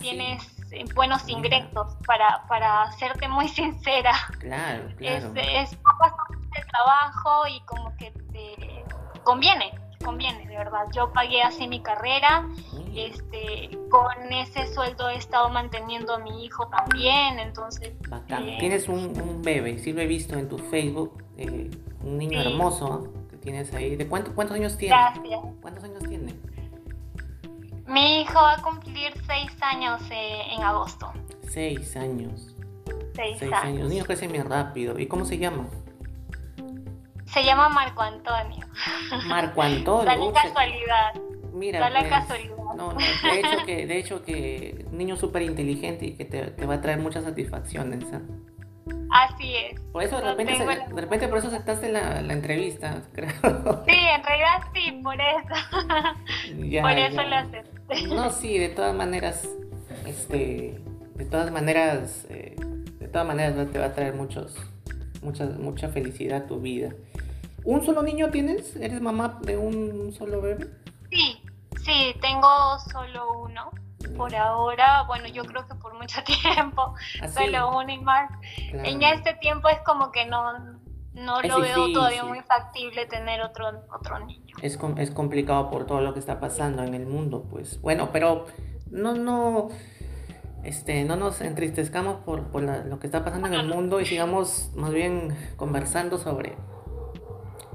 tienes 0.00 0.42
eh, 0.72 0.84
buenos 0.94 1.28
ingresos, 1.28 1.96
para, 2.06 2.44
para 2.48 2.90
serte 2.92 3.28
muy 3.28 3.48
sincera. 3.60 4.12
Claro, 4.40 4.88
claro. 4.96 5.32
Es, 5.36 5.72
es 5.72 5.78
bastante 5.82 6.64
trabajo 6.72 7.46
y 7.46 7.60
como 7.60 7.96
que 7.96 8.10
te 8.10 8.84
conviene 9.22 9.72
conviene, 10.06 10.46
de 10.46 10.56
verdad. 10.56 10.86
Yo 10.94 11.12
pagué 11.12 11.42
así 11.42 11.66
mi 11.66 11.80
carrera, 11.82 12.48
este, 12.94 13.76
con 13.90 14.32
ese 14.32 14.72
sueldo 14.72 15.10
he 15.10 15.16
estado 15.16 15.50
manteniendo 15.50 16.14
a 16.14 16.18
mi 16.20 16.44
hijo 16.44 16.68
también, 16.68 17.40
entonces... 17.40 17.92
Eh, 18.28 18.56
tienes 18.60 18.88
un, 18.88 19.42
bebé, 19.42 19.78
sí 19.78 19.92
lo 19.92 20.00
he 20.00 20.06
visto 20.06 20.38
en 20.38 20.48
tu 20.48 20.58
Facebook, 20.58 21.24
eh, 21.36 21.70
un 22.02 22.18
niño 22.18 22.40
hermoso 22.40 23.12
que 23.28 23.36
tienes 23.36 23.74
ahí. 23.74 23.96
¿De 23.96 24.06
cuánto, 24.06 24.32
cuántos 24.32 24.56
años 24.56 24.78
tiene? 24.78 24.94
Gracias. 24.94 25.40
¿Cuántos 25.60 25.84
años 25.84 26.02
tiene? 26.08 26.34
Mi 27.88 28.20
hijo 28.20 28.34
va 28.34 28.54
a 28.54 28.62
cumplir 28.62 29.12
seis 29.26 29.50
años 29.60 30.00
eh, 30.10 30.42
en 30.56 30.62
agosto. 30.62 31.12
Seis 31.48 31.96
años. 31.96 32.54
Seis, 33.14 33.42
años. 33.42 33.54
años. 33.54 33.80
Los 33.80 33.88
niños 33.90 34.06
crecen 34.06 34.30
bien 34.30 34.48
rápido. 34.48 34.98
¿Y 34.98 35.06
cómo 35.06 35.24
se 35.24 35.38
llama? 35.38 35.66
Se 37.26 37.44
llama 37.44 37.68
Marco 37.68 38.02
Antonio. 38.02 38.66
Marco 39.26 39.62
Antonio. 39.62 40.04
Da 40.04 40.16
la 40.16 40.32
casualidad. 40.32 41.14
Mira, 41.52 41.80
da 41.80 41.90
la 41.90 42.00
pues, 42.00 42.10
casualidad. 42.10 42.56
No, 42.76 42.92
no, 42.92 42.98
de 42.98 43.40
hecho 43.40 43.64
que, 43.64 43.86
de 43.86 43.98
hecho 43.98 44.22
que 44.24 44.86
niño 44.90 45.16
súper 45.16 45.42
inteligente 45.42 46.06
y 46.06 46.12
que 46.16 46.24
te, 46.24 46.42
te, 46.50 46.66
va 46.66 46.74
a 46.74 46.80
traer 46.80 46.98
muchas 46.98 47.24
satisfacciones. 47.24 48.04
¿eh? 48.12 48.20
Así 49.10 49.54
es. 49.56 49.80
Por 49.92 50.02
eso 50.02 50.18
de 50.18 50.24
repente, 50.24 50.58
de 50.58 51.00
repente 51.00 51.28
por 51.28 51.38
eso 51.38 51.48
aceptaste 51.48 51.90
la, 51.90 52.20
la, 52.20 52.32
entrevista, 52.32 53.02
creo. 53.12 53.30
Sí, 53.86 53.96
en 53.96 54.24
realidad 54.24 54.62
sí, 54.74 55.00
por 55.02 55.14
eso. 55.14 56.58
Ya, 56.68 56.82
por 56.82 56.92
eso 56.92 57.22
lo 57.22 57.36
acepté. 57.36 58.06
No, 58.08 58.30
sí, 58.30 58.58
de 58.58 58.68
todas 58.68 58.94
maneras, 58.94 59.48
este, 60.06 60.80
de 61.14 61.24
todas 61.24 61.50
maneras, 61.50 62.26
eh, 62.28 62.56
de 62.98 63.08
todas 63.08 63.26
maneras 63.26 63.70
te 63.70 63.78
va 63.78 63.86
a 63.86 63.92
traer 63.92 64.14
muchos, 64.14 64.56
mucha, 65.26 65.46
mucha 65.46 65.88
felicidad 65.88 66.44
a 66.44 66.46
tu 66.46 66.60
vida. 66.60 66.94
¿Un 67.64 67.84
solo 67.84 68.02
niño 68.02 68.30
tienes? 68.30 68.76
¿Eres 68.76 69.00
mamá 69.00 69.40
de 69.42 69.56
un 69.56 70.12
solo 70.12 70.40
bebé? 70.40 70.68
Sí, 71.10 71.42
sí, 71.84 72.14
tengo 72.20 72.48
solo 72.92 73.40
uno. 73.40 73.70
Por 74.16 74.34
ahora, 74.36 75.02
bueno, 75.08 75.26
yo 75.26 75.44
creo 75.44 75.66
que 75.66 75.74
por 75.74 75.94
mucho 75.94 76.20
tiempo, 76.42 76.94
¿Ah, 77.20 77.28
solo 77.28 77.76
uno 77.76 77.92
y 77.92 77.98
más. 77.98 78.30
En 78.72 79.02
este 79.02 79.34
tiempo 79.34 79.68
es 79.68 79.80
como 79.80 80.12
que 80.12 80.26
no, 80.26 80.78
no 81.14 81.42
lo 81.42 81.60
veo 81.60 81.92
todavía 81.92 82.22
muy 82.24 82.40
factible 82.42 83.06
tener 83.06 83.40
otro, 83.40 83.82
otro 83.92 84.24
niño. 84.24 84.54
Es, 84.62 84.78
es 84.98 85.10
complicado 85.10 85.68
por 85.70 85.86
todo 85.86 86.00
lo 86.02 86.14
que 86.14 86.20
está 86.20 86.38
pasando 86.38 86.84
en 86.84 86.94
el 86.94 87.06
mundo, 87.06 87.44
pues. 87.50 87.80
Bueno, 87.82 88.10
pero 88.12 88.46
no, 88.90 89.14
no, 89.14 89.70
este, 90.68 91.04
no 91.04 91.16
nos 91.16 91.40
entristezcamos 91.40 92.16
por, 92.24 92.44
por 92.48 92.62
lo 92.62 92.98
que 92.98 93.06
está 93.06 93.24
pasando 93.24 93.48
en 93.48 93.54
el 93.54 93.66
mundo 93.66 94.00
y 94.00 94.06
sigamos 94.06 94.70
más 94.74 94.92
bien 94.92 95.36
conversando 95.56 96.18
sobre 96.18 96.56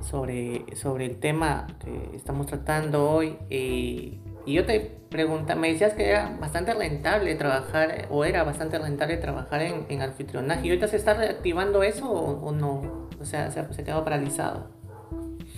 sobre, 0.01 0.75
sobre 0.75 1.05
el 1.05 1.19
tema 1.19 1.67
que 1.79 2.15
estamos 2.15 2.47
tratando 2.47 3.09
hoy. 3.09 3.37
y 3.49 4.19
yo 4.45 4.65
te 4.65 4.79
pregunta, 5.11 5.55
me 5.55 5.71
decías 5.71 5.93
que 5.93 6.09
era 6.09 6.37
bastante 6.39 6.73
rentable 6.73 7.35
trabajar, 7.35 8.07
o 8.09 8.25
era 8.25 8.43
bastante 8.43 8.79
rentable 8.79 9.17
trabajar 9.17 9.61
en, 9.61 9.85
en 9.89 10.01
anfitrionaje. 10.01 10.65
¿Y 10.65 10.69
ahorita 10.69 10.87
se 10.87 10.95
está 10.95 11.13
reactivando 11.13 11.83
eso 11.83 12.09
o, 12.09 12.51
no? 12.51 13.09
O 13.19 13.25
sea, 13.25 13.51
se, 13.51 13.71
se 13.73 13.83
quedó 13.83 14.03
paralizado. 14.03 14.71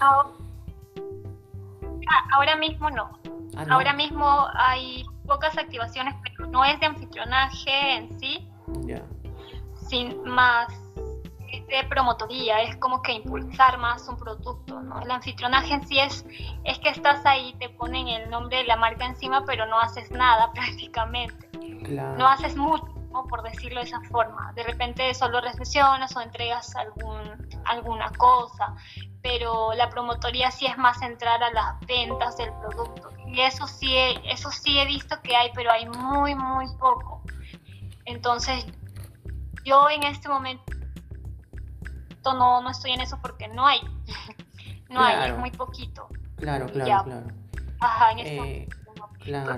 Ah, 0.02 0.26
ahora 2.36 2.58
mismo 2.58 2.90
no. 2.90 3.20
Ah, 3.56 3.66
no. 3.66 3.76
Ahora 3.76 3.94
mismo 3.94 4.26
hay 4.56 5.06
pocas 5.26 5.58
activaciones, 5.58 6.16
pero 6.24 6.48
no 6.48 6.64
es 6.66 6.80
de 6.80 6.86
anfitrionaje 6.88 7.96
en 7.96 8.20
sí. 8.20 8.50
Sin 9.90 10.24
más 10.24 10.68
es 11.52 11.68
de 11.68 11.84
promotoría, 11.88 12.62
es 12.64 12.76
como 12.78 13.02
que 13.02 13.14
impulsar 13.14 13.78
más 13.78 14.08
un 14.08 14.18
producto, 14.18 14.82
¿no? 14.82 15.02
El 15.02 15.12
anfitrionaje 15.12 15.74
en 15.74 15.88
sí 15.88 16.00
es, 16.00 16.26
es 16.64 16.80
que 16.80 16.90
estás 16.90 17.26
ahí, 17.26 17.54
te 17.60 17.70
ponen 17.70 18.08
el 18.08 18.30
nombre 18.30 18.58
de 18.58 18.64
la 18.64 18.76
marca 18.76 19.06
encima, 19.06 19.46
pero 19.46 19.66
no 19.68 19.80
haces 19.80 20.10
nada 20.12 20.52
prácticamente. 20.54 21.50
No 22.18 22.28
haces 22.28 22.56
mucho, 22.56 22.93
por 23.22 23.44
decirlo 23.44 23.80
de 23.82 23.86
esa 23.86 24.02
forma. 24.10 24.52
De 24.54 24.64
repente 24.64 25.14
solo 25.14 25.40
recepcionas 25.42 26.16
o 26.16 26.22
entregas 26.22 26.76
algún, 26.76 27.20
alguna 27.66 28.12
cosa, 28.12 28.76
pero 29.22 29.74
la 29.74 29.90
promotoría 29.90 30.50
sí 30.52 30.66
es 30.66 30.78
más 30.78 31.02
entrar 31.02 31.42
a 31.44 31.52
las 31.52 31.80
ventas 31.86 32.38
del 32.38 32.52
producto. 32.54 33.10
Y 33.28 33.42
eso 33.42 33.68
sí, 33.68 33.96
eso 34.26 34.50
sí 34.52 34.80
he 34.80 34.86
visto 34.86 35.22
que 35.22 35.36
hay, 35.36 35.52
pero 35.54 35.72
hay 35.72 35.88
muy, 35.88 36.36
muy 36.36 36.66
poco. 36.80 37.22
Entonces, 38.06 38.66
yo 39.64 39.90
en 39.90 40.04
este 40.04 40.28
momento 40.28 40.64
no, 42.26 42.62
no 42.62 42.70
estoy 42.70 42.92
en 42.92 43.02
eso 43.02 43.20
porque 43.22 43.48
no 43.48 43.68
hay. 43.68 43.80
No 44.90 45.02
hay, 45.02 45.32
es 45.32 45.38
muy 45.40 45.50
poquito. 45.50 46.08
Claro, 46.36 46.68
claro, 46.68 47.04
claro. 47.04 47.28
Ajá, 47.80 48.12
en 48.12 48.20
eh, 48.20 48.68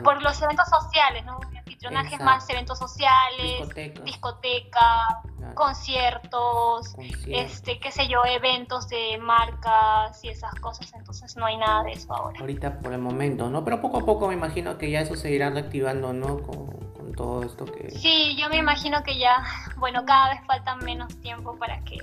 Por 0.03 0.21
los 0.21 0.41
eventos 0.41 0.67
sociales, 0.69 1.25
¿no? 1.25 1.39
Anfitrionaje 1.57 2.17
más 2.23 2.49
eventos 2.49 2.77
sociales, 2.77 3.67
discoteca, 4.03 5.23
conciertos, 5.53 6.95
este, 7.27 7.79
qué 7.79 7.91
sé 7.91 8.07
yo, 8.07 8.23
eventos 8.25 8.87
de 8.89 9.17
marcas 9.19 10.23
y 10.23 10.29
esas 10.29 10.53
cosas. 10.55 10.91
Entonces 10.93 11.35
no 11.37 11.45
hay 11.45 11.57
nada 11.57 11.83
de 11.83 11.93
eso 11.93 12.13
ahora. 12.13 12.39
Ahorita 12.39 12.79
por 12.79 12.93
el 12.93 12.99
momento, 12.99 13.49
¿no? 13.49 13.63
Pero 13.63 13.81
poco 13.81 13.97
a 13.97 14.05
poco 14.05 14.27
me 14.27 14.33
imagino 14.33 14.77
que 14.77 14.89
ya 14.89 15.01
eso 15.01 15.15
se 15.15 15.31
irá 15.31 15.49
reactivando, 15.49 16.13
¿no? 16.13 16.41
Con, 16.41 16.85
todo 17.15 17.43
esto 17.43 17.63
que... 17.63 17.91
Sí, 17.91 18.35
yo 18.37 18.49
me 18.49 18.57
imagino 18.57 19.01
que 19.03 19.17
ya, 19.17 19.41
bueno, 19.77 20.03
cada 20.05 20.31
vez 20.31 20.41
falta 20.45 20.75
menos 20.75 21.15
tiempo 21.21 21.57
para 21.57 21.79
que 21.85 21.97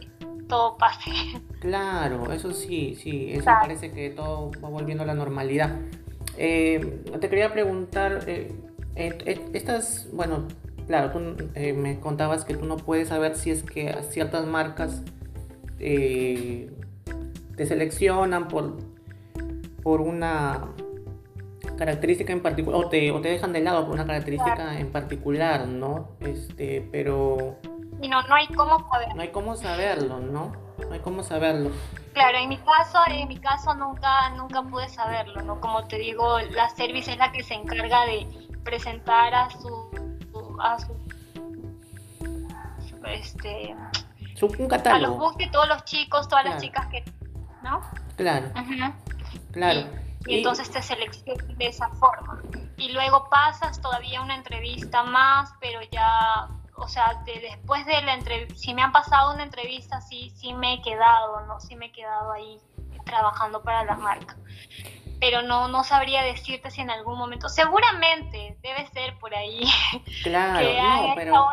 todo 0.48 0.78
pase. 0.78 1.10
Claro, 1.60 2.32
eso 2.32 2.52
sí, 2.52 2.94
sí, 2.94 3.30
eso 3.32 3.44
parece 3.44 3.92
que 3.92 4.10
todo 4.10 4.50
va 4.64 4.68
volviendo 4.70 5.04
a 5.04 5.06
la 5.06 5.14
normalidad. 5.14 5.76
Eh, 6.36 7.04
te 7.20 7.28
quería 7.28 7.52
preguntar, 7.52 8.24
eh, 8.26 8.52
eh, 8.96 9.50
estas, 9.52 10.08
bueno, 10.12 10.48
claro, 10.86 11.10
tú 11.10 11.20
me 11.76 12.00
contabas 12.00 12.44
que 12.44 12.54
tú 12.54 12.64
no 12.66 12.76
puedes 12.76 13.08
saber 13.08 13.36
si 13.36 13.50
es 13.50 13.62
que 13.62 13.94
ciertas 14.10 14.46
marcas 14.46 15.02
te 15.78 16.68
seleccionan 17.66 18.48
por, 18.48 18.78
por 19.82 20.00
una 20.00 20.68
característica 21.76 22.32
en 22.32 22.40
particular, 22.40 22.84
o 22.84 22.88
te, 22.88 23.10
o 23.10 23.20
te 23.20 23.28
dejan 23.28 23.52
de 23.52 23.60
lado 23.60 23.84
por 23.84 23.94
una 23.94 24.06
característica 24.06 24.78
en 24.78 24.92
particular, 24.92 25.66
¿no? 25.66 26.16
Este, 26.20 26.88
pero... 26.92 27.58
Y 28.00 28.08
no, 28.08 28.22
no 28.22 28.34
hay 28.34 28.46
cómo 28.48 28.88
saberlo. 28.90 29.14
No 29.14 29.22
hay 29.22 29.28
cómo 29.28 29.56
saberlo, 29.56 30.20
¿no? 30.20 30.52
Hay 30.90 31.00
cómo 31.00 31.22
saberlo. 31.22 31.70
Claro, 32.12 32.38
en 32.38 32.48
mi 32.48 32.58
caso, 32.58 32.98
en 33.08 33.28
mi 33.28 33.38
caso 33.38 33.74
nunca, 33.74 34.30
nunca 34.30 34.62
pude 34.62 34.88
saberlo, 34.88 35.42
¿no? 35.42 35.60
Como 35.60 35.86
te 35.86 35.96
digo, 35.98 36.38
la 36.40 36.68
service 36.70 37.12
es 37.12 37.18
la 37.18 37.32
que 37.32 37.42
se 37.42 37.54
encarga 37.54 38.04
de 38.06 38.26
presentar 38.64 39.34
a 39.34 39.50
su, 39.50 39.90
a 40.60 40.78
su, 40.78 40.94
este, 43.06 43.74
un 44.42 44.68
catálogo. 44.68 45.26
a 45.26 45.28
los 45.28 45.36
de 45.36 45.46
todos 45.48 45.68
los 45.68 45.84
chicos, 45.84 46.28
todas 46.28 46.44
las 46.44 46.60
chicas 46.60 46.86
que, 46.88 47.04
¿no? 47.62 47.80
Claro. 48.16 48.50
Claro 49.52 50.02
y 50.26 50.38
entonces 50.38 50.70
te 50.70 50.82
seleccionas 50.82 51.58
de 51.58 51.66
esa 51.66 51.88
forma. 51.88 52.40
Y 52.76 52.92
luego 52.92 53.28
pasas 53.28 53.80
todavía 53.80 54.20
una 54.20 54.34
entrevista 54.34 55.02
más, 55.02 55.52
pero 55.60 55.80
ya, 55.90 56.48
o 56.82 56.88
sea, 56.88 57.22
después 57.24 57.86
de 57.86 58.02
la 58.02 58.14
entrevista, 58.14 58.54
si 58.56 58.74
me 58.74 58.82
han 58.82 58.92
pasado 58.92 59.32
una 59.34 59.44
entrevista, 59.44 60.00
sí, 60.00 60.32
sí 60.36 60.52
me 60.52 60.74
he 60.74 60.82
quedado, 60.82 61.46
¿no? 61.46 61.60
Sí 61.60 61.76
me 61.76 61.86
he 61.86 61.92
quedado 61.92 62.32
ahí 62.32 62.58
trabajando 63.04 63.62
para 63.62 63.84
la 63.84 63.96
marca. 63.96 64.36
Pero 65.20 65.42
no, 65.42 65.68
no 65.68 65.84
sabría 65.84 66.22
decirte 66.22 66.72
si 66.72 66.80
en 66.80 66.90
algún 66.90 67.16
momento, 67.16 67.48
seguramente 67.48 68.56
debe 68.62 68.88
ser 68.88 69.16
por 69.18 69.34
ahí. 69.34 69.62
Claro, 70.24 70.68
no, 70.82 71.14
pero... 71.14 71.46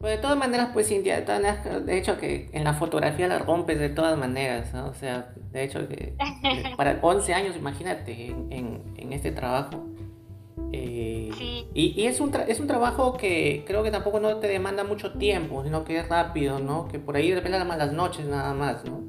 Pues 0.00 0.16
de 0.16 0.18
todas 0.18 0.36
maneras, 0.36 0.68
pues 0.72 0.88
Cintia, 0.88 1.22
de, 1.22 1.98
hecho 1.98 2.18
que 2.18 2.50
en 2.52 2.64
la 2.64 2.74
fotografía 2.74 3.26
la 3.26 3.38
rompes 3.38 3.78
de 3.78 3.88
todas 3.88 4.18
maneras, 4.18 4.72
¿no? 4.74 4.88
O 4.88 4.94
sea, 4.94 5.28
de 5.36 5.64
hecho 5.64 5.88
que 5.88 6.14
para 6.76 6.98
11 7.00 7.34
años, 7.34 7.56
imagínate, 7.56 8.26
en, 8.28 8.94
en, 8.96 9.12
este 9.12 9.32
trabajo. 9.32 9.86
Eh, 10.74 11.30
sí. 11.36 11.68
y, 11.74 12.02
y, 12.02 12.06
es, 12.06 12.20
un 12.20 12.34
es 12.48 12.60
un 12.60 12.66
trabajo 12.66 13.16
que 13.16 13.64
creo 13.66 13.82
que 13.82 13.90
tampoco 13.90 14.20
no 14.20 14.36
te 14.36 14.48
demanda 14.48 14.84
mucho 14.84 15.12
tiempo, 15.12 15.62
sino 15.62 15.84
que 15.84 15.98
es 15.98 16.08
rápido, 16.08 16.58
¿no? 16.58 16.88
Que 16.88 16.98
por 16.98 17.16
ahí 17.16 17.30
depende 17.30 17.58
de 17.58 17.64
las 17.64 17.92
noches 17.92 18.26
nada 18.26 18.52
más, 18.54 18.84
¿no? 18.84 19.02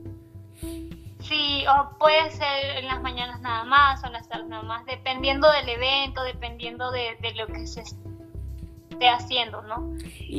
Sí, 1.20 1.66
o 1.68 1.98
puede 1.98 2.30
ser 2.30 2.78
en 2.78 2.86
las 2.86 3.02
mañanas 3.02 3.42
nada 3.42 3.64
más 3.64 4.04
o 4.04 4.08
en 4.08 4.14
las 4.14 4.30
tardes 4.30 4.48
nada 4.48 4.62
más, 4.62 4.86
dependiendo 4.86 5.52
del 5.52 5.70
evento, 5.70 6.24
dependiendo 6.24 6.92
de, 6.92 7.18
de 7.20 7.34
lo 7.34 7.48
que 7.48 7.66
se 7.66 7.82
esté 7.82 9.10
haciendo, 9.10 9.62
¿no? 9.64 9.92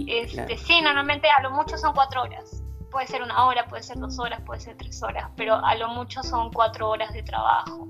este, 0.06 0.56
Sí, 0.58 0.80
normalmente 0.80 1.28
a 1.28 1.42
lo 1.42 1.50
mucho 1.50 1.76
son 1.76 1.92
cuatro 1.92 2.22
horas. 2.22 2.62
Puede 2.90 3.08
ser 3.08 3.22
una 3.22 3.46
hora, 3.46 3.66
puede 3.66 3.82
ser 3.82 3.98
dos 3.98 4.18
horas, 4.18 4.40
puede 4.46 4.60
ser 4.60 4.76
tres 4.76 5.02
horas, 5.02 5.28
pero 5.36 5.54
a 5.54 5.74
lo 5.74 5.88
mucho 5.88 6.22
son 6.22 6.52
cuatro 6.52 6.88
horas 6.88 7.12
de 7.12 7.22
trabajo. 7.22 7.88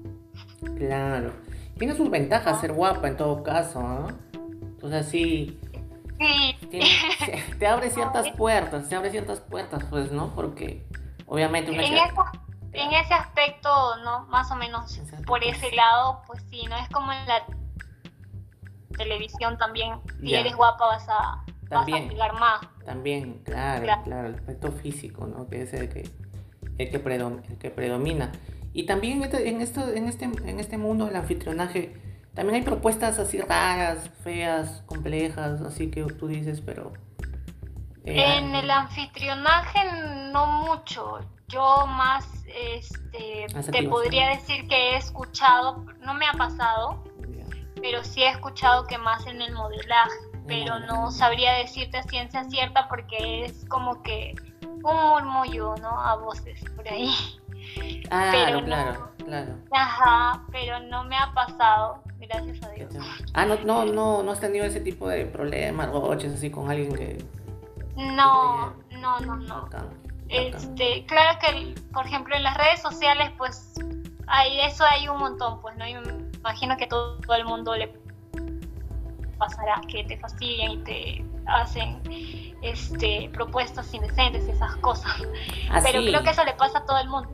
Claro. 0.79 1.33
Tiene 1.79 1.95
sus 1.95 2.11
ventajas 2.11 2.61
ser 2.61 2.73
guapa 2.73 3.09
en 3.09 3.17
todo 3.17 3.43
caso, 3.43 3.83
¿no? 3.83 4.09
Entonces 4.63 5.09
sí. 5.09 5.61
Sí. 6.19 6.57
te 7.59 7.67
abre 7.67 7.91
ciertas 7.91 8.31
puertas, 8.31 8.89
te 8.89 8.97
abre 8.97 9.11
ciertas 9.11 9.41
puertas, 9.41 9.85
pues, 9.91 10.11
¿no? 10.13 10.35
Porque 10.35 10.87
obviamente 11.27 11.71
una 11.71 11.85
en, 11.85 11.95
en 12.73 12.93
ese 12.93 13.15
aspecto, 13.15 13.69
¿no? 14.05 14.27
Más 14.27 14.51
o 14.51 14.57
menos 14.57 15.01
por 15.27 15.45
ese 15.45 15.73
lado, 15.73 16.23
pues 16.27 16.43
sí, 16.51 16.65
¿no? 16.69 16.77
Es 16.77 16.89
como 16.89 17.13
en 17.13 17.27
la 17.27 17.45
televisión 18.97 19.59
también, 19.59 20.01
si 20.21 20.35
eres 20.35 20.55
guapa 20.57 20.87
vas 20.87 21.07
a, 21.09 21.45
también, 21.69 22.17
vas 22.17 22.31
a 22.31 22.33
más. 22.33 22.61
También, 22.85 23.43
claro, 23.45 23.87
claro, 24.05 24.29
el 24.29 24.35
aspecto 24.35 24.73
físico, 24.73 25.27
¿no? 25.27 25.49
Que 25.49 25.63
es 25.63 25.73
el 25.75 25.89
que, 25.89 26.09
el 26.79 26.91
que, 26.91 27.57
que 27.59 27.71
predomina. 27.71 28.33
Y 28.77 28.85
también 28.85 29.23
en, 29.23 29.63
esto, 29.63 29.89
en, 29.89 30.07
este, 30.07 30.27
en 30.27 30.61
este 30.61 30.77
mundo 30.77 31.07
del 31.07 31.17
anfitrionaje, 31.17 31.99
también 32.35 32.57
hay 32.57 32.63
propuestas 32.63 33.19
así 33.19 33.41
raras, 33.41 34.11
feas, 34.23 34.83
complejas, 34.85 35.63
así 35.63 35.91
que 35.91 36.03
tú 36.03 36.29
dices, 36.29 36.61
pero... 36.61 36.93
Eh, 38.05 38.37
en 38.37 38.55
el 38.55 38.71
anfitrionaje 38.71 39.79
no 40.31 40.47
mucho. 40.65 41.21
Yo 41.49 41.87
más 41.87 42.27
este, 42.55 43.47
te 43.73 43.89
podría 43.89 44.29
decir 44.29 44.69
que 44.69 44.91
he 44.91 44.97
escuchado, 44.97 45.87
no 46.03 46.13
me 46.13 46.27
ha 46.27 46.35
pasado, 46.35 47.03
pero 47.81 48.05
sí 48.05 48.25
he 48.25 48.29
escuchado 48.29 48.87
que 48.87 48.99
más 48.99 49.27
en 49.27 49.41
el 49.41 49.55
modelaje, 49.55 50.19
pero 50.47 50.81
no 50.81 51.11
sabría 51.11 51.55
decirte 51.55 51.97
a 51.97 52.03
ciencia 52.03 52.45
cierta 52.45 52.89
porque 52.89 53.47
es 53.47 53.65
como 53.71 54.03
que 54.03 54.35
un 54.61 55.09
murmullo, 55.09 55.77
¿no? 55.77 55.99
A 55.99 56.17
voces 56.17 56.63
por 56.77 56.87
ahí. 56.87 57.09
Ah, 58.11 58.31
pero 58.33 58.65
claro, 58.65 59.13
claro. 59.25 59.55
Ajá, 59.73 60.45
pero 60.53 60.81
no 60.81 61.05
me 61.05 61.17
ha 61.17 61.33
pasado, 61.35 62.03
gracias 62.19 62.63
a 62.63 62.71
Dios. 62.71 62.95
Ah, 63.35 63.47
no, 63.47 63.57
no, 63.65 63.85
no, 63.85 64.23
no 64.23 64.31
has 64.31 64.41
tenido 64.41 64.65
ese 64.65 64.81
tipo 64.81 65.09
de 65.09 65.27
problemas, 65.27 65.91
roches 65.91 66.35
así 66.35 66.51
con 66.51 66.71
alguien 66.71 66.95
que... 66.95 67.25
No, 67.97 68.75
no, 68.91 69.21
no, 69.21 69.37
no. 69.37 69.69
Este, 70.29 71.05
claro 71.07 71.39
que, 71.41 71.75
por 71.93 72.07
ejemplo, 72.07 72.35
en 72.37 72.43
las 72.43 72.57
redes 72.57 72.83
sociales, 72.83 73.31
pues, 73.39 73.75
hay, 74.27 74.61
eso 74.61 74.85
hay 74.85 75.09
un 75.09 75.19
montón, 75.19 75.61
pues, 75.61 75.77
¿no? 75.77 75.85
imagino 75.87 76.77
que 76.77 76.87
todo, 76.87 77.19
el 77.35 77.45
mundo 77.45 77.75
le 77.77 77.93
pasará 79.39 79.81
que 79.89 80.05
te 80.05 80.19
fastidian 80.19 80.73
y 80.73 80.79
te 80.79 81.25
hacen 81.47 82.01
este, 82.63 83.31
propuestas 83.33 83.93
indecentes, 83.93 84.49
esas 84.49 84.77
cosas. 84.77 85.13
Ah, 85.71 85.81
Pero 85.83 86.01
creo 86.01 86.23
que 86.23 86.31
eso 86.31 86.45
le 86.45 86.55
pasa 86.55 86.79
a 86.79 86.87
todo 86.87 86.99
el 86.99 87.09
mundo. 87.09 87.31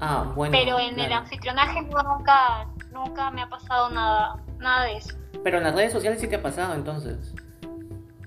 Ah, 0.00 0.32
bueno. 0.34 0.52
Pero 0.52 0.78
en 0.78 0.98
el 0.98 1.12
anfitrionaje 1.12 1.80
nunca, 1.82 2.66
nunca 2.92 3.30
me 3.30 3.42
ha 3.42 3.48
pasado 3.48 3.90
nada, 3.90 4.36
nada 4.58 4.84
de 4.84 4.96
eso. 4.96 5.16
Pero 5.44 5.58
en 5.58 5.64
las 5.64 5.74
redes 5.74 5.92
sociales 5.92 6.20
sí 6.20 6.28
te 6.28 6.36
ha 6.36 6.42
pasado 6.42 6.74
entonces. 6.74 7.34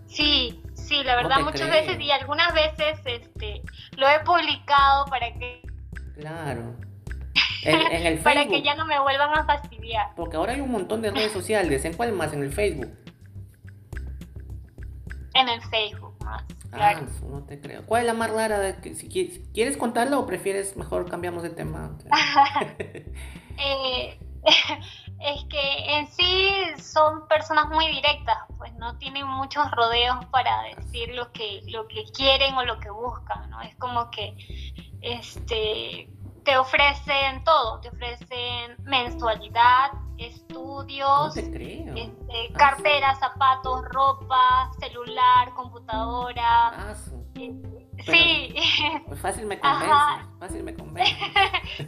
Sí, 0.07 0.61
sí, 0.73 1.03
la 1.03 1.17
verdad 1.17 1.41
muchas 1.41 1.69
veces 1.69 1.99
y 1.99 2.11
algunas 2.11 2.53
veces 2.53 2.99
este, 3.05 3.61
lo 3.97 4.07
he 4.07 4.19
publicado 4.21 5.05
para 5.05 5.33
que... 5.33 5.61
Claro. 6.17 6.75
En, 7.65 8.05
el 8.05 8.19
Para 8.19 8.45
que 8.45 8.61
ya 8.61 8.75
no 8.75 8.85
me 8.85 8.99
vuelvan 8.99 9.35
a 9.35 9.43
fastidiar. 9.43 10.09
Porque 10.15 10.37
ahora 10.37 10.53
hay 10.53 10.61
un 10.61 10.71
montón 10.71 11.01
de 11.01 11.09
redes 11.09 11.31
sociales. 11.31 11.83
¿En 11.83 11.95
cuál 11.95 12.11
más? 12.11 12.31
¿En 12.31 12.43
el 12.43 12.51
Facebook? 12.51 12.91
En 15.35 15.49
el 15.49 15.61
Facebook 15.61 16.15
más. 16.23 16.43
Ah, 16.71 16.95
no 17.29 17.43
te 17.43 17.61
creo. 17.61 17.85
¿Cuál 17.85 18.01
es 18.01 18.07
la 18.07 18.13
más 18.13 18.31
rara? 18.31 18.59
De 18.59 18.75
que, 18.77 18.95
si 18.95 19.07
quieres, 19.07 19.77
contarlo 19.77 20.19
o 20.19 20.25
prefieres 20.25 20.75
mejor 20.75 21.09
cambiamos 21.09 21.43
de 21.43 21.49
tema? 21.51 21.97
Eh, 23.57 24.19
es 25.21 25.43
que 25.45 25.97
en 25.97 26.07
sí 26.07 26.51
son 26.77 27.25
personas 27.29 27.69
muy 27.69 27.87
directas, 27.87 28.37
pues, 28.57 28.73
no 28.73 28.97
tienen 28.97 29.27
muchos 29.27 29.69
rodeos 29.71 30.25
para 30.25 30.63
decir 30.75 31.13
lo 31.13 31.31
que, 31.31 31.61
lo 31.67 31.87
que 31.87 32.03
quieren 32.13 32.55
o 32.55 32.65
lo 32.65 32.79
que 32.79 32.89
buscan, 32.89 33.49
¿no? 33.49 33.61
Es 33.61 33.75
como 33.75 34.09
que 34.09 34.35
este, 35.01 36.09
te 36.43 36.57
ofrecen 36.57 37.43
todo, 37.43 37.79
te 37.79 37.89
ofrecen 37.89 38.75
mensualidad, 38.83 39.91
estudios, 40.17 41.35
este, 41.37 41.85
ah, 41.89 42.57
carteras, 42.57 43.19
zapatos, 43.19 43.83
ropa, 43.89 44.71
celular, 44.79 45.53
computadora. 45.55 46.69
Ah, 46.69 46.95
sí. 47.35 47.61
Pues 49.07 49.19
fácil 49.19 49.45
me 49.45 49.59
convence, 49.59 49.93
fácil 50.37 50.63
me 50.63 50.75
convence. 50.75 51.15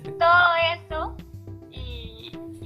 todo 0.17 0.55
eso 0.73 1.15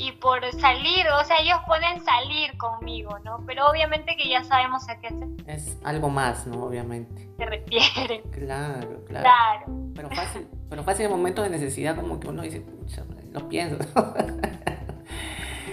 y 0.02 0.12
por 0.14 0.42
salir, 0.60 1.06
o 1.10 1.24
sea, 1.26 1.38
ellos 1.42 1.60
pueden 1.68 2.04
salir 2.04 2.58
conmigo, 2.58 3.20
¿no? 3.20 3.44
Pero 3.46 3.70
obviamente 3.70 4.16
que 4.18 4.28
ya 4.28 4.44
sabemos 4.44 4.90
a 4.90 5.00
qué 5.00 5.10
se... 5.10 5.52
Es 5.52 5.78
algo 5.84 6.10
más, 6.10 6.48
¿no? 6.48 6.64
Obviamente. 6.64 7.30
Se 7.38 7.46
refieren. 7.46 8.24
Claro, 8.32 9.06
claro. 9.06 9.24
Claro. 9.24 9.66
Pero 9.94 10.10
fácil, 10.10 10.48
pero 10.70 10.84
fácil 10.84 11.06
en 11.06 11.12
momentos 11.12 11.44
de 11.44 11.52
necesidad 11.52 11.96
como 11.96 12.20
que 12.20 12.30
uno 12.30 12.42
dice, 12.42 12.62
pucha, 12.62 13.04
lo 13.32 13.48
pienso. 13.48 13.78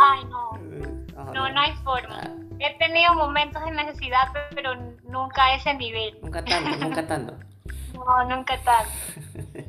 Ay, 0.01 0.25
no. 0.25 0.59
No, 1.33 1.49
no 1.49 1.61
hay 1.61 1.73
forma. 1.85 2.21
Ah. 2.23 2.35
He 2.61 2.79
tenido 2.79 3.15
momentos 3.15 3.65
de 3.65 3.71
necesidad, 3.71 4.29
pero 4.55 4.75
nunca 5.05 5.47
a 5.47 5.55
ese 5.57 5.75
nivel. 5.75 6.19
Nunca 6.23 6.45
tanto, 6.45 6.77
nunca 6.77 7.07
tanto. 7.07 7.35
No, 7.95 8.29
nunca 8.29 8.57
tanto. 8.59 9.69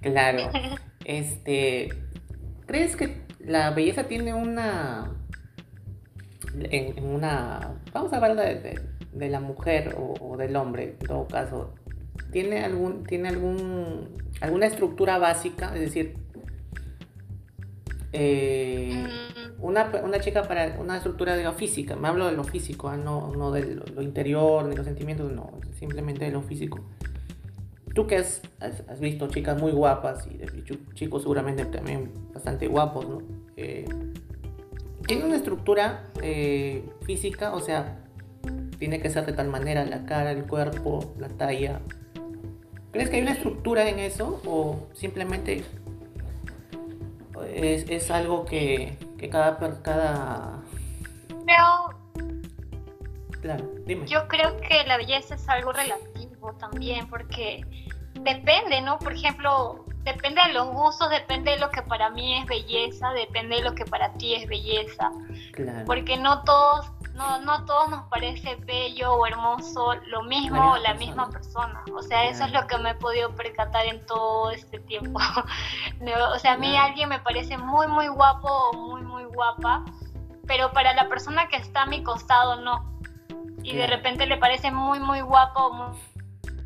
claro. 0.00 0.50
Este, 1.04 1.88
¿crees 2.66 2.94
que 2.94 3.22
la 3.40 3.70
belleza 3.70 4.04
tiene 4.04 4.34
una. 4.34 5.10
En, 6.54 7.04
una. 7.04 7.74
Vamos 7.92 8.12
a 8.12 8.16
hablar 8.16 8.36
de, 8.36 9.28
la 9.28 9.40
mujer 9.40 9.96
o, 9.98 10.36
del 10.36 10.54
hombre, 10.54 10.96
en 11.00 11.06
todo 11.06 11.26
caso. 11.26 11.74
¿Tiene 12.30 12.64
algún. 12.64 13.04
Tiene 13.04 13.30
algún. 13.30 14.16
alguna 14.40 14.66
estructura 14.66 15.18
básica? 15.18 15.74
Es 15.74 15.80
decir. 15.80 16.16
Eh, 18.12 19.06
mm. 19.58 19.64
una, 19.64 20.20
chica 20.20 20.42
para 20.42 20.76
una 20.78 20.96
estructura 20.96 21.34
de 21.34 21.44
lo 21.44 21.52
física, 21.52 21.96
me 21.96 22.08
hablo 22.08 22.26
de 22.26 22.32
lo 22.32 22.44
físico, 22.44 22.88
¿ah? 22.88 22.96
no, 22.96 23.32
no 23.34 23.50
de 23.50 23.76
lo, 23.76 24.02
interior, 24.02 24.64
ni 24.66 24.76
los 24.76 24.84
sentimientos, 24.84 25.32
no, 25.32 25.50
simplemente 25.78 26.24
de 26.24 26.30
lo 26.30 26.42
físico. 26.42 26.80
Tú 27.94 28.06
que 28.06 28.16
has, 28.16 28.42
has, 28.60 29.00
visto 29.00 29.28
chicas 29.28 29.60
muy 29.60 29.72
guapas 29.72 30.26
y 30.26 30.38
chicos 30.94 31.22
seguramente 31.22 31.66
también 31.66 32.10
bastante 32.32 32.66
guapos, 32.66 33.06
¿no? 33.06 33.22
Eh, 33.56 33.86
tiene 35.06 35.24
una 35.24 35.36
estructura 35.36 36.08
eh, 36.22 36.88
física, 37.02 37.54
o 37.54 37.60
sea, 37.60 37.98
tiene 38.78 39.00
que 39.00 39.10
ser 39.10 39.26
de 39.26 39.32
tal 39.32 39.48
manera 39.48 39.84
la 39.84 40.04
cara, 40.06 40.32
el 40.32 40.44
cuerpo, 40.44 41.14
la 41.18 41.28
talla. 41.28 41.80
¿Crees 42.92 43.10
que 43.10 43.16
hay 43.16 43.22
una 43.22 43.32
estructura 43.32 43.88
en 43.88 43.98
eso 43.98 44.40
o 44.46 44.88
simplemente 44.92 45.64
es, 47.44 47.88
es 47.88 48.10
algo 48.10 48.44
que, 48.44 48.96
que 49.18 49.28
cada... 49.28 49.58
cada... 49.82 50.62
Claro, 53.40 53.72
dime. 53.86 54.06
Yo 54.06 54.28
creo 54.28 54.56
que 54.58 54.84
la 54.86 54.96
belleza 54.96 55.34
es 55.34 55.48
algo 55.48 55.72
relativo 55.72 56.52
también, 56.60 57.08
porque 57.08 57.64
depende, 58.20 58.80
¿no? 58.80 59.00
Por 59.00 59.12
ejemplo, 59.12 59.84
depende 60.04 60.40
de 60.46 60.52
los 60.52 60.68
gustos, 60.68 61.10
depende 61.10 61.52
de 61.52 61.58
lo 61.58 61.70
que 61.70 61.82
para 61.82 62.10
mí 62.10 62.38
es 62.38 62.46
belleza, 62.46 63.12
depende 63.12 63.56
de 63.56 63.62
lo 63.62 63.74
que 63.74 63.84
para 63.84 64.12
ti 64.14 64.34
es 64.34 64.48
belleza. 64.48 65.10
Claro. 65.52 65.84
Porque 65.86 66.16
no 66.16 66.44
todos, 66.44 66.92
no, 67.14 67.40
no 67.40 67.64
todos 67.64 67.90
nos 67.90 68.06
parece 68.08 68.56
bello 68.56 69.14
o 69.14 69.26
hermoso 69.26 69.94
lo 70.06 70.22
mismo 70.22 70.72
o 70.72 70.76
la 70.78 70.94
misma 70.94 71.28
persona. 71.30 71.82
O 71.94 72.02
sea, 72.02 72.24
eso 72.24 72.44
es 72.44 72.52
lo 72.52 72.66
que 72.66 72.78
me 72.78 72.90
he 72.90 72.94
podido 72.94 73.34
percatar 73.34 73.86
en 73.86 74.04
todo 74.06 74.50
este 74.50 74.80
tiempo. 74.80 75.20
o 76.34 76.38
sea, 76.38 76.54
a 76.54 76.56
mí 76.56 76.76
alguien 76.76 77.08
me 77.08 77.20
parece 77.20 77.58
muy, 77.58 77.86
muy 77.86 78.08
guapo 78.08 78.48
o 78.48 78.72
muy, 78.72 79.02
muy 79.02 79.24
guapa, 79.24 79.84
pero 80.46 80.72
para 80.72 80.94
la 80.94 81.08
persona 81.08 81.48
que 81.48 81.56
está 81.56 81.82
a 81.82 81.86
mi 81.86 82.02
costado 82.02 82.56
no. 82.60 82.98
Y 83.62 83.76
de 83.76 83.86
repente 83.86 84.26
le 84.26 84.38
parece 84.38 84.70
muy, 84.70 84.98
muy 84.98 85.20
guapo, 85.20 85.72
muy, 85.72 85.96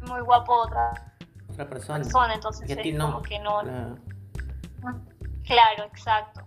muy 0.09 0.21
guapo 0.21 0.55
otra 0.63 1.15
persona. 1.65 2.35
entonces 2.35 2.69
es 2.69 2.99
como 2.99 3.23
que 3.23 3.39
no. 3.39 3.63
Claro. 5.45 5.85
exacto. 5.85 6.43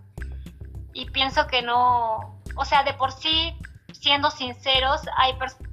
Y 0.92 1.08
pienso 1.10 1.46
que 1.46 1.62
no, 1.62 2.40
o 2.56 2.64
sea, 2.64 2.82
de 2.82 2.94
por 2.94 3.12
sí, 3.12 3.56
siendo 4.00 4.30
sinceros, 4.30 5.02
hay 5.16 5.34
personas 5.34 5.70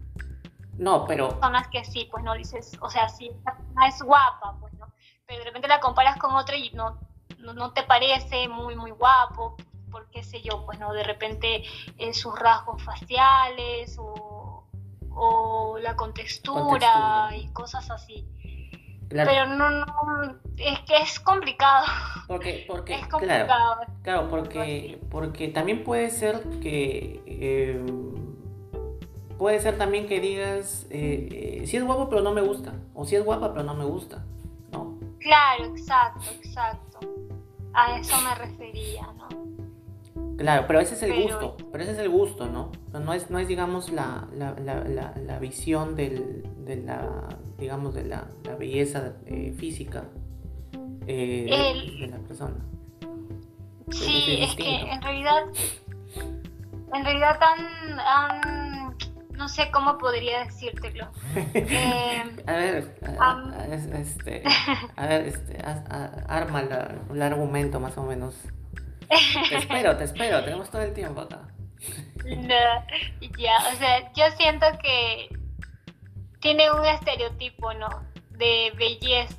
no, 0.78 1.06
pero... 1.06 1.30
personas 1.30 1.68
que 1.70 1.84
sí, 1.84 2.08
pues 2.12 2.24
no 2.24 2.34
dices, 2.36 2.78
o 2.82 2.90
sea, 2.90 3.10
sí, 3.10 3.32
es 3.88 4.02
guapa, 4.02 4.56
pues 4.60 4.74
no, 4.76 4.86
pero 5.26 5.40
de 5.40 5.46
repente 5.46 5.68
la 5.68 5.80
comparas 5.80 6.18
con 6.18 6.36
otra 6.36 6.56
y 6.56 6.70
no, 6.72 7.00
no, 7.40 7.74
te 7.74 7.84
parece 7.84 8.48
muy, 8.48 8.76
muy 8.76 8.92
guapo, 8.92 9.56
por 9.90 10.10
qué 10.12 10.24
sé 10.24 10.42
yo, 10.42 10.66
pues 10.66 10.78
no, 10.80 10.94
de 10.94 11.04
repente 11.04 11.64
en 11.98 12.14
sus 12.14 12.38
rasgos 12.38 12.84
faciales 12.84 13.98
o, 14.00 14.68
o 15.10 15.78
la 15.80 15.96
contextura. 15.96 17.30
y 17.36 17.52
cosas 17.54 17.90
así. 17.90 18.28
Pero 19.10 19.46
no, 19.46 19.70
no, 19.70 19.86
es 20.58 20.80
que 20.82 20.98
es 20.98 21.20
complicado. 21.20 21.86
Porque, 22.28 22.66
porque, 22.68 22.96
es 22.96 23.08
complicado. 23.08 23.82
Claro, 24.04 24.30
porque, 24.30 25.00
porque 25.10 25.48
también 25.48 25.84
puede 25.84 26.10
ser 26.10 26.42
que, 26.62 27.22
eh, 27.26 27.86
puede 29.38 29.60
ser 29.62 29.78
también 29.78 30.08
que 30.08 30.20
digas, 30.20 30.88
eh, 30.90 31.64
si 31.66 31.78
es 31.78 31.84
guapo 31.84 32.10
pero 32.10 32.22
no 32.22 32.34
me 32.34 32.42
gusta, 32.42 32.74
o 32.94 33.06
si 33.06 33.16
es 33.16 33.24
guapa 33.24 33.54
pero 33.54 33.64
no 33.64 33.76
me 33.76 33.86
gusta, 33.86 34.26
¿no? 34.72 35.00
Claro, 35.20 35.66
exacto, 35.66 36.26
exacto. 36.44 37.00
A 37.74 38.00
eso 38.00 38.16
me 38.22 38.36
refería, 38.36 39.08
¿no? 39.18 39.28
Claro, 40.38 40.66
pero 40.68 40.80
ese 40.80 40.94
es 40.94 41.04
el 41.04 41.24
gusto, 41.24 41.58
pero 41.72 41.84
ese 41.84 41.94
es 41.94 42.00
el 42.00 42.10
gusto, 42.10 42.46
¿no? 42.48 42.72
No 42.94 43.14
es, 43.14 43.30
no 43.32 43.40
es 43.40 43.48
digamos, 43.48 43.92
la, 43.92 44.28
la, 44.36 44.54
la, 44.54 45.14
la 45.16 45.40
visión 45.40 45.96
del, 45.96 46.44
de 46.64 46.76
la, 46.76 47.28
digamos, 47.58 47.96
de 47.96 48.06
la, 48.06 48.28
belleza 48.60 49.14
eh, 49.26 49.54
física 49.58 50.06
eh, 51.08 51.82
de, 52.00 52.08
la 52.08 52.18
persona. 52.20 52.56
Sí, 53.90 54.40
es, 54.42 54.56
que 54.56 54.82
en 54.82 55.02
realidad, 55.02 55.44
en 56.94 57.04
realidad 57.04 57.40
tan, 57.40 58.96
no 59.32 59.48
sé 59.48 59.72
cómo 59.72 59.98
podría 59.98 60.46
decírtelo. 60.46 61.08
Eh, 61.54 62.24
a 62.46 62.54
ver, 62.54 62.96
este, 63.94 64.44
a 64.96 65.06
ver, 65.06 65.28
este, 65.28 65.58
arma 66.28 66.62
el 67.12 67.22
argumento 67.22 67.80
más 67.80 67.98
o 67.98 68.04
menos. 68.04 68.36
Te 69.10 69.56
espero, 69.58 69.96
te 69.98 70.04
espero, 70.04 70.44
tenemos 70.44 70.70
todo 70.70 70.82
el 70.82 70.94
tiempo 70.94 71.22
acá. 71.22 71.48
No, 72.26 72.56
ya, 73.38 73.58
o 73.72 73.76
sea, 73.78 74.12
yo 74.14 74.26
siento 74.38 74.66
que 74.82 75.30
tiene 76.40 76.72
un 76.72 76.86
estereotipo, 76.86 77.74
¿no? 77.74 77.88
De 78.32 78.74
belleza. 78.78 79.36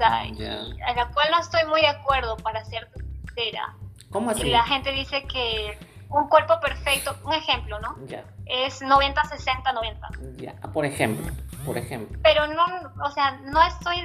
a 0.00 0.94
la 0.94 1.08
cual 1.08 1.28
no 1.30 1.40
estoy 1.40 1.64
muy 1.66 1.80
de 1.80 1.88
acuerdo, 1.88 2.36
para 2.36 2.64
ser 2.64 2.88
sincera. 2.94 3.74
¿Cómo 4.10 4.30
así? 4.30 4.46
Y 4.46 4.50
la 4.50 4.62
gente 4.64 4.92
dice 4.92 5.24
que 5.24 5.78
un 6.10 6.28
cuerpo 6.28 6.58
perfecto, 6.60 7.14
un 7.24 7.34
ejemplo, 7.34 7.78
¿no? 7.80 7.96
Ya. 8.06 8.24
Es 8.46 8.80
90, 8.80 9.24
60, 9.24 9.72
90. 9.72 10.08
Ya, 10.36 10.54
por 10.72 10.86
ejemplo, 10.86 11.32
por 11.64 11.76
ejemplo. 11.76 12.18
Pero 12.22 12.46
no, 12.46 12.64
o 13.04 13.10
sea, 13.10 13.32
no 13.44 13.62
estoy 13.66 13.96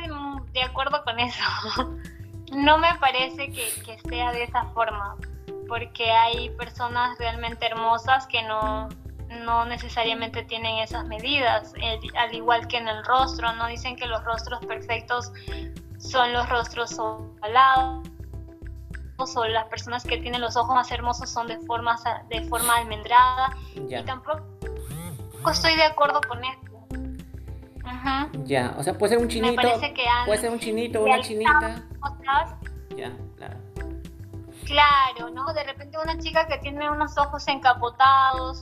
de, 0.52 0.62
acuerdo 0.64 1.04
con 1.04 1.20
eso. 1.20 1.44
no 2.56 2.78
me 2.78 2.94
parece 3.00 3.52
que, 3.52 3.68
que 3.86 3.98
sea 4.10 4.32
de 4.32 4.44
esa 4.44 4.66
forma, 4.74 5.16
porque 5.68 6.12
hay 6.12 6.50
personas 6.52 7.18
realmente 7.18 7.66
hermosas 7.66 8.28
que 8.28 8.42
no, 8.44 8.90
no 9.42 9.66
necesariamente 9.66 10.44
tienen 10.44 10.78
esas 10.78 11.06
medidas, 11.06 11.74
al 12.18 12.34
igual 12.34 12.68
que 12.68 12.78
en 12.78 12.88
el 12.88 13.04
rostro, 13.06 13.54
no 13.54 13.68
dicen 13.68 13.96
que 13.96 14.06
los 14.06 14.24
rostros 14.24 14.66
perfectos 14.66 15.32
son 15.98 16.34
los 16.34 16.48
rostros 16.50 16.98
ovalados 17.00 18.08
o 19.36 19.46
las 19.46 19.66
personas 19.66 20.04
que 20.04 20.18
tienen 20.18 20.42
los 20.42 20.58
ojos 20.58 20.76
más 20.76 20.92
hermosos 20.92 21.30
son 21.30 21.48
de 21.48 21.58
forma, 21.60 21.98
de 22.30 22.42
forma 22.50 22.76
almendrada 22.78 23.56
y 23.76 24.04
tampoco 24.04 24.42
estoy 25.50 25.76
de 25.76 25.84
acuerdo 25.84 26.20
con 26.28 26.44
esto. 26.44 26.73
Ya, 28.46 28.76
o 28.78 28.84
sea, 28.84 28.98
puede 28.98 29.14
ser 29.14 29.22
un 29.22 29.30
chinito, 29.30 29.62
puede 30.26 30.38
ser 30.38 30.52
un 30.52 30.60
chinito, 30.60 31.04
una 31.04 31.22
chinita. 31.22 31.84
ya, 32.96 33.12
claro. 33.38 33.58
Claro, 34.66 35.30
¿no? 35.32 35.54
De 35.54 35.64
repente 35.64 35.98
una 36.02 36.18
chica 36.18 36.48
que 36.48 36.58
tiene 36.60 36.90
unos 36.90 37.18
ojos 37.18 37.48
encapotados 37.48 38.62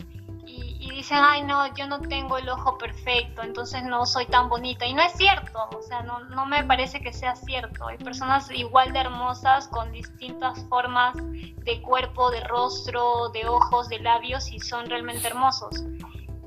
dicen, 1.02 1.18
ay 1.20 1.44
no, 1.44 1.74
yo 1.76 1.88
no 1.88 2.00
tengo 2.00 2.38
el 2.38 2.48
ojo 2.50 2.78
perfecto, 2.78 3.42
entonces 3.42 3.84
no 3.84 4.06
soy 4.06 4.28
tan 4.28 4.50
bonita. 4.50 4.86
Y 4.86 4.94
no 4.94 5.02
es 5.02 5.14
cierto, 5.14 5.70
o 5.76 5.82
sea, 5.82 6.04
no, 6.04 6.20
no 6.26 6.46
me 6.46 6.64
parece 6.64 7.02
que 7.02 7.12
sea 7.12 7.36
cierto. 7.36 7.88
Hay 7.88 7.98
personas 7.98 8.52
igual 8.52 8.94
de 8.94 9.00
hermosas 9.00 9.68
con 9.68 9.92
distintas 9.92 10.64
formas 10.66 11.16
de 11.16 11.82
cuerpo, 11.82 12.30
de 12.30 12.42
rostro, 12.42 13.30
de 13.30 13.48
ojos, 13.48 13.90
de 13.90 14.00
labios 14.00 14.52
y 14.52 14.60
son 14.60 14.86
realmente 14.88 15.28
hermosos. 15.28 15.84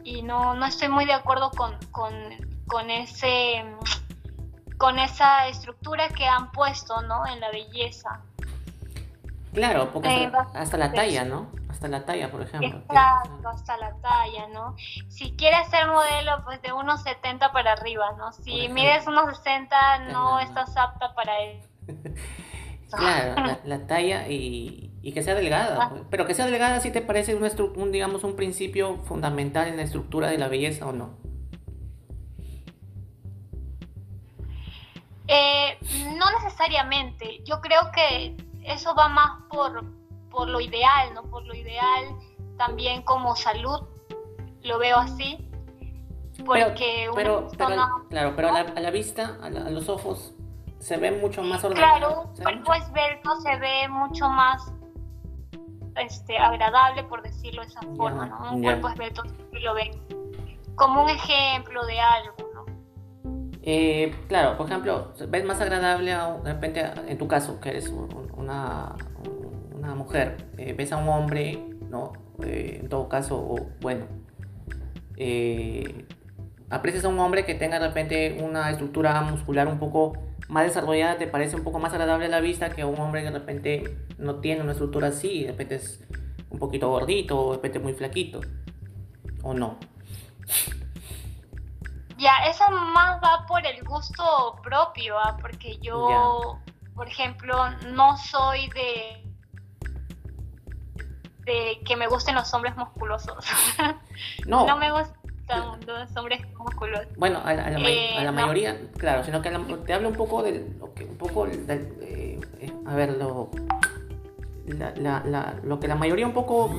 Y 0.05 0.23
no, 0.23 0.55
no 0.55 0.67
estoy 0.67 0.89
muy 0.89 1.05
de 1.07 1.15
acuerdo 1.15 1.51
con, 1.51 1.77
con, 1.91 2.15
con 2.67 2.91
ese 2.91 3.65
con 4.77 4.99
esa 4.99 5.49
estructura 5.49 6.09
que 6.09 6.27
han 6.27 6.51
puesto 6.53 7.01
¿no? 7.03 7.27
en 7.27 7.41
la 7.41 7.51
belleza. 7.51 8.21
Claro, 9.53 9.91
porque 9.93 10.09
hasta, 10.27 10.59
hasta 10.59 10.77
la 10.77 10.93
talla, 10.93 11.25
¿no? 11.25 11.47
Hasta 11.69 11.89
la 11.89 12.05
talla, 12.05 12.31
por 12.31 12.43
ejemplo. 12.43 12.81
Exacto, 12.81 13.49
hasta 13.49 13.77
la 13.77 13.95
talla, 14.01 14.49
¿no? 14.53 14.75
Si 15.09 15.33
quieres 15.37 15.69
ser 15.69 15.87
modelo, 15.87 16.43
pues 16.45 16.61
de 16.63 16.73
unos 16.73 17.03
70 17.03 17.53
para 17.53 17.73
arriba, 17.73 18.15
¿no? 18.19 18.33
Si 18.33 18.69
mides 18.69 19.07
unos 19.07 19.37
60, 19.37 19.99
no 20.13 20.41
estás 20.41 20.77
apta 20.77 21.15
para 21.15 21.41
eso. 21.41 21.69
claro, 22.97 23.59
la, 23.65 23.87
talla 23.87 24.29
y, 24.29 24.93
y, 25.03 25.13
que 25.13 25.23
sea 25.23 25.35
delgada. 25.35 25.79
Ah. 25.85 25.89
Pues. 25.91 26.03
Pero 26.11 26.27
que 26.27 26.35
sea 26.35 26.47
delgada, 26.47 26.81
¿sí 26.81 26.91
te 26.91 27.01
parece 27.01 27.35
un, 27.35 27.49
un, 27.77 27.93
digamos, 27.93 28.25
un 28.25 28.37
principio 28.37 28.99
fundamental 29.05 29.69
en 29.69 29.77
la 29.77 29.83
estructura 29.83 30.29
de 30.29 30.39
la 30.39 30.49
belleza 30.49 30.87
o 30.87 30.93
no? 30.93 31.17
Eh, 35.29 35.79
no 36.19 36.31
necesariamente. 36.33 37.43
Yo 37.45 37.61
creo 37.61 37.91
que 37.93 38.37
eso 38.63 38.95
va 38.95 39.09
más 39.09 39.43
por, 39.51 39.85
por 40.31 40.49
lo 40.49 40.61
ideal, 40.61 41.15
¿no? 41.15 41.23
Por 41.25 41.45
lo 41.45 41.55
ideal 41.55 42.05
también 42.57 43.03
como 43.03 43.35
salud, 43.37 43.81
lo 44.63 44.79
veo 44.79 44.99
así. 44.99 45.49
Porque 46.45 47.09
pero, 47.15 47.49
claro, 48.09 48.35
pero 48.35 48.49
a 48.49 48.81
la, 48.81 48.91
vista, 48.91 49.39
a, 49.41 49.51
los 49.51 49.89
ojos, 49.89 50.35
se 50.81 50.97
ve 50.97 51.13
mucho 51.13 51.43
más 51.43 51.63
ordenado. 51.63 51.99
Claro, 51.99 52.23
un 52.23 52.63
cuerpo 52.63 52.75
esbelto 52.75 53.41
se 53.41 53.57
ve 53.57 53.89
mucho 53.89 54.29
más 54.29 54.73
este, 55.97 56.37
agradable, 56.37 57.05
por 57.05 57.23
decirlo 57.23 57.63
de 57.63 57.69
esa 57.69 57.81
forma, 57.97 58.27
¿no? 58.27 58.55
Un 58.55 58.63
cuerpo 58.63 58.89
esbelto 58.89 59.23
lo 59.53 59.75
ve 59.75 59.93
como 60.75 61.05
un 61.05 61.11
ejemplo 61.11 61.87
de 61.87 62.01
algo. 62.01 62.44
Eh, 63.67 64.15
claro, 64.29 64.59
por 64.59 64.67
ejemplo, 64.67 65.15
ves 65.27 65.45
más 65.47 65.59
agradable 65.59 66.11
de 66.11 66.53
repente 66.53 66.85
en 67.09 67.17
tu 67.17 67.27
caso, 67.27 67.61
que 67.61 67.71
eres 67.71 67.91
una, 68.37 68.95
mujer, 69.97 70.37
eh, 70.59 70.75
ves 70.77 70.93
a 70.93 70.99
un 70.99 71.09
hombre, 71.09 71.65
¿no? 71.89 72.13
Eh, 72.43 72.81
en 72.83 72.91
todo 72.91 73.09
caso, 73.09 73.57
bueno, 73.81 74.05
aprecias 76.69 77.07
a 77.07 77.09
un 77.09 77.19
hombre 77.19 77.47
que 77.47 77.55
tenga 77.55 77.79
de 77.79 77.89
repente 77.89 78.37
una 78.43 78.71
estructura 78.71 79.19
muscular 79.23 79.67
un 79.67 79.79
poco 79.79 80.13
más 80.49 80.67
desarrollada, 80.67 81.17
te 81.17 81.27
parece 81.27 81.57
un 81.57 81.65
poco 81.65 81.79
más 81.79 81.93
agradable 81.95 82.27
a 82.27 82.29
la 82.29 82.41
vista 82.41 82.69
que 82.69 82.85
un 82.85 83.01
hombre 83.01 83.23
que 83.23 83.31
de 83.31 83.39
repente 83.39 83.97
no 84.19 84.41
tiene 84.41 84.61
una 84.61 84.73
estructura 84.73 85.09
así, 85.09 85.45
de 85.45 85.53
repente 85.53 85.77
es 85.77 86.07
un 86.51 86.59
poquito 86.59 86.91
gordito, 86.91 87.49
de 87.49 87.57
repente 87.57 87.79
muy 87.79 87.95
flaquito, 87.95 88.41
o 89.43 89.55
no. 89.55 89.79
Ya, 92.25 92.39
eso 92.49 92.65
más 92.71 93.21
va 93.23 93.45
por 93.47 93.67
el 93.67 93.85
gusto 93.85 94.57
propio, 94.63 95.19
¿ah? 95.19 95.37
porque 95.39 95.77
yo, 95.83 96.59
por 96.95 97.07
ejemplo, 97.07 97.55
no 97.93 98.17
soy 98.17 98.67
de 98.71 99.21
de 101.45 101.83
que 101.85 101.97
me 101.97 102.07
gusten 102.07 102.35
los 102.35 102.53
hombres 102.55 102.75
musculosos. 102.77 103.45
No. 104.47 104.67
no 104.67 104.79
me 104.79 104.91
gustan 104.91 105.79
los 105.87 106.17
hombres 106.17 106.41
musculosos. 106.57 107.15
Bueno, 107.19 107.43
a 107.45 107.53
la, 107.53 107.73
eh, 107.79 108.33
mayoría, 108.33 108.81
claro, 108.97 109.23
sino 109.23 109.43
que 109.43 109.51
te 109.85 109.93
hablo 109.93 110.09
un 110.09 110.15
poco 110.15 110.43
de 110.43 110.67
lo 110.79 110.95
que, 110.95 111.05
un 111.05 111.19
poco, 111.19 111.47
eh, 111.47 112.41
a 112.87 112.95
ver, 112.95 113.19
lo, 113.19 113.51
la, 114.67 115.55
lo 115.63 115.79
que 115.79 115.89
la 115.89 115.97
mayoría 115.97 116.27
un 116.27 116.33
poco, 116.33 116.71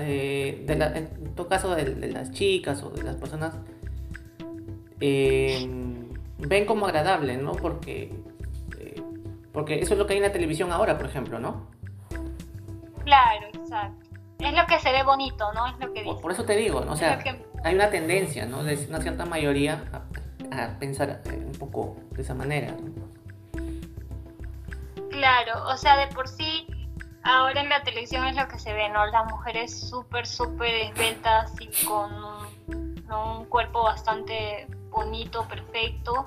eh, 0.00 0.64
de 0.66 0.72
en 0.72 1.34
todo 1.36 1.46
caso 1.46 1.72
de, 1.76 1.94
de 1.94 2.10
las 2.10 2.32
chicas 2.32 2.82
o 2.82 2.90
de 2.90 3.04
las 3.04 3.14
personas 3.14 3.54
eh, 5.02 5.68
ven 6.38 6.64
como 6.64 6.86
agradable, 6.86 7.36
¿no? 7.36 7.52
Porque, 7.52 8.14
eh, 8.78 9.02
porque 9.52 9.80
eso 9.80 9.94
es 9.94 9.98
lo 9.98 10.06
que 10.06 10.14
hay 10.14 10.18
en 10.18 10.24
la 10.24 10.32
televisión 10.32 10.70
ahora, 10.70 10.96
por 10.96 11.06
ejemplo, 11.06 11.40
¿no? 11.40 11.66
Claro, 13.04 13.48
exacto. 13.52 14.06
Es 14.38 14.54
lo 14.54 14.66
que 14.66 14.78
se 14.78 14.92
ve 14.92 15.02
bonito, 15.02 15.52
¿no? 15.52 15.66
Es 15.66 15.78
lo 15.78 15.92
que 15.92 16.02
Por, 16.02 16.30
eso 16.30 16.44
te 16.44 16.56
digo, 16.56 16.84
¿no? 16.84 16.92
O 16.92 16.96
sea, 16.96 17.22
hay 17.64 17.74
una 17.74 17.90
tendencia, 17.90 18.46
¿no? 18.46 18.62
De 18.62 18.76
una 18.88 19.00
cierta 19.00 19.24
mayoría 19.24 19.84
a, 20.50 20.78
pensar 20.78 21.22
eh, 21.24 21.42
un 21.46 21.52
poco 21.52 21.96
de 22.10 22.22
esa 22.22 22.34
manera. 22.34 22.76
Claro, 25.10 25.68
o 25.68 25.76
sea, 25.76 25.96
de 25.96 26.12
por 26.14 26.28
sí, 26.28 26.66
ahora 27.22 27.60
en 27.60 27.68
la 27.68 27.82
televisión 27.82 28.26
es 28.26 28.36
lo 28.36 28.46
que 28.48 28.58
se 28.58 28.72
ve, 28.72 28.88
¿no? 28.88 29.04
Las 29.06 29.30
mujeres 29.30 29.88
súper, 29.88 30.26
súper 30.26 30.74
esbeltas 30.74 31.52
y 31.60 31.86
con 31.86 32.12
un 33.08 33.44
cuerpo 33.46 33.84
bastante 33.84 34.66
bonito, 34.92 35.46
perfecto, 35.48 36.26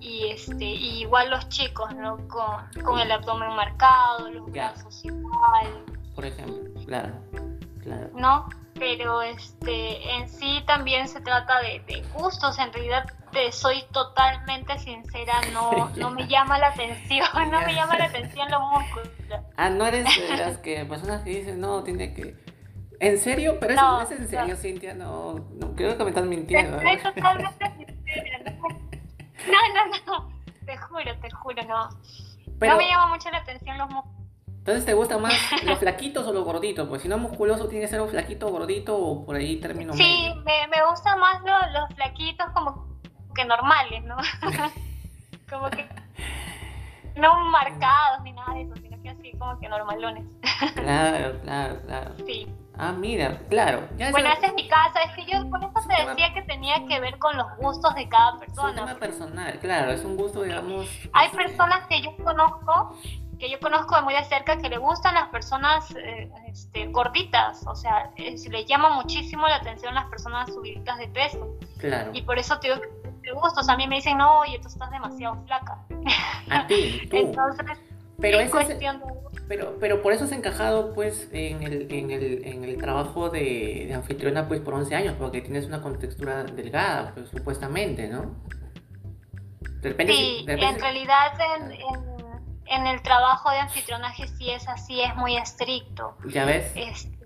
y 0.00 0.28
este, 0.28 0.64
igual 0.64 1.30
los 1.30 1.48
chicos, 1.48 1.94
¿no? 1.94 2.16
Con, 2.28 2.82
con 2.82 2.98
el 2.98 3.10
abdomen 3.10 3.50
marcado, 3.54 4.30
los 4.30 4.50
brazos 4.50 5.04
igual. 5.04 5.84
Por 6.14 6.24
ejemplo, 6.24 6.82
claro, 6.86 7.12
claro. 7.82 8.10
¿No? 8.14 8.48
Pero 8.78 9.22
este, 9.22 10.16
en 10.16 10.28
sí 10.28 10.62
también 10.66 11.06
se 11.08 11.20
trata 11.20 11.60
de, 11.60 12.04
gustos, 12.14 12.58
en 12.58 12.72
realidad 12.72 13.04
te 13.32 13.52
soy 13.52 13.84
totalmente 13.92 14.78
sincera, 14.78 15.40
no, 15.52 15.90
no 15.96 16.10
me 16.10 16.26
llama 16.26 16.58
la 16.58 16.68
atención, 16.68 17.26
no 17.50 17.60
me 17.60 17.74
llama 17.74 17.98
la 17.98 18.04
atención 18.06 18.50
los 18.50 18.60
músculos. 18.70 19.08
Ah, 19.56 19.70
no 19.70 19.86
eres 19.86 20.04
de 20.04 20.36
las 20.36 20.58
que 20.58 20.84
personas 20.84 21.22
que 21.22 21.30
dicen, 21.30 21.60
no, 21.60 21.82
tiene 21.82 22.14
que 22.14 22.36
¿En 23.00 23.18
serio? 23.18 23.58
Pero 23.60 23.74
eso 23.74 23.82
no, 23.82 24.02
es 24.02 24.10
en 24.12 24.28
serio, 24.28 24.56
Cintia. 24.56 24.94
No, 24.94 25.34
no, 25.60 25.74
creo 25.74 25.96
que 25.98 26.04
me 26.04 26.10
estás 26.10 26.24
mintiendo. 26.24 26.78
Estoy 26.80 27.12
totalmente 27.12 27.93
no, 29.46 29.58
no, 29.74 29.96
no. 30.06 30.32
Te 30.64 30.76
juro, 30.76 31.18
te 31.20 31.30
juro, 31.30 31.62
no. 31.64 31.88
no 31.88 32.76
me 32.76 32.88
llama 32.88 33.08
mucho 33.08 33.30
la 33.30 33.38
atención 33.38 33.78
los 33.78 33.90
músculos. 33.90 34.14
Entonces, 34.46 34.86
¿te 34.86 34.94
gusta 34.94 35.18
más 35.18 35.34
los 35.64 35.78
flaquitos 35.78 36.26
o 36.26 36.32
los 36.32 36.44
gorditos? 36.44 36.88
Pues 36.88 37.02
si 37.02 37.08
no 37.08 37.18
musculoso, 37.18 37.68
tiene 37.68 37.84
que 37.84 37.90
ser 37.90 38.00
un 38.00 38.08
flaquito 38.08 38.48
gordito 38.48 38.96
o 38.96 39.26
por 39.26 39.36
ahí 39.36 39.56
término 39.56 39.92
sí, 39.92 40.02
medio. 40.02 40.32
Sí, 40.32 40.40
me, 40.40 40.66
me 40.68 40.86
gustan 40.88 41.20
más 41.20 41.42
los, 41.42 41.72
los 41.72 41.94
flaquitos 41.94 42.46
como 42.54 42.86
que 43.34 43.44
normales, 43.44 44.02
¿no? 44.04 44.16
como 45.50 45.68
que 45.68 45.86
no 47.16 47.34
marcados 47.50 48.22
ni 48.22 48.32
nada 48.32 48.54
de 48.54 48.62
eso, 48.62 48.74
sino 48.76 49.02
que 49.02 49.10
así 49.10 49.32
como 49.38 49.58
que 49.58 49.68
normalones. 49.68 50.24
claro, 50.74 51.40
claro, 51.42 51.80
claro. 51.82 52.14
Sí. 52.24 52.48
Ah, 52.76 52.92
mira, 52.92 53.38
claro. 53.48 53.88
bueno, 54.10 54.30
esa 54.30 54.46
es 54.46 54.54
mi 54.54 54.68
casa. 54.68 55.00
Es 55.02 55.12
que 55.14 55.30
yo 55.30 55.48
por 55.48 55.62
eso 55.62 55.72
te 55.88 56.06
decía 56.06 56.34
que 56.34 56.42
tenía 56.42 56.84
que 56.88 56.98
ver 56.98 57.18
con 57.18 57.36
los 57.36 57.46
gustos 57.58 57.94
de 57.94 58.08
cada 58.08 58.38
persona. 58.38 58.68
Es 58.68 58.80
un 58.80 58.86
tema 58.86 58.98
personal, 58.98 59.58
claro, 59.60 59.92
es 59.92 60.04
un 60.04 60.16
gusto, 60.16 60.42
digamos. 60.42 60.88
Hay 61.12 61.28
personas 61.30 61.86
que 61.86 62.02
yo 62.02 62.16
conozco, 62.16 62.96
que 63.38 63.48
yo 63.48 63.60
conozco 63.60 63.94
de 63.94 64.02
muy 64.02 64.14
de 64.14 64.24
cerca, 64.24 64.58
que 64.58 64.68
le 64.68 64.78
gustan 64.78 65.14
las 65.14 65.28
personas 65.28 65.94
eh, 65.96 66.30
este, 66.48 66.86
gorditas. 66.86 67.64
O 67.66 67.76
sea, 67.76 68.10
les 68.16 68.48
le 68.48 68.64
llama 68.64 68.90
muchísimo 68.90 69.46
la 69.46 69.56
atención 69.56 69.94
las 69.94 70.06
personas 70.06 70.52
subidas 70.52 70.98
de 70.98 71.08
peso. 71.08 71.56
Claro. 71.78 72.10
Y 72.12 72.22
por 72.22 72.38
eso 72.38 72.58
te 72.58 72.68
digo 72.68 72.80
que 73.22 73.32
gustos. 73.32 73.68
A 73.68 73.76
mí 73.76 73.86
me 73.86 73.96
dicen, 73.96 74.18
no, 74.18 74.40
oye, 74.40 74.58
tú 74.58 74.66
estás 74.68 74.90
demasiado 74.90 75.36
flaca. 75.46 75.78
A 76.50 76.66
ti, 76.66 77.06
tú. 77.10 77.16
Entonces, 77.18 77.78
Pero 78.18 78.40
es 78.40 78.50
cuestión 78.50 78.98
de 78.98 79.23
pero, 79.48 79.76
pero 79.78 80.02
por 80.02 80.12
eso 80.12 80.24
has 80.24 80.32
encajado 80.32 80.94
pues 80.94 81.28
en 81.32 81.62
el, 81.62 81.92
en 81.92 82.10
el, 82.10 82.44
en 82.46 82.64
el 82.64 82.78
trabajo 82.78 83.30
de, 83.30 83.84
de, 83.88 83.94
anfitriona 83.94 84.48
pues 84.48 84.60
por 84.60 84.74
11 84.74 84.94
años, 84.94 85.14
porque 85.18 85.40
tienes 85.40 85.66
una 85.66 85.82
contextura 85.82 86.44
delgada, 86.44 87.12
pues 87.14 87.28
supuestamente, 87.28 88.08
¿no? 88.08 88.34
De 89.80 89.90
repente, 89.90 90.14
sí, 90.14 90.44
en 90.48 90.80
realidad 90.80 91.32
en, 91.58 91.72
en, 92.66 92.86
el 92.86 93.02
trabajo 93.02 93.50
de 93.50 93.58
anfitrionaje 93.58 94.28
sí 94.28 94.50
es 94.50 94.66
así, 94.66 95.02
es 95.02 95.14
muy 95.16 95.36
estricto. 95.36 96.16
¿Ya 96.26 96.46
ves? 96.46 96.72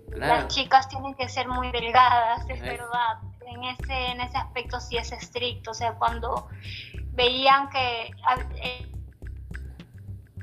Las 0.09 0.47
chicas 0.47 0.89
tienen 0.89 1.13
que 1.13 1.29
ser 1.29 1.47
muy 1.47 1.71
delgadas, 1.71 2.41
es 2.49 2.61
verdad. 2.61 3.19
En 3.45 3.63
ese, 3.63 4.07
en 4.11 4.21
ese 4.21 4.37
aspecto 4.37 4.79
sí 4.81 4.97
es 4.97 5.11
estricto, 5.11 5.71
o 5.71 5.73
sea, 5.73 5.93
cuando 5.93 6.49
veían 7.13 7.69
que 7.69 8.11
eh, 8.61 8.91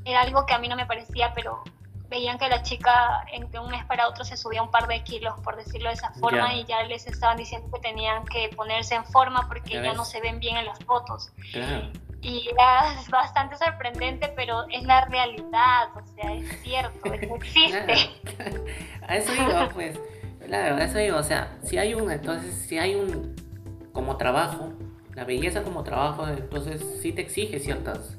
era 0.07 0.21
algo 0.21 0.45
que 0.45 0.53
a 0.53 0.59
mí 0.59 0.67
no 0.67 0.75
me 0.75 0.85
parecía, 0.85 1.33
pero 1.33 1.63
veían 2.09 2.37
que 2.37 2.47
la 2.47 2.61
chica 2.63 3.25
en 3.31 3.45
un 3.59 3.69
mes 3.69 3.83
para 3.85 4.07
otro 4.07 4.23
se 4.23 4.37
subía 4.37 4.61
un 4.61 4.71
par 4.71 4.87
de 4.87 5.03
kilos, 5.03 5.33
por 5.43 5.55
decirlo 5.55 5.89
de 5.89 5.95
esa 5.95 6.11
forma, 6.13 6.53
y 6.53 6.65
ya 6.65 6.83
les 6.83 7.05
estaban 7.07 7.37
diciendo 7.37 7.69
que 7.73 7.81
tenían 7.81 8.25
que 8.25 8.49
ponerse 8.55 8.95
en 8.95 9.05
forma 9.05 9.47
porque 9.47 9.81
ya, 9.81 9.93
no 9.93 10.05
se 10.05 10.21
ven 10.21 10.39
bien 10.39 10.57
en 10.57 10.65
las 10.65 10.79
fotos. 10.85 11.31
Y 12.21 12.49
era 12.49 12.95
bastante 13.09 13.57
sorprendente, 13.57 14.31
pero 14.35 14.65
es 14.69 14.83
la 14.83 15.05
realidad, 15.05 15.89
o 15.95 16.05
sea, 16.15 16.33
es 16.33 16.61
cierto, 16.61 17.13
existe. 17.13 18.11
A 19.07 19.15
eso 19.15 19.33
iba, 19.33 19.69
pues. 19.69 19.99
Claro, 20.45 20.77
eso 20.77 20.97
digo, 20.97 21.17
o 21.17 21.23
sea, 21.23 21.57
si 21.61 21.77
hay 21.77 21.93
un, 21.93 22.09
entonces, 22.09 22.55
si 22.67 22.77
hay 22.77 22.95
un, 22.95 23.35
como 23.91 24.15
trabajo, 24.15 24.71
la 25.13 25.25
belleza 25.25 25.63
como 25.63 25.83
trabajo, 25.83 26.25
entonces 26.25 26.81
sí 27.01 27.11
te 27.11 27.21
exige 27.21 27.59
ciertas 27.59 28.17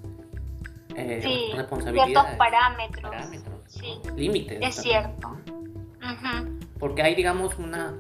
eh, 0.99 1.21
Sí, 1.23 1.51
responsabilidades. 1.57 2.13
ciertos 2.13 2.35
parámetros. 2.37 3.03
parámetros, 3.11 3.61
Sí, 3.67 4.01
¿no? 4.07 4.15
límites. 4.15 4.59
es 4.61 4.77
también, 4.77 4.83
cierto. 4.83 5.37
Porque 6.79 7.03
hay, 7.03 7.15
digamos, 7.15 7.59
una, 7.59 7.95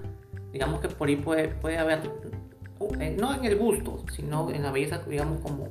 digamos 0.52 0.80
que 0.80 0.88
por 0.88 1.08
ahí 1.08 1.16
puede, 1.16 1.48
puede 1.48 1.78
haber, 1.78 2.00
uh, 2.78 2.94
eh, 3.00 3.16
no 3.18 3.34
en 3.34 3.44
el 3.44 3.56
gusto, 3.56 4.04
sino 4.14 4.50
en 4.50 4.62
la 4.62 4.70
belleza, 4.70 4.98
digamos, 5.06 5.40
como, 5.40 5.68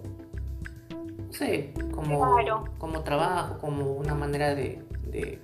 no 1.18 1.34
sé, 1.34 1.74
como, 1.94 2.36
Claro. 2.36 2.66
como 2.78 3.02
trabajo, 3.02 3.58
como 3.60 3.92
una 3.94 4.14
manera 4.14 4.54
de, 4.56 4.84
de 5.04 5.42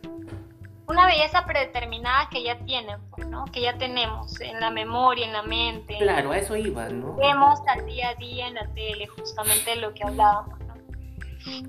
Una 0.88 1.05
belleza 1.07 1.45
predeterminada 1.45 2.27
que 2.30 2.43
ya 2.43 2.60
tienen, 2.60 2.97
pues, 3.15 3.27
¿no? 3.27 3.45
Que 3.45 3.61
ya 3.61 3.77
tenemos 3.77 4.39
en 4.41 4.60
la 4.60 4.69
memoria, 4.69 5.26
en 5.26 5.34
la 5.34 5.43
mente. 5.43 5.97
claro, 5.99 6.31
a 6.31 6.38
eso 6.38 6.57
iba, 6.57 6.89
¿no? 6.89 7.15
Vemos 7.15 7.60
al 7.68 7.85
día 7.85 8.10
a 8.10 8.15
día 8.15 8.47
en 8.49 8.55
la 8.55 8.68
tele, 8.73 9.07
justamente 9.07 9.77
lo 9.77 9.93
que 9.93 10.03
hablábamos, 10.03 10.60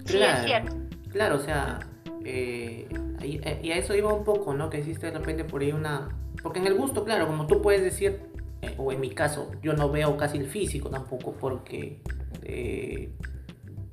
Claro. 0.05 0.39
es 0.41 0.45
cierto. 0.47 0.77
Claro, 1.11 1.37
o 1.37 1.41
sea, 1.41 1.81
eh, 2.25 2.89
eh, 3.23 3.61
y 3.63 3.71
a 3.73 3.77
eso 3.79 3.95
iba 3.95 4.13
un 4.13 4.25
poco, 4.25 4.55
¿no? 4.55 4.71
Que 4.71 4.79
existe 4.79 5.07
de 5.11 5.19
repente 5.19 5.45
por 5.45 5.63
ahí 5.63 5.73
una... 5.73 6.09
Porque 6.43 6.59
en 6.59 6.67
el 6.67 6.75
gusto, 6.75 7.05
claro, 7.05 7.27
como 7.27 7.47
tú 7.47 7.63
puedes 7.63 7.83
decir, 7.83 8.21
eh, 8.63 8.75
o 8.79 8.93
en 8.93 9.01
mi 9.01 9.11
caso, 9.11 9.51
yo 9.63 9.73
no 9.75 9.91
veo 9.91 10.17
casi 10.17 10.39
el 10.39 10.47
físico 10.47 10.91
tampoco, 10.91 11.33
porque 11.33 12.01
eh, 12.43 13.13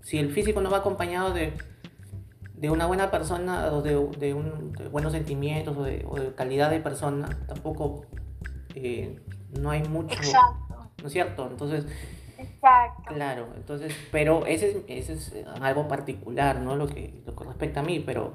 si 0.02 0.18
el 0.18 0.32
físico 0.32 0.60
no 0.62 0.70
va 0.70 0.78
acompañado 0.78 1.34
de, 1.34 1.54
de 2.56 2.70
una 2.70 2.88
buena 2.88 3.10
persona 3.12 3.72
o 3.72 3.82
de, 3.82 3.92
de 4.18 4.34
un- 4.34 4.74
de 4.74 4.88
buenos 4.90 5.14
sentimientos 5.14 5.78
o 5.78 5.84
de, 5.84 6.06
o 6.10 6.20
de 6.20 6.34
calidad 6.34 6.70
de 6.72 6.80
persona, 6.80 7.30
tampoco 7.48 8.06
no 9.60 9.70
hay 9.70 9.84
mucho... 9.84 10.16
Exacto, 10.16 10.90
¿No 11.02 11.08
es 11.08 11.14
cierto? 11.14 11.48
Entonces... 11.50 11.86
exacto. 12.42 13.14
Claro, 13.14 13.48
entonces, 13.56 13.96
pero 14.12 14.46
ese 14.46 14.70
es, 14.72 14.78
ese 14.88 15.14
es 15.14 15.32
eh, 15.34 15.46
algo 15.62 15.88
particular, 15.88 16.60
¿no? 16.60 16.76
Lo 16.76 16.88
que, 16.88 17.22
lo 17.26 17.36
que 17.36 17.44
respecta 17.44 17.80
a 17.80 17.84
mí, 17.84 18.00
pero 18.00 18.34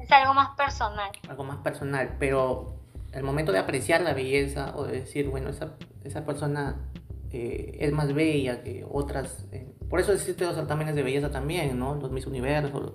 Es 0.00 0.10
algo 0.10 0.34
más 0.34 0.56
personal. 0.56 1.10
algo 1.28 1.44
más 1.44 1.58
personal. 1.58 2.16
Pero 2.18 2.74
el 3.12 3.22
momento 3.22 3.52
de 3.52 3.58
apreciar 3.58 4.00
la 4.00 4.12
belleza 4.14 4.72
o 4.76 4.84
de 4.84 5.00
decir, 5.00 5.28
bueno, 5.28 5.50
esa, 5.50 5.74
esa 6.04 6.24
persona 6.24 6.76
eh, 7.30 7.76
es 7.80 7.92
más 7.92 8.12
bella 8.14 8.62
que 8.62 8.84
otras. 8.90 9.46
eh, 9.52 9.68
por 9.88 10.00
eso 10.00 10.12
existen 10.12 10.46
los 10.46 10.56
certámenes 10.56 10.94
de 10.94 11.02
belleza 11.02 11.30
también, 11.30 11.78
¿no? 11.78 11.94
Los 11.96 12.10
Miss 12.10 12.26
Universo, 12.26 12.94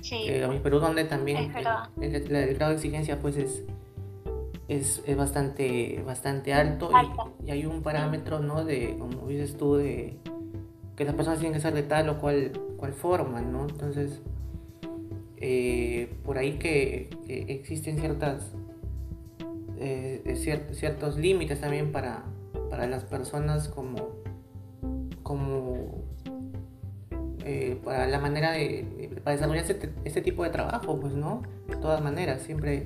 Sí, 0.00 0.22
eh, 0.28 0.40
los 0.40 0.50
Miss 0.50 0.60
Perú, 0.60 0.78
donde 0.78 1.04
también 1.04 1.52
verdad. 1.52 1.90
el, 2.00 2.14
el- 2.14 2.34
el 2.34 2.54
grado 2.54 2.70
de 2.70 2.76
exigencia, 2.76 3.18
pues 3.20 3.36
es. 3.36 3.62
Es, 4.68 5.02
es 5.06 5.16
bastante, 5.16 6.02
bastante 6.06 6.52
alto 6.52 6.90
y, 7.42 7.46
y 7.46 7.50
hay 7.50 7.64
un 7.66 7.82
parámetro, 7.82 8.38
¿no? 8.40 8.64
De, 8.64 8.96
como 8.98 9.26
dices 9.26 9.56
tú, 9.56 9.76
de, 9.76 10.18
que 10.94 11.04
las 11.04 11.14
personas 11.14 11.40
tienen 11.40 11.54
que 11.54 11.60
ser 11.62 11.72
de 11.74 11.82
tal 11.84 12.08
o 12.10 12.18
cual, 12.20 12.52
cual 12.76 12.92
forma, 12.92 13.40
¿no? 13.40 13.66
Entonces, 13.66 14.20
eh, 15.38 16.12
por 16.24 16.36
ahí 16.36 16.58
que, 16.58 17.08
que 17.26 17.42
existen 17.48 17.98
ciertas, 17.98 18.52
eh, 19.78 20.22
cier- 20.36 20.72
ciertos 20.74 21.16
límites 21.16 21.60
también 21.60 21.90
para, 21.92 22.24
para 22.68 22.86
las 22.86 23.04
personas 23.04 23.68
como, 23.68 24.08
como 25.22 26.04
eh, 27.44 27.80
para 27.82 28.06
la 28.06 28.18
manera 28.18 28.52
de, 28.52 28.84
de- 28.98 29.20
para 29.22 29.36
desarrollar 29.36 29.64
este, 29.64 29.90
este 30.04 30.20
tipo 30.20 30.42
de 30.44 30.50
trabajo, 30.50 30.98
pues, 31.00 31.14
¿no? 31.14 31.42
De 31.68 31.76
todas 31.76 32.02
maneras, 32.02 32.42
siempre, 32.42 32.84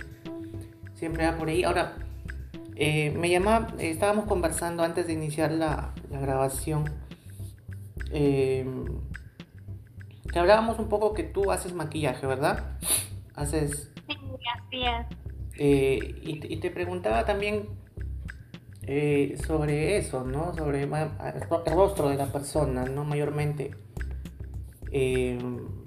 siempre 1.03 1.27
va 1.29 1.37
por 1.37 1.49
ahí. 1.49 1.65
Ahora, 1.65 1.97
eh, 2.77 3.11
me 3.11 3.29
llamaba, 3.29 3.67
eh, 3.81 3.91
estábamos 3.91 4.27
conversando 4.27 4.85
antes 4.85 5.09
de 5.09 5.15
iniciar 5.15 5.51
la, 5.51 5.93
la 6.13 6.21
grabación, 6.21 6.85
eh, 8.13 8.65
que 10.33 10.39
hablábamos 10.39 10.79
un 10.79 10.89
poco 10.89 11.13
que 11.13 11.25
tú 11.25 11.51
haces 11.51 11.75
maquillaje, 11.75 12.25
¿verdad? 12.25 12.79
Haces, 13.35 13.91
sí, 14.07 14.17
así 14.57 14.85
es. 14.85 15.07
eh, 15.59 16.15
y, 16.23 16.39
te- 16.39 16.53
y 16.55 16.61
te 16.61 16.71
preguntaba 16.71 17.25
también 17.25 17.67
eh, 18.83 19.37
sobre 19.45 19.97
eso, 19.97 20.23
¿no? 20.23 20.55
Sobre 20.55 20.85
el 20.85 20.91
rostro 21.67 22.11
de 22.11 22.15
la 22.17 22.27
persona, 22.27 22.85
¿no? 22.85 23.03
Mayormente. 23.03 23.73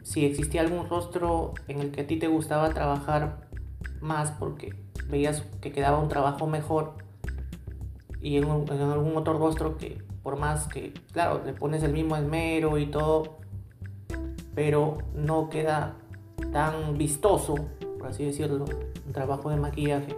Si 0.04 0.26
existía 0.26 0.60
algún 0.62 0.90
rostro 0.90 1.54
en 1.70 1.80
el 1.80 1.92
que 1.92 2.02
a 2.02 2.08
ti 2.08 2.18
te 2.18 2.28
gustaba 2.28 2.70
trabajar 2.74 3.48
más 4.02 4.32
porque 4.32 4.85
veías 5.08 5.42
que 5.62 5.72
quedaba 5.72 6.00
un 6.00 6.10
trabajo 6.10 6.48
mejor 6.48 6.94
y 8.22 8.38
en, 8.38 8.46
un- 8.46 8.70
algún 8.70 9.16
otro 9.18 9.38
rostro 9.38 9.78
que 9.78 10.02
por 10.24 10.38
más 10.38 10.68
que, 10.68 10.92
claro, 11.12 11.42
le 11.46 11.54
pones 11.54 11.84
el 11.84 11.94
mismo 11.94 12.16
esmero 12.16 12.78
y 12.80 12.88
todo, 12.88 13.38
pero 14.56 14.98
no 15.14 15.50
queda 15.50 15.96
tan 16.52 16.98
vistoso, 16.98 17.56
por 18.00 18.08
así 18.08 18.26
decirlo, 18.26 18.66
un 19.06 19.14
trabajo 19.14 19.50
de 19.52 19.58
maquillaje 19.58 20.16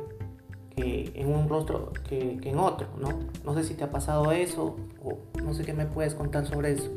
que 0.76 1.12
en 1.16 1.34
un 1.34 1.50
rostro 1.50 1.92
que, 2.08 2.38
que 2.38 2.52
en 2.52 2.60
otro, 2.60 2.88
¿no? 3.00 3.10
No 3.44 3.54
sé 3.56 3.64
si 3.64 3.74
te 3.74 3.84
ha 3.84 3.92
pasado 3.92 4.32
eso 4.32 4.78
o 5.04 5.18
no 5.44 5.54
sé 5.54 5.66
qué 5.66 5.74
me 5.74 5.86
puedes 5.88 6.16
contar 6.16 6.46
sobre 6.46 6.72
eso. 6.74 6.90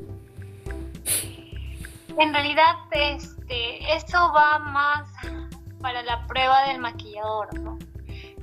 En 2.18 2.32
realidad, 2.34 2.74
este, 2.92 3.94
eso 3.96 4.18
va 4.34 4.58
más 4.58 5.08
para 5.80 6.02
la 6.02 6.26
prueba 6.26 6.64
del 6.68 6.78
maquillador, 6.78 7.58
¿no? 7.58 7.78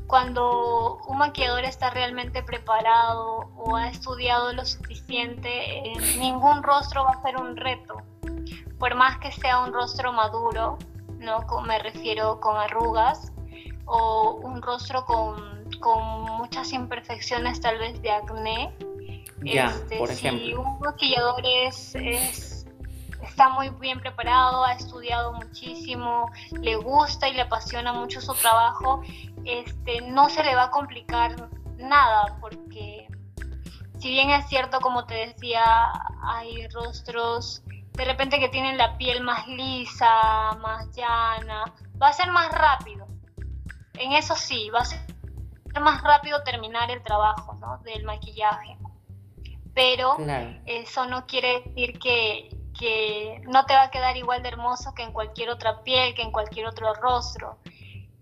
Cuando 0.08 0.98
un 1.08 1.18
maquillador 1.18 1.66
está 1.66 1.90
realmente 1.90 2.42
preparado 2.42 3.50
o 3.58 3.76
ha 3.76 3.90
estudiado 3.90 4.54
lo 4.54 4.66
suficiente, 4.66 5.50
eh, 5.92 5.94
ningún 6.18 6.64
rostro 6.64 7.04
va 7.04 7.12
a 7.12 7.22
ser 7.22 7.36
un 7.38 7.58
reto. 7.58 8.02
Por 8.80 8.96
más 8.96 9.18
que 9.20 9.32
sea 9.32 9.60
un 9.60 9.74
rostro 9.74 10.14
maduro, 10.14 10.78
¿no? 11.20 11.46
Me 11.66 11.80
refiero 11.80 12.40
con 12.40 12.56
arrugas, 12.58 13.34
o 13.86 14.40
un 14.44 14.62
rostro 14.62 15.04
con, 15.06 15.64
con 15.80 16.24
muchas 16.38 16.72
imperfecciones 16.74 17.60
tal 17.60 17.78
vez 17.80 18.02
de 18.02 18.12
acné, 18.12 18.74
Ya, 19.44 19.68
este, 19.68 19.98
por 19.98 20.10
si 20.10 20.28
ejemplo. 20.28 20.62
un 20.62 20.80
maquillador 20.80 21.42
es, 21.46 21.96
es- 21.96 22.57
está 23.28 23.50
muy 23.50 23.70
bien 23.70 24.00
preparado, 24.00 24.64
ha 24.64 24.74
estudiado 24.74 25.34
muchísimo, 25.34 26.32
le 26.62 26.76
gusta 26.76 27.28
y 27.28 27.34
le 27.34 27.42
apasiona 27.42 27.94
mucho 27.94 28.22
su 28.22 28.34
trabajo, 28.34 29.02
este, 29.46 30.02
no 30.02 30.30
se 30.30 30.44
le 30.44 30.56
va 30.56 30.64
a 30.64 30.72
complicar 30.72 31.50
nada, 31.78 32.38
porque 32.42 33.08
si 34.00 34.10
bien 34.10 34.30
es 34.30 34.48
cierto, 34.48 34.80
como 34.80 35.06
te 35.06 35.16
decía, 35.28 35.92
hay 36.24 36.68
rostros 36.70 37.64
de 37.94 38.06
repente 38.06 38.40
que 38.40 38.50
tienen 38.50 38.78
la 38.78 38.96
piel 38.98 39.24
más 39.24 39.48
lisa, 39.48 40.54
más 40.62 40.96
llana, 40.96 41.66
va 42.00 42.10
a 42.10 42.14
ser 42.14 42.32
más 42.32 42.52
rápido. 42.52 43.08
En 43.96 44.12
eso 44.12 44.36
sí, 44.36 44.70
va 44.70 44.82
a 44.82 44.86
ser 44.86 45.00
más 45.82 46.04
rápido 46.04 46.44
terminar 46.44 46.92
el 46.92 47.02
trabajo 47.04 47.56
¿no? 47.56 47.80
del 47.80 48.04
maquillaje. 48.04 48.78
Pero 49.74 50.16
Claro. 50.18 50.60
eso 50.68 51.08
no 51.08 51.26
quiere 51.26 51.62
decir 51.62 51.98
que, 51.98 52.50
que 52.78 53.42
no 53.48 53.66
te 53.66 53.74
va 53.74 53.84
a 53.84 53.92
quedar 53.92 54.16
igual 54.18 54.44
de 54.44 54.50
hermoso 54.50 54.94
que 54.94 55.04
en 55.04 55.12
cualquier 55.12 55.50
otra 55.50 55.84
piel, 55.84 56.14
que 56.14 56.22
en 56.22 56.32
cualquier 56.32 56.68
otro 56.68 56.94
rostro. 56.94 57.58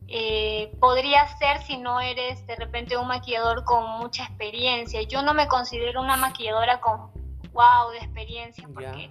Eh, 0.07 0.72
podría 0.80 1.27
ser 1.40 1.64
si 1.64 1.77
no 1.77 1.99
eres 1.99 2.45
de 2.45 2.56
repente 2.56 2.95
un 2.95 3.07
maquillador 3.07 3.64
con 3.64 3.99
mucha 3.99 4.23
experiencia. 4.23 5.02
Yo 5.02 5.23
no 5.23 5.34
me 5.34 5.48
considero 5.48 6.02
una 6.02 6.15
maquilladora 6.15 6.80
con 6.80 7.11
wow 7.53 7.90
de 7.91 7.98
experiencia 7.98 8.68
porque 8.72 9.10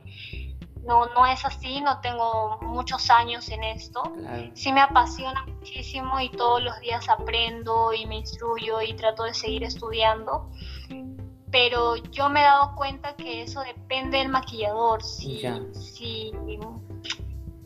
no, 0.84 1.06
no 1.06 1.26
es 1.26 1.44
así, 1.44 1.80
no 1.80 2.00
tengo 2.00 2.58
muchos 2.62 3.10
años 3.10 3.48
en 3.48 3.64
esto. 3.64 4.02
Claro. 4.02 4.50
Sí 4.54 4.72
me 4.72 4.82
apasiona 4.82 5.44
muchísimo 5.46 6.20
y 6.20 6.30
todos 6.30 6.62
los 6.62 6.78
días 6.80 7.08
aprendo 7.08 7.92
y 7.92 8.06
me 8.06 8.16
instruyo 8.16 8.80
y 8.82 8.94
trato 8.94 9.24
de 9.24 9.34
seguir 9.34 9.64
estudiando. 9.64 10.50
Pero 11.54 11.94
yo 12.10 12.28
me 12.28 12.40
he 12.40 12.42
dado 12.42 12.74
cuenta 12.74 13.14
que 13.14 13.42
eso 13.42 13.60
depende 13.60 14.18
del 14.18 14.28
maquillador. 14.28 15.04
Si, 15.04 15.38
Ya. 15.38 15.60
si 15.72 16.32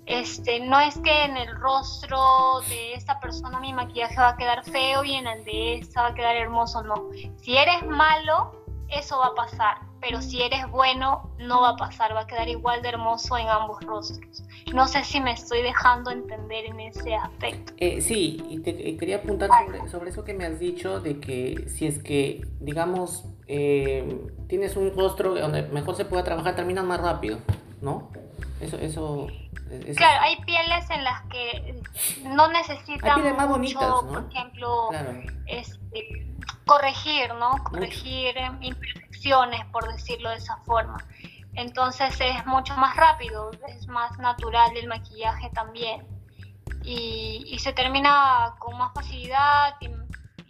este, 0.05 0.61
no 0.61 0.79
es 0.79 0.99
que 0.99 1.25
en 1.25 1.39
el 1.39 1.57
rostro 1.59 2.61
de 2.69 2.93
esta 2.93 3.19
persona 3.19 3.59
mi 3.61 3.73
maquillaje 3.73 4.17
va 4.21 4.29
a 4.29 4.37
quedar 4.37 4.63
feo 4.63 5.05
y 5.05 5.15
en 5.15 5.27
el 5.27 5.43
de 5.43 5.79
esta 5.79 6.03
va 6.03 6.09
a 6.09 6.15
quedar 6.15 6.37
hermoso, 6.37 6.83
no. 6.83 7.09
Si 7.37 7.57
eres 7.57 7.83
malo, 7.87 8.63
eso 8.89 9.21
va 9.21 9.29
a 9.29 9.35
pasar, 9.35 9.79
pero 10.01 10.21
si 10.23 10.43
eres 10.43 10.69
bueno, 10.71 11.31
no 11.39 11.61
va 11.63 11.71
a 11.71 11.77
pasar, 11.77 12.15
va 12.15 12.21
a 12.21 12.27
quedar 12.27 12.49
igual 12.49 12.83
de 12.83 12.89
hermoso 12.91 13.37
en 13.39 13.49
ambos 13.49 13.83
rostros. 13.85 14.43
No 14.73 14.87
sé 14.87 15.03
si 15.05 15.21
me 15.21 15.33
estoy 15.33 15.63
dejando 15.63 16.11
entender 16.11 16.67
en 16.67 16.81
ese 16.81 17.15
aspecto. 17.15 17.73
Eh, 17.79 18.01
sí, 18.01 18.43
y 18.49 18.59
te 18.61 18.71
y 18.71 18.97
quería 18.97 19.17
apuntar 19.17 19.51
sobre, 19.65 19.89
sobre 19.89 20.11
eso 20.11 20.25
que 20.25 20.35
me 20.35 20.45
has 20.47 20.59
dicho 20.59 21.01
de 21.01 21.21
que 21.21 21.69
si 21.69 21.87
es 21.87 22.03
que, 22.03 22.47
digamos, 22.61 23.25
eh, 23.47 24.27
tienes 24.49 24.77
un 24.77 24.95
rostro 24.95 25.35
donde 25.35 25.63
mejor 25.63 25.97
se 25.97 26.05
pueda 26.05 26.23
trabajar, 26.25 26.55
terminas 26.55 26.85
más 26.85 27.01
rápido, 27.01 27.39
¿no? 27.81 28.11
Eso, 28.61 28.77
eso, 28.79 29.29
es- 29.71 29.97
Claro, 29.97 30.21
hay 30.23 30.37
pieles 30.45 30.91
en 30.91 31.05
las 31.05 31.23
que 31.29 31.81
no 32.25 32.49
necesitan 32.49 33.25
Hay 33.25 33.33
más 33.33 33.47
mucho, 33.47 33.49
bonitas, 33.49 33.81
¿no? 34.05 34.13
por 34.13 34.31
ejemplo, 34.33 34.87
Claro. 34.91 35.13
este, 35.47 36.35
corregir, 36.67 37.33
¿no? 37.39 37.53
Corregir 37.65 38.35
imperfecciones, 38.61 39.08
por 39.73 39.93
decirlo 39.93 40.31
de 40.31 40.37
esa 40.37 40.57
forma. 40.59 40.99
Entonces 41.55 42.15
es 42.21 42.47
mucho 42.47 42.75
más 42.77 42.97
rápido, 42.97 43.51
es 43.69 43.89
más 43.89 44.17
natural 44.19 44.77
el 44.77 44.87
maquillaje 44.87 45.51
también. 45.51 46.07
Y, 46.85 47.45
y 47.47 47.59
se 47.59 47.73
termina 47.73 48.55
con 48.59 48.79
más 48.79 48.93
facilidad 48.95 49.75
y, 49.81 49.91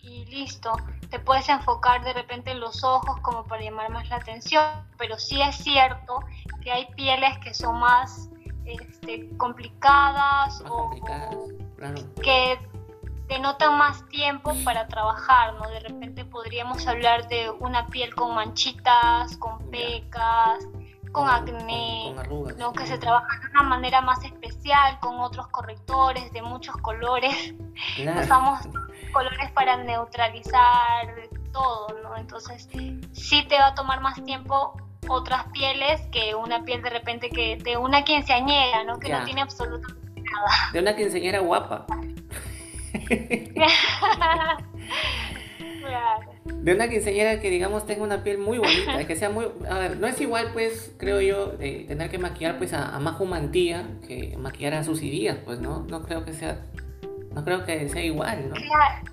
y 0.07 0.24
listo. 0.27 0.73
Te 1.11 1.19
puedes 1.19 1.49
enfocar 1.49 2.05
de 2.05 2.12
repente 2.12 2.51
en 2.51 2.61
los 2.61 2.85
ojos 2.85 3.19
como 3.23 3.45
para 3.45 3.62
llamar 3.62 3.90
más 3.90 4.09
la 4.11 4.16
atención, 4.16 4.65
pero 4.99 5.19
sí 5.19 5.40
es 5.40 5.57
cierto 5.57 6.20
que 6.62 6.70
hay 6.70 6.86
pieles 6.95 7.39
que 7.39 7.55
son 7.55 7.81
más 7.81 8.28
este, 8.66 9.35
complicadas 9.39 10.61
Más 10.61 10.70
o 10.70 10.77
complicadas, 10.77 11.36
claro. 11.78 11.95
que 12.23 12.59
denotan 13.29 13.77
más 13.79 14.07
tiempo 14.09 14.53
para 14.65 14.89
trabajar, 14.89 15.55
¿no? 15.55 15.69
De 15.69 15.81
repente 15.81 16.25
podríamos 16.25 16.87
hablar 16.87 17.29
de 17.29 17.51
una 17.61 17.87
piel 17.87 18.15
con 18.15 18.35
manchitas, 18.35 19.37
con 19.37 19.59
pecas, 19.71 20.65
con 21.13 21.29
acné, 21.29 22.03
con- 22.07 22.15
con 22.15 22.19
arrugas, 22.25 22.57
¿no? 22.57 22.73
Que 22.73 22.87
se 22.87 22.99
trabaja 22.99 23.39
de 23.41 23.47
una 23.51 23.63
manera 23.63 24.01
más 24.01 24.23
especial, 24.25 24.99
con 25.01 25.21
otros 25.21 25.47
correctores 25.49 26.33
de 26.33 26.43
muchos 26.43 26.77
colores. 26.79 27.55
Claro. 27.97 28.21
Usamos 28.21 28.61
colores 29.13 29.51
para 29.53 29.77
neutralizar 29.77 31.07
todo, 31.53 31.87
¿no? 32.03 32.17
Entonces, 32.17 32.69
sí 33.13 33.45
te 33.49 33.59
va 33.59 33.69
a 33.69 33.75
tomar 33.75 34.01
más 34.01 34.23
tiempo 34.25 34.75
otras 35.09 35.45
pieles 35.53 36.01
que 36.13 36.35
una 36.35 36.65
piel 36.65 36.83
de 36.83 36.91
repente 36.91 37.31
que 37.31 37.57
de 37.57 37.77
una 37.77 38.03
quinceañera, 38.05 38.85
¿no? 38.85 38.99
Que 38.99 39.09
Ya. 39.09 39.21
no 39.21 39.25
tiene 39.25 39.41
absolutamente 39.43 39.99
De 40.73 40.81
una 40.81 40.95
quinceañera 40.95 41.39
guapa. 41.41 41.87
De 46.44 46.74
una 46.74 46.89
quinceañera 46.89 47.40
que 47.40 47.51
digamos 47.51 47.86
tenga 47.86 48.02
una 48.02 48.23
piel 48.23 48.39
muy 48.39 48.59
bonita, 48.59 49.06
que 49.06 49.16
sea 49.16 49.31
muy... 49.31 49.47
A 49.70 49.78
ver, 49.78 49.97
no 49.98 50.06
es 50.06 50.20
igual 50.20 50.51
pues, 50.52 50.94
creo 50.98 51.20
yo, 51.20 51.47
de 51.52 51.85
tener 51.86 52.10
que 52.10 52.19
maquillar 52.19 52.59
pues 52.59 52.73
a, 52.73 52.94
a 52.94 52.98
Majo 52.98 53.24
Mantilla 53.24 53.85
que 54.06 54.36
maquillar 54.36 54.74
a 54.74 54.85
Susy 54.85 55.09
Díaz, 55.09 55.39
pues 55.44 55.60
no, 55.60 55.81
no 55.89 56.02
creo 56.02 56.24
que 56.24 56.32
sea... 56.32 56.65
No 57.32 57.44
creo 57.44 57.65
que 57.65 57.89
sea 57.89 58.02
igual, 58.02 58.48
¿no? 58.48 58.55
Claro, 58.56 59.05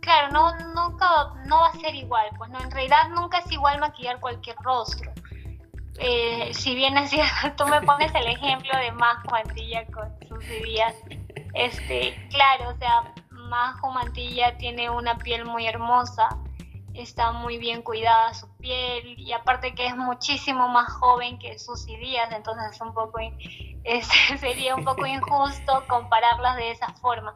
claro 0.00 0.32
no, 0.32 0.56
nunca, 0.74 1.06
no 1.46 1.60
va 1.60 1.68
a 1.68 1.72
ser 1.74 1.94
igual, 1.94 2.26
pues 2.38 2.50
no, 2.50 2.60
en 2.60 2.70
realidad 2.70 3.08
nunca 3.10 3.38
es 3.38 3.52
igual 3.52 3.78
maquillar 3.78 4.18
cualquier 4.20 4.56
rostro. 4.62 5.12
Eh, 5.98 6.50
si 6.54 6.74
bien 6.74 6.96
es 6.96 7.10
cierto, 7.10 7.64
tú 7.64 7.66
me 7.66 7.82
pones 7.82 8.14
el 8.14 8.26
ejemplo 8.26 8.70
de 8.78 8.92
Majo 8.92 9.28
Mantilla 9.30 9.84
con 9.86 10.08
Susy 10.26 10.62
Díaz, 10.64 10.94
este, 11.54 12.28
claro, 12.30 12.70
o 12.70 12.78
sea, 12.78 13.14
Majo 13.30 13.90
Mantilla 13.90 14.56
tiene 14.58 14.88
una 14.90 15.18
piel 15.18 15.44
muy 15.44 15.66
hermosa, 15.66 16.28
está 16.94 17.32
muy 17.32 17.58
bien 17.58 17.82
cuidada 17.82 18.34
su 18.34 18.54
piel 18.58 19.18
y 19.18 19.32
aparte 19.32 19.74
que 19.74 19.86
es 19.86 19.96
muchísimo 19.96 20.68
más 20.68 20.90
joven 20.92 21.38
que 21.38 21.58
Susy 21.58 21.96
Díaz, 21.96 22.30
entonces 22.32 22.72
es 22.72 22.80
un 22.80 22.92
poco 22.94 23.18
sería 24.38 24.74
un 24.74 24.84
poco 24.84 25.06
injusto 25.06 25.84
compararlas 25.88 26.56
de 26.56 26.70
esa 26.70 26.92
forma 26.94 27.34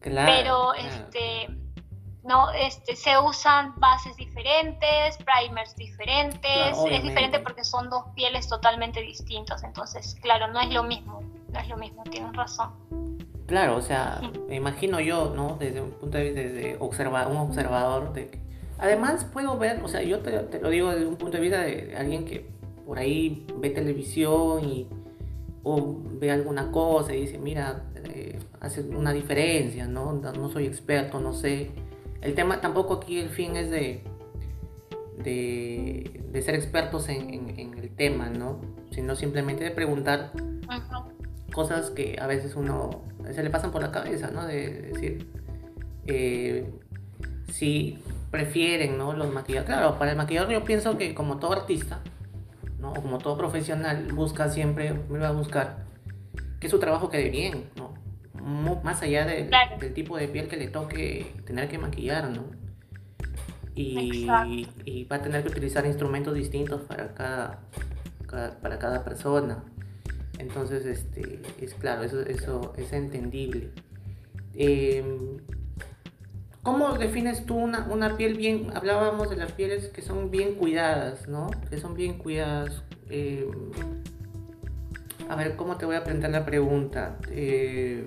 Claro. 0.00 0.32
pero 0.32 0.72
claro. 0.74 1.04
este 1.04 1.48
no 2.22 2.50
este 2.52 2.94
se 2.94 3.18
usan 3.18 3.74
bases 3.80 4.14
diferentes 4.16 5.16
primers 5.18 5.74
diferentes 5.76 6.40
Claro, 6.40 6.86
es 6.86 7.02
diferente 7.02 7.40
porque 7.40 7.64
son 7.64 7.90
dos 7.90 8.04
pieles 8.14 8.48
totalmente 8.48 9.00
distintas 9.00 9.64
entonces 9.64 10.16
claro 10.22 10.48
no 10.48 10.60
es 10.60 10.70
lo 10.70 10.84
mismo 10.84 11.20
no 11.58 11.62
es 11.64 11.68
lo 11.68 11.76
mismo 11.76 12.02
tienes 12.10 12.32
razón 12.34 12.70
Claro, 13.46 13.76
o 13.76 13.80
sea, 13.80 14.20
me 14.46 14.56
imagino 14.56 15.00
yo, 15.00 15.32
¿no? 15.34 15.56
Desde 15.58 15.80
un 15.80 15.90
punto 15.92 16.18
de 16.18 16.24
vista, 16.24 16.40
desde 16.42 16.76
observa, 16.80 17.26
un 17.28 17.38
observador. 17.38 18.12
De 18.12 18.28
que- 18.28 18.40
Además, 18.76 19.24
puedo 19.24 19.56
ver, 19.56 19.82
o 19.82 19.88
sea, 19.88 20.02
yo 20.02 20.18
te, 20.20 20.32
te 20.40 20.60
lo 20.60 20.68
digo 20.68 20.90
desde 20.90 21.06
un 21.06 21.16
punto 21.16 21.38
de 21.38 21.42
vista 21.42 21.62
de 21.62 21.94
alguien 21.96 22.26
que 22.26 22.46
por 22.84 22.98
ahí 22.98 23.46
ve 23.56 23.70
televisión 23.70 24.62
y 24.68 24.86
o 25.62 25.96
ve 26.20 26.30
alguna 26.30 26.70
cosa 26.70 27.14
y 27.14 27.22
dice, 27.22 27.38
mira, 27.38 27.84
eh, 28.04 28.38
hace 28.60 28.82
una 28.82 29.14
diferencia, 29.14 29.86
¿no? 29.86 30.12
No 30.12 30.50
soy 30.50 30.66
experto, 30.66 31.18
no 31.18 31.32
sé. 31.32 31.70
El 32.20 32.34
tema 32.34 32.60
tampoco 32.60 32.92
aquí 32.94 33.18
el 33.18 33.30
fin 33.30 33.56
es 33.56 33.70
de, 33.70 34.02
de, 35.24 36.22
de 36.32 36.42
ser 36.42 36.54
expertos 36.54 37.08
en, 37.08 37.32
en- 37.32 37.58
en 37.58 37.78
el 37.78 37.90
tema, 37.96 38.28
¿no? 38.28 38.60
Sino 38.90 39.16
simplemente 39.16 39.64
de 39.64 39.70
preguntar 39.70 40.32
Ujú. 40.34 41.12
Cosas 41.52 41.90
que 41.90 42.16
a 42.20 42.26
veces 42.26 42.54
uno 42.56 43.02
se 43.32 43.42
le 43.42 43.50
pasan 43.50 43.70
por 43.70 43.82
la 43.82 43.90
cabeza, 43.90 44.30
¿no? 44.30 44.46
De 44.46 44.70
decir, 44.92 45.26
eh, 46.06 46.70
si 47.52 47.98
prefieren, 48.30 48.98
¿no? 48.98 49.12
Los 49.14 49.32
maquilladores. 49.32 49.74
Claro, 49.74 49.98
para 49.98 50.10
el 50.12 50.16
maquillador 50.16 50.50
yo 50.50 50.64
pienso 50.64 50.96
que 50.98 51.14
como 51.14 51.38
todo 51.38 51.52
artista, 51.52 52.00
¿no? 52.80 52.90
O 52.92 52.94
como 52.94 53.18
todo 53.18 53.36
profesional, 53.36 54.12
busca 54.12 54.48
siempre, 54.50 54.92
me 55.08 55.18
va 55.18 55.28
a 55.28 55.32
buscar 55.32 55.84
que 56.60 56.68
su 56.68 56.78
trabajo 56.78 57.08
quede 57.08 57.30
bien, 57.30 57.64
¿no? 57.76 57.94
Más 58.82 59.02
allá 59.02 59.26
de- 59.26 59.46
Claro. 59.46 59.78
del 59.78 59.92
tipo 59.94 60.16
de 60.16 60.28
piel 60.28 60.48
que 60.48 60.56
le 60.56 60.68
toque 60.68 61.34
tener 61.46 61.68
que 61.68 61.78
maquillar, 61.78 62.30
¿no? 62.30 62.44
Y, 63.74 64.26
va 64.26 65.16
a 65.16 65.22
tener 65.22 65.42
que 65.42 65.48
utilizar 65.50 65.86
instrumentos 65.86 66.34
distintos 66.34 66.80
para 66.82 67.14
cada, 67.14 67.60
cada- 68.26 68.58
para 68.60 68.78
cada 68.78 69.04
persona. 69.04 69.62
Entonces, 70.38 70.86
este, 70.86 71.40
es 71.60 71.74
claro, 71.74 72.02
eso, 72.02 72.20
eso 72.20 72.72
es 72.76 72.92
entendible. 72.92 73.70
Eh, 74.54 75.04
¿Cómo 76.62 76.98
defines 76.98 77.46
tú 77.46 77.56
una, 77.56 77.86
una 77.90 78.16
piel 78.16 78.34
bien? 78.36 78.70
Hablábamos 78.74 79.30
de 79.30 79.36
las 79.36 79.52
pieles 79.52 79.88
que 79.88 80.02
son 80.02 80.30
bien 80.30 80.54
cuidadas, 80.54 81.28
¿no? 81.28 81.50
Que 81.70 81.78
son 81.78 81.94
bien 81.94 82.18
cuidadas. 82.18 82.82
Eh, 83.08 83.48
a 85.28 85.36
ver, 85.36 85.56
¿cómo 85.56 85.76
te 85.76 85.86
voy 85.86 85.96
a 85.96 86.04
plantear 86.04 86.32
la 86.32 86.44
pregunta? 86.44 87.18
Eh, 87.30 88.06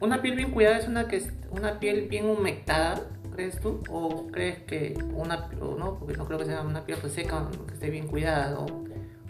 ¿Una 0.00 0.20
piel 0.20 0.36
bien 0.36 0.50
cuidada 0.50 0.78
es 0.78 0.86
una, 0.88 1.08
que 1.08 1.22
una 1.50 1.80
piel 1.80 2.08
bien 2.08 2.26
humectada, 2.26 3.00
crees 3.32 3.58
tú? 3.60 3.82
¿O 3.88 4.26
crees 4.26 4.58
que 4.64 4.98
una, 5.14 5.48
o 5.60 5.76
no, 5.76 5.98
porque 5.98 6.16
no 6.16 6.26
creo 6.26 6.38
que 6.38 6.44
sea 6.44 6.60
una 6.60 6.84
piel 6.84 6.98
seca, 7.08 7.48
que 7.66 7.74
esté 7.74 7.90
bien 7.90 8.06
cuidada? 8.06 8.58
¿O 8.58 8.84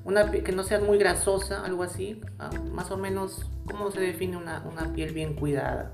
una 0.04 0.30
piel 0.30 0.44
que 0.44 0.52
no 0.52 0.62
sea 0.62 0.80
muy 0.80 0.98
grasosa, 0.98 1.64
algo 1.64 1.82
así? 1.82 2.20
Ah, 2.38 2.50
más 2.72 2.90
o 2.90 2.96
menos, 2.96 3.46
¿cómo 3.66 3.90
se 3.90 4.00
define 4.00 4.36
una, 4.36 4.62
una 4.70 4.92
piel 4.92 5.12
bien 5.12 5.34
cuidada? 5.34 5.92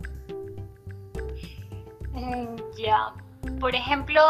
Mm, 2.12 2.56
Ya. 2.76 3.12
Por 3.58 3.74
ejemplo, 3.74 4.20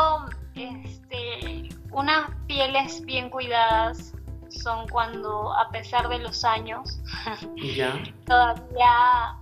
este, 0.54 1.68
unas 1.90 2.30
pieles 2.46 3.04
bien 3.04 3.28
cuidadas 3.30 4.14
son 4.50 4.86
cuando, 4.88 5.52
a 5.54 5.68
pesar 5.70 6.08
de 6.08 6.18
los 6.20 6.44
años, 6.44 7.00
todavía. 8.26 9.36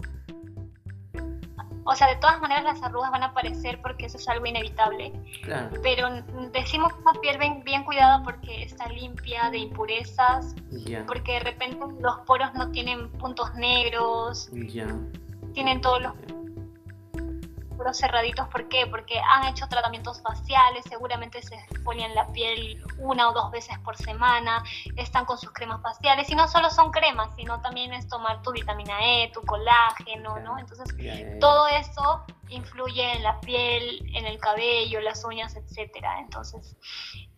O 1.91 1.95
sea, 1.97 2.07
de 2.07 2.17
todas 2.17 2.39
maneras 2.43 2.65
las 2.65 2.83
arrugas 2.83 3.11
van 3.11 3.23
a 3.23 3.27
aparecer 3.29 3.81
porque 3.81 4.05
eso 4.07 4.19
es 4.19 4.29
algo 4.29 4.45
inevitable. 4.45 5.11
claro, 5.43 5.71
Pero 5.83 6.09
decimos 6.53 6.93
una 7.01 7.19
piel 7.23 7.39
bien, 7.39 7.65
bien 7.65 7.83
cuidada 7.83 8.23
porque 8.23 8.63
está 8.63 8.91
limpia 8.91 9.49
de 9.51 9.57
impurezas, 9.57 10.55
ya, 10.71 11.07
porque 11.07 11.33
de 11.33 11.41
repente 11.41 11.79
los 11.99 12.19
poros 12.27 12.53
no 12.53 12.71
tienen 12.73 13.11
puntos 13.13 13.55
negros, 13.55 14.51
ya. 14.53 14.87
tienen 15.55 15.81
todos 15.81 16.03
los 16.03 16.13
cerraditos. 17.95 18.49
¿Por 18.49 18.69
qué? 18.69 18.87
Porque 18.87 19.19
han 19.21 19.47
hecho 19.47 19.69
tratamientos 19.69 20.21
faciales, 20.23 20.85
seguramente 20.89 21.43
se 21.43 21.55
exfolian 21.55 22.15
la 22.15 22.27
piel 22.33 22.83
una 22.99 23.29
o 23.29 23.33
dos 23.33 23.51
veces 23.51 23.79
por 23.81 23.97
semana, 23.97 24.63
están 24.97 25.25
con 25.25 25.39
sus 25.39 25.53
cremas 25.53 25.81
faciales 25.83 26.29
y 26.31 26.35
no 26.35 26.49
solo 26.49 26.71
son 26.71 26.91
cremas, 26.91 27.35
sino 27.37 27.61
también 27.61 27.93
es 27.93 28.09
tomar 28.09 28.43
tu 28.43 28.53
vitamina 28.53 28.99
E, 29.01 29.31
tu 29.33 29.43
colágeno, 29.43 30.39
¿no? 30.41 30.59
Entonces, 30.59 30.95
todo 31.41 31.67
eso 31.69 32.25
influye 32.49 33.13
en 33.13 33.23
la 33.23 33.41
piel, 33.41 34.05
en 34.15 34.27
el 34.27 34.39
cabello, 34.39 35.01
las 35.01 35.25
uñas, 35.25 35.57
etcétera. 35.57 36.21
Entonces, 36.21 36.77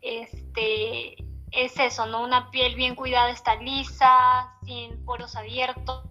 este 0.01 1.17
es 1.53 1.79
eso, 1.79 2.07
¿no? 2.07 2.23
Una 2.23 2.51
piel 2.51 2.75
bien 2.75 2.95
cuidada 2.95 3.31
está 3.31 3.57
lisa, 3.57 4.53
sin 4.65 5.05
poros 5.05 5.37
abiertos, 5.37 6.05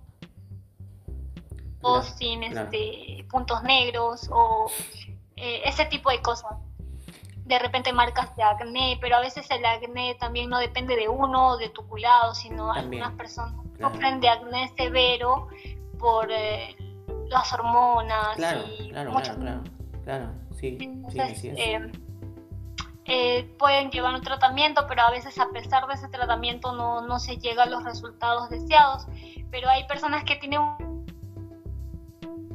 Claro, 1.80 2.03
sin 2.03 2.43
este 2.43 3.26
puntos 3.30 3.64
negros 3.64 4.30
o 4.31 4.69
eh, 5.35 5.61
ese 5.65 5.85
tipo 5.85 6.10
de 6.10 6.22
cosas. 6.22 6.51
De 7.45 7.57
repente 7.57 7.91
marcas 7.93 8.35
de 8.35 8.43
acné, 8.43 8.97
pero 9.01 9.15
a 9.15 9.22
veces 9.22 9.49
el 9.49 9.65
acné 9.65 10.15
también 10.15 10.49
no 10.49 10.60
depende 10.60 10.95
de 10.95 11.07
uno 11.07 11.49
o 11.49 11.57
de 11.57 11.69
tu 11.69 11.88
cuidado, 11.88 12.35
sino 12.35 12.73
También, 12.73 13.01
algunas 13.03 13.18
personas 13.18 13.53
claro. 13.76 13.93
sufren 13.93 14.19
de 14.19 14.30
acné 14.30 14.72
severo 14.77 15.47
por 15.97 16.31
eh, 16.31 16.76
las 17.27 17.51
hormonas 17.53 18.35
Claro, 18.35 18.61
y 18.80 18.89
claro, 18.91 19.11
muchas 19.11 19.38
claro, 19.38 19.64
claro, 19.64 20.03
claro, 20.03 20.31
sí, 20.51 20.77
sí, 20.77 20.85
entonces, 20.85 21.43
eh, 21.43 21.91
eh, 23.11 23.56
pueden 23.57 23.89
llevar 23.89 24.14
un 24.14 24.22
tratamiento, 24.22 24.85
pero 24.88 25.01
a 25.01 25.10
veces 25.10 25.39
a 25.39 25.49
pesar 25.49 25.88
de 25.88 25.95
ese 25.95 26.07
tratamiento 26.10 26.73
no, 26.73 27.01
no 27.01 27.18
se 27.18 27.38
llega 27.38 27.64
a 27.64 27.65
los 27.65 27.84
resultados 27.84 28.51
deseados. 28.51 29.07
Pero 29.49 29.68
hay 29.68 29.88
personas 29.88 30.23
que 30.26 30.35
tienen, 30.35 30.61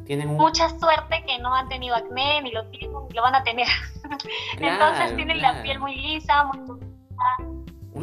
tienen 0.05 0.29
mucha 0.29 0.69
suerte 0.79 1.25
que 1.27 1.39
no 1.39 1.55
han 1.55 1.69
tenido 1.69 1.95
acné, 1.97 2.43
ni 2.43 2.53
lo 2.53 2.67
tienen, 2.67 2.97
ni 3.09 3.15
lo 3.15 3.23
van 3.23 3.35
a 3.35 3.43
tener. 3.43 3.67
Entonces 4.59 5.17
tienen 5.17 5.41
la 5.41 5.63
piel 5.63 5.79
muy 5.79 5.95
lisa, 5.95 6.45
muy 6.45 6.59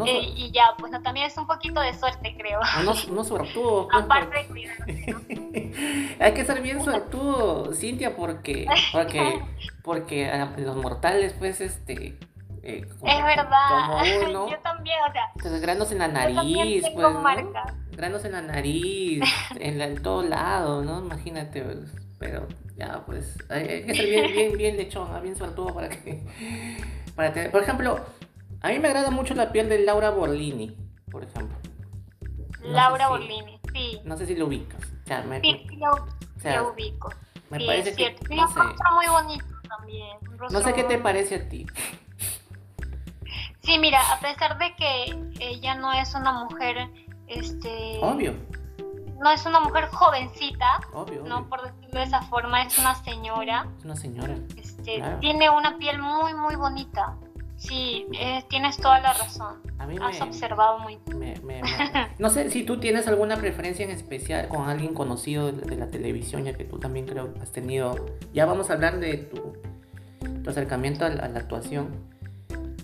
eh, 0.07 0.33
y 0.35 0.51
ya, 0.51 0.73
pues 0.77 0.91
no, 0.91 1.01
también 1.01 1.27
es 1.27 1.37
un 1.37 1.45
poquito 1.45 1.81
de 1.81 1.93
suerte, 1.93 2.33
creo. 2.37 2.61
Unos, 2.79 3.05
unos 3.05 3.27
suertudos. 3.27 3.87
Pues, 3.91 4.03
Aparte 4.03 4.47
de. 4.53 6.15
Hay 6.19 6.33
que 6.33 6.45
ser 6.45 6.61
bien 6.61 6.81
suertudo, 6.81 7.73
Cintia, 7.73 8.15
porque, 8.15 8.67
porque, 8.93 9.43
porque 9.83 10.29
ah, 10.29 10.53
los 10.57 10.77
mortales, 10.77 11.33
pues, 11.37 11.59
este, 11.59 12.17
eh, 12.63 12.87
es 13.03 13.23
verdad. 13.23 14.03
yo 14.23 14.59
también, 14.63 14.97
o 15.09 15.11
sea. 15.11 15.31
Entonces, 15.35 15.61
granos 15.61 15.91
en 15.91 15.99
la 15.99 16.07
nariz, 16.07 16.85
pues. 16.93 16.95
¿no? 16.95 17.21
Granos 17.91 18.25
en 18.25 18.31
la 18.31 18.41
nariz, 18.41 19.21
en, 19.59 19.81
en, 19.81 20.01
todo 20.01 20.23
lado, 20.23 20.81
¿no? 20.83 20.99
Imagínate, 20.99 21.61
pues, 21.61 21.77
pero 22.17 22.47
ya, 22.75 23.03
pues. 23.05 23.37
Hay, 23.49 23.85
que 23.85 23.95
ser 23.95 24.05
bien, 24.05 24.31
bien, 24.33 24.57
bien 24.57 24.77
lechón, 24.77 25.21
bien 25.21 25.35
suertudo 25.35 25.73
para 25.73 25.89
que. 25.89 26.23
Para 27.15 27.33
tener, 27.33 27.51
por 27.51 27.61
ejemplo, 27.61 27.99
a 28.61 28.69
mí 28.69 28.79
me 28.79 28.87
agrada 28.87 29.11
mucho 29.11 29.33
la 29.33 29.51
piel 29.51 29.69
de 29.69 29.79
Laura 29.79 30.11
Borlini, 30.11 30.77
por 31.11 31.23
ejemplo. 31.23 31.57
Laura 32.61 33.09
Borlini, 33.09 33.59
sí. 33.73 33.99
No 34.05 34.17
sé 34.17 34.25
si 34.25 34.35
lo 34.35 34.45
ubicas. 34.45 34.81
O 35.03 35.07
sea, 35.07 35.23
me, 35.23 35.41
sí, 35.41 35.67
lo, 35.77 36.71
ubico. 36.71 37.11
Me 37.49 37.65
parece 37.65 37.89
es 37.89 37.95
que. 37.95 38.35
No 38.35 38.47
sé. 38.47 38.59
muy 38.93 39.07
bonito 39.07 39.45
también. 39.67 40.17
No 40.49 40.61
sé 40.61 40.73
qué 40.73 40.83
te 40.83 40.97
parece 40.97 41.35
a 41.35 41.49
ti. 41.49 41.65
Sí, 43.63 43.77
mira, 43.77 43.99
a 44.11 44.19
pesar 44.19 44.57
de 44.57 44.75
que 44.75 45.15
ella 45.39 45.75
no 45.75 45.91
es 45.93 46.13
una 46.15 46.31
mujer, 46.43 46.89
este... 47.31 47.99
Obvio. 48.01 48.33
No 49.19 49.29
es 49.29 49.45
una 49.45 49.59
mujer 49.59 49.85
jovencita, 49.85 50.79
obvio, 50.93 51.23
no 51.23 51.47
por 51.47 51.61
decirlo 51.61 51.99
de 51.99 52.05
esa 52.05 52.23
forma, 52.23 52.63
es 52.63 52.77
una 52.79 52.95
señora. 53.03 53.67
Es 53.77 53.85
una 53.85 53.95
señora. 53.95 54.35
Este, 54.57 55.03
Tiene 55.19 55.47
una 55.49 55.77
piel 55.77 55.99
muy, 55.99 56.33
muy 56.33 56.55
bonita. 56.55 57.15
Sí, 57.61 58.07
eh, 58.19 58.43
tienes 58.49 58.77
toda 58.77 58.99
la 59.01 59.13
razón. 59.13 59.61
Has 59.77 60.19
observado 60.19 60.79
muy 60.79 60.97
bien. 61.05 61.39
no 62.17 62.29
sé 62.31 62.49
si 62.49 62.63
tú 62.63 62.79
tienes 62.79 63.07
alguna 63.07 63.37
preferencia 63.37 63.85
en 63.85 63.91
especial 63.91 64.47
con 64.47 64.67
alguien 64.67 64.95
conocido 64.95 65.51
de, 65.51 65.75
la 65.75 65.87
televisión, 65.87 66.45
ya 66.45 66.53
que 66.53 66.63
tú 66.63 66.79
también 66.79 67.05
creo 67.05 67.31
que 67.31 67.39
has 67.39 67.51
tenido. 67.51 68.07
Ya 68.33 68.47
vamos 68.47 68.71
a 68.71 68.73
hablar 68.73 68.99
de 68.99 69.17
tu, 69.17 69.53
tu 70.43 70.49
acercamiento 70.49 71.05
a, 71.05 71.09
la 71.09 71.25
actuación. 71.39 72.10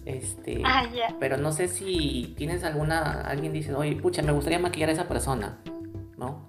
Este, 0.08 0.62
ah, 0.64 0.86
pero 1.20 1.36
no 1.36 1.52
sé 1.52 1.68
si 1.68 2.34
tienes 2.38 2.64
alguna. 2.64 3.22
Alguien 3.22 3.52
dice, 3.52 3.76
oye, 3.76 3.98
pucha, 3.98 4.22
me 4.22 4.32
gustaría 4.32 4.58
maquillar 4.58 4.88
a 4.88 4.94
esa 4.94 5.08
persona, 5.10 5.58
¿no? 6.16 6.48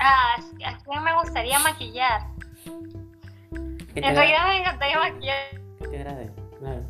Ah, 0.00 0.34
¿a 0.66 0.78
quién 0.78 1.04
me 1.04 1.14
gustaría 1.14 1.60
maquillar? 1.60 2.22
En 3.94 4.16
realidad 4.16 4.48
me 4.48 4.58
encantaría 4.58 4.98
maquillar. 4.98 5.36
Que 5.78 5.88
te 5.88 5.98
agrade, 5.98 6.32
claro 6.58 6.82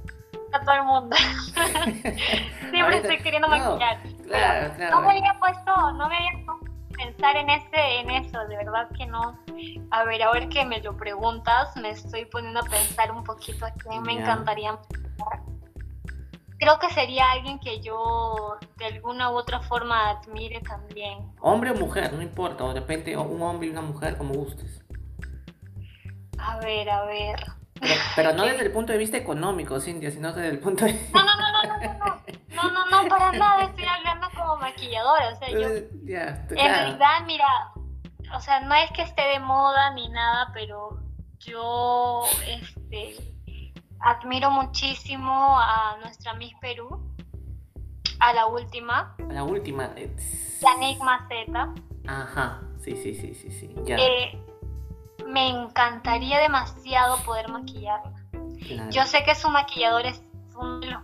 a 0.53 0.61
todo 0.65 0.75
el 0.75 0.83
mundo. 0.83 1.17
Siempre 2.71 2.97
estoy 2.97 3.19
queriendo 3.19 3.49
maquillar. 3.49 4.01
Claro, 4.27 4.73
claro. 4.77 5.01
No 5.01 5.03
me 5.03 5.19
había 5.19 5.39
puesto, 5.39 5.93
no 5.93 6.09
me 6.09 6.17
había 6.17 6.45
puesto 6.45 6.60
pensar 7.05 7.37
en 7.37 7.51
ese, 7.51 8.01
en 8.01 8.11
eso, 8.11 8.39
de 8.47 8.57
verdad 8.57 8.89
que 8.97 9.07
no. 9.07 9.39
A 9.91 10.05
ver, 10.05 10.23
a 10.23 10.33
ver 10.33 10.49
que 10.49 10.65
me 10.65 10.81
lo 10.81 10.97
preguntas, 10.97 11.77
me 11.77 11.91
estoy 11.91 12.27
poniendo 12.27 12.61
a 12.61 12.65
pensar 12.65 13.11
un 13.13 13.25
poquito 13.25 13.67
a 13.67 13.71
quién 13.73 14.03
me 14.03 14.13
encantaría 14.13 14.79
Creo 16.59 16.79
que 16.79 16.91
sería 16.91 17.31
alguien 17.31 17.59
que 17.59 17.81
yo 17.81 18.59
de 18.77 18.85
alguna 18.85 19.31
u 19.31 19.37
otra 19.37 19.61
forma 19.61 20.11
admire 20.11 20.61
también. 20.61 21.33
Hombre 21.41 21.71
o 21.71 21.75
mujer, 21.75 22.13
no 22.13 22.21
importa, 22.21 22.65
o 22.65 22.75
de 22.75 22.81
repente 22.81 23.17
un 23.17 23.41
hombre 23.41 23.69
y 23.69 23.71
una 23.71 23.81
mujer, 23.81 24.19
como 24.19 24.35
gustes. 24.35 24.85
A 26.39 26.59
ver, 26.59 26.91
a 26.91 27.05
ver. 27.07 27.60
Pero, 28.17 28.33
no 28.35 28.45
desde 28.45 28.63
el 28.63 28.73
punto 28.73 28.93
de 28.93 28.99
vista 28.99 29.17
económico, 29.17 29.81
Cintia, 29.81 30.11
sino 30.11 30.33
desde 30.33 30.49
el 30.49 30.59
punto 30.59 30.85
de... 30.85 30.93
No, 31.13 31.25
no, 31.25 31.37
no, 31.37 31.53
no, 31.53 31.63
no, 31.63 31.79
no, 31.79 32.71
no, 32.71 32.91
no, 32.91 33.03
no, 33.03 33.09
para 33.09 33.33
nada, 33.33 33.65
estoy 33.65 33.85
hablando 33.85 34.29
como 34.37 34.57
maquilladora, 34.57 35.31
o 35.31 35.37
sea, 35.37 35.51
yo... 35.51 35.69
en 35.69 36.47
realidad, 36.49 37.25
mira, 37.27 37.47
o 38.35 38.41
sea, 38.41 38.61
no 38.61 38.75
es 38.75 38.91
que 38.93 39.03
esté 39.03 39.23
de 39.23 39.41
moda 39.41 39.91
ni 39.95 40.09
nada, 40.11 40.51
pero 40.53 41.01
yo, 41.39 42.23
este, 42.47 43.17
admiro 44.01 44.51
muchísimo 44.51 45.59
a 45.59 45.97
nuestra 46.01 46.35
Miss 46.35 46.53
Perú, 46.61 47.15
a 48.21 48.33
la 48.35 48.47
última. 48.47 49.17
A 49.19 49.33
la 49.33 49.45
última. 49.45 49.91
Yannick 50.61 51.01
Maceta. 51.03 51.75
Ajá, 52.07 52.61
sí, 52.79 52.97
sí, 52.97 53.15
sí, 53.15 53.35
sí, 53.35 53.51
sí, 53.51 53.75
ya. 53.85 53.97
Eh, 53.97 54.39
me 55.31 55.49
encantaría 55.49 56.39
demasiado 56.39 57.17
poder 57.25 57.49
maquillarla. 57.49 58.13
Yo 58.91 59.05
sé 59.05 59.25
que 59.25 59.35
su 59.35 59.49
maquillador 59.49 60.07
es 60.07 60.23
uno 60.57 60.81
de 60.81 60.87
los 60.89 61.03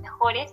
mejores. 0.00 0.52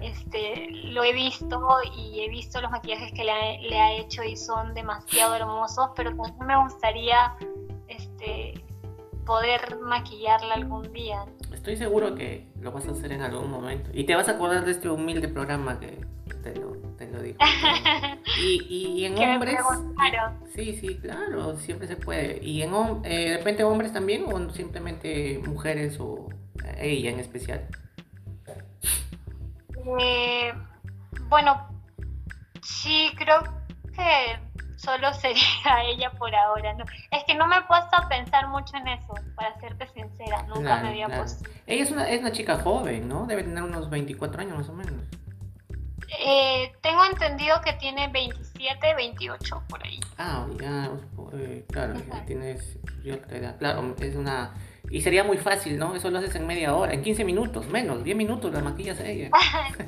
Este, 0.00 0.68
lo 0.70 1.02
he 1.02 1.12
visto 1.12 1.60
y 1.96 2.20
he 2.20 2.28
visto 2.28 2.60
los 2.60 2.70
maquillajes 2.70 3.12
que 3.12 3.24
le 3.24 3.32
ha, 3.32 3.60
le 3.60 3.80
ha, 3.80 3.92
hecho 3.94 4.22
y 4.22 4.36
son 4.36 4.74
demasiado 4.74 5.34
hermosos, 5.34 5.90
pero 5.96 6.14
también 6.14 6.46
me 6.46 6.62
gustaría 6.62 7.34
este, 7.88 8.54
poder 9.32 9.78
maquillarla 9.80 10.54
algún 10.56 10.92
día. 10.92 11.24
Estoy 11.54 11.76
seguro 11.76 12.14
que 12.14 12.48
lo 12.60 12.70
vas 12.70 12.86
a 12.86 12.90
hacer 12.90 13.12
en 13.12 13.22
algún 13.22 13.50
momento 13.50 13.88
y 13.94 14.04
te 14.04 14.14
vas 14.14 14.28
a 14.28 14.32
acordar 14.32 14.66
de 14.66 14.72
este 14.72 14.90
humilde 14.90 15.26
programa 15.26 15.80
que 15.80 16.04
te 16.42 16.54
lo, 16.56 16.72
te 16.98 17.10
lo 17.10 17.22
digo. 17.22 17.38
Y, 18.38 19.04
en 19.04 19.18
hombres. 19.18 19.58
Sí, 20.54 20.76
sí, 20.76 20.98
claro, 20.98 21.56
siempre 21.56 21.86
se 21.86 21.96
puede. 21.96 22.44
¿Y 22.44 22.62
en 22.62 22.74
eh, 23.04 23.30
de 23.30 23.36
repente 23.38 23.64
hombres 23.64 23.92
también 23.92 24.24
o 24.30 24.50
simplemente 24.50 25.40
mujeres 25.46 25.98
o 25.98 26.28
ella 26.78 27.10
en 27.10 27.20
especial? 27.20 27.66
Eh, 30.00 30.52
bueno, 31.28 31.68
sí, 32.62 33.10
creo 33.16 33.42
que 33.94 34.38
solo 34.82 35.12
sería 35.20 35.82
ella 35.84 36.10
por 36.10 36.34
ahora. 36.34 36.74
¿no? 36.74 36.84
Es 37.10 37.24
que 37.24 37.34
no 37.34 37.46
me 37.46 37.56
he 37.56 37.62
puesto 37.62 37.96
a 37.96 38.08
pensar 38.08 38.48
mucho 38.48 38.76
en 38.76 38.88
eso, 38.88 39.14
para 39.34 39.58
serte 39.60 39.86
sincera. 39.88 40.42
Nunca 40.42 40.80
me 40.82 40.88
había 40.88 41.08
puesto. 41.08 41.48
Ella 41.66 41.82
es 41.82 41.90
una, 41.90 42.08
es 42.08 42.20
una 42.20 42.32
chica 42.32 42.60
joven, 42.60 43.08
¿no? 43.08 43.26
Debe 43.26 43.44
tener 43.44 43.62
unos 43.62 43.88
24 43.88 44.40
años 44.40 44.58
más 44.58 44.68
o 44.68 44.72
menos. 44.72 45.02
Eh, 46.18 46.72
tengo 46.82 47.04
entendido 47.06 47.60
que 47.62 47.72
tiene 47.74 48.08
27, 48.08 48.94
28 48.94 49.62
por 49.68 49.82
ahí. 49.82 49.98
Ah, 50.18 50.46
ya, 50.60 50.90
eh, 51.32 51.64
claro, 51.70 51.94
tienes 52.26 52.76
Claro, 53.58 53.94
es 53.98 54.14
una. 54.14 54.54
Y 54.92 55.00
sería 55.00 55.24
muy 55.24 55.38
fácil, 55.38 55.78
¿no? 55.78 55.94
Eso 55.94 56.10
lo 56.10 56.18
haces 56.18 56.34
en 56.34 56.46
media 56.46 56.76
hora, 56.76 56.92
en 56.92 57.00
15 57.02 57.24
minutos, 57.24 57.66
menos, 57.68 58.04
10 58.04 58.14
minutos 58.14 58.52
la 58.52 58.60
maquillas 58.60 59.00
a 59.00 59.08
ella. 59.08 59.30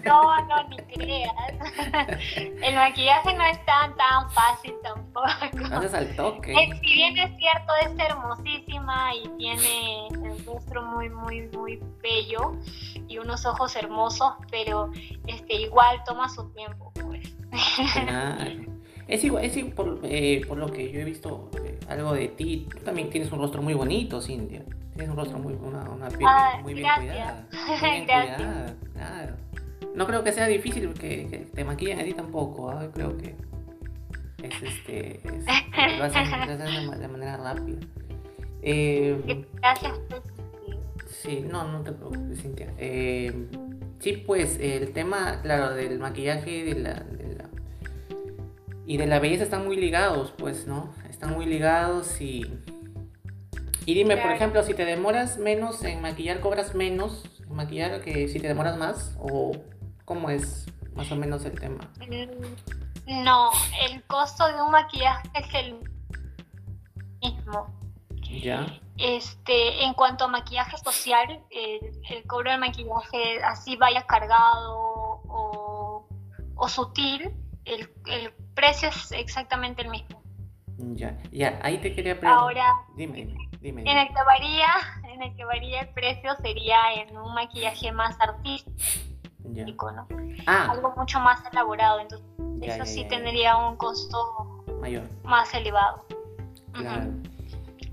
no, 0.03 0.47
no, 0.47 0.69
ni 0.71 0.79
creas. 0.79 1.31
El 2.37 2.75
maquillaje 2.75 3.35
no 3.35 3.45
es 3.45 3.63
tan, 3.67 3.95
tan 3.97 4.31
fácil 4.31 4.73
tampoco. 4.83 5.27
Haces 5.75 5.93
al 5.93 6.17
toque. 6.17 6.55
si 6.81 6.95
bien 6.95 7.19
es 7.19 7.37
cierto, 7.37 7.73
es 7.83 7.99
hermosísima 7.99 9.15
y 9.15 9.29
tiene 9.37 10.09
el 10.09 10.43
rostro 10.47 10.83
muy, 10.83 11.11
muy, 11.11 11.49
muy 11.49 11.83
bello 12.03 12.53
y 13.07 13.19
unos 13.19 13.45
ojos 13.45 13.77
hermosos, 13.77 14.33
pero 14.51 14.91
este 15.27 15.55
igual 15.55 16.03
toma 16.07 16.31
su 16.31 16.49
tiempo, 16.53 16.91
pues. 16.95 17.37
Es 19.07 19.23
igual, 19.23 19.45
es 19.45 19.65
por, 19.75 20.01
eh, 20.05 20.41
por 20.49 20.57
lo 20.57 20.73
que 20.73 20.91
yo 20.91 21.01
he 21.01 21.05
visto 21.05 21.51
eh, 21.63 21.79
algo 21.89 22.15
de 22.15 22.29
ti, 22.29 22.67
tú 22.75 22.79
también 22.85 23.11
tienes 23.11 23.31
un 23.33 23.39
rostro 23.39 23.61
muy 23.61 23.75
bonito, 23.75 24.23
Cintia. 24.23 24.65
Tienes 24.95 25.11
un 25.11 25.17
rostro 25.17 25.39
muy, 25.39 25.55
una, 25.55 25.89
una 25.91 26.09
piel 26.09 26.27
ah, 26.27 26.61
muy 26.63 26.75
bien 26.75 26.87
cuidada. 26.97 27.49
Muy 27.81 27.91
bien 27.91 28.05
cuidada, 28.05 28.77
claro. 28.93 29.37
No 29.95 30.07
creo 30.07 30.25
que 30.25 30.33
sea 30.33 30.47
difícil 30.47 30.93
que, 30.95 31.49
te 31.53 31.65
maquillen 31.65 32.01
a 32.01 32.05
ti 32.05 32.15
tampoco, 32.15 32.71
¿ah? 32.71 32.89
creo 32.93 33.17
que 33.17 33.37
es 34.43 34.63
este, 34.63 35.21
lo 35.99 36.05
hacen, 36.05 36.25
de 37.01 37.09
manera 37.09 37.37
rápida. 37.37 37.79
Eh, 38.63 39.47
Gracias. 39.55 39.93
Sí, 41.07 41.45
no, 41.49 41.67
no 41.71 41.83
te 41.83 41.93
preocupes, 41.93 42.43
Cintia. 42.43 42.73
Eh, 42.77 43.47
sí, 44.01 44.23
pues 44.27 44.59
el 44.61 44.93
tema, 44.93 45.41
claro, 45.43 45.75
del 45.75 45.99
maquillaje 45.99 46.65
de 46.65 46.75
la, 46.75 46.95
de 46.95 47.35
la, 47.37 47.49
y 48.87 48.97
de 48.97 49.07
la 49.07 49.21
belleza 49.21 49.45
están 49.45 49.65
muy 49.65 49.77
ligados, 49.77 50.35
pues, 50.37 50.67
¿no? 50.67 50.93
Están 51.09 51.33
muy 51.33 51.47
ligados 51.47 52.21
y... 52.21 52.47
Y 53.87 53.95
dime, 53.95 54.17
por 54.17 54.31
ejemplo, 54.31 54.63
si 54.63 54.75
te 54.75 54.85
demoras 54.85 55.39
menos 55.39 55.83
en 55.85 56.01
maquillar, 56.01 56.41
¿cobras 56.41 56.75
menos 56.75 57.25
en 57.41 57.55
maquillar 57.55 58.01
que 58.01 58.29
si 58.29 58.41
te 58.41 58.49
demoras 58.49 58.79
más? 58.79 59.17
¿O 59.19 59.53
cómo 60.05 60.31
es 60.31 60.67
más 60.95 61.11
o 61.13 61.17
menos 61.17 61.45
el 61.45 61.59
tema? 61.59 61.91
No, 63.07 63.51
el 63.87 64.03
costo 64.05 64.47
de 64.47 64.63
un 64.63 64.71
maquillaje 64.71 65.29
es 65.35 65.55
el 65.55 65.91
mismo. 67.23 67.67
Ya. 68.43 68.81
Este, 68.97 69.85
en 69.85 69.93
cuanto 69.95 70.25
a 70.25 70.29
maquillaje 70.29 70.79
social, 70.79 71.43
el, 71.51 71.81
el 72.09 72.27
cobro 72.27 72.53
del 72.53 72.61
maquillaje 72.61 73.43
así 73.43 73.77
vaya 73.77 74.07
cargado 74.07 75.21
o, 75.29 76.09
o 76.55 76.69
sutil, 76.69 77.35
el, 77.65 77.93
el 78.07 78.33
precio 78.55 78.89
es 78.89 79.13
exactamente 79.13 79.83
el 79.83 79.91
mismo. 79.91 80.23
Ya, 80.77 81.19
ya, 81.31 81.61
ahí 81.63 81.79
te 81.79 81.95
quería 81.95 82.19
preguntar. 82.19 82.43
Ahora, 82.43 82.75
dime, 82.97 83.35
dime. 83.65 83.81
En 83.83 83.97
el 83.97 84.09
que 84.09 84.23
varía, 84.27 84.69
en 85.13 85.23
el 85.23 85.35
que 85.35 85.45
varía 85.45 85.81
el 85.81 85.89
precio 85.89 86.37
sería 86.43 86.77
en 86.97 87.17
un 87.17 87.35
maquillaje 87.35 87.91
más 87.93 88.17
artístico, 88.21 89.91
¿no? 89.91 90.07
Ah. 90.47 90.69
Algo 90.71 90.95
mucho 90.97 91.19
más 91.19 91.41
elaborado, 91.51 92.01
entonces 92.01 92.27
eso 92.61 92.85
sí 92.85 93.07
tendría 93.09 93.57
un 93.57 93.77
costo 93.77 94.65
mayor, 94.81 95.05
más 95.25 95.53
elevado. 95.55 96.05
Claro. 96.73 97.11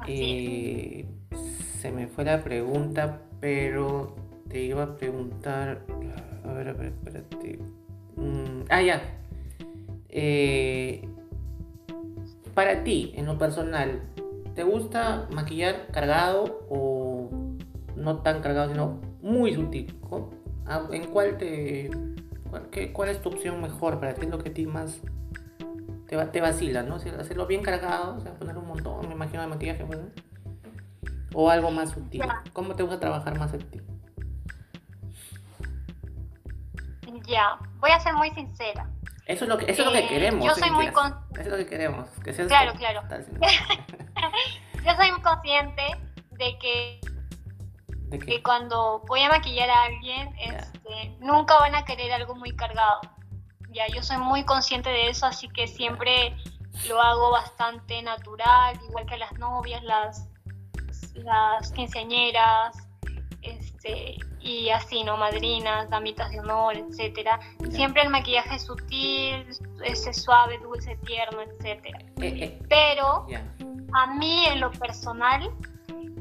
Eh, 0.08 1.06
se 1.80 1.92
me 1.92 2.08
fue 2.08 2.26
la 2.26 2.44
pregunta, 2.44 3.22
pero 3.40 4.16
te 4.50 4.62
iba 4.64 4.84
a 4.84 4.96
preguntar. 4.98 5.86
A 6.44 6.54
ver, 6.54 6.68
a 6.70 6.74
ver, 6.74 6.88
espérate. 6.88 7.60
Mm, 8.18 8.64
ah, 8.70 8.82
ya. 8.82 9.02
Eh, 10.10 11.08
para 12.54 12.84
ti, 12.84 13.14
en 13.16 13.28
lo 13.28 13.38
personal, 13.38 14.02
¿te 14.56 14.64
gusta 14.64 15.28
maquillar 15.32 15.88
cargado 15.92 16.66
o 16.70 17.30
no 17.96 18.18
tan 18.18 18.42
cargado, 18.42 18.70
sino 18.70 19.00
muy 19.22 19.54
sutil? 19.54 19.96
¿En 20.92 21.08
cuál 21.12 21.38
te. 21.38 21.90
Cuál, 22.94 23.10
es 23.10 23.22
tu 23.22 23.30
opción 23.30 23.62
mejor 23.62 24.00
para 24.00 24.14
ti? 24.14 24.26
Es 24.26 24.32
lo 24.32 24.38
que 24.40 24.50
a 24.50 24.54
ti 24.54 24.66
más 24.66 25.00
te, 26.08 26.18
te 26.18 26.42
vacila, 26.42 26.84
¿no? 26.84 26.96
Hacerlo 26.96 27.48
bien 27.48 27.62
cargado, 27.62 28.18
o 28.18 28.20
sea, 28.20 28.34
poner 28.34 28.58
un 28.58 28.68
montón, 28.68 29.08
me 29.08 29.14
imagino, 29.14 29.42
de 29.42 29.48
maquillaje, 29.48 29.86
pues, 29.86 30.00
O 31.34 31.50
algo 31.50 31.72
más 31.72 31.92
sutil. 31.92 32.22
¿Cómo 32.54 32.76
te 32.76 32.84
gusta 32.84 33.00
trabajar 33.00 33.40
más 33.40 33.54
en 33.54 33.70
ti? 33.70 33.82
Ya, 37.28 37.58
voy 37.80 37.92
a 37.92 38.00
ser 38.00 38.14
muy 38.16 38.30
sincera. 38.32 38.90
Eso 39.32 39.46
es 39.46 39.50
lo 39.50 39.58
que, 39.58 39.72
eso 39.72 39.84
es 39.84 39.86
lo 39.86 39.94
que 39.94 40.00
eh, 40.00 40.08
queremos. 40.10 40.46
Yo 40.46 40.54
soy 40.56 40.72
muy 40.72 40.88
Eso 40.88 41.22
es 41.40 41.48
lo 41.48 41.58
que 41.58 41.66
queremos. 41.66 42.10
Que 42.24 42.34
claro, 42.34 42.74
claro. 42.74 43.02
yo 44.86 44.96
soy 44.96 45.12
muy 45.12 45.22
consciente 45.22 45.84
de 46.32 46.58
que, 46.60 47.00
¿De 47.88 48.20
que 48.20 48.44
cuando 48.44 49.02
voy 49.08 49.22
a 49.22 49.30
maquillar 49.30 49.70
a 49.70 49.84
alguien, 49.84 50.36
este, 50.38 51.16
nunca 51.22 51.58
van 51.60 51.76
a 51.76 51.86
querer 51.86 52.12
algo 52.12 52.36
muy 52.36 52.54
cargado. 52.56 53.00
Ya, 53.70 53.88
yo 53.88 54.04
soy 54.04 54.18
muy 54.18 54.44
consciente 54.44 54.90
de 54.90 55.08
eso, 55.08 55.26
así 55.26 55.48
que 55.48 55.66
siempre 55.66 56.36
lo 56.90 57.02
hago 57.02 57.32
bastante 57.32 58.02
natural, 58.02 58.78
igual 58.90 59.06
que 59.06 59.18
las 59.18 59.32
novias, 59.40 59.82
las, 59.84 60.28
las 61.16 61.72
quinceañeras, 61.72 62.76
este, 63.44 64.18
y 64.42 64.70
así, 64.70 65.04
¿no? 65.04 65.18
Madrinas, 65.18 65.90
damitas 65.90 66.32
de 66.32 66.40
honor, 66.40 66.76
etcétera. 66.76 67.40
Siempre 67.72 68.04
el 68.04 68.10
maquillaje 68.10 68.60
sutil, 68.60 69.46
ese 69.84 70.14
suave, 70.14 70.58
dulce, 70.60 70.98
tierno, 71.06 71.42
etcétera. 71.42 72.00
Eh, 72.18 72.38
eh. 72.44 72.60
Pero 72.70 73.28
a 73.94 74.08
mí 74.16 74.46
en 74.46 74.60
lo 74.62 74.72
personal, 74.72 75.52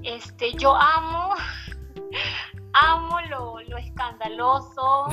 este, 0.03 0.53
yo 0.55 0.75
amo, 0.77 1.35
amo 2.73 3.21
lo, 3.29 3.61
lo 3.61 3.79
escandaloso, 3.79 5.07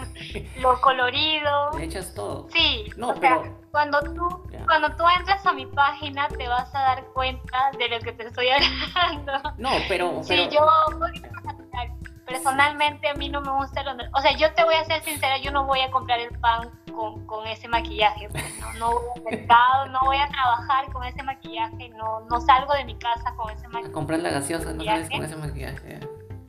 lo 0.60 0.80
colorido. 0.80 1.70
Le 1.76 1.84
echas 1.84 2.14
todo. 2.14 2.48
Sí, 2.50 2.90
o 3.00 3.14
sea, 3.16 3.42
cuando 3.70 4.00
tú, 4.02 4.28
cuando 4.66 4.94
tú 4.96 5.04
entras 5.18 5.44
a 5.44 5.52
mi 5.52 5.66
página 5.66 6.28
te 6.28 6.46
vas 6.46 6.72
a 6.74 6.80
dar 6.80 7.04
cuenta 7.06 7.70
de 7.76 7.88
lo 7.88 7.98
que 8.00 8.12
te 8.12 8.26
estoy 8.26 8.48
hablando. 8.94 9.32
No, 9.58 9.70
pero... 9.88 10.22
Sí, 10.22 10.48
yo 10.50 10.64
personalmente 12.24 13.08
a 13.08 13.14
mí 13.14 13.28
no 13.28 13.40
me 13.40 13.52
gusta 13.52 13.82
lo... 13.82 13.92
O 14.12 14.20
sea, 14.20 14.36
yo 14.36 14.52
te 14.54 14.64
voy 14.64 14.74
a 14.74 14.84
ser 14.84 15.02
sincera, 15.02 15.38
yo 15.38 15.50
no 15.50 15.64
voy 15.64 15.80
a 15.80 15.90
comprar 15.90 16.20
el 16.20 16.36
pan 16.38 16.70
con, 16.94 17.26
con 17.26 17.46
ese 17.46 17.68
maquillaje. 17.68 18.28
Pues, 18.30 18.44
¿no? 18.60 18.72
no 18.74 18.92
voy 18.92 19.10
al 19.16 19.22
mercado, 19.22 19.86
no 19.86 20.00
voy 20.04 20.16
a 20.16 20.28
trabajar 20.28 20.92
con 20.92 21.04
ese 21.04 21.22
maquillaje, 21.22 21.88
no, 21.90 22.20
no 22.30 22.40
salgo 22.40 22.72
de 22.74 22.84
mi 22.84 22.96
casa 22.96 23.34
con 23.36 23.50
ese 23.50 23.66
maquillaje. 23.68 23.90
A 23.90 23.92
comprar 23.92 24.20
la 24.20 24.30
gaseosa, 24.30 24.72
no 24.72 24.84
sales 24.84 25.10
con 25.10 25.24
ese 25.24 25.36
maquillaje. 25.36 26.00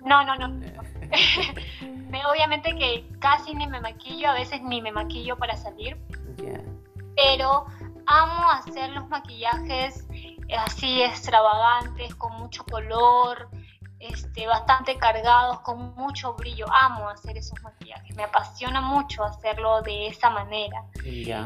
No, 0.06 0.24
no, 0.24 0.36
no. 0.36 0.48
Obviamente 2.32 2.76
que 2.76 3.10
casi 3.20 3.54
ni 3.54 3.68
me 3.68 3.82
maquillo, 3.82 4.30
a 4.30 4.34
veces 4.34 4.62
ni 4.62 4.82
me 4.82 4.92
maquillo 4.92 5.38
para 5.38 5.58
salir. 5.58 5.98
Pero 7.16 7.66
amo 8.06 8.50
hacer 8.52 8.92
los 8.92 9.08
maquillajes 9.10 10.08
así 10.58 11.02
extravagantes, 11.02 12.14
con 12.16 12.34
mucho 12.38 12.64
color, 12.66 13.50
este, 14.10 14.48
bastante 14.48 14.98
cargados, 14.98 15.60
con 15.62 15.96
mucho 15.96 16.34
brillo. 16.34 16.66
Amo 16.72 17.10
hacer 17.10 17.38
esos 17.38 17.62
maquillajes, 17.62 18.16
me 18.16 18.24
apasiona 18.24 18.82
mucho 18.82 19.24
hacerlo 19.24 19.82
de 19.82 20.08
esa 20.08 20.30
manera. 20.30 20.84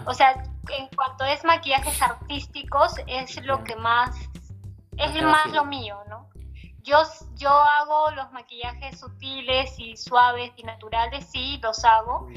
O 0.06 0.14
sea, 0.14 0.44
en 0.70 0.88
cuanto 0.96 1.26
es 1.26 1.44
maquillajes 1.44 2.02
artísticos, 2.02 2.94
es 3.08 3.44
lo 3.44 3.64
que 3.64 3.76
más, 3.76 4.16
es 4.98 5.22
más 5.22 5.52
lo 5.52 5.66
mío, 5.66 5.98
¿no? 6.10 6.30
Yo, 6.82 6.98
yo 7.36 7.50
hago 7.52 8.12
los 8.12 8.32
maquillajes 8.32 9.00
sutiles 9.00 9.78
y 9.78 9.98
suaves 9.98 10.52
y 10.56 10.64
naturales, 10.64 11.26
sí, 11.30 11.60
los 11.62 11.84
hago. 11.86 12.28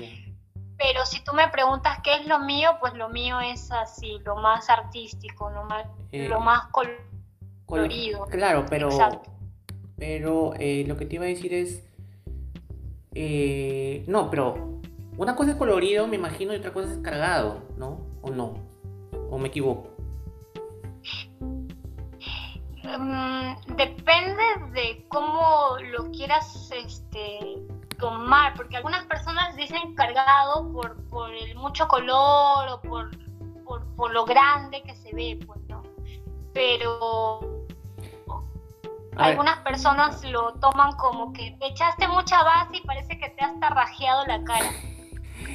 Pero 0.76 1.06
si 1.06 1.22
tú 1.22 1.32
me 1.32 1.48
preguntas 1.48 2.00
qué 2.02 2.16
es 2.16 2.26
lo 2.26 2.40
mío, 2.40 2.76
pues 2.80 2.94
lo 2.94 3.08
mío 3.08 3.40
es 3.40 3.70
así, 3.70 4.18
lo 4.24 4.36
más 4.36 4.68
artístico, 4.68 5.48
lo 5.50 5.64
más, 5.64 5.86
eh, 6.10 6.28
lo 6.28 6.40
más 6.40 6.68
colorido. 7.66 8.26
Claro, 8.26 8.66
pero 8.68 8.90
pero 10.02 10.52
eh, 10.58 10.84
lo 10.88 10.96
que 10.96 11.06
te 11.06 11.14
iba 11.14 11.26
a 11.26 11.28
decir 11.28 11.54
es. 11.54 11.80
Eh, 13.14 14.02
no, 14.08 14.28
pero 14.30 14.80
una 15.16 15.36
cosa 15.36 15.52
es 15.52 15.56
colorido, 15.56 16.08
me 16.08 16.16
imagino, 16.16 16.52
y 16.52 16.56
otra 16.56 16.72
cosa 16.72 16.90
es 16.90 16.98
cargado, 16.98 17.62
¿no? 17.76 18.04
¿O 18.20 18.30
no? 18.30 18.54
¿O 19.30 19.38
me 19.38 19.46
equivoco? 19.46 19.90
Mm, 22.82 23.76
depende 23.76 24.42
de 24.72 25.06
cómo 25.06 25.76
lo 25.92 26.10
quieras 26.10 26.72
este, 26.76 27.62
tomar, 27.96 28.54
porque 28.54 28.78
algunas 28.78 29.06
personas 29.06 29.54
dicen 29.54 29.94
cargado 29.94 30.68
por, 30.72 31.00
por 31.10 31.32
el 31.32 31.54
mucho 31.54 31.86
color 31.86 32.68
o 32.70 32.80
por, 32.80 33.08
por, 33.64 33.86
por 33.94 34.12
lo 34.12 34.24
grande 34.24 34.82
que 34.82 34.96
se 34.96 35.14
ve, 35.14 35.38
pues, 35.46 35.60
¿no? 35.68 35.84
Pero 36.52 37.51
algunas 39.16 39.58
personas 39.58 40.24
lo 40.24 40.54
toman 40.54 40.92
como 40.96 41.32
que 41.32 41.56
te 41.60 41.68
echaste 41.68 42.08
mucha 42.08 42.42
base 42.42 42.76
y 42.76 42.80
parece 42.82 43.18
que 43.18 43.28
te 43.30 43.44
has 43.44 43.58
tarrajeado 43.60 44.26
la 44.26 44.42
cara. 44.44 44.70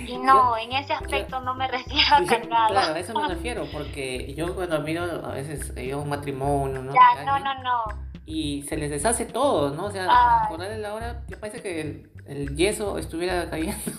Y 0.06 0.18
no, 0.18 0.58
en 0.58 0.74
ese 0.74 0.94
aspecto 0.94 1.40
no 1.42 1.54
me 1.56 1.68
refiero 1.68 2.16
a 2.16 2.26
cargado. 2.26 2.70
Claro, 2.70 2.94
a 2.94 3.00
eso 3.00 3.14
me 3.20 3.28
refiero, 3.28 3.66
porque 3.72 4.34
yo 4.36 4.56
cuando 4.56 4.80
miro 4.82 5.04
a 5.04 5.32
veces 5.32 5.74
he 5.76 5.94
un 5.96 6.10
matrimonio, 6.10 6.82
¿no? 6.82 6.94
Ya, 6.94 7.24
no, 7.24 7.40
no, 7.40 7.64
no. 7.64 7.84
Y 8.26 8.64
se 8.64 8.78
les 8.78 8.90
deshace 8.90 9.26
todo, 9.26 9.72
¿no? 9.72 9.86
O 9.86 9.92
sea, 9.92 10.46
por 10.50 10.60
darle 10.60 10.78
la 10.78 10.94
hora, 10.94 11.24
me 11.30 11.38
parece 11.38 11.62
que 11.62 12.10
el, 12.28 12.56
yeso 12.56 12.98
estuviera 12.98 13.50
cayendo. 13.50 13.92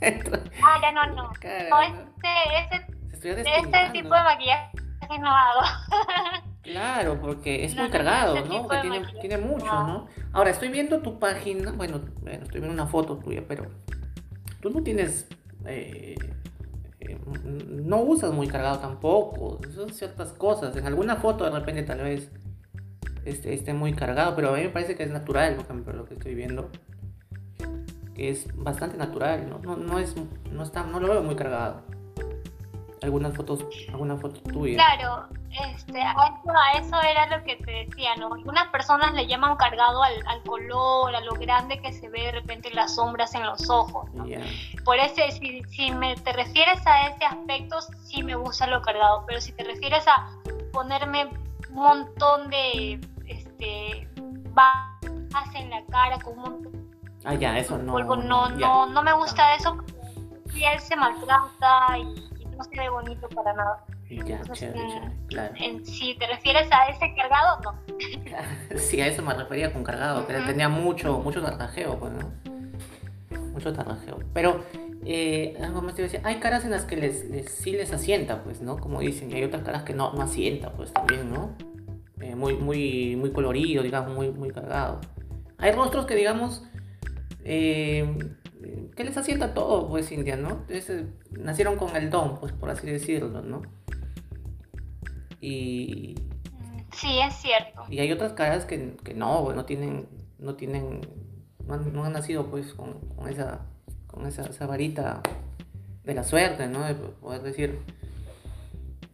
ah, 0.62 0.78
ya 0.80 0.92
no, 0.92 1.06
no. 1.06 1.22
no, 1.22 1.32
este, 1.32 2.86
este, 3.12 3.40
este 3.40 3.90
tipo 3.92 4.14
de 4.14 4.22
maquillaje 4.22 4.70
no 5.18 5.30
hago. 5.30 5.60
Claro, 6.62 7.20
porque 7.20 7.64
es 7.64 7.74
muy 7.76 7.90
cargado, 7.90 8.36
¿no? 8.44 8.68
tiene, 8.80 9.02
tiene 9.20 9.38
mucho, 9.38 9.66
¿no? 9.66 10.06
Ahora, 10.32 10.50
estoy 10.50 10.68
viendo 10.68 11.00
tu 11.00 11.18
página, 11.18 11.72
bueno, 11.72 12.00
estoy 12.24 12.60
viendo 12.60 12.72
una 12.72 12.86
foto 12.86 13.18
tuya, 13.18 13.42
pero 13.48 13.66
tú 14.60 14.70
no 14.70 14.82
tienes, 14.82 15.26
eh, 15.66 16.14
eh, 17.00 17.18
no 17.44 18.02
usas 18.02 18.32
muy 18.32 18.46
cargado 18.46 18.78
tampoco, 18.78 19.58
son 19.74 19.92
ciertas 19.92 20.32
cosas. 20.32 20.76
En 20.76 20.86
alguna 20.86 21.16
foto 21.16 21.44
de 21.44 21.50
repente 21.50 21.82
tal 21.82 21.98
vez 21.98 22.30
esté, 23.24 23.54
esté 23.54 23.74
muy 23.74 23.92
cargado, 23.92 24.36
pero 24.36 24.50
a 24.50 24.56
mí 24.56 24.62
me 24.62 24.68
parece 24.68 24.94
que 24.94 25.02
es 25.02 25.10
natural, 25.10 25.56
por 25.56 25.64
ejemplo, 25.64 25.92
lo 25.94 26.04
que 26.04 26.14
estoy 26.14 26.36
viendo. 26.36 26.70
Que 28.14 28.30
es 28.30 28.46
bastante 28.54 28.96
natural, 28.96 29.48
¿no? 29.48 29.58
No, 29.58 29.76
no, 29.76 29.98
es, 29.98 30.14
no, 30.52 30.62
está, 30.62 30.84
no 30.84 31.00
lo 31.00 31.08
veo 31.08 31.22
muy 31.22 31.34
cargado 31.34 31.82
algunas 33.02 33.34
fotos, 33.34 33.64
alguna 33.88 34.16
foto 34.16 34.40
tuya. 34.42 34.74
Claro, 34.74 35.26
este, 35.50 36.00
a, 36.00 36.12
eso, 36.78 37.00
era 37.02 37.36
lo 37.36 37.44
que 37.44 37.56
te 37.56 37.86
decía, 37.86 38.14
¿no? 38.16 38.34
Algunas 38.34 38.68
personas 38.68 39.12
le 39.14 39.26
llaman 39.26 39.56
cargado 39.56 40.02
al, 40.02 40.42
color, 40.46 41.14
a 41.14 41.20
lo 41.20 41.34
grande 41.34 41.80
que 41.80 41.92
se 41.92 42.08
ve 42.08 42.22
de 42.22 42.32
repente 42.32 42.70
las 42.72 42.94
sombras 42.94 43.34
en 43.34 43.44
los 43.44 43.68
ojos, 43.68 44.12
¿no? 44.14 44.24
Por 44.84 44.98
ese, 44.98 45.30
si, 45.32 45.62
si 45.64 45.90
me, 45.92 46.14
te 46.16 46.32
refieres 46.32 46.86
a 46.86 47.08
ese 47.08 47.24
aspecto, 47.24 47.80
sí 48.04 48.22
me 48.22 48.34
gusta 48.34 48.66
lo 48.66 48.82
cargado, 48.82 49.24
pero 49.26 49.40
si 49.40 49.52
te 49.52 49.64
refieres 49.64 50.06
a 50.06 50.30
ponerme 50.72 51.26
un 51.70 51.74
montón 51.74 52.50
de, 52.50 53.00
este, 53.26 54.08
base 54.50 55.58
en 55.58 55.70
la 55.70 55.84
cara 55.86 56.18
con 56.20 56.38
un 56.38 56.40
montón 56.40 56.82
Ah, 57.24 57.34
ya, 57.34 57.56
eso 57.56 57.78
no. 57.78 57.96
no, 58.16 58.48
no, 58.48 58.86
no 58.86 59.02
me 59.02 59.12
gusta 59.12 59.54
eso 59.54 59.76
piel 60.52 60.78
se 60.80 60.96
maltrata 60.96 61.98
y 61.98 62.31
no 62.62 62.70
se 62.70 62.80
ve 62.80 62.88
bonito 62.88 63.28
para 63.28 63.52
nada. 63.52 63.84
Ya, 64.08 64.42
chévere, 64.52 64.52
chévere, 64.52 65.12
claro. 65.28 65.54
si 65.84 66.14
te 66.18 66.26
refieres 66.26 66.68
a 66.70 66.88
ese 66.88 67.14
cargado, 67.14 67.60
no. 67.64 68.78
sí, 68.78 69.00
a 69.00 69.06
eso 69.06 69.22
me 69.22 69.32
refería 69.34 69.72
con 69.72 69.82
cargado, 69.84 70.26
que 70.26 70.34
tenía 70.34 70.68
mucho, 70.68 71.18
mucho 71.18 71.42
tarrajeo, 71.42 71.98
pues, 71.98 72.12
¿no? 72.12 72.30
Mucho 73.52 73.72
tarrajeo. 73.72 74.18
Pero, 74.34 74.64
eh, 75.04 75.56
algo 75.62 75.80
más 75.82 75.94
te 75.94 76.02
iba 76.02 76.08
a 76.08 76.12
decir, 76.12 76.26
hay 76.26 76.40
caras 76.40 76.64
en 76.64 76.72
las 76.72 76.84
que 76.84 76.96
les, 76.96 77.24
les, 77.30 77.50
sí 77.50 77.72
les 77.72 77.92
asienta, 77.92 78.42
pues, 78.44 78.60
¿no? 78.60 78.76
Como 78.78 79.00
dicen, 79.00 79.30
y 79.30 79.34
hay 79.34 79.44
otras 79.44 79.62
caras 79.62 79.82
que 79.84 79.94
no, 79.94 80.12
no 80.12 80.22
asienta, 80.22 80.72
pues, 80.72 80.92
también, 80.92 81.32
¿no? 81.32 81.56
Eh, 82.20 82.34
muy, 82.34 82.54
muy, 82.54 83.16
muy 83.16 83.32
colorido, 83.32 83.82
digamos, 83.82 84.14
muy, 84.14 84.30
muy 84.30 84.50
cargado. 84.50 85.00
Hay 85.56 85.72
rostros 85.72 86.06
que, 86.06 86.14
digamos, 86.14 86.64
eh, 87.44 88.36
que 88.94 89.04
les 89.04 89.16
asienta 89.16 89.54
todo, 89.54 89.88
pues, 89.88 90.10
India, 90.12 90.36
¿no? 90.36 90.64
nacieron 91.30 91.76
con 91.76 91.96
el 91.96 92.10
don, 92.10 92.38
pues, 92.38 92.52
por 92.52 92.70
así 92.70 92.86
decirlo, 92.86 93.42
¿no? 93.42 93.62
Y... 95.40 96.14
Sí, 96.92 97.18
es 97.20 97.34
cierto. 97.34 97.84
Y 97.88 97.98
hay 97.98 98.12
otras 98.12 98.32
caras 98.32 98.64
que, 98.64 98.96
que 99.02 99.14
no, 99.14 99.52
no 99.52 99.64
tienen, 99.64 100.08
no 100.38 100.54
tienen, 100.54 101.00
no 101.66 102.04
han, 102.04 102.12
nacido 102.12 102.46
pues 102.46 102.74
con, 102.74 103.00
con, 103.16 103.28
esa, 103.28 103.62
con 104.06 104.26
esa, 104.26 104.42
esa, 104.42 104.66
varita 104.66 105.22
de 106.04 106.14
la 106.14 106.22
suerte, 106.22 106.68
¿no? 106.68 106.84
De 106.84 106.94
poder 106.94 107.42
decir. 107.42 107.80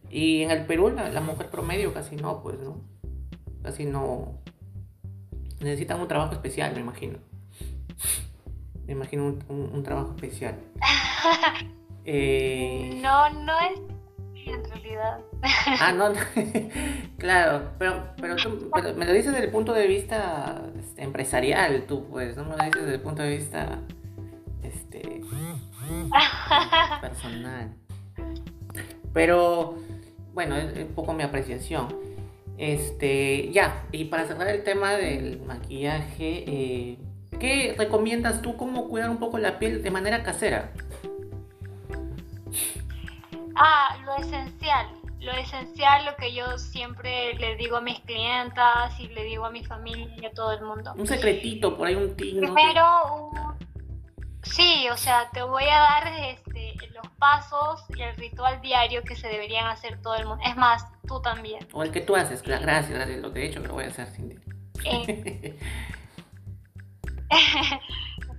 Y 0.09 0.41
en 0.41 0.51
el 0.51 0.65
Perú 0.65 0.89
la, 0.89 1.21
mujer 1.21 1.49
promedio 1.49 1.93
casi 1.93 2.15
no, 2.15 2.41
pues, 2.43 2.59
¿no? 2.59 2.81
Casi 3.63 3.85
no. 3.85 4.39
Necesitan 5.61 5.99
un 5.99 6.07
trabajo 6.07 6.33
especial, 6.33 6.73
me 6.73 6.81
imagino. 6.81 7.19
Me 8.89 8.95
imagino 8.95 9.37
un, 9.49 9.69
un, 9.71 9.83
trabajo 9.83 10.15
especial. 10.15 10.55
eh... 12.05 12.99
No, 13.03 13.29
no 13.29 13.53
es 13.59 13.79
en 14.47 14.63
realidad. 14.63 15.19
Ah, 15.79 15.91
no, 15.91 16.11
claro, 17.19 17.69
pero, 17.77 18.03
pero 18.19 18.35
tú 18.35 18.67
me 18.97 19.05
lo 19.05 19.13
dices 19.13 19.31
desde 19.31 19.45
el 19.45 19.51
punto 19.51 19.73
de 19.73 19.85
vista 19.85 20.63
este, 20.79 21.03
empresarial, 21.03 21.83
tú, 21.87 22.07
pues, 22.09 22.35
no 22.35 22.45
me 22.45 22.57
lo 22.57 22.63
dices 22.65 22.81
desde 22.81 22.95
el 22.95 23.01
punto 23.01 23.21
de 23.21 23.37
vista 23.37 23.79
este, 24.63 25.21
personal. 26.99 27.71
Pero, 29.13 29.75
bueno, 30.33 30.57
es 30.57 30.75
un 30.75 30.95
poco 30.95 31.13
mi 31.13 31.21
apreciación. 31.21 31.95
Este, 32.57 33.51
ya, 33.51 33.85
y 33.91 34.05
para 34.05 34.25
cerrar 34.25 34.47
el 34.47 34.63
tema 34.63 34.93
del 34.93 35.41
maquillaje, 35.41 36.43
eh, 36.47 36.97
¿qué 37.39 37.75
recomiendas 37.77 38.41
tú 38.41 38.55
cómo 38.57 38.87
cuidar 38.87 39.09
un 39.09 39.17
poco 39.17 39.37
la 39.37 39.59
piel 39.59 39.81
de 39.81 39.91
manera 39.91 40.23
casera? 40.23 40.71
Ah, 43.55 43.97
lo 44.05 44.15
esencial. 44.17 44.87
Lo 45.19 45.33
esencial, 45.33 46.05
lo 46.05 46.15
que 46.15 46.33
yo 46.33 46.57
siempre 46.57 47.33
le 47.33 47.57
digo 47.57 47.77
a 47.77 47.81
mis 47.81 47.99
clientas 48.01 48.97
y 48.99 49.09
le 49.09 49.25
digo 49.25 49.45
a 49.45 49.51
mi 49.51 49.65
familia 49.65 50.15
y 50.15 50.25
a 50.25 50.31
todo 50.31 50.53
el 50.53 50.61
mundo. 50.61 50.93
Un 50.95 51.07
secretito, 51.07 51.75
por 51.75 51.87
ahí 51.87 51.95
un 51.95 52.15
tino. 52.15 52.53
Primero, 52.53 53.31
sí, 54.43 54.87
o 54.89 54.95
sea, 54.95 55.29
te 55.33 55.41
voy 55.41 55.65
a 55.65 55.77
dar 55.77 56.07
este, 56.07 56.73
los 56.93 57.05
pasos 57.17 57.83
y 57.97 58.01
el 58.01 58.15
ritual 58.15 58.61
diario 58.61 59.03
que 59.03 59.17
se 59.17 59.27
deberían 59.27 59.67
hacer 59.67 60.01
todo 60.01 60.15
el 60.15 60.25
mundo. 60.25 60.41
Es 60.45 60.55
más, 60.55 60.85
tú 61.05 61.21
también. 61.21 61.67
O 61.73 61.83
el 61.83 61.91
que 61.91 61.99
tú 61.99 62.15
haces, 62.15 62.41
gracias, 62.41 62.89
gracias, 62.89 63.19
lo 63.19 63.33
que 63.33 63.41
he 63.41 63.47
hecho 63.47 63.59
lo 63.59 63.73
voy 63.73 63.83
a 63.83 63.87
hacer, 63.87 64.07
Cindy. 64.07 64.37
Eh, 64.85 65.59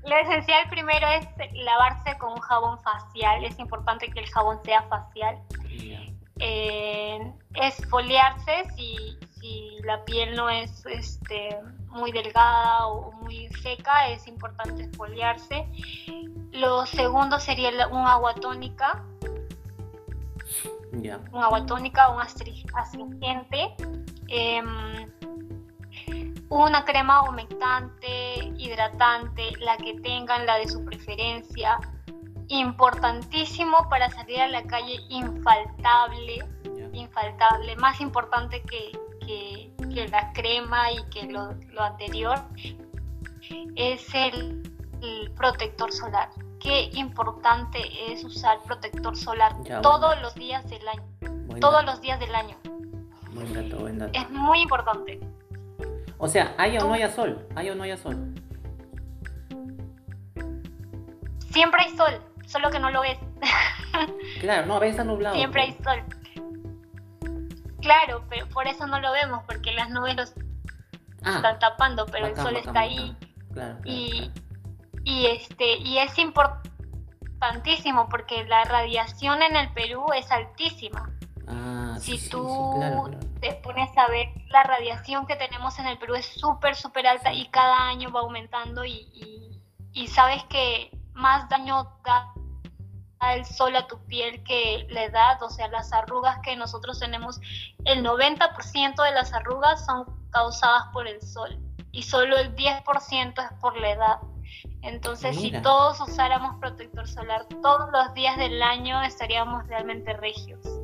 Lo 0.05 0.17
esencial 0.17 0.69
primero 0.71 1.07
es 1.09 1.27
lavarse 1.53 2.17
con 2.19 2.33
un 2.33 2.41
jabón 2.41 2.81
facial. 2.81 3.45
Es 3.45 3.59
importante 3.59 4.09
que 4.11 4.21
el 4.21 4.27
jabón 4.31 4.59
sea 4.65 4.83
facial. 4.85 5.39
Eh, 6.43 7.33
esfoliarse 7.55 8.65
si, 8.75 9.19
si, 9.31 9.79
la 9.85 10.03
piel 10.07 10.35
no 10.35 10.49
es 10.49 10.87
este, 10.87 11.59
muy 11.89 12.13
delgada 12.13 12.87
o 12.87 13.13
muy 13.13 13.49
seca, 13.63 14.09
es 14.09 14.27
importante 14.27 14.85
esfoliarse. 14.85 15.67
Lo 16.53 16.87
segundo 16.87 17.39
sería 17.39 17.87
un 17.89 18.07
agua 18.07 18.35
tónica. 18.35 19.05
Un 20.93 21.43
agua 21.43 21.67
tónica, 21.67 22.09
un 22.09 22.23
astringente. 22.23 23.75
Eh, 24.29 24.63
una 26.51 26.85
crema 26.85 27.23
humectante, 27.29 28.53
hidratante, 28.59 29.53
la 29.61 29.77
que 29.77 29.95
tengan, 30.01 30.47
la 30.47 30.59
de 30.59 30.69
su 30.69 30.85
preferencia. 30.85 31.79
Importantísimo 32.49 33.89
para 33.89 34.11
salir 34.11 34.41
a 34.41 34.49
la 34.49 34.65
calle, 34.65 34.97
infaltable, 35.09 36.45
infaltable, 36.93 37.77
más 37.77 38.01
importante 38.01 38.63
que, 38.63 38.93
la 40.11 40.33
crema 40.33 40.91
y 40.91 41.05
que 41.11 41.27
lo, 41.27 41.55
anterior, 41.81 42.41
es 43.77 44.13
el, 44.13 44.63
protector 45.37 45.93
solar. 45.93 46.31
Qué 46.59 46.91
importante 46.95 48.13
es 48.13 48.25
usar 48.25 48.61
protector 48.65 49.17
solar 49.17 49.55
todos 49.83 50.21
los 50.21 50.35
días 50.35 50.69
del 50.69 50.87
año. 50.89 51.05
todos 51.61 51.85
los 51.85 52.01
días 52.01 52.19
del 52.19 52.35
año. 52.35 52.57
Es 54.13 54.31
muy 54.31 54.63
importante. 54.63 55.21
O 56.21 56.29
sea, 56.29 56.55
haya 56.59 56.85
o 56.85 56.89
no 56.89 56.93
haya 56.93 57.11
sol, 57.11 57.49
haya 57.57 57.73
o 57.73 57.75
no 57.75 57.83
haya 57.83 57.97
sol. 57.97 58.35
Siempre 61.51 61.83
hay 61.83 61.97
sol, 61.97 62.21
solo 62.47 62.71
que 62.71 62.79
no 62.79 62.91
lo 62.91 63.01
ves. 63.01 63.19
claro, 64.41 64.67
no, 64.67 64.75
a 64.75 64.79
veces 64.81 64.97
está 64.97 65.05
nublado. 65.05 65.35
Siempre 65.35 65.63
hay 65.63 65.73
sol. 65.83 66.05
Claro, 67.81 68.23
pero 68.29 68.47
por 68.51 68.67
eso 68.67 68.87
no 68.87 69.01
lo 69.01 69.13
vemos, 69.13 69.43
porque 69.47 69.73
las 69.73 69.89
nubes 69.89 70.15
los 70.15 70.35
ah, 71.25 71.37
están 71.37 71.59
tapando, 71.59 72.05
pero 72.05 72.27
el 72.27 72.37
sol 72.37 72.55
está 72.55 72.81
ahí. 72.81 73.17
Claro, 73.55 73.79
y, 73.85 74.31
y, 75.05 75.27
este, 75.27 75.79
y 75.79 75.99
es 75.99 76.19
importantísimo 76.19 78.11
porque 78.11 78.45
la 78.45 78.65
radiación 78.65 79.41
en 79.41 79.57
el 79.57 79.73
Perú 79.73 80.05
es 80.15 80.31
altísima. 80.31 81.11
Ah, 81.53 81.97
si 82.01 82.29
tú 82.29 83.11
te 83.41 83.53
pones 83.55 83.91
a 83.97 84.07
ver 84.09 84.29
la 84.51 84.63
radiación 84.63 85.27
que 85.27 85.37
tenemos 85.37 85.79
en 85.79 85.87
el 85.87 85.99
Perú 85.99 86.15
es 86.15 86.27
súper, 86.27 86.77
súper 86.77 87.07
alta 87.07 87.33
y 87.33 87.49
cada 87.49 87.89
año 87.89 88.13
va 88.13 88.21
aumentando 88.21 88.85
y, 88.85 89.61
y, 89.93 90.07
sabes 90.09 90.45
que 90.45 90.97
más 91.13 91.49
daño 91.49 91.91
da 92.05 92.33
el 93.35 93.45
sol 93.45 93.75
a 93.77 93.87
tu 93.87 93.99
piel 94.07 94.43
que 94.45 94.87
la 94.91 95.05
edad, 95.05 95.43
o 95.43 95.51
sea, 95.51 95.69
las 95.69 95.93
arrugas 95.93 96.39
que 96.43 96.57
nosotros 96.57 97.01
tenemos, 97.01 97.41
el 97.85 98.05
90% 98.05 99.03
de 99.03 99.11
las 99.13 99.33
arrugas 99.33 99.85
son 99.85 100.07
causadas 100.31 100.85
por 100.93 101.09
el 101.09 101.21
sol 101.21 101.59
y 101.91 102.03
solo 102.05 102.39
el 102.39 102.55
10% 102.55 103.43
es 103.43 103.59
por 103.61 103.77
la 103.77 103.91
edad. 103.91 104.19
Entonces, 104.83 105.37
si 105.39 105.51
todos 105.63 106.01
usáramos 106.01 106.59
protector 106.61 107.07
solar 107.09 107.47
todos 107.61 107.91
los 107.93 108.15
días 108.15 108.37
del 108.39 108.63
año, 108.63 109.03
estaríamos 109.03 109.67
realmente 109.67 110.13
regios. 110.15 110.80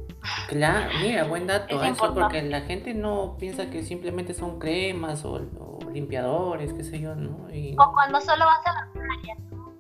Claro, 0.48 0.90
mira, 1.01 1.24
buen 1.24 1.47
dato. 1.47 1.82
eso 1.82 2.15
porque 2.15 2.43
la 2.43 2.62
gente 2.62 2.94
no 2.94 3.36
piensa 3.39 3.70
que 3.70 3.82
simplemente 3.82 4.35
son 4.35 4.59
cremas 4.59 5.24
o, 5.24 5.40
limpiadores, 5.93 6.73
qué 6.73 6.85
sé 6.85 7.01
yo, 7.01 7.15
¿no? 7.15 7.48
O 7.78 7.93
cuando 7.93 8.20
solo 8.20 8.44
vas 8.44 8.66
a 8.66 8.73
la 8.73 8.93
playa. 8.93 9.36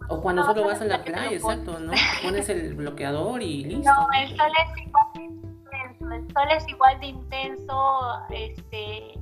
O 0.08 0.20
cuando 0.20 0.44
solo 0.44 0.64
vas 0.64 0.80
a 0.80 0.84
la 0.84 1.02
playa, 1.02 1.32
exacto, 1.32 1.78
¿no? 1.78 1.92
Pones 2.22 2.48
el 2.48 2.74
bloqueador 2.74 3.42
y 3.42 3.64
listo. 3.64 3.90
No, 3.90 4.06
el 4.18 4.36
sol 4.36 4.52
es 4.58 4.86
igual 4.86 5.12
de 5.14 5.22
intenso, 5.22 6.14
el 6.14 6.32
sol 6.32 6.48
es 6.50 6.68
igual 6.68 7.00
de 7.00 7.06
intenso, 7.06 8.12
este, 8.30 9.20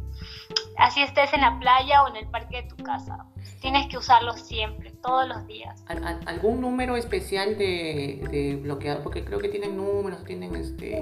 así 0.79 1.03
estés 1.03 1.33
en 1.33 1.41
la 1.41 1.59
playa 1.59 2.03
o 2.05 2.09
en 2.09 2.17
el 2.17 2.27
parque 2.29 2.63
de 2.63 2.69
tu 2.69 2.77
casa. 2.85 3.27
Tienes 3.61 3.89
que 3.89 3.97
usarlo 3.97 4.35
siempre, 4.35 4.94
todos 5.05 5.29
los 5.29 5.47
días. 5.47 5.85
¿Algún 6.27 6.63
número 6.63 6.97
especial 6.97 7.59
de, 7.59 8.27
de 8.31 8.57
bloqueador? 8.57 9.03
Porque 9.03 9.25
creo 9.25 9.39
que 9.39 9.49
tienen 9.49 9.77
números, 9.77 10.25
tienen 10.25 10.57
este... 10.57 11.01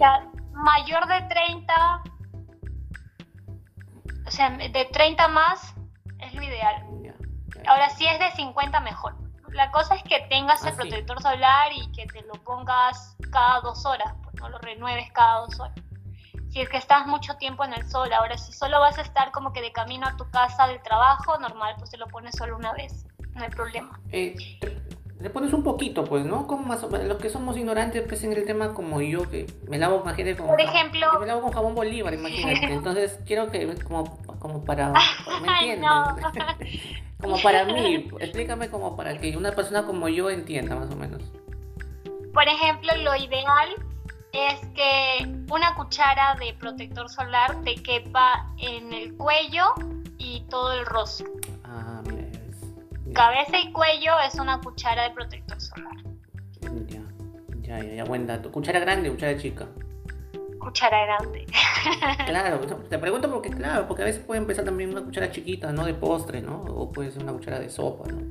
mayor 0.53 1.07
de 1.07 1.23
30, 1.29 2.03
o 4.27 4.31
sea, 4.31 4.51
de 4.51 4.89
30 4.93 5.29
más 5.29 5.75
es 6.19 6.35
lo 6.35 6.43
ideal. 6.43 6.85
Ahora, 7.67 7.91
si 7.91 8.05
es 8.07 8.19
de 8.19 8.31
50, 8.33 8.81
mejor. 8.81 9.15
La 9.51 9.71
cosa 9.71 9.95
es 9.95 10.03
que 10.03 10.27
tengas 10.29 10.65
el 10.65 10.73
ah, 10.73 10.77
protector 10.77 11.23
solar 11.23 11.73
y 11.73 11.93
que 11.93 12.07
te 12.07 12.23
lo 12.23 12.33
pongas 12.43 13.17
cada 13.31 13.61
dos 13.61 13.87
horas, 13.87 14.15
pues 14.25 14.35
no 14.41 14.49
lo 14.49 14.59
renueves 14.59 15.13
cada 15.13 15.43
dos 15.43 15.61
horas 15.61 15.75
si 16.53 16.61
es 16.61 16.69
que 16.69 16.77
estás 16.77 17.07
mucho 17.07 17.35
tiempo 17.37 17.65
en 17.65 17.73
el 17.73 17.89
sol. 17.91 18.13
Ahora, 18.13 18.37
si 18.37 18.53
solo 18.53 18.79
vas 18.79 18.99
a 18.99 19.01
estar 19.01 19.33
como 19.33 19.55
que 19.55 19.63
de 19.63 19.73
camino 19.73 20.07
a 20.07 20.17
tu 20.19 20.31
casa 20.31 20.67
del 20.67 20.83
trabajo, 20.83 21.39
normal, 21.39 21.77
pues 21.79 21.91
te 21.91 21.97
lo 21.97 22.07
pones 22.09 22.37
solo 22.37 22.57
una 22.57 22.75
vez, 22.75 23.07
no 23.35 23.43
hay 23.43 23.51
problema. 23.51 24.01
Eh, 24.11 24.37
le 25.23 25.31
pones 25.31 25.53
un 25.53 25.63
poquito, 25.63 26.05
pues, 26.05 26.25
¿no? 26.25 26.47
Como 26.49 26.67
más 26.67 26.83
los 26.83 27.19
que 27.19 27.31
somos 27.31 27.57
ignorantes, 27.57 28.03
pues, 28.09 28.25
en 28.25 28.33
el 28.33 28.45
tema 28.45 28.75
como 28.75 29.01
yo, 29.01 29.31
que 29.31 29.47
me 29.69 29.79
lavo, 29.79 30.01
imagínate, 30.03 30.37
con, 30.37 30.49
Por 30.49 30.61
ejemplo, 30.61 31.07
me 31.21 31.27
lavo 31.27 31.43
con 31.43 31.53
jabón 31.53 31.75
Bolívar, 31.75 32.13
imagínate. 32.13 32.67
Entonces, 32.73 33.21
quiero 33.25 33.51
que, 33.51 33.73
como, 33.85 34.19
como 34.41 34.65
para, 34.65 34.93
¿me 35.43 35.77
No. 35.77 36.17
como 37.21 37.41
para 37.41 37.65
mí, 37.73 38.09
explícame 38.19 38.69
como 38.69 38.97
para 38.97 39.17
que 39.17 39.37
una 39.37 39.53
persona 39.53 39.85
como 39.85 40.09
yo 40.09 40.29
entienda, 40.29 40.75
más 40.75 40.91
o 40.91 40.97
menos. 40.97 41.23
Por 42.35 42.49
ejemplo, 42.49 42.91
lo 42.97 43.15
ideal 43.15 43.77
es 44.33 44.59
que 44.75 45.29
una 45.51 45.75
cuchara 45.77 46.35
de 46.41 46.55
protector 46.55 47.09
solar 47.09 47.63
te 47.63 47.77
quepa 47.77 48.53
en 48.59 48.93
el 48.93 49.15
cuello 49.17 49.75
y 50.19 50.41
todo 50.49 50.73
el 50.73 50.87
rostro. 50.87 51.31
Cabeza 53.15 53.59
y 53.59 53.73
cuello 53.73 54.13
es 54.27 54.35
una 54.37 54.61
cuchara 54.61 55.05
de 55.05 55.11
protector 55.11 55.61
solar. 55.61 55.97
ya, 56.87 57.01
ya, 57.61 57.83
ya, 57.83 57.95
ya, 57.95 58.05
buen 58.05 58.27
dato. 58.27 58.51
¿Cuchara 58.51 58.81
grande 58.81 59.11
o 59.11 59.13
cuchara 59.13 59.39
chica? 59.39 59.67
Cuchara 60.59 61.07
grande. 61.07 61.47
Claro, 62.27 62.61
te 62.61 62.99
pregunto 62.99 63.29
porque, 63.29 63.51
claro, 63.51 63.89
porque 63.89 64.03
a 64.03 64.05
veces 64.05 64.23
puede 64.25 64.41
empezar 64.41 64.65
también 64.65 64.91
una 64.91 65.03
cuchara 65.03 65.33
chiquita, 65.33 65.73
¿no? 65.73 65.85
De 65.85 65.95
postre, 65.95 66.41
¿no? 66.41 66.61
O 66.61 66.93
puede 66.93 67.11
ser 67.11 67.25
una 67.25 67.33
cuchara 67.33 67.59
de 67.59 67.69
sopa, 67.69 68.09
¿no? 68.09 68.23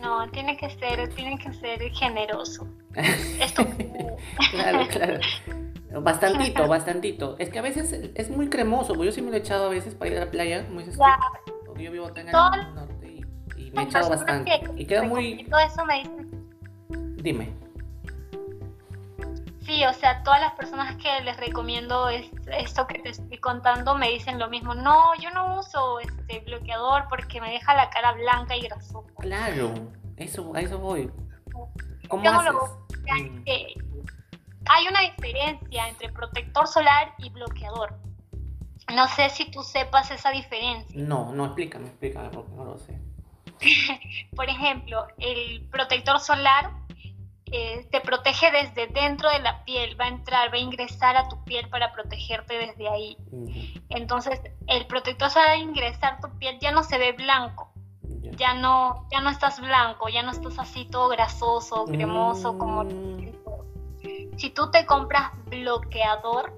No, 0.00 0.30
tiene 0.30 0.56
que 0.56 0.70
ser, 0.70 1.12
tiene 1.14 1.38
que 1.38 1.52
ser 1.54 1.80
generoso. 1.92 2.68
Esto 3.40 3.66
Claro, 4.50 4.86
claro. 4.88 5.20
Bastantito, 6.02 6.68
bastantito. 6.68 7.36
Es 7.38 7.48
que 7.48 7.58
a 7.58 7.62
veces 7.62 7.92
es 8.14 8.30
muy 8.30 8.48
cremoso, 8.48 8.88
porque 8.88 9.06
yo 9.06 9.12
sí 9.12 9.22
me 9.22 9.30
lo 9.30 9.36
he 9.36 9.40
echado 9.40 9.66
a 9.66 9.70
veces 9.70 9.94
para 9.94 10.10
ir 10.10 10.16
a 10.18 10.26
la 10.26 10.30
playa, 10.30 10.66
porque 11.66 11.82
yo 11.82 11.90
vivo 11.90 12.06
acá 12.06 12.20
en 12.20 12.28
el 12.28 12.34
y, 13.68 13.76
me 13.76 13.82
he 13.82 13.84
las 13.86 13.94
echado 13.94 14.08
personas 14.10 14.44
bastante. 14.44 14.60
que 14.76 14.82
Y 14.82 14.86
queda 14.86 15.02
muy... 15.02 15.24
recomiendo 15.30 15.58
eso 15.58 15.84
me 15.84 15.98
dicen, 15.98 17.16
Dime. 17.22 17.52
sí, 19.62 19.84
o 19.84 19.92
sea, 19.92 20.22
todas 20.22 20.40
las 20.40 20.52
personas 20.54 20.96
que 20.96 21.20
les 21.24 21.36
recomiendo 21.36 22.08
es- 22.08 22.30
esto 22.52 22.86
que 22.86 22.98
te 23.00 23.10
estoy 23.10 23.38
contando 23.38 23.94
me 23.96 24.08
dicen 24.10 24.38
lo 24.38 24.48
mismo. 24.48 24.74
No, 24.74 25.14
yo 25.20 25.30
no 25.30 25.58
uso 25.58 26.00
este 26.00 26.40
bloqueador 26.40 27.04
porque 27.08 27.40
me 27.40 27.50
deja 27.50 27.74
la 27.74 27.90
cara 27.90 28.12
blanca 28.12 28.56
y 28.56 28.62
grasosa. 28.62 29.08
Claro, 29.18 29.74
eso, 30.16 30.54
a 30.54 30.60
eso 30.60 30.78
voy. 30.78 31.10
¿Cómo 32.08 32.24
Yo 32.24 32.30
haces? 32.32 32.52
lo- 32.52 32.86
que 33.44 33.74
hay 34.70 34.86
una 34.88 35.00
diferencia 35.00 35.88
entre 35.88 36.10
protector 36.12 36.66
solar 36.66 37.14
y 37.18 37.30
bloqueador. 37.30 37.98
No 38.94 39.06
sé 39.08 39.28
si 39.30 39.50
tú 39.50 39.62
sepas 39.62 40.10
esa 40.10 40.30
diferencia. 40.30 40.98
No, 41.02 41.32
no, 41.32 41.46
explícame, 41.46 41.88
explícame 41.88 42.30
porque 42.30 42.52
no 42.54 42.64
lo 42.64 42.78
sé. 42.78 42.98
Por 44.36 44.48
ejemplo, 44.48 45.06
el 45.18 45.66
protector 45.70 46.20
solar 46.20 46.70
eh, 47.50 47.86
te 47.90 48.00
protege 48.00 48.50
desde 48.50 48.88
dentro 48.88 49.30
de 49.30 49.38
la 49.40 49.64
piel, 49.64 49.98
va 49.98 50.04
a 50.04 50.08
entrar, 50.08 50.52
va 50.52 50.56
a 50.56 50.60
ingresar 50.60 51.16
a 51.16 51.28
tu 51.28 51.42
piel 51.44 51.68
para 51.68 51.92
protegerte 51.92 52.58
desde 52.58 52.88
ahí. 52.88 53.16
Entonces, 53.88 54.40
el 54.66 54.86
protector 54.86 55.30
solar 55.30 55.50
al 55.50 55.60
ingresar 55.62 56.20
tu 56.20 56.28
piel 56.38 56.58
ya 56.60 56.72
no 56.72 56.82
se 56.82 56.98
ve 56.98 57.12
blanco, 57.12 57.72
ya. 58.02 58.32
ya 58.32 58.54
no, 58.54 59.06
ya 59.10 59.20
no 59.20 59.30
estás 59.30 59.60
blanco, 59.60 60.08
ya 60.08 60.22
no 60.22 60.30
estás 60.30 60.58
así 60.58 60.84
todo 60.86 61.08
grasoso, 61.08 61.86
cremoso, 61.86 62.58
como 62.58 62.84
Mm, 62.84 64.36
si 64.36 64.50
tú 64.50 64.70
te 64.70 64.86
compras 64.86 65.32
bloqueador, 65.46 66.52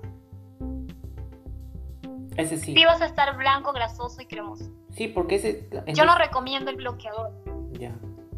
Ese 2.36 2.58
sí. 2.58 2.74
sí 2.74 2.84
vas 2.84 3.00
a 3.00 3.06
estar 3.06 3.36
blanco, 3.36 3.72
grasoso 3.72 4.20
y 4.20 4.26
cremoso. 4.26 4.64
Sí, 4.92 5.08
porque 5.08 5.36
ese... 5.36 5.68
Yo 5.94 6.04
no 6.04 6.16
recomiendo 6.16 6.70
el 6.70 6.76
bloqueador, 6.76 7.30
Ya. 7.72 7.94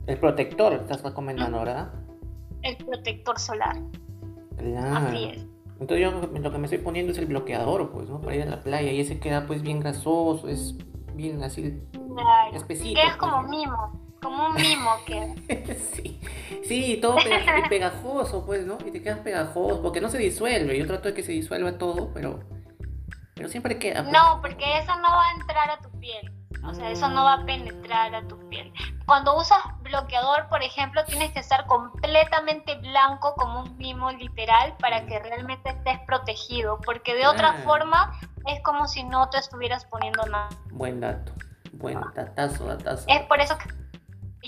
El 0.06 0.18
protector 0.18 0.72
estás 0.72 1.02
recomendando, 1.02 1.58
¿verdad? 1.58 1.92
el 2.62 2.76
protector 2.76 3.38
solar. 3.40 3.76
Claro. 4.56 5.08
Así 5.08 5.24
es. 5.24 5.46
Entonces 5.80 6.00
yo 6.00 6.10
lo 6.12 6.52
que 6.52 6.58
me 6.58 6.66
estoy 6.66 6.78
poniendo 6.78 7.10
es 7.12 7.18
el 7.18 7.26
bloqueador, 7.26 7.90
pues, 7.90 8.08
¿no? 8.08 8.20
Para 8.20 8.36
ir 8.36 8.42
a 8.42 8.46
la 8.46 8.60
playa 8.60 8.92
y 8.92 9.00
ese 9.00 9.18
queda 9.18 9.46
pues 9.48 9.62
bien 9.62 9.80
grasoso, 9.80 10.48
es 10.48 10.76
bien 11.14 11.42
así 11.42 11.82
Claro. 11.92 12.56
espesito. 12.56 13.00
Quedas 13.00 13.16
pues, 13.16 13.30
como 13.32 13.48
mimo, 13.48 14.00
como 14.22 14.46
un 14.46 14.54
mimo 14.54 14.90
que 15.06 15.76
sí, 15.92 16.20
sí, 16.64 16.98
todo 17.02 17.16
pega- 17.16 17.44
pegajoso, 17.68 18.44
pues, 18.46 18.64
¿no? 18.64 18.78
Y 18.86 18.92
te 18.92 19.02
quedas 19.02 19.18
pegajoso, 19.20 19.82
porque 19.82 20.00
no 20.00 20.08
se 20.08 20.18
disuelve. 20.18 20.78
Yo 20.78 20.86
trato 20.86 21.08
de 21.08 21.14
que 21.14 21.22
se 21.24 21.32
disuelva 21.32 21.78
todo, 21.78 22.10
pero, 22.14 22.40
pero 23.34 23.48
siempre 23.48 23.78
queda. 23.78 24.02
pues. 24.02 24.12
No, 24.12 24.40
porque 24.40 24.64
eso 24.78 24.94
no 25.00 25.08
va 25.08 25.28
a 25.30 25.40
entrar 25.40 25.70
a 25.70 25.78
tu 25.80 25.90
piel. 25.98 26.30
O 26.64 26.74
sea, 26.74 26.90
eso 26.90 27.08
no 27.08 27.24
va 27.24 27.34
a 27.34 27.44
penetrar 27.44 28.14
a 28.14 28.26
tu 28.26 28.38
piel. 28.48 28.72
Cuando 29.06 29.36
usas 29.36 29.58
bloqueador, 29.82 30.48
por 30.48 30.62
ejemplo, 30.62 31.04
tienes 31.04 31.32
que 31.32 31.40
estar 31.40 31.66
completamente 31.66 32.76
blanco 32.76 33.34
como 33.36 33.60
un 33.60 33.76
mimo 33.76 34.10
literal 34.12 34.74
para 34.78 35.06
que 35.06 35.18
realmente 35.18 35.70
estés 35.70 35.98
protegido, 36.06 36.78
porque 36.84 37.14
de 37.14 37.26
otra 37.26 37.54
forma 37.64 38.18
es 38.46 38.60
como 38.62 38.86
si 38.86 39.04
no 39.04 39.28
te 39.30 39.38
estuvieras 39.38 39.84
poniendo 39.86 40.24
nada. 40.26 40.48
Buen 40.70 41.00
dato, 41.00 41.32
buen 41.72 42.00
datazo, 42.14 42.66
datazo. 42.66 43.04
Es 43.08 43.20
por 43.26 43.40
eso 43.40 43.56
que 43.58 43.68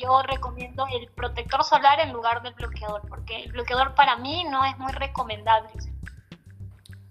yo 0.00 0.22
recomiendo 0.22 0.86
el 0.92 1.08
protector 1.12 1.62
solar 1.64 2.00
en 2.00 2.12
lugar 2.12 2.42
del 2.42 2.54
bloqueador, 2.54 3.02
porque 3.08 3.44
el 3.44 3.52
bloqueador 3.52 3.94
para 3.94 4.16
mí 4.16 4.44
no 4.50 4.64
es 4.64 4.76
muy 4.78 4.92
recomendable. 4.92 5.70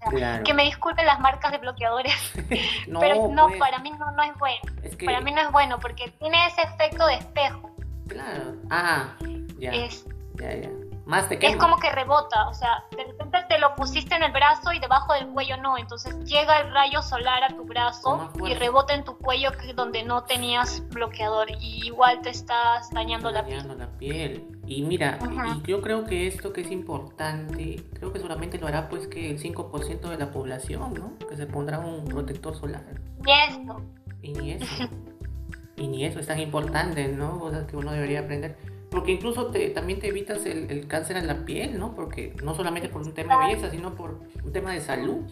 O 0.05 0.09
sea, 0.11 0.17
Claro. 0.19 0.43
Que 0.43 0.53
me 0.53 0.63
disculpen 0.63 1.05
las 1.05 1.19
marcas 1.19 1.51
de 1.51 1.57
bloqueadores, 1.59 2.13
No, 2.87 2.99
pero 3.01 3.27
no, 3.29 3.47
pues, 3.47 3.59
para 3.59 3.79
mí 3.79 3.91
no, 3.91 4.11
no 4.11 4.23
es 4.23 4.37
bueno. 4.37 4.61
es 4.83 4.95
que, 4.95 5.05
Para 5.05 5.21
mí 5.21 5.31
no 5.31 5.41
es 5.41 5.51
bueno 5.51 5.79
porque 5.79 6.09
tiene 6.19 6.45
ese 6.47 6.61
efecto 6.63 7.05
de 7.07 7.15
espejo. 7.15 7.75
claro. 8.07 8.55
Ah, 8.69 9.15
ya, 9.59 9.71
Es, 9.71 10.05
ya, 10.35 10.53
ya. 10.55 10.69
Más 11.05 11.27
te 11.27 11.35
es 11.35 11.41
quema. 11.41 11.57
como 11.57 11.77
que 11.77 11.91
rebota, 11.91 12.47
o 12.47 12.53
sea, 12.53 12.85
de 12.95 13.03
repente 13.03 13.37
te 13.49 13.59
lo 13.59 13.75
pusiste 13.75 14.15
en 14.15 14.23
el 14.23 14.31
brazo 14.31 14.71
y 14.71 14.79
debajo 14.79 15.13
del 15.13 15.27
cuello 15.27 15.57
no, 15.57 15.77
entonces 15.77 16.15
llega 16.23 16.61
el 16.61 16.71
rayo 16.73 17.01
solar 17.01 17.43
a 17.43 17.49
tu 17.49 17.65
brazo 17.65 18.31
y 18.45 18.53
rebota 18.53 18.93
en 18.93 19.03
tu 19.03 19.17
cuello 19.17 19.51
donde 19.75 20.03
no 20.03 20.23
tenías 20.23 20.81
bloqueador 20.89 21.47
y 21.59 21.85
igual 21.87 22.21
te 22.21 22.29
estás 22.29 22.89
dañando 22.91 23.31
la 23.31 23.43
piel. 23.45 23.77
la 23.77 23.87
piel. 23.97 24.47
Y 24.65 24.83
mira, 24.83 25.19
y- 25.21 25.37
Ajá. 25.37 25.57
y 25.57 25.67
yo 25.67 25.81
creo 25.81 26.05
que 26.05 26.25
esto 26.27 26.53
que 26.53 26.61
es 26.61 26.71
importante, 26.71 27.83
creo 27.95 28.13
que 28.13 28.19
solamente 28.19 28.57
lo 28.57 28.67
hará 28.67 28.87
pues 28.87 29.07
que 29.07 29.29
el 29.31 29.39
5% 29.39 30.09
de 30.09 30.17
la 30.17 30.31
población, 30.31 30.93
¿no? 30.93 31.17
Que 31.27 31.35
se 31.35 31.45
pondrá 31.47 31.79
un 31.79 32.05
protector 32.05 32.55
solar. 32.55 32.83
Y 33.25 33.31
esto, 33.51 33.81
Y 34.21 34.31
ni 34.33 34.51
eso. 34.51 34.65
y 35.75 35.87
ni 35.87 36.05
eso 36.05 36.19
es 36.21 36.27
tan 36.27 36.39
importante, 36.39 37.09
¿no? 37.09 37.39
Cosas 37.39 37.65
que 37.65 37.75
uno 37.75 37.91
debería 37.91 38.21
aprender. 38.21 38.57
Porque 38.93 39.11
incluso 39.11 39.47
te, 39.47 39.69
también 39.71 39.99
te 39.99 40.07
evitas 40.07 40.45
el, 40.45 40.69
el 40.69 40.87
cáncer 40.87 41.17
en 41.17 41.25
la 41.25 41.45
piel, 41.45 41.79
¿no? 41.79 41.95
Porque 41.95 42.35
no 42.43 42.53
solamente 42.53 42.89
por 42.89 43.01
un 43.01 43.11
tema 43.13 43.39
de 43.39 43.47
belleza, 43.47 43.71
sino 43.71 43.95
por 43.95 44.19
un 44.43 44.51
tema 44.53 44.71
de 44.71 44.81
salud. 44.81 45.23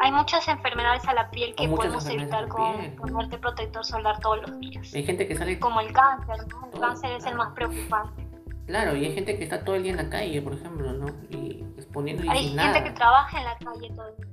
hay 0.00 0.10
muchas 0.10 0.48
enfermedades 0.48 1.06
a 1.06 1.14
la 1.14 1.30
piel 1.30 1.54
que 1.54 1.68
podemos 1.68 2.04
evitar 2.06 2.48
con 2.48 2.96
ponerte 2.96 3.38
protector 3.38 3.84
solar 3.84 4.18
todos 4.18 4.42
los 4.42 4.58
días. 4.58 4.92
Hay 4.92 5.04
gente 5.04 5.28
que 5.28 5.36
sale, 5.36 5.60
Como 5.60 5.80
el 5.80 5.92
cáncer, 5.92 6.38
¿no? 6.48 6.64
El 6.66 6.70
Todo, 6.72 6.80
cáncer 6.80 7.12
es 7.12 7.24
el 7.26 7.36
más 7.36 7.52
preocupante. 7.54 8.26
claro, 8.66 8.96
y 8.96 9.04
hay 9.04 9.14
gente 9.14 9.38
que 9.38 9.44
está 9.44 9.64
todo 9.64 9.76
el 9.76 9.84
día 9.84 9.92
en 9.92 9.98
la 9.98 10.10
calle, 10.10 10.42
por 10.42 10.54
ejemplo, 10.54 10.92
¿no? 10.92 11.06
Y 11.30 11.64
exponiendo 11.76 12.24
y 12.24 12.28
Hay 12.28 12.48
gente 12.48 12.56
nada. 12.56 12.82
que 12.82 12.90
trabaja 12.90 13.38
en 13.38 13.44
la 13.44 13.56
calle 13.58 13.88
todo 13.94 14.08
el 14.08 14.16
día. 14.16 14.26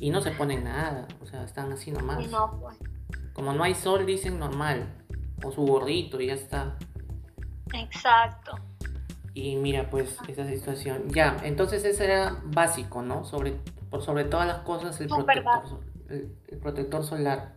Y 0.00 0.10
no 0.10 0.20
se 0.20 0.32
ponen 0.32 0.64
nada, 0.64 1.06
o 1.22 1.26
sea, 1.26 1.44
están 1.44 1.70
así 1.70 1.92
nomás. 1.92 2.24
Y 2.24 2.26
no, 2.26 2.58
pues. 2.60 2.76
Como 3.34 3.52
no 3.52 3.62
hay 3.62 3.74
sol, 3.76 4.04
dicen 4.04 4.40
normal. 4.40 4.92
O 5.42 5.52
su 5.52 5.62
gorrito 5.62 6.20
y 6.20 6.26
ya 6.28 6.34
está. 6.34 6.76
Exacto. 7.72 8.56
Y 9.34 9.56
mira, 9.56 9.88
pues, 9.90 10.18
esa 10.28 10.46
situación. 10.46 11.08
Ya, 11.08 11.38
entonces 11.42 11.84
ese 11.84 12.04
era 12.04 12.40
básico, 12.44 13.02
¿no? 13.02 13.24
Sobre, 13.24 13.52
por 13.90 14.02
sobre 14.02 14.24
todas 14.24 14.46
las 14.46 14.58
cosas, 14.58 15.00
el, 15.00 15.08
protector, 15.08 15.80
el, 16.08 16.36
el 16.48 16.58
protector 16.58 17.04
solar. 17.04 17.56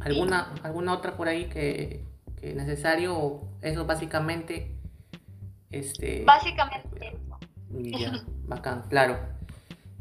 ¿Alguna, 0.00 0.54
¿Alguna 0.62 0.94
otra 0.94 1.16
por 1.16 1.28
ahí 1.28 1.48
que, 1.48 2.04
que 2.40 2.54
necesario? 2.54 3.16
O 3.16 3.48
eso 3.62 3.84
básicamente. 3.86 4.76
Este. 5.70 6.24
Básicamente. 6.24 7.18
Ya, 7.70 8.12
bacán, 8.46 8.82
claro. 8.88 9.18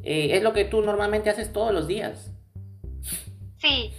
Eh, 0.03 0.37
es 0.37 0.43
lo 0.43 0.53
que 0.53 0.65
tú 0.65 0.81
normalmente 0.81 1.29
haces 1.29 1.51
todos 1.51 1.73
los 1.73 1.87
días. 1.87 2.31
Sí. 3.57 3.93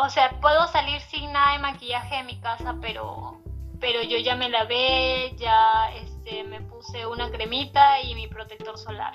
O 0.00 0.08
sea, 0.10 0.30
puedo 0.40 0.66
salir 0.68 1.00
sin 1.02 1.32
nada 1.32 1.52
de 1.52 1.58
maquillaje 1.58 2.16
de 2.16 2.24
mi 2.24 2.40
casa, 2.40 2.76
pero 2.80 3.38
pero 3.80 4.02
yo 4.02 4.18
ya 4.18 4.36
me 4.36 4.48
lavé, 4.48 5.34
ya 5.36 5.90
este, 5.94 6.44
me 6.44 6.60
puse 6.62 7.06
una 7.06 7.30
cremita 7.30 8.00
y 8.02 8.14
mi 8.14 8.26
protector 8.26 8.76
solar. 8.76 9.14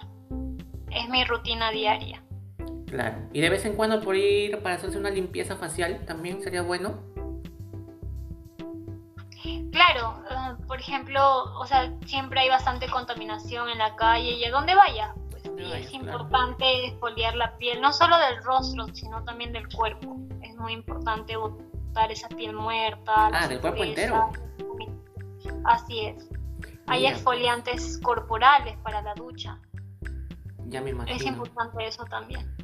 Es 0.90 1.10
mi 1.10 1.24
rutina 1.26 1.72
diaria. 1.72 2.24
Claro. 2.88 3.18
Y 3.34 3.42
de 3.42 3.50
vez 3.50 3.66
en 3.66 3.76
cuando 3.76 4.00
por 4.02 4.16
ir 4.16 4.62
para 4.62 4.76
hacerse 4.76 4.98
una 4.98 5.10
limpieza 5.10 5.56
facial 5.56 6.06
también 6.06 6.42
sería 6.42 6.62
bueno. 6.62 7.02
Claro, 9.72 10.24
eh, 10.30 10.64
por 10.68 10.80
ejemplo, 10.80 11.44
o 11.60 11.66
sea, 11.66 11.92
siempre 12.06 12.42
hay 12.42 12.50
bastante 12.50 12.88
contaminación 12.88 13.70
en 13.70 13.80
la 13.80 13.96
calle 13.96 14.32
y 14.32 14.46
a 14.46 14.52
donde 14.52 14.76
vaya. 14.76 15.14
Pues, 15.32 15.44
y 15.58 15.72
es 15.74 15.90
claro. 15.90 16.06
importante 16.06 16.86
exfoliar 16.86 17.36
la 17.36 17.58
piel, 17.58 17.82
no 17.82 17.92
solo 17.92 18.16
del 18.18 18.44
rostro, 18.44 18.88
sino 18.94 19.24
también 19.24 19.52
del 19.52 19.68
cuerpo. 19.70 20.16
Es 20.64 20.66
muy 20.66 20.74
importante 20.74 21.36
botar 21.36 22.10
esa 22.10 22.30
piel 22.30 22.56
muerta. 22.56 23.30
Ah, 23.34 23.50
del 23.50 23.60
cuerpo 23.60 23.84
impurezas. 23.84 24.30
Así 25.66 26.06
es. 26.06 26.30
Hay 26.88 27.06
exfoliantes 27.06 28.00
corporales 28.02 28.78
para 28.78 29.02
la 29.02 29.14
ducha. 29.14 29.60
Ya 30.68 30.80
me 30.80 30.92
Es 30.92 30.96
imagino. 30.96 31.28
importante 31.28 31.86
eso 31.86 32.06
también. 32.06 32.56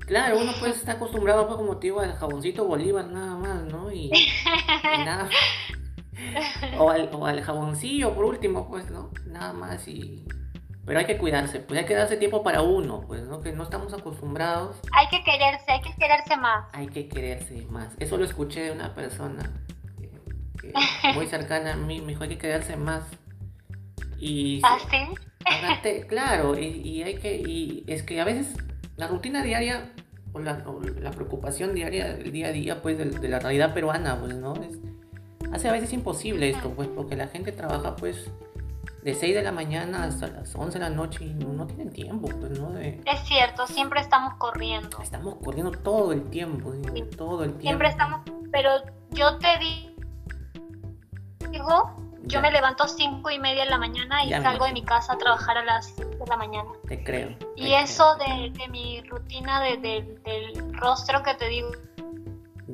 Claro, 0.00 0.38
uno 0.38 0.52
pues 0.60 0.76
está 0.76 0.92
acostumbrado 0.92 1.46
pues, 1.46 1.56
como 1.56 1.78
te 1.78 1.86
digo 1.86 2.00
al 2.00 2.12
jaboncito 2.16 2.66
Bolívar 2.66 3.06
nada 3.06 3.36
más, 3.36 3.64
¿no? 3.64 3.90
Y, 3.90 4.10
y 4.12 5.04
nada. 5.04 5.30
o, 6.78 6.90
al, 6.90 7.08
o 7.14 7.24
al 7.24 7.40
jaboncillo 7.40 8.14
por 8.14 8.26
último, 8.26 8.68
pues, 8.68 8.90
¿no? 8.90 9.10
Nada 9.26 9.54
más 9.54 9.88
y... 9.88 10.26
Pero 10.86 11.00
hay 11.00 11.04
que 11.04 11.18
cuidarse, 11.18 11.58
pues 11.58 11.80
hay 11.80 11.84
que 11.86 11.94
darse 11.94 12.16
tiempo 12.16 12.42
para 12.44 12.62
uno, 12.62 13.00
pues, 13.06 13.22
¿no? 13.24 13.40
Que 13.40 13.52
no 13.52 13.64
estamos 13.64 13.92
acostumbrados. 13.92 14.76
Hay 14.92 15.08
que 15.08 15.22
quererse, 15.24 15.64
hay 15.72 15.80
que 15.80 15.92
quererse 15.98 16.36
más. 16.36 16.66
Hay 16.72 16.86
que 16.86 17.08
quererse 17.08 17.66
más. 17.70 17.88
Eso 17.98 18.16
lo 18.16 18.24
escuché 18.24 18.62
de 18.62 18.70
una 18.70 18.94
persona 18.94 19.50
que- 19.98 20.10
que 20.60 20.72
muy 21.14 21.26
cercana 21.26 21.72
a 21.72 21.76
mí, 21.76 22.00
me 22.00 22.08
dijo 22.12 22.22
hay 22.22 22.28
que 22.30 22.38
quererse 22.38 22.76
más. 22.76 23.02
Y 24.18 24.60
¿Ah, 24.64 24.78
sí? 24.90 24.96
Hágate- 25.44 26.06
claro, 26.08 26.56
y, 26.58 26.66
y 26.66 27.02
hay 27.02 27.16
que, 27.16 27.36
y 27.36 27.84
es 27.88 28.02
que 28.02 28.20
a 28.20 28.24
veces 28.24 28.54
la 28.96 29.08
rutina 29.08 29.42
diaria 29.42 29.92
o 30.32 30.38
la, 30.38 30.62
o 30.66 30.80
la 30.82 31.10
preocupación 31.10 31.74
diaria 31.74 32.14
del 32.14 32.30
día 32.30 32.48
a 32.48 32.52
día, 32.52 32.82
pues, 32.82 32.96
de, 32.98 33.06
de 33.06 33.28
la 33.28 33.38
realidad 33.40 33.74
peruana, 33.74 34.18
pues, 34.20 34.34
¿no? 34.36 34.54
Es, 34.54 34.78
hace 35.52 35.68
a 35.68 35.72
veces 35.72 35.92
imposible 35.92 36.48
esto, 36.50 36.70
pues, 36.70 36.88
porque 36.88 37.16
la 37.16 37.26
gente 37.28 37.52
trabaja, 37.52 37.96
pues, 37.96 38.30
de 39.06 39.14
6 39.14 39.36
de 39.36 39.42
la 39.42 39.52
mañana 39.52 40.02
hasta 40.02 40.26
las 40.26 40.52
11 40.56 40.80
de 40.80 40.84
la 40.84 40.90
noche 40.90 41.24
y 41.24 41.32
no, 41.32 41.52
no 41.52 41.64
tienen 41.68 41.90
tiempo, 41.92 42.26
pues, 42.28 42.58
¿no? 42.58 42.72
De- 42.72 43.00
Es 43.06 43.20
cierto, 43.20 43.64
siempre 43.68 44.00
estamos 44.00 44.34
corriendo. 44.34 44.98
estamos 45.00 45.36
corriendo 45.36 45.70
todo 45.70 46.10
el 46.12 46.24
tiempo, 46.28 46.72
digo, 46.72 46.92
Sí. 46.92 47.16
todo 47.16 47.44
el 47.44 47.50
tiempo. 47.50 47.62
Siempre 47.62 47.88
estamos, 47.88 48.22
pero 48.50 48.70
yo 49.12 49.38
te 49.38 49.58
di- 49.60 49.94
digo, 51.52 51.94
yo 52.22 52.26
Ya. 52.28 52.40
me 52.40 52.50
levanto 52.50 52.88
cinco 52.88 53.30
y 53.30 53.38
media 53.38 53.62
de 53.62 53.70
la 53.70 53.78
mañana 53.78 54.24
y 54.24 54.30
Ya 54.30 54.38
me 54.38 54.44
salgo 54.44 54.64
de 54.64 54.70
imagino. 54.70 54.84
mi 54.84 54.88
casa 54.88 55.12
a 55.12 55.18
trabajar 55.18 55.58
a 55.58 55.64
las 55.64 55.86
7 55.94 56.16
de 56.16 56.26
la 56.26 56.36
mañana. 56.36 56.68
Te 56.88 57.04
creo. 57.04 57.28
te 57.38 57.46
Y 57.54 57.66
creo. 57.66 57.78
eso 57.84 58.16
de, 58.16 58.50
de 58.50 58.68
mi 58.68 59.02
rutina 59.02 59.60
de- 59.62 59.76
de- 59.76 60.20
del 60.24 60.74
rostro 60.74 61.22
que 61.22 61.34
te 61.34 61.46
digo, 61.48 61.70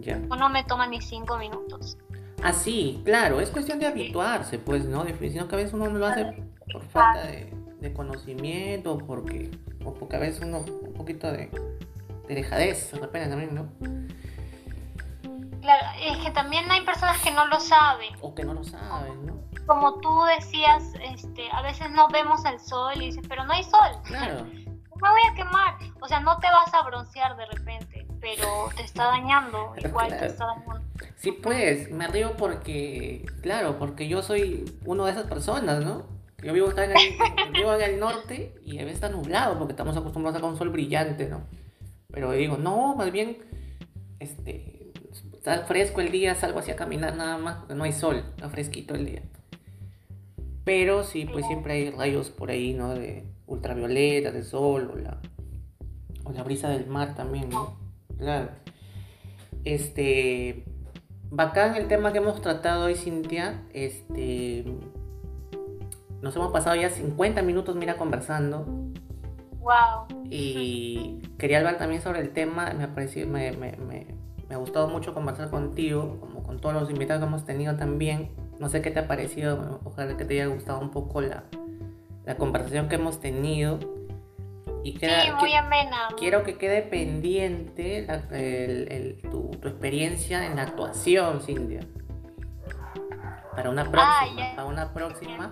Ya. 0.01 0.17
no 0.17 0.49
me 0.49 0.65
toma 0.65 0.87
ni 0.87 1.03
cinco 1.03 1.37
minutos. 1.37 1.99
Ah, 2.43 2.53
sí, 2.53 3.01
claro, 3.05 3.41
es 3.41 3.51
cuestión 3.51 3.79
de 3.79 3.87
habituarse, 3.87 4.59
pues, 4.59 4.85
¿no? 4.85 5.05
Sino 5.05 5.49
que 5.49 5.55
a 5.55 5.59
veces 5.59 5.73
uno 5.73 5.89
no 5.89 5.99
lo 5.99 6.07
hace 6.07 6.25
por 6.73 6.83
falta 6.83 7.23
de, 7.23 7.53
de 7.81 7.93
conocimiento, 7.93 8.99
porque, 8.99 9.51
o 9.85 9.95
porque 9.95 10.17
a 10.17 10.19
veces 10.19 10.43
uno, 10.43 10.59
un 10.59 10.93
poquito 10.95 11.31
de, 11.31 11.51
de 12.27 12.35
dejadez, 12.35 12.91
de 12.93 12.99
repente 12.99 13.29
también, 13.29 13.55
¿no? 13.55 13.69
Claro, 15.61 15.87
es 16.01 16.19
que 16.19 16.31
también 16.33 16.69
hay 16.71 16.81
personas 16.85 17.21
que 17.23 17.31
no 17.31 17.47
lo 17.47 17.61
saben. 17.61 18.13
O 18.21 18.35
que 18.35 18.45
no 18.45 18.55
lo 18.55 18.65
saben, 18.65 19.27
¿no? 19.27 19.41
Como 19.67 20.01
tú 20.01 20.23
decías, 20.37 20.83
este, 21.05 21.49
a 21.53 21.63
veces 21.63 21.91
no 21.93 22.09
vemos 22.09 22.45
el 22.45 22.59
sol 22.59 22.95
y 22.97 23.07
dices, 23.07 23.25
pero 23.29 23.45
no 23.45 23.53
hay 23.53 23.63
sol. 23.63 24.03
Claro, 24.03 24.45
me 25.03 25.11
voy 25.11 25.21
a 25.31 25.35
quemar. 25.35 25.77
O 26.01 26.09
sea, 26.09 26.19
no 26.19 26.37
te 26.39 26.49
vas 26.49 26.75
a 26.75 26.83
broncear 26.83 27.37
de 27.37 27.47
repente, 27.47 28.07
pero 28.23 28.71
te 28.77 28.85
está 28.85 29.07
dañando. 29.07 29.75
Igual 29.77 30.17
te 30.17 30.27
está 30.27 30.47
dañando. 30.47 30.81
sí, 31.17 31.33
pues, 31.33 31.91
me 31.91 32.07
río 32.07 32.37
porque, 32.39 33.27
claro, 33.43 33.79
porque 33.79 34.09
yo 34.09 34.23
soy 34.23 34.65
uno 34.87 35.05
de 35.05 35.13
esas 35.13 35.27
personas, 35.27 35.85
¿no? 35.85 36.07
Yo 36.43 36.53
vivo 36.53 36.69
acá 36.69 36.85
en 36.85 36.93
el, 36.93 36.97
vivo 37.53 37.75
en 37.75 37.83
el 37.83 38.01
norte 38.01 38.55
y 38.65 38.79
a 38.79 38.85
veces 38.85 38.95
está 38.95 39.09
nublado 39.09 39.59
porque 39.59 39.73
estamos 39.73 39.97
acostumbrados 39.97 40.41
a 40.41 40.47
un 40.47 40.57
sol 40.57 40.71
brillante, 40.71 41.29
¿no? 41.29 41.43
Pero 42.11 42.31
digo, 42.33 42.57
no, 42.57 42.95
más 42.95 43.11
bien, 43.11 43.39
este, 44.21 44.93
está 45.35 45.65
fresco 45.65 46.01
el 46.01 46.13
día, 46.13 46.35
salgo 46.37 46.61
así 46.61 46.71
a 46.71 46.77
caminar 46.77 47.17
nada 47.17 47.39
más 47.39 47.57
porque 47.57 47.75
no 47.75 47.85
hay 47.85 47.93
sol, 47.93 48.25
está 48.37 48.49
fresquito 48.49 48.95
el 48.95 49.07
día. 49.07 49.23
Pero 50.65 51.03
sí, 51.03 51.25
pues 51.25 51.45
siempre 51.47 51.75
hay 51.75 51.91
rayos 51.91 52.31
por 52.31 52.51
ahí, 52.51 52.73
¿no? 52.73 52.95
De 52.95 53.25
ultravioleta, 53.47 54.31
de 54.31 54.45
sol 54.45 54.93
o 54.93 54.97
la, 54.97 55.21
o 56.23 56.33
la 56.33 56.45
brisa 56.45 56.69
del 56.69 56.87
mar 56.87 57.17
también, 57.17 57.51
¿no? 57.51 57.82
Claro. 58.23 58.51
Este, 59.65 60.65
bacán 61.31 61.75
el 61.75 61.89
tema 61.89 62.13
que 62.13 62.19
hemos 62.19 62.41
tratado 62.41 62.85
hoy, 62.85 62.95
Cintia. 62.95 63.63
Este, 63.73 64.65
nos 66.21 66.37
hemos 66.37 66.53
pasado 66.53 66.77
ya 66.77 66.89
50 66.89 67.43
minutos, 67.43 67.75
mira, 67.75 67.97
conversando. 67.97 68.65
Wow. 69.59 70.07
Y 70.31 71.21
quería 71.37 71.59
hablar 71.59 71.79
también 71.79 72.01
sobre 72.01 72.21
el 72.21 72.31
tema. 72.31 72.73
Me 72.75 72.85
ha, 72.85 72.95
parecido, 72.95 73.27
me, 73.27 73.51
me, 73.53 73.73
me, 73.73 74.07
me 74.49 74.55
ha 74.55 74.59
gustado 74.59 74.87
mucho 74.87 75.15
conversar 75.15 75.51
contigo, 75.51 76.19
como 76.21 76.45
con 76.45 76.61
todos 76.61 76.77
los 76.77 76.91
invitados 76.91 77.23
que 77.23 77.27
hemos 77.27 77.45
tenido 77.45 77.75
también. 77.75 78.31
No 78.61 78.69
sé 78.69 78.83
qué 78.83 78.93
te 78.93 79.01
ha 79.01 79.09
parecido, 79.09 79.81
ojalá 79.83 80.17
que 80.17 80.25
te 80.25 80.35
haya 80.35 80.47
gustado 80.47 80.79
un 80.79 80.91
poco 80.91 81.21
la, 81.23 81.43
la 82.25 82.37
conversación 82.37 82.89
que 82.89 82.95
hemos 82.95 83.19
tenido. 83.19 83.81
Y 84.85 84.95
queda- 84.99 85.23
Sí, 85.23 85.31
muy 85.33 85.51
que- 85.51 85.57
amena. 85.57 86.09
quiero 86.19 86.43
que 86.43 86.59
quede 86.59 86.83
pendiente 86.83 88.05
la- 88.07 88.23
el- 88.37 88.91
el- 88.91 89.21
tu, 89.31 89.51
tu 89.51 89.69
experiencia 89.69 90.45
en 90.47 90.57
la 90.57 90.63
actuación, 90.63 91.41
Cintia. 91.41 91.81
Para 93.55 93.71
una 93.71 93.91
próxima, 93.91 94.37
ya. 94.41 94.57
para 94.57 94.67
una 94.69 94.93
próxima. 94.93 95.51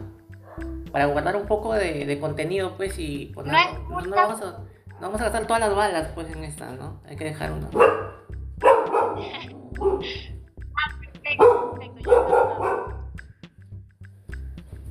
Para 0.91 1.07
guardar 1.07 1.37
un 1.37 1.47
poco 1.47 1.73
de, 1.75 2.05
de 2.07 2.19
contenido, 2.19 2.77
pues, 2.77 2.99
y 2.99 3.27
pues, 3.35 3.47
no, 3.47 3.53
No 3.53 4.01
no- 4.01 4.17
vamos 4.17 4.41
a, 4.43 4.45
no 4.89 5.01
vamos 5.01 5.21
a 5.21 5.25
gastar 5.25 5.47
todas 5.47 5.61
las 5.61 5.75
balas, 5.75 6.09
pues, 6.15 6.29
en 6.35 6.43
esta, 6.43 6.73
¿no? 6.73 7.01
Hay 7.07 7.15
que 7.17 7.25
dejar 7.25 7.53
una. 7.53 7.69
Perfecto, 11.13 11.75
perfecto, 11.79 11.99
encantada. 11.99 12.97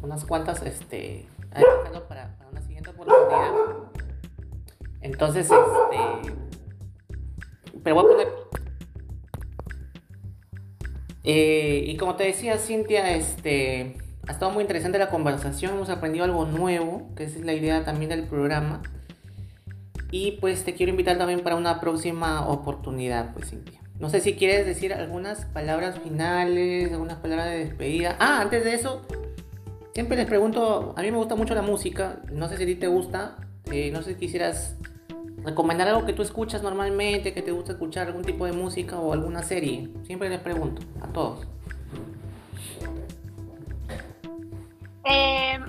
unas 0.01 0.23
cuantas, 0.25 0.61
este, 0.63 1.27
hay 1.51 1.63
que 1.63 1.69
dejarlo 1.77 2.07
para, 2.07 2.37
para 2.37 2.49
una 2.49 2.61
siguiente 2.61 2.89
oportunidad. 2.91 3.88
Entonces, 5.01 5.49
este, 5.49 6.33
pero 7.83 7.95
voy 7.95 8.05
a 8.05 8.07
poner, 8.07 8.27
Eh, 11.23 11.83
y 11.85 11.97
como 11.97 12.15
te 12.15 12.23
decía, 12.23 12.57
Cintia, 12.57 13.15
este, 13.15 13.97
ha 14.27 14.31
estado 14.31 14.51
muy 14.51 14.61
interesante 14.61 14.97
la 14.97 15.09
conversación, 15.09 15.75
hemos 15.75 15.89
aprendido 15.89 16.25
algo 16.25 16.45
nuevo, 16.45 17.13
que 17.15 17.25
esa 17.25 17.37
es 17.37 17.45
la 17.45 17.53
idea 17.53 17.83
también 17.83 18.09
del 18.09 18.23
programa. 18.23 18.81
Y 20.11 20.37
pues 20.39 20.63
te 20.63 20.73
quiero 20.73 20.89
invitar 20.91 21.17
también 21.17 21.41
para 21.41 21.55
una 21.55 21.79
próxima 21.79 22.47
oportunidad, 22.47 23.33
pues 23.33 23.49
Cintia. 23.49 23.79
No 23.99 24.09
sé 24.09 24.21
si 24.21 24.33
quieres 24.33 24.65
decir 24.65 24.93
algunas 24.93 25.45
palabras 25.45 25.99
finales, 25.99 26.91
algunas 26.91 27.17
palabras 27.17 27.49
de 27.49 27.65
despedida. 27.65 28.15
Ah, 28.17 28.39
antes 28.41 28.63
de 28.63 28.73
eso, 28.73 29.05
siempre 29.93 30.17
les 30.17 30.25
pregunto, 30.25 30.95
a 30.97 31.01
mí 31.01 31.11
me 31.11 31.17
gusta 31.17 31.35
mucho 31.35 31.53
la 31.53 31.61
música, 31.61 32.21
no 32.31 32.47
sé 32.49 32.57
si 32.57 32.63
a 32.63 32.65
ti 32.65 32.75
te 32.75 32.87
gusta, 32.87 33.35
eh, 33.65 33.91
no 33.91 34.01
sé 34.01 34.13
si 34.13 34.19
quisieras 34.19 34.77
recomendar 35.43 35.87
algo 35.87 36.05
que 36.05 36.13
tú 36.13 36.21
escuchas 36.21 36.61
normalmente, 36.63 37.33
que 37.33 37.41
te 37.41 37.51
gusta 37.51 37.71
escuchar 37.73 38.07
algún 38.07 38.23
tipo 38.23 38.45
de 38.45 38.51
música 38.51 38.99
o 38.99 39.13
alguna 39.13 39.43
serie. 39.43 39.89
Siempre 40.03 40.29
les 40.29 40.39
pregunto, 40.39 40.81
a 41.01 41.07
todos. 41.07 41.47
Eh, 45.05 45.59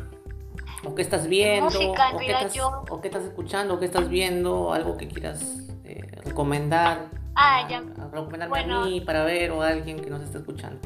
O 0.84 0.94
qué 0.94 1.02
estás 1.02 1.26
viendo, 1.28 1.66
Música, 1.66 1.84
en 2.10 2.16
o, 2.16 2.18
qué 2.18 2.24
realidad, 2.26 2.40
estás, 2.40 2.54
yo- 2.54 2.84
o 2.88 3.00
qué 3.00 3.08
estás 3.08 3.24
escuchando, 3.24 3.74
o 3.74 3.78
qué 3.78 3.84
estás 3.86 4.08
viendo, 4.08 4.72
algo 4.72 4.96
que 4.96 5.08
quieras 5.08 5.66
eh, 5.84 6.00
recomendar. 6.24 7.08
Ah, 7.34 7.64
a- 7.64 7.68
ya. 7.68 7.78
a 7.78 8.08
recomendarme 8.08 8.48
Bueno. 8.48 8.82
a 8.82 8.86
mí 8.86 9.00
para 9.00 9.24
ver 9.24 9.50
o 9.52 9.62
a 9.62 9.68
alguien 9.68 10.00
que 10.00 10.10
nos 10.10 10.22
está 10.22 10.38
escuchando. 10.38 10.80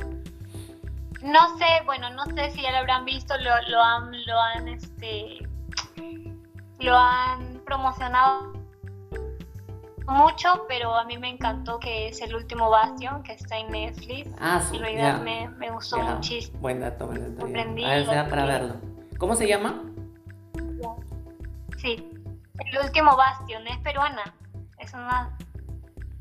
no 1.22 1.56
sé, 1.58 1.64
bueno, 1.86 2.10
no 2.10 2.24
sé 2.26 2.50
si 2.50 2.60
ya 2.60 2.70
lo 2.72 2.78
habrán 2.78 3.04
visto, 3.06 3.34
lo, 3.38 3.50
lo 3.70 3.80
han, 3.82 4.10
lo 4.26 4.38
han, 4.40 4.68
este, 4.68 5.38
lo 6.80 6.96
han 6.96 7.60
promocionado 7.64 8.52
mucho, 10.06 10.66
pero 10.68 10.94
a 10.94 11.04
mí 11.04 11.16
me 11.16 11.30
encantó 11.30 11.78
que 11.78 12.08
es 12.08 12.20
el 12.20 12.34
último 12.34 12.68
Bastion 12.70 13.22
que 13.22 13.32
está 13.32 13.56
en 13.58 13.70
Netflix. 13.70 14.28
Ah, 14.38 14.60
sí, 14.68 14.76
En 14.76 14.82
realidad 14.82 15.20
me, 15.22 15.48
me 15.50 15.70
gustó 15.70 15.98
muchísimo. 15.98 16.58
Buen 16.60 16.80
dato, 16.80 17.06
buen 17.06 17.20
dato. 17.34 17.46
ya. 17.46 17.50
Aprendí 17.60 17.84
A 17.84 17.88
ver, 17.88 18.06
lo 18.06 18.28
para 18.28 18.44
verlo. 18.44 18.74
¿Cómo 19.18 19.34
se 19.34 19.46
llama? 19.48 19.82
Sí, 21.78 22.10
el 22.58 22.78
último 22.84 23.16
Bastion 23.16 23.66
es 23.66 23.78
peruana. 23.78 24.34
Es 24.78 24.92
una 24.92 25.36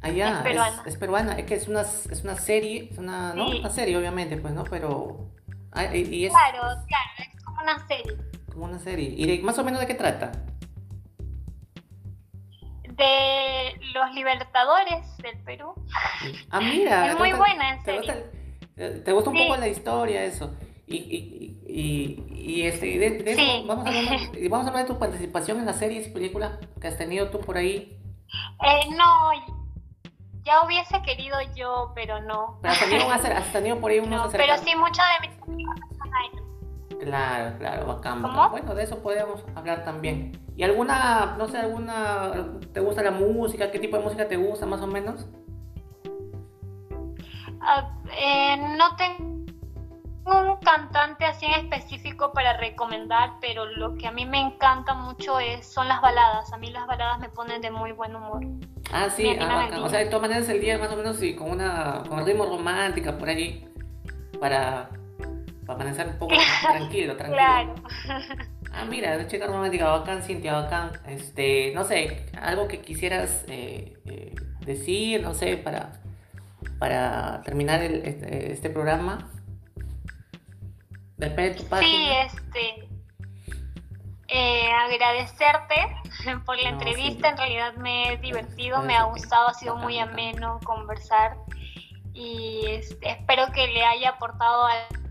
Ah, 0.05 0.09
Es 0.09 0.43
peruana. 0.43 0.84
es 0.85 0.97
peruana. 0.97 1.34
Es 1.39 1.45
que 1.45 1.55
es 1.55 1.67
una, 1.69 1.81
es 1.81 2.23
una 2.23 2.35
serie, 2.35 2.89
es 2.91 2.97
una, 2.97 3.34
¿no? 3.34 3.49
Sí. 3.51 3.59
Una 3.59 3.69
serie, 3.69 3.97
obviamente, 3.97 4.35
pues, 4.38 4.53
¿no? 4.53 4.63
Pero. 4.65 5.30
ah, 5.71 5.85
y, 5.95 6.01
y 6.01 6.25
es 6.25 6.34
Claro, 6.34 6.61
claro, 6.88 7.09
es 7.19 7.43
como 7.43 7.61
una 7.61 7.88
serie. 7.88 8.17
Como 8.53 8.65
una 8.65 8.80
serie. 8.80 9.13
¿Y 9.17 9.25
de- 9.25 9.43
más 9.43 9.57
o 9.59 9.63
menos 9.63 9.80
de 9.81 9.88
qué 9.88 9.95
trata? 9.95 10.31
De 12.88 13.80
los 13.93 14.13
libertadores 14.13 15.17
del 15.17 15.38
Perú. 15.43 15.73
Ah, 16.51 16.59
mira. 16.61 17.07
Es 17.07 17.13
¿te 17.13 17.19
muy 17.19 17.30
gusta- 17.31 17.38
buena, 17.45 17.69
en 17.75 17.84
¿Te 17.84 17.97
gusta, 17.97 18.13
serio. 18.13 18.30
el- 18.77 19.03
te 19.03 19.11
gusta 19.11 19.30
un 19.31 19.38
Sí. 19.38 19.43
poco 19.47 19.57
la 19.59 19.67
historia, 19.67 20.23
eso? 20.23 20.55
Y, 20.85 20.97
y, 20.97 21.61
y, 21.65 22.34
y, 22.35 22.61
este, 22.67 22.85
de, 22.99 23.09
de 23.23 23.31
eso 23.31 23.41
Sí. 23.41 23.65
vamos, 23.67 23.85
a 23.85 23.89
hablar, 23.89 24.03
vamos 24.49 24.65
a 24.67 24.69
hablar 24.69 24.85
de 24.88 24.93
tu 24.93 24.99
participación 24.99 25.59
en 25.59 25.65
las 25.65 25.77
series 25.80 26.07
y 26.07 26.11
películas 26.11 26.59
que 26.80 26.88
has 26.88 26.97
tenido 26.97 27.30
tú 27.30 27.39
por 27.39 27.57
ahí. 27.57 27.97
Eh, 28.63 28.89
no, 28.91 29.31
ya 30.43 30.63
hubiese 30.65 31.01
querido 31.01 31.38
yo, 31.55 31.93
pero 31.95 32.21
no. 32.21 32.59
Pero 32.61 32.73
has 32.73 32.80
tenido, 32.80 33.09
has, 33.11 33.51
tenido 33.53 33.80
por 33.80 33.89
ahí 33.91 33.99
unos 33.99 34.25
No, 34.25 34.31
pero 34.31 34.55
sí, 34.57 34.75
muchos 34.75 35.03
de 35.21 35.30
mis 35.30 35.38
ahí. 36.13 36.43
Claro, 37.03 37.57
claro, 37.57 37.88
bacán. 37.88 38.21
Bueno, 38.51 38.75
de 38.75 38.84
eso 38.84 38.99
podemos 38.99 39.43
hablar 39.55 39.84
también. 39.84 40.39
¿Y 40.55 40.63
alguna, 40.63 41.35
no 41.38 41.47
sé, 41.47 41.57
alguna, 41.57 42.31
te 42.73 42.80
gusta 42.80 43.01
la 43.03 43.11
música? 43.11 43.71
¿Qué 43.71 43.80
tipo 43.80 43.97
de 43.97 44.03
música 44.03 44.27
te 44.27 44.38
gusta 44.38 44.65
más 44.65 44.81
o 44.81 44.88
menos? 44.88 45.25
Ah, 47.61 47.89
eh, 48.17 48.57
no 48.77 48.95
tengo 48.95 49.34
un 50.25 50.57
cantante 50.57 51.25
así 51.25 51.45
en 51.45 51.53
específico 51.53 52.31
para 52.31 52.57
recomendar, 52.57 53.34
pero 53.41 53.65
lo 53.65 53.95
que 53.95 54.07
a 54.07 54.11
mí 54.11 54.25
me 54.25 54.39
encanta 54.39 54.93
mucho 54.93 55.39
es, 55.39 55.65
son 55.65 55.88
las 55.88 56.01
baladas. 56.01 56.53
A 56.53 56.57
mí 56.57 56.69
las 56.69 56.85
baladas 56.88 57.19
me 57.19 57.30
ponen 57.30 57.61
de 57.61 57.71
muy 57.71 57.91
buen 57.91 58.15
humor. 58.15 58.41
Ah, 58.91 59.09
sí, 59.09 59.35
ah, 59.39 59.69
o 59.81 59.89
sea, 59.89 59.99
de 59.99 60.05
todas 60.05 60.21
maneras 60.21 60.47
el 60.49 60.61
día 60.61 60.77
más 60.77 60.91
o 60.91 60.95
menos 60.95 61.17
sí, 61.17 61.35
con 61.35 61.49
una 61.49 62.03
con 62.07 62.25
ritmo 62.25 62.45
romántica 62.45 63.17
por 63.17 63.27
ahí 63.27 63.67
para, 64.39 64.89
para 65.65 65.81
amanecer 65.81 66.07
un 66.07 66.18
poco 66.18 66.35
tranquilo, 66.61 67.15
tranquilo. 67.15 67.38
Claro. 67.38 67.76
Ah, 68.72 68.85
mira, 68.85 69.27
chica 69.27 69.48
romántica, 69.48 69.85
bacán, 69.88 70.23
Cintia, 70.23 70.53
bacán. 70.53 70.91
Este, 71.07 71.72
no 71.76 71.84
sé, 71.84 72.26
algo 72.41 72.68
que 72.68 72.81
quisieras 72.81 73.45
eh, 73.48 73.98
eh, 74.06 74.35
decir, 74.61 75.22
no 75.22 75.34
sé, 75.34 75.57
para, 75.57 76.02
para 76.80 77.41
terminar 77.44 77.81
el, 77.81 78.06
este, 78.06 78.52
este 78.52 78.69
programa. 78.69 79.30
Depende 81.18 81.52
de 81.52 81.56
tu 81.56 81.65
página. 81.68 82.30
Sí, 82.30 82.38
este. 82.38 82.90
Eh, 84.27 84.72
agradecerte 84.72 85.76
por 86.45 86.60
la 86.60 86.69
entrevista, 86.69 87.30
en 87.30 87.38
realidad 87.38 87.73
me 87.76 88.14
he 88.14 88.18
divertido, 88.18 88.81
me 88.81 88.95
ha 88.95 89.03
gustado, 89.03 89.49
ha 89.49 89.53
sido 89.53 89.76
muy 89.76 89.99
ameno 89.99 90.60
conversar 90.64 91.38
y 92.14 92.65
este, 92.68 93.11
espero 93.11 93.52
que 93.53 93.68
le 93.68 93.85
haya 93.85 94.10
aportado 94.10 94.65
algo 94.65 95.02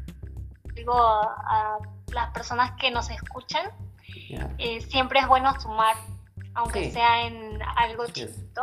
a, 0.95 1.79
las 2.13 2.31
personas 2.31 2.73
que 2.81 2.91
nos 2.91 3.11
escuchan. 3.11 3.71
Eh, 4.59 4.81
siempre 4.81 5.21
es 5.21 5.29
bueno 5.29 5.59
sumar, 5.61 5.97
aunque 6.55 6.91
sea 6.91 7.27
en 7.27 7.61
algo 7.77 8.07
chiquito. 8.07 8.63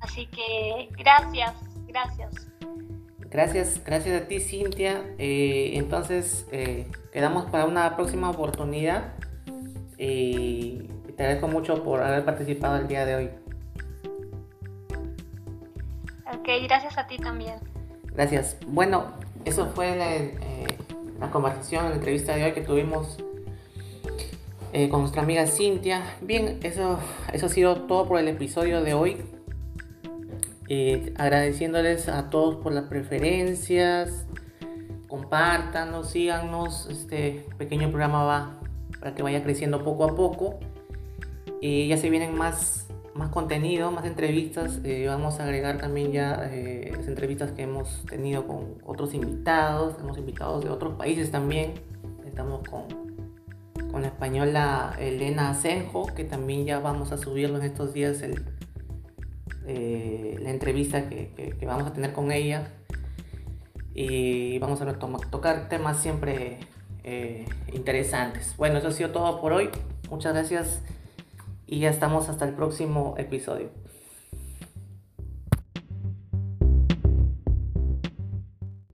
Así 0.00 0.26
que 0.26 0.88
gracias, 0.96 1.54
gracias. 1.86 2.48
Gracias, 3.18 3.82
gracias 3.84 4.22
a 4.22 4.26
ti 4.26 4.40
Cintia. 4.40 5.02
Eh, 5.18 5.72
entonces 5.74 6.46
eh, 6.50 6.90
quedamos 7.12 7.50
para 7.50 7.66
una 7.66 7.96
próxima 7.96 8.30
oportunidad. 8.30 9.14
y 9.98 10.88
te 11.16 11.24
agradezco 11.24 11.48
mucho 11.48 11.82
por 11.82 12.00
haber 12.00 12.24
participado 12.24 12.76
el 12.76 12.86
día 12.86 13.04
de 13.04 13.16
hoy. 13.16 13.30
Ok, 16.32 16.48
gracias 16.62 16.96
a 16.96 17.06
ti 17.06 17.18
también. 17.18 17.56
Gracias. 18.12 18.56
Bueno, 18.66 19.12
eso 19.44 19.66
fue 19.74 19.96
la, 19.96 20.16
eh, 20.16 20.66
la 21.20 21.30
conversación, 21.30 21.88
la 21.88 21.96
entrevista 21.96 22.34
de 22.34 22.44
hoy 22.44 22.52
que 22.52 22.60
tuvimos 22.62 23.18
con 24.90 25.00
nuestra 25.00 25.22
amiga 25.22 25.46
Cintia. 25.46 26.02
Bien, 26.20 26.60
eso, 26.62 26.98
eso 27.32 27.46
ha 27.46 27.48
sido 27.48 27.82
todo 27.82 28.06
por 28.06 28.20
el 28.20 28.28
episodio 28.28 28.82
de 28.82 28.94
hoy. 28.94 29.16
Eh, 30.70 31.14
agradeciéndoles 31.16 32.08
a 32.08 32.28
todos 32.28 32.56
por 32.56 32.72
las 32.72 32.84
preferencias. 32.84 34.26
Compártanos, 35.08 36.10
síganos. 36.10 36.88
Este 36.90 37.46
pequeño 37.56 37.88
programa 37.88 38.24
va 38.24 38.60
para 39.00 39.14
que 39.14 39.22
vaya 39.22 39.42
creciendo 39.42 39.82
poco 39.82 40.04
a 40.04 40.14
poco. 40.14 40.58
y 41.60 41.88
ya 41.88 41.96
se 41.96 42.10
vienen 42.10 42.36
más, 42.36 42.87
más 43.18 43.30
contenido, 43.30 43.90
más 43.90 44.06
entrevistas. 44.06 44.78
Eh, 44.84 45.06
vamos 45.08 45.40
a 45.40 45.44
agregar 45.44 45.78
también 45.78 46.12
ya 46.12 46.48
eh, 46.52 46.92
las 46.96 47.08
entrevistas 47.08 47.50
que 47.50 47.62
hemos 47.62 48.04
tenido 48.06 48.46
con 48.46 48.76
otros 48.86 49.12
invitados. 49.12 49.96
Hemos 50.00 50.16
invitados 50.16 50.64
de 50.64 50.70
otros 50.70 50.94
países 50.94 51.32
también. 51.32 51.74
Estamos 52.24 52.66
con, 52.68 52.84
con 53.90 54.02
la 54.02 54.08
española 54.08 54.94
Elena 55.00 55.50
Asenjo, 55.50 56.06
que 56.14 56.22
también 56.22 56.64
ya 56.64 56.78
vamos 56.78 57.10
a 57.10 57.18
subirlo 57.18 57.58
en 57.58 57.64
estos 57.64 57.92
días 57.92 58.22
el, 58.22 58.44
eh, 59.66 60.38
la 60.40 60.50
entrevista 60.50 61.08
que, 61.08 61.56
vamos 61.66 61.88
a 61.88 61.92
tener 61.92 62.12
con 62.12 62.30
ella 62.30 62.68
y 63.94 64.60
vamos 64.60 64.80
a 64.80 64.92
tocar 64.96 65.68
temas 65.68 66.00
siempre 66.00 66.58
interesantes. 67.72 68.54
Bueno, 68.58 68.78
eso 68.78 68.88
ha 68.88 68.92
sido 68.92 69.10
todo 69.10 69.40
por 69.40 69.52
hoy. 69.52 69.70
Muchas 70.10 70.34
gracias 70.34 70.82
y 71.68 71.80
ya 71.80 71.90
estamos 71.90 72.28
hasta 72.28 72.46
el 72.46 72.54
próximo 72.54 73.14
episodio. 73.18 73.68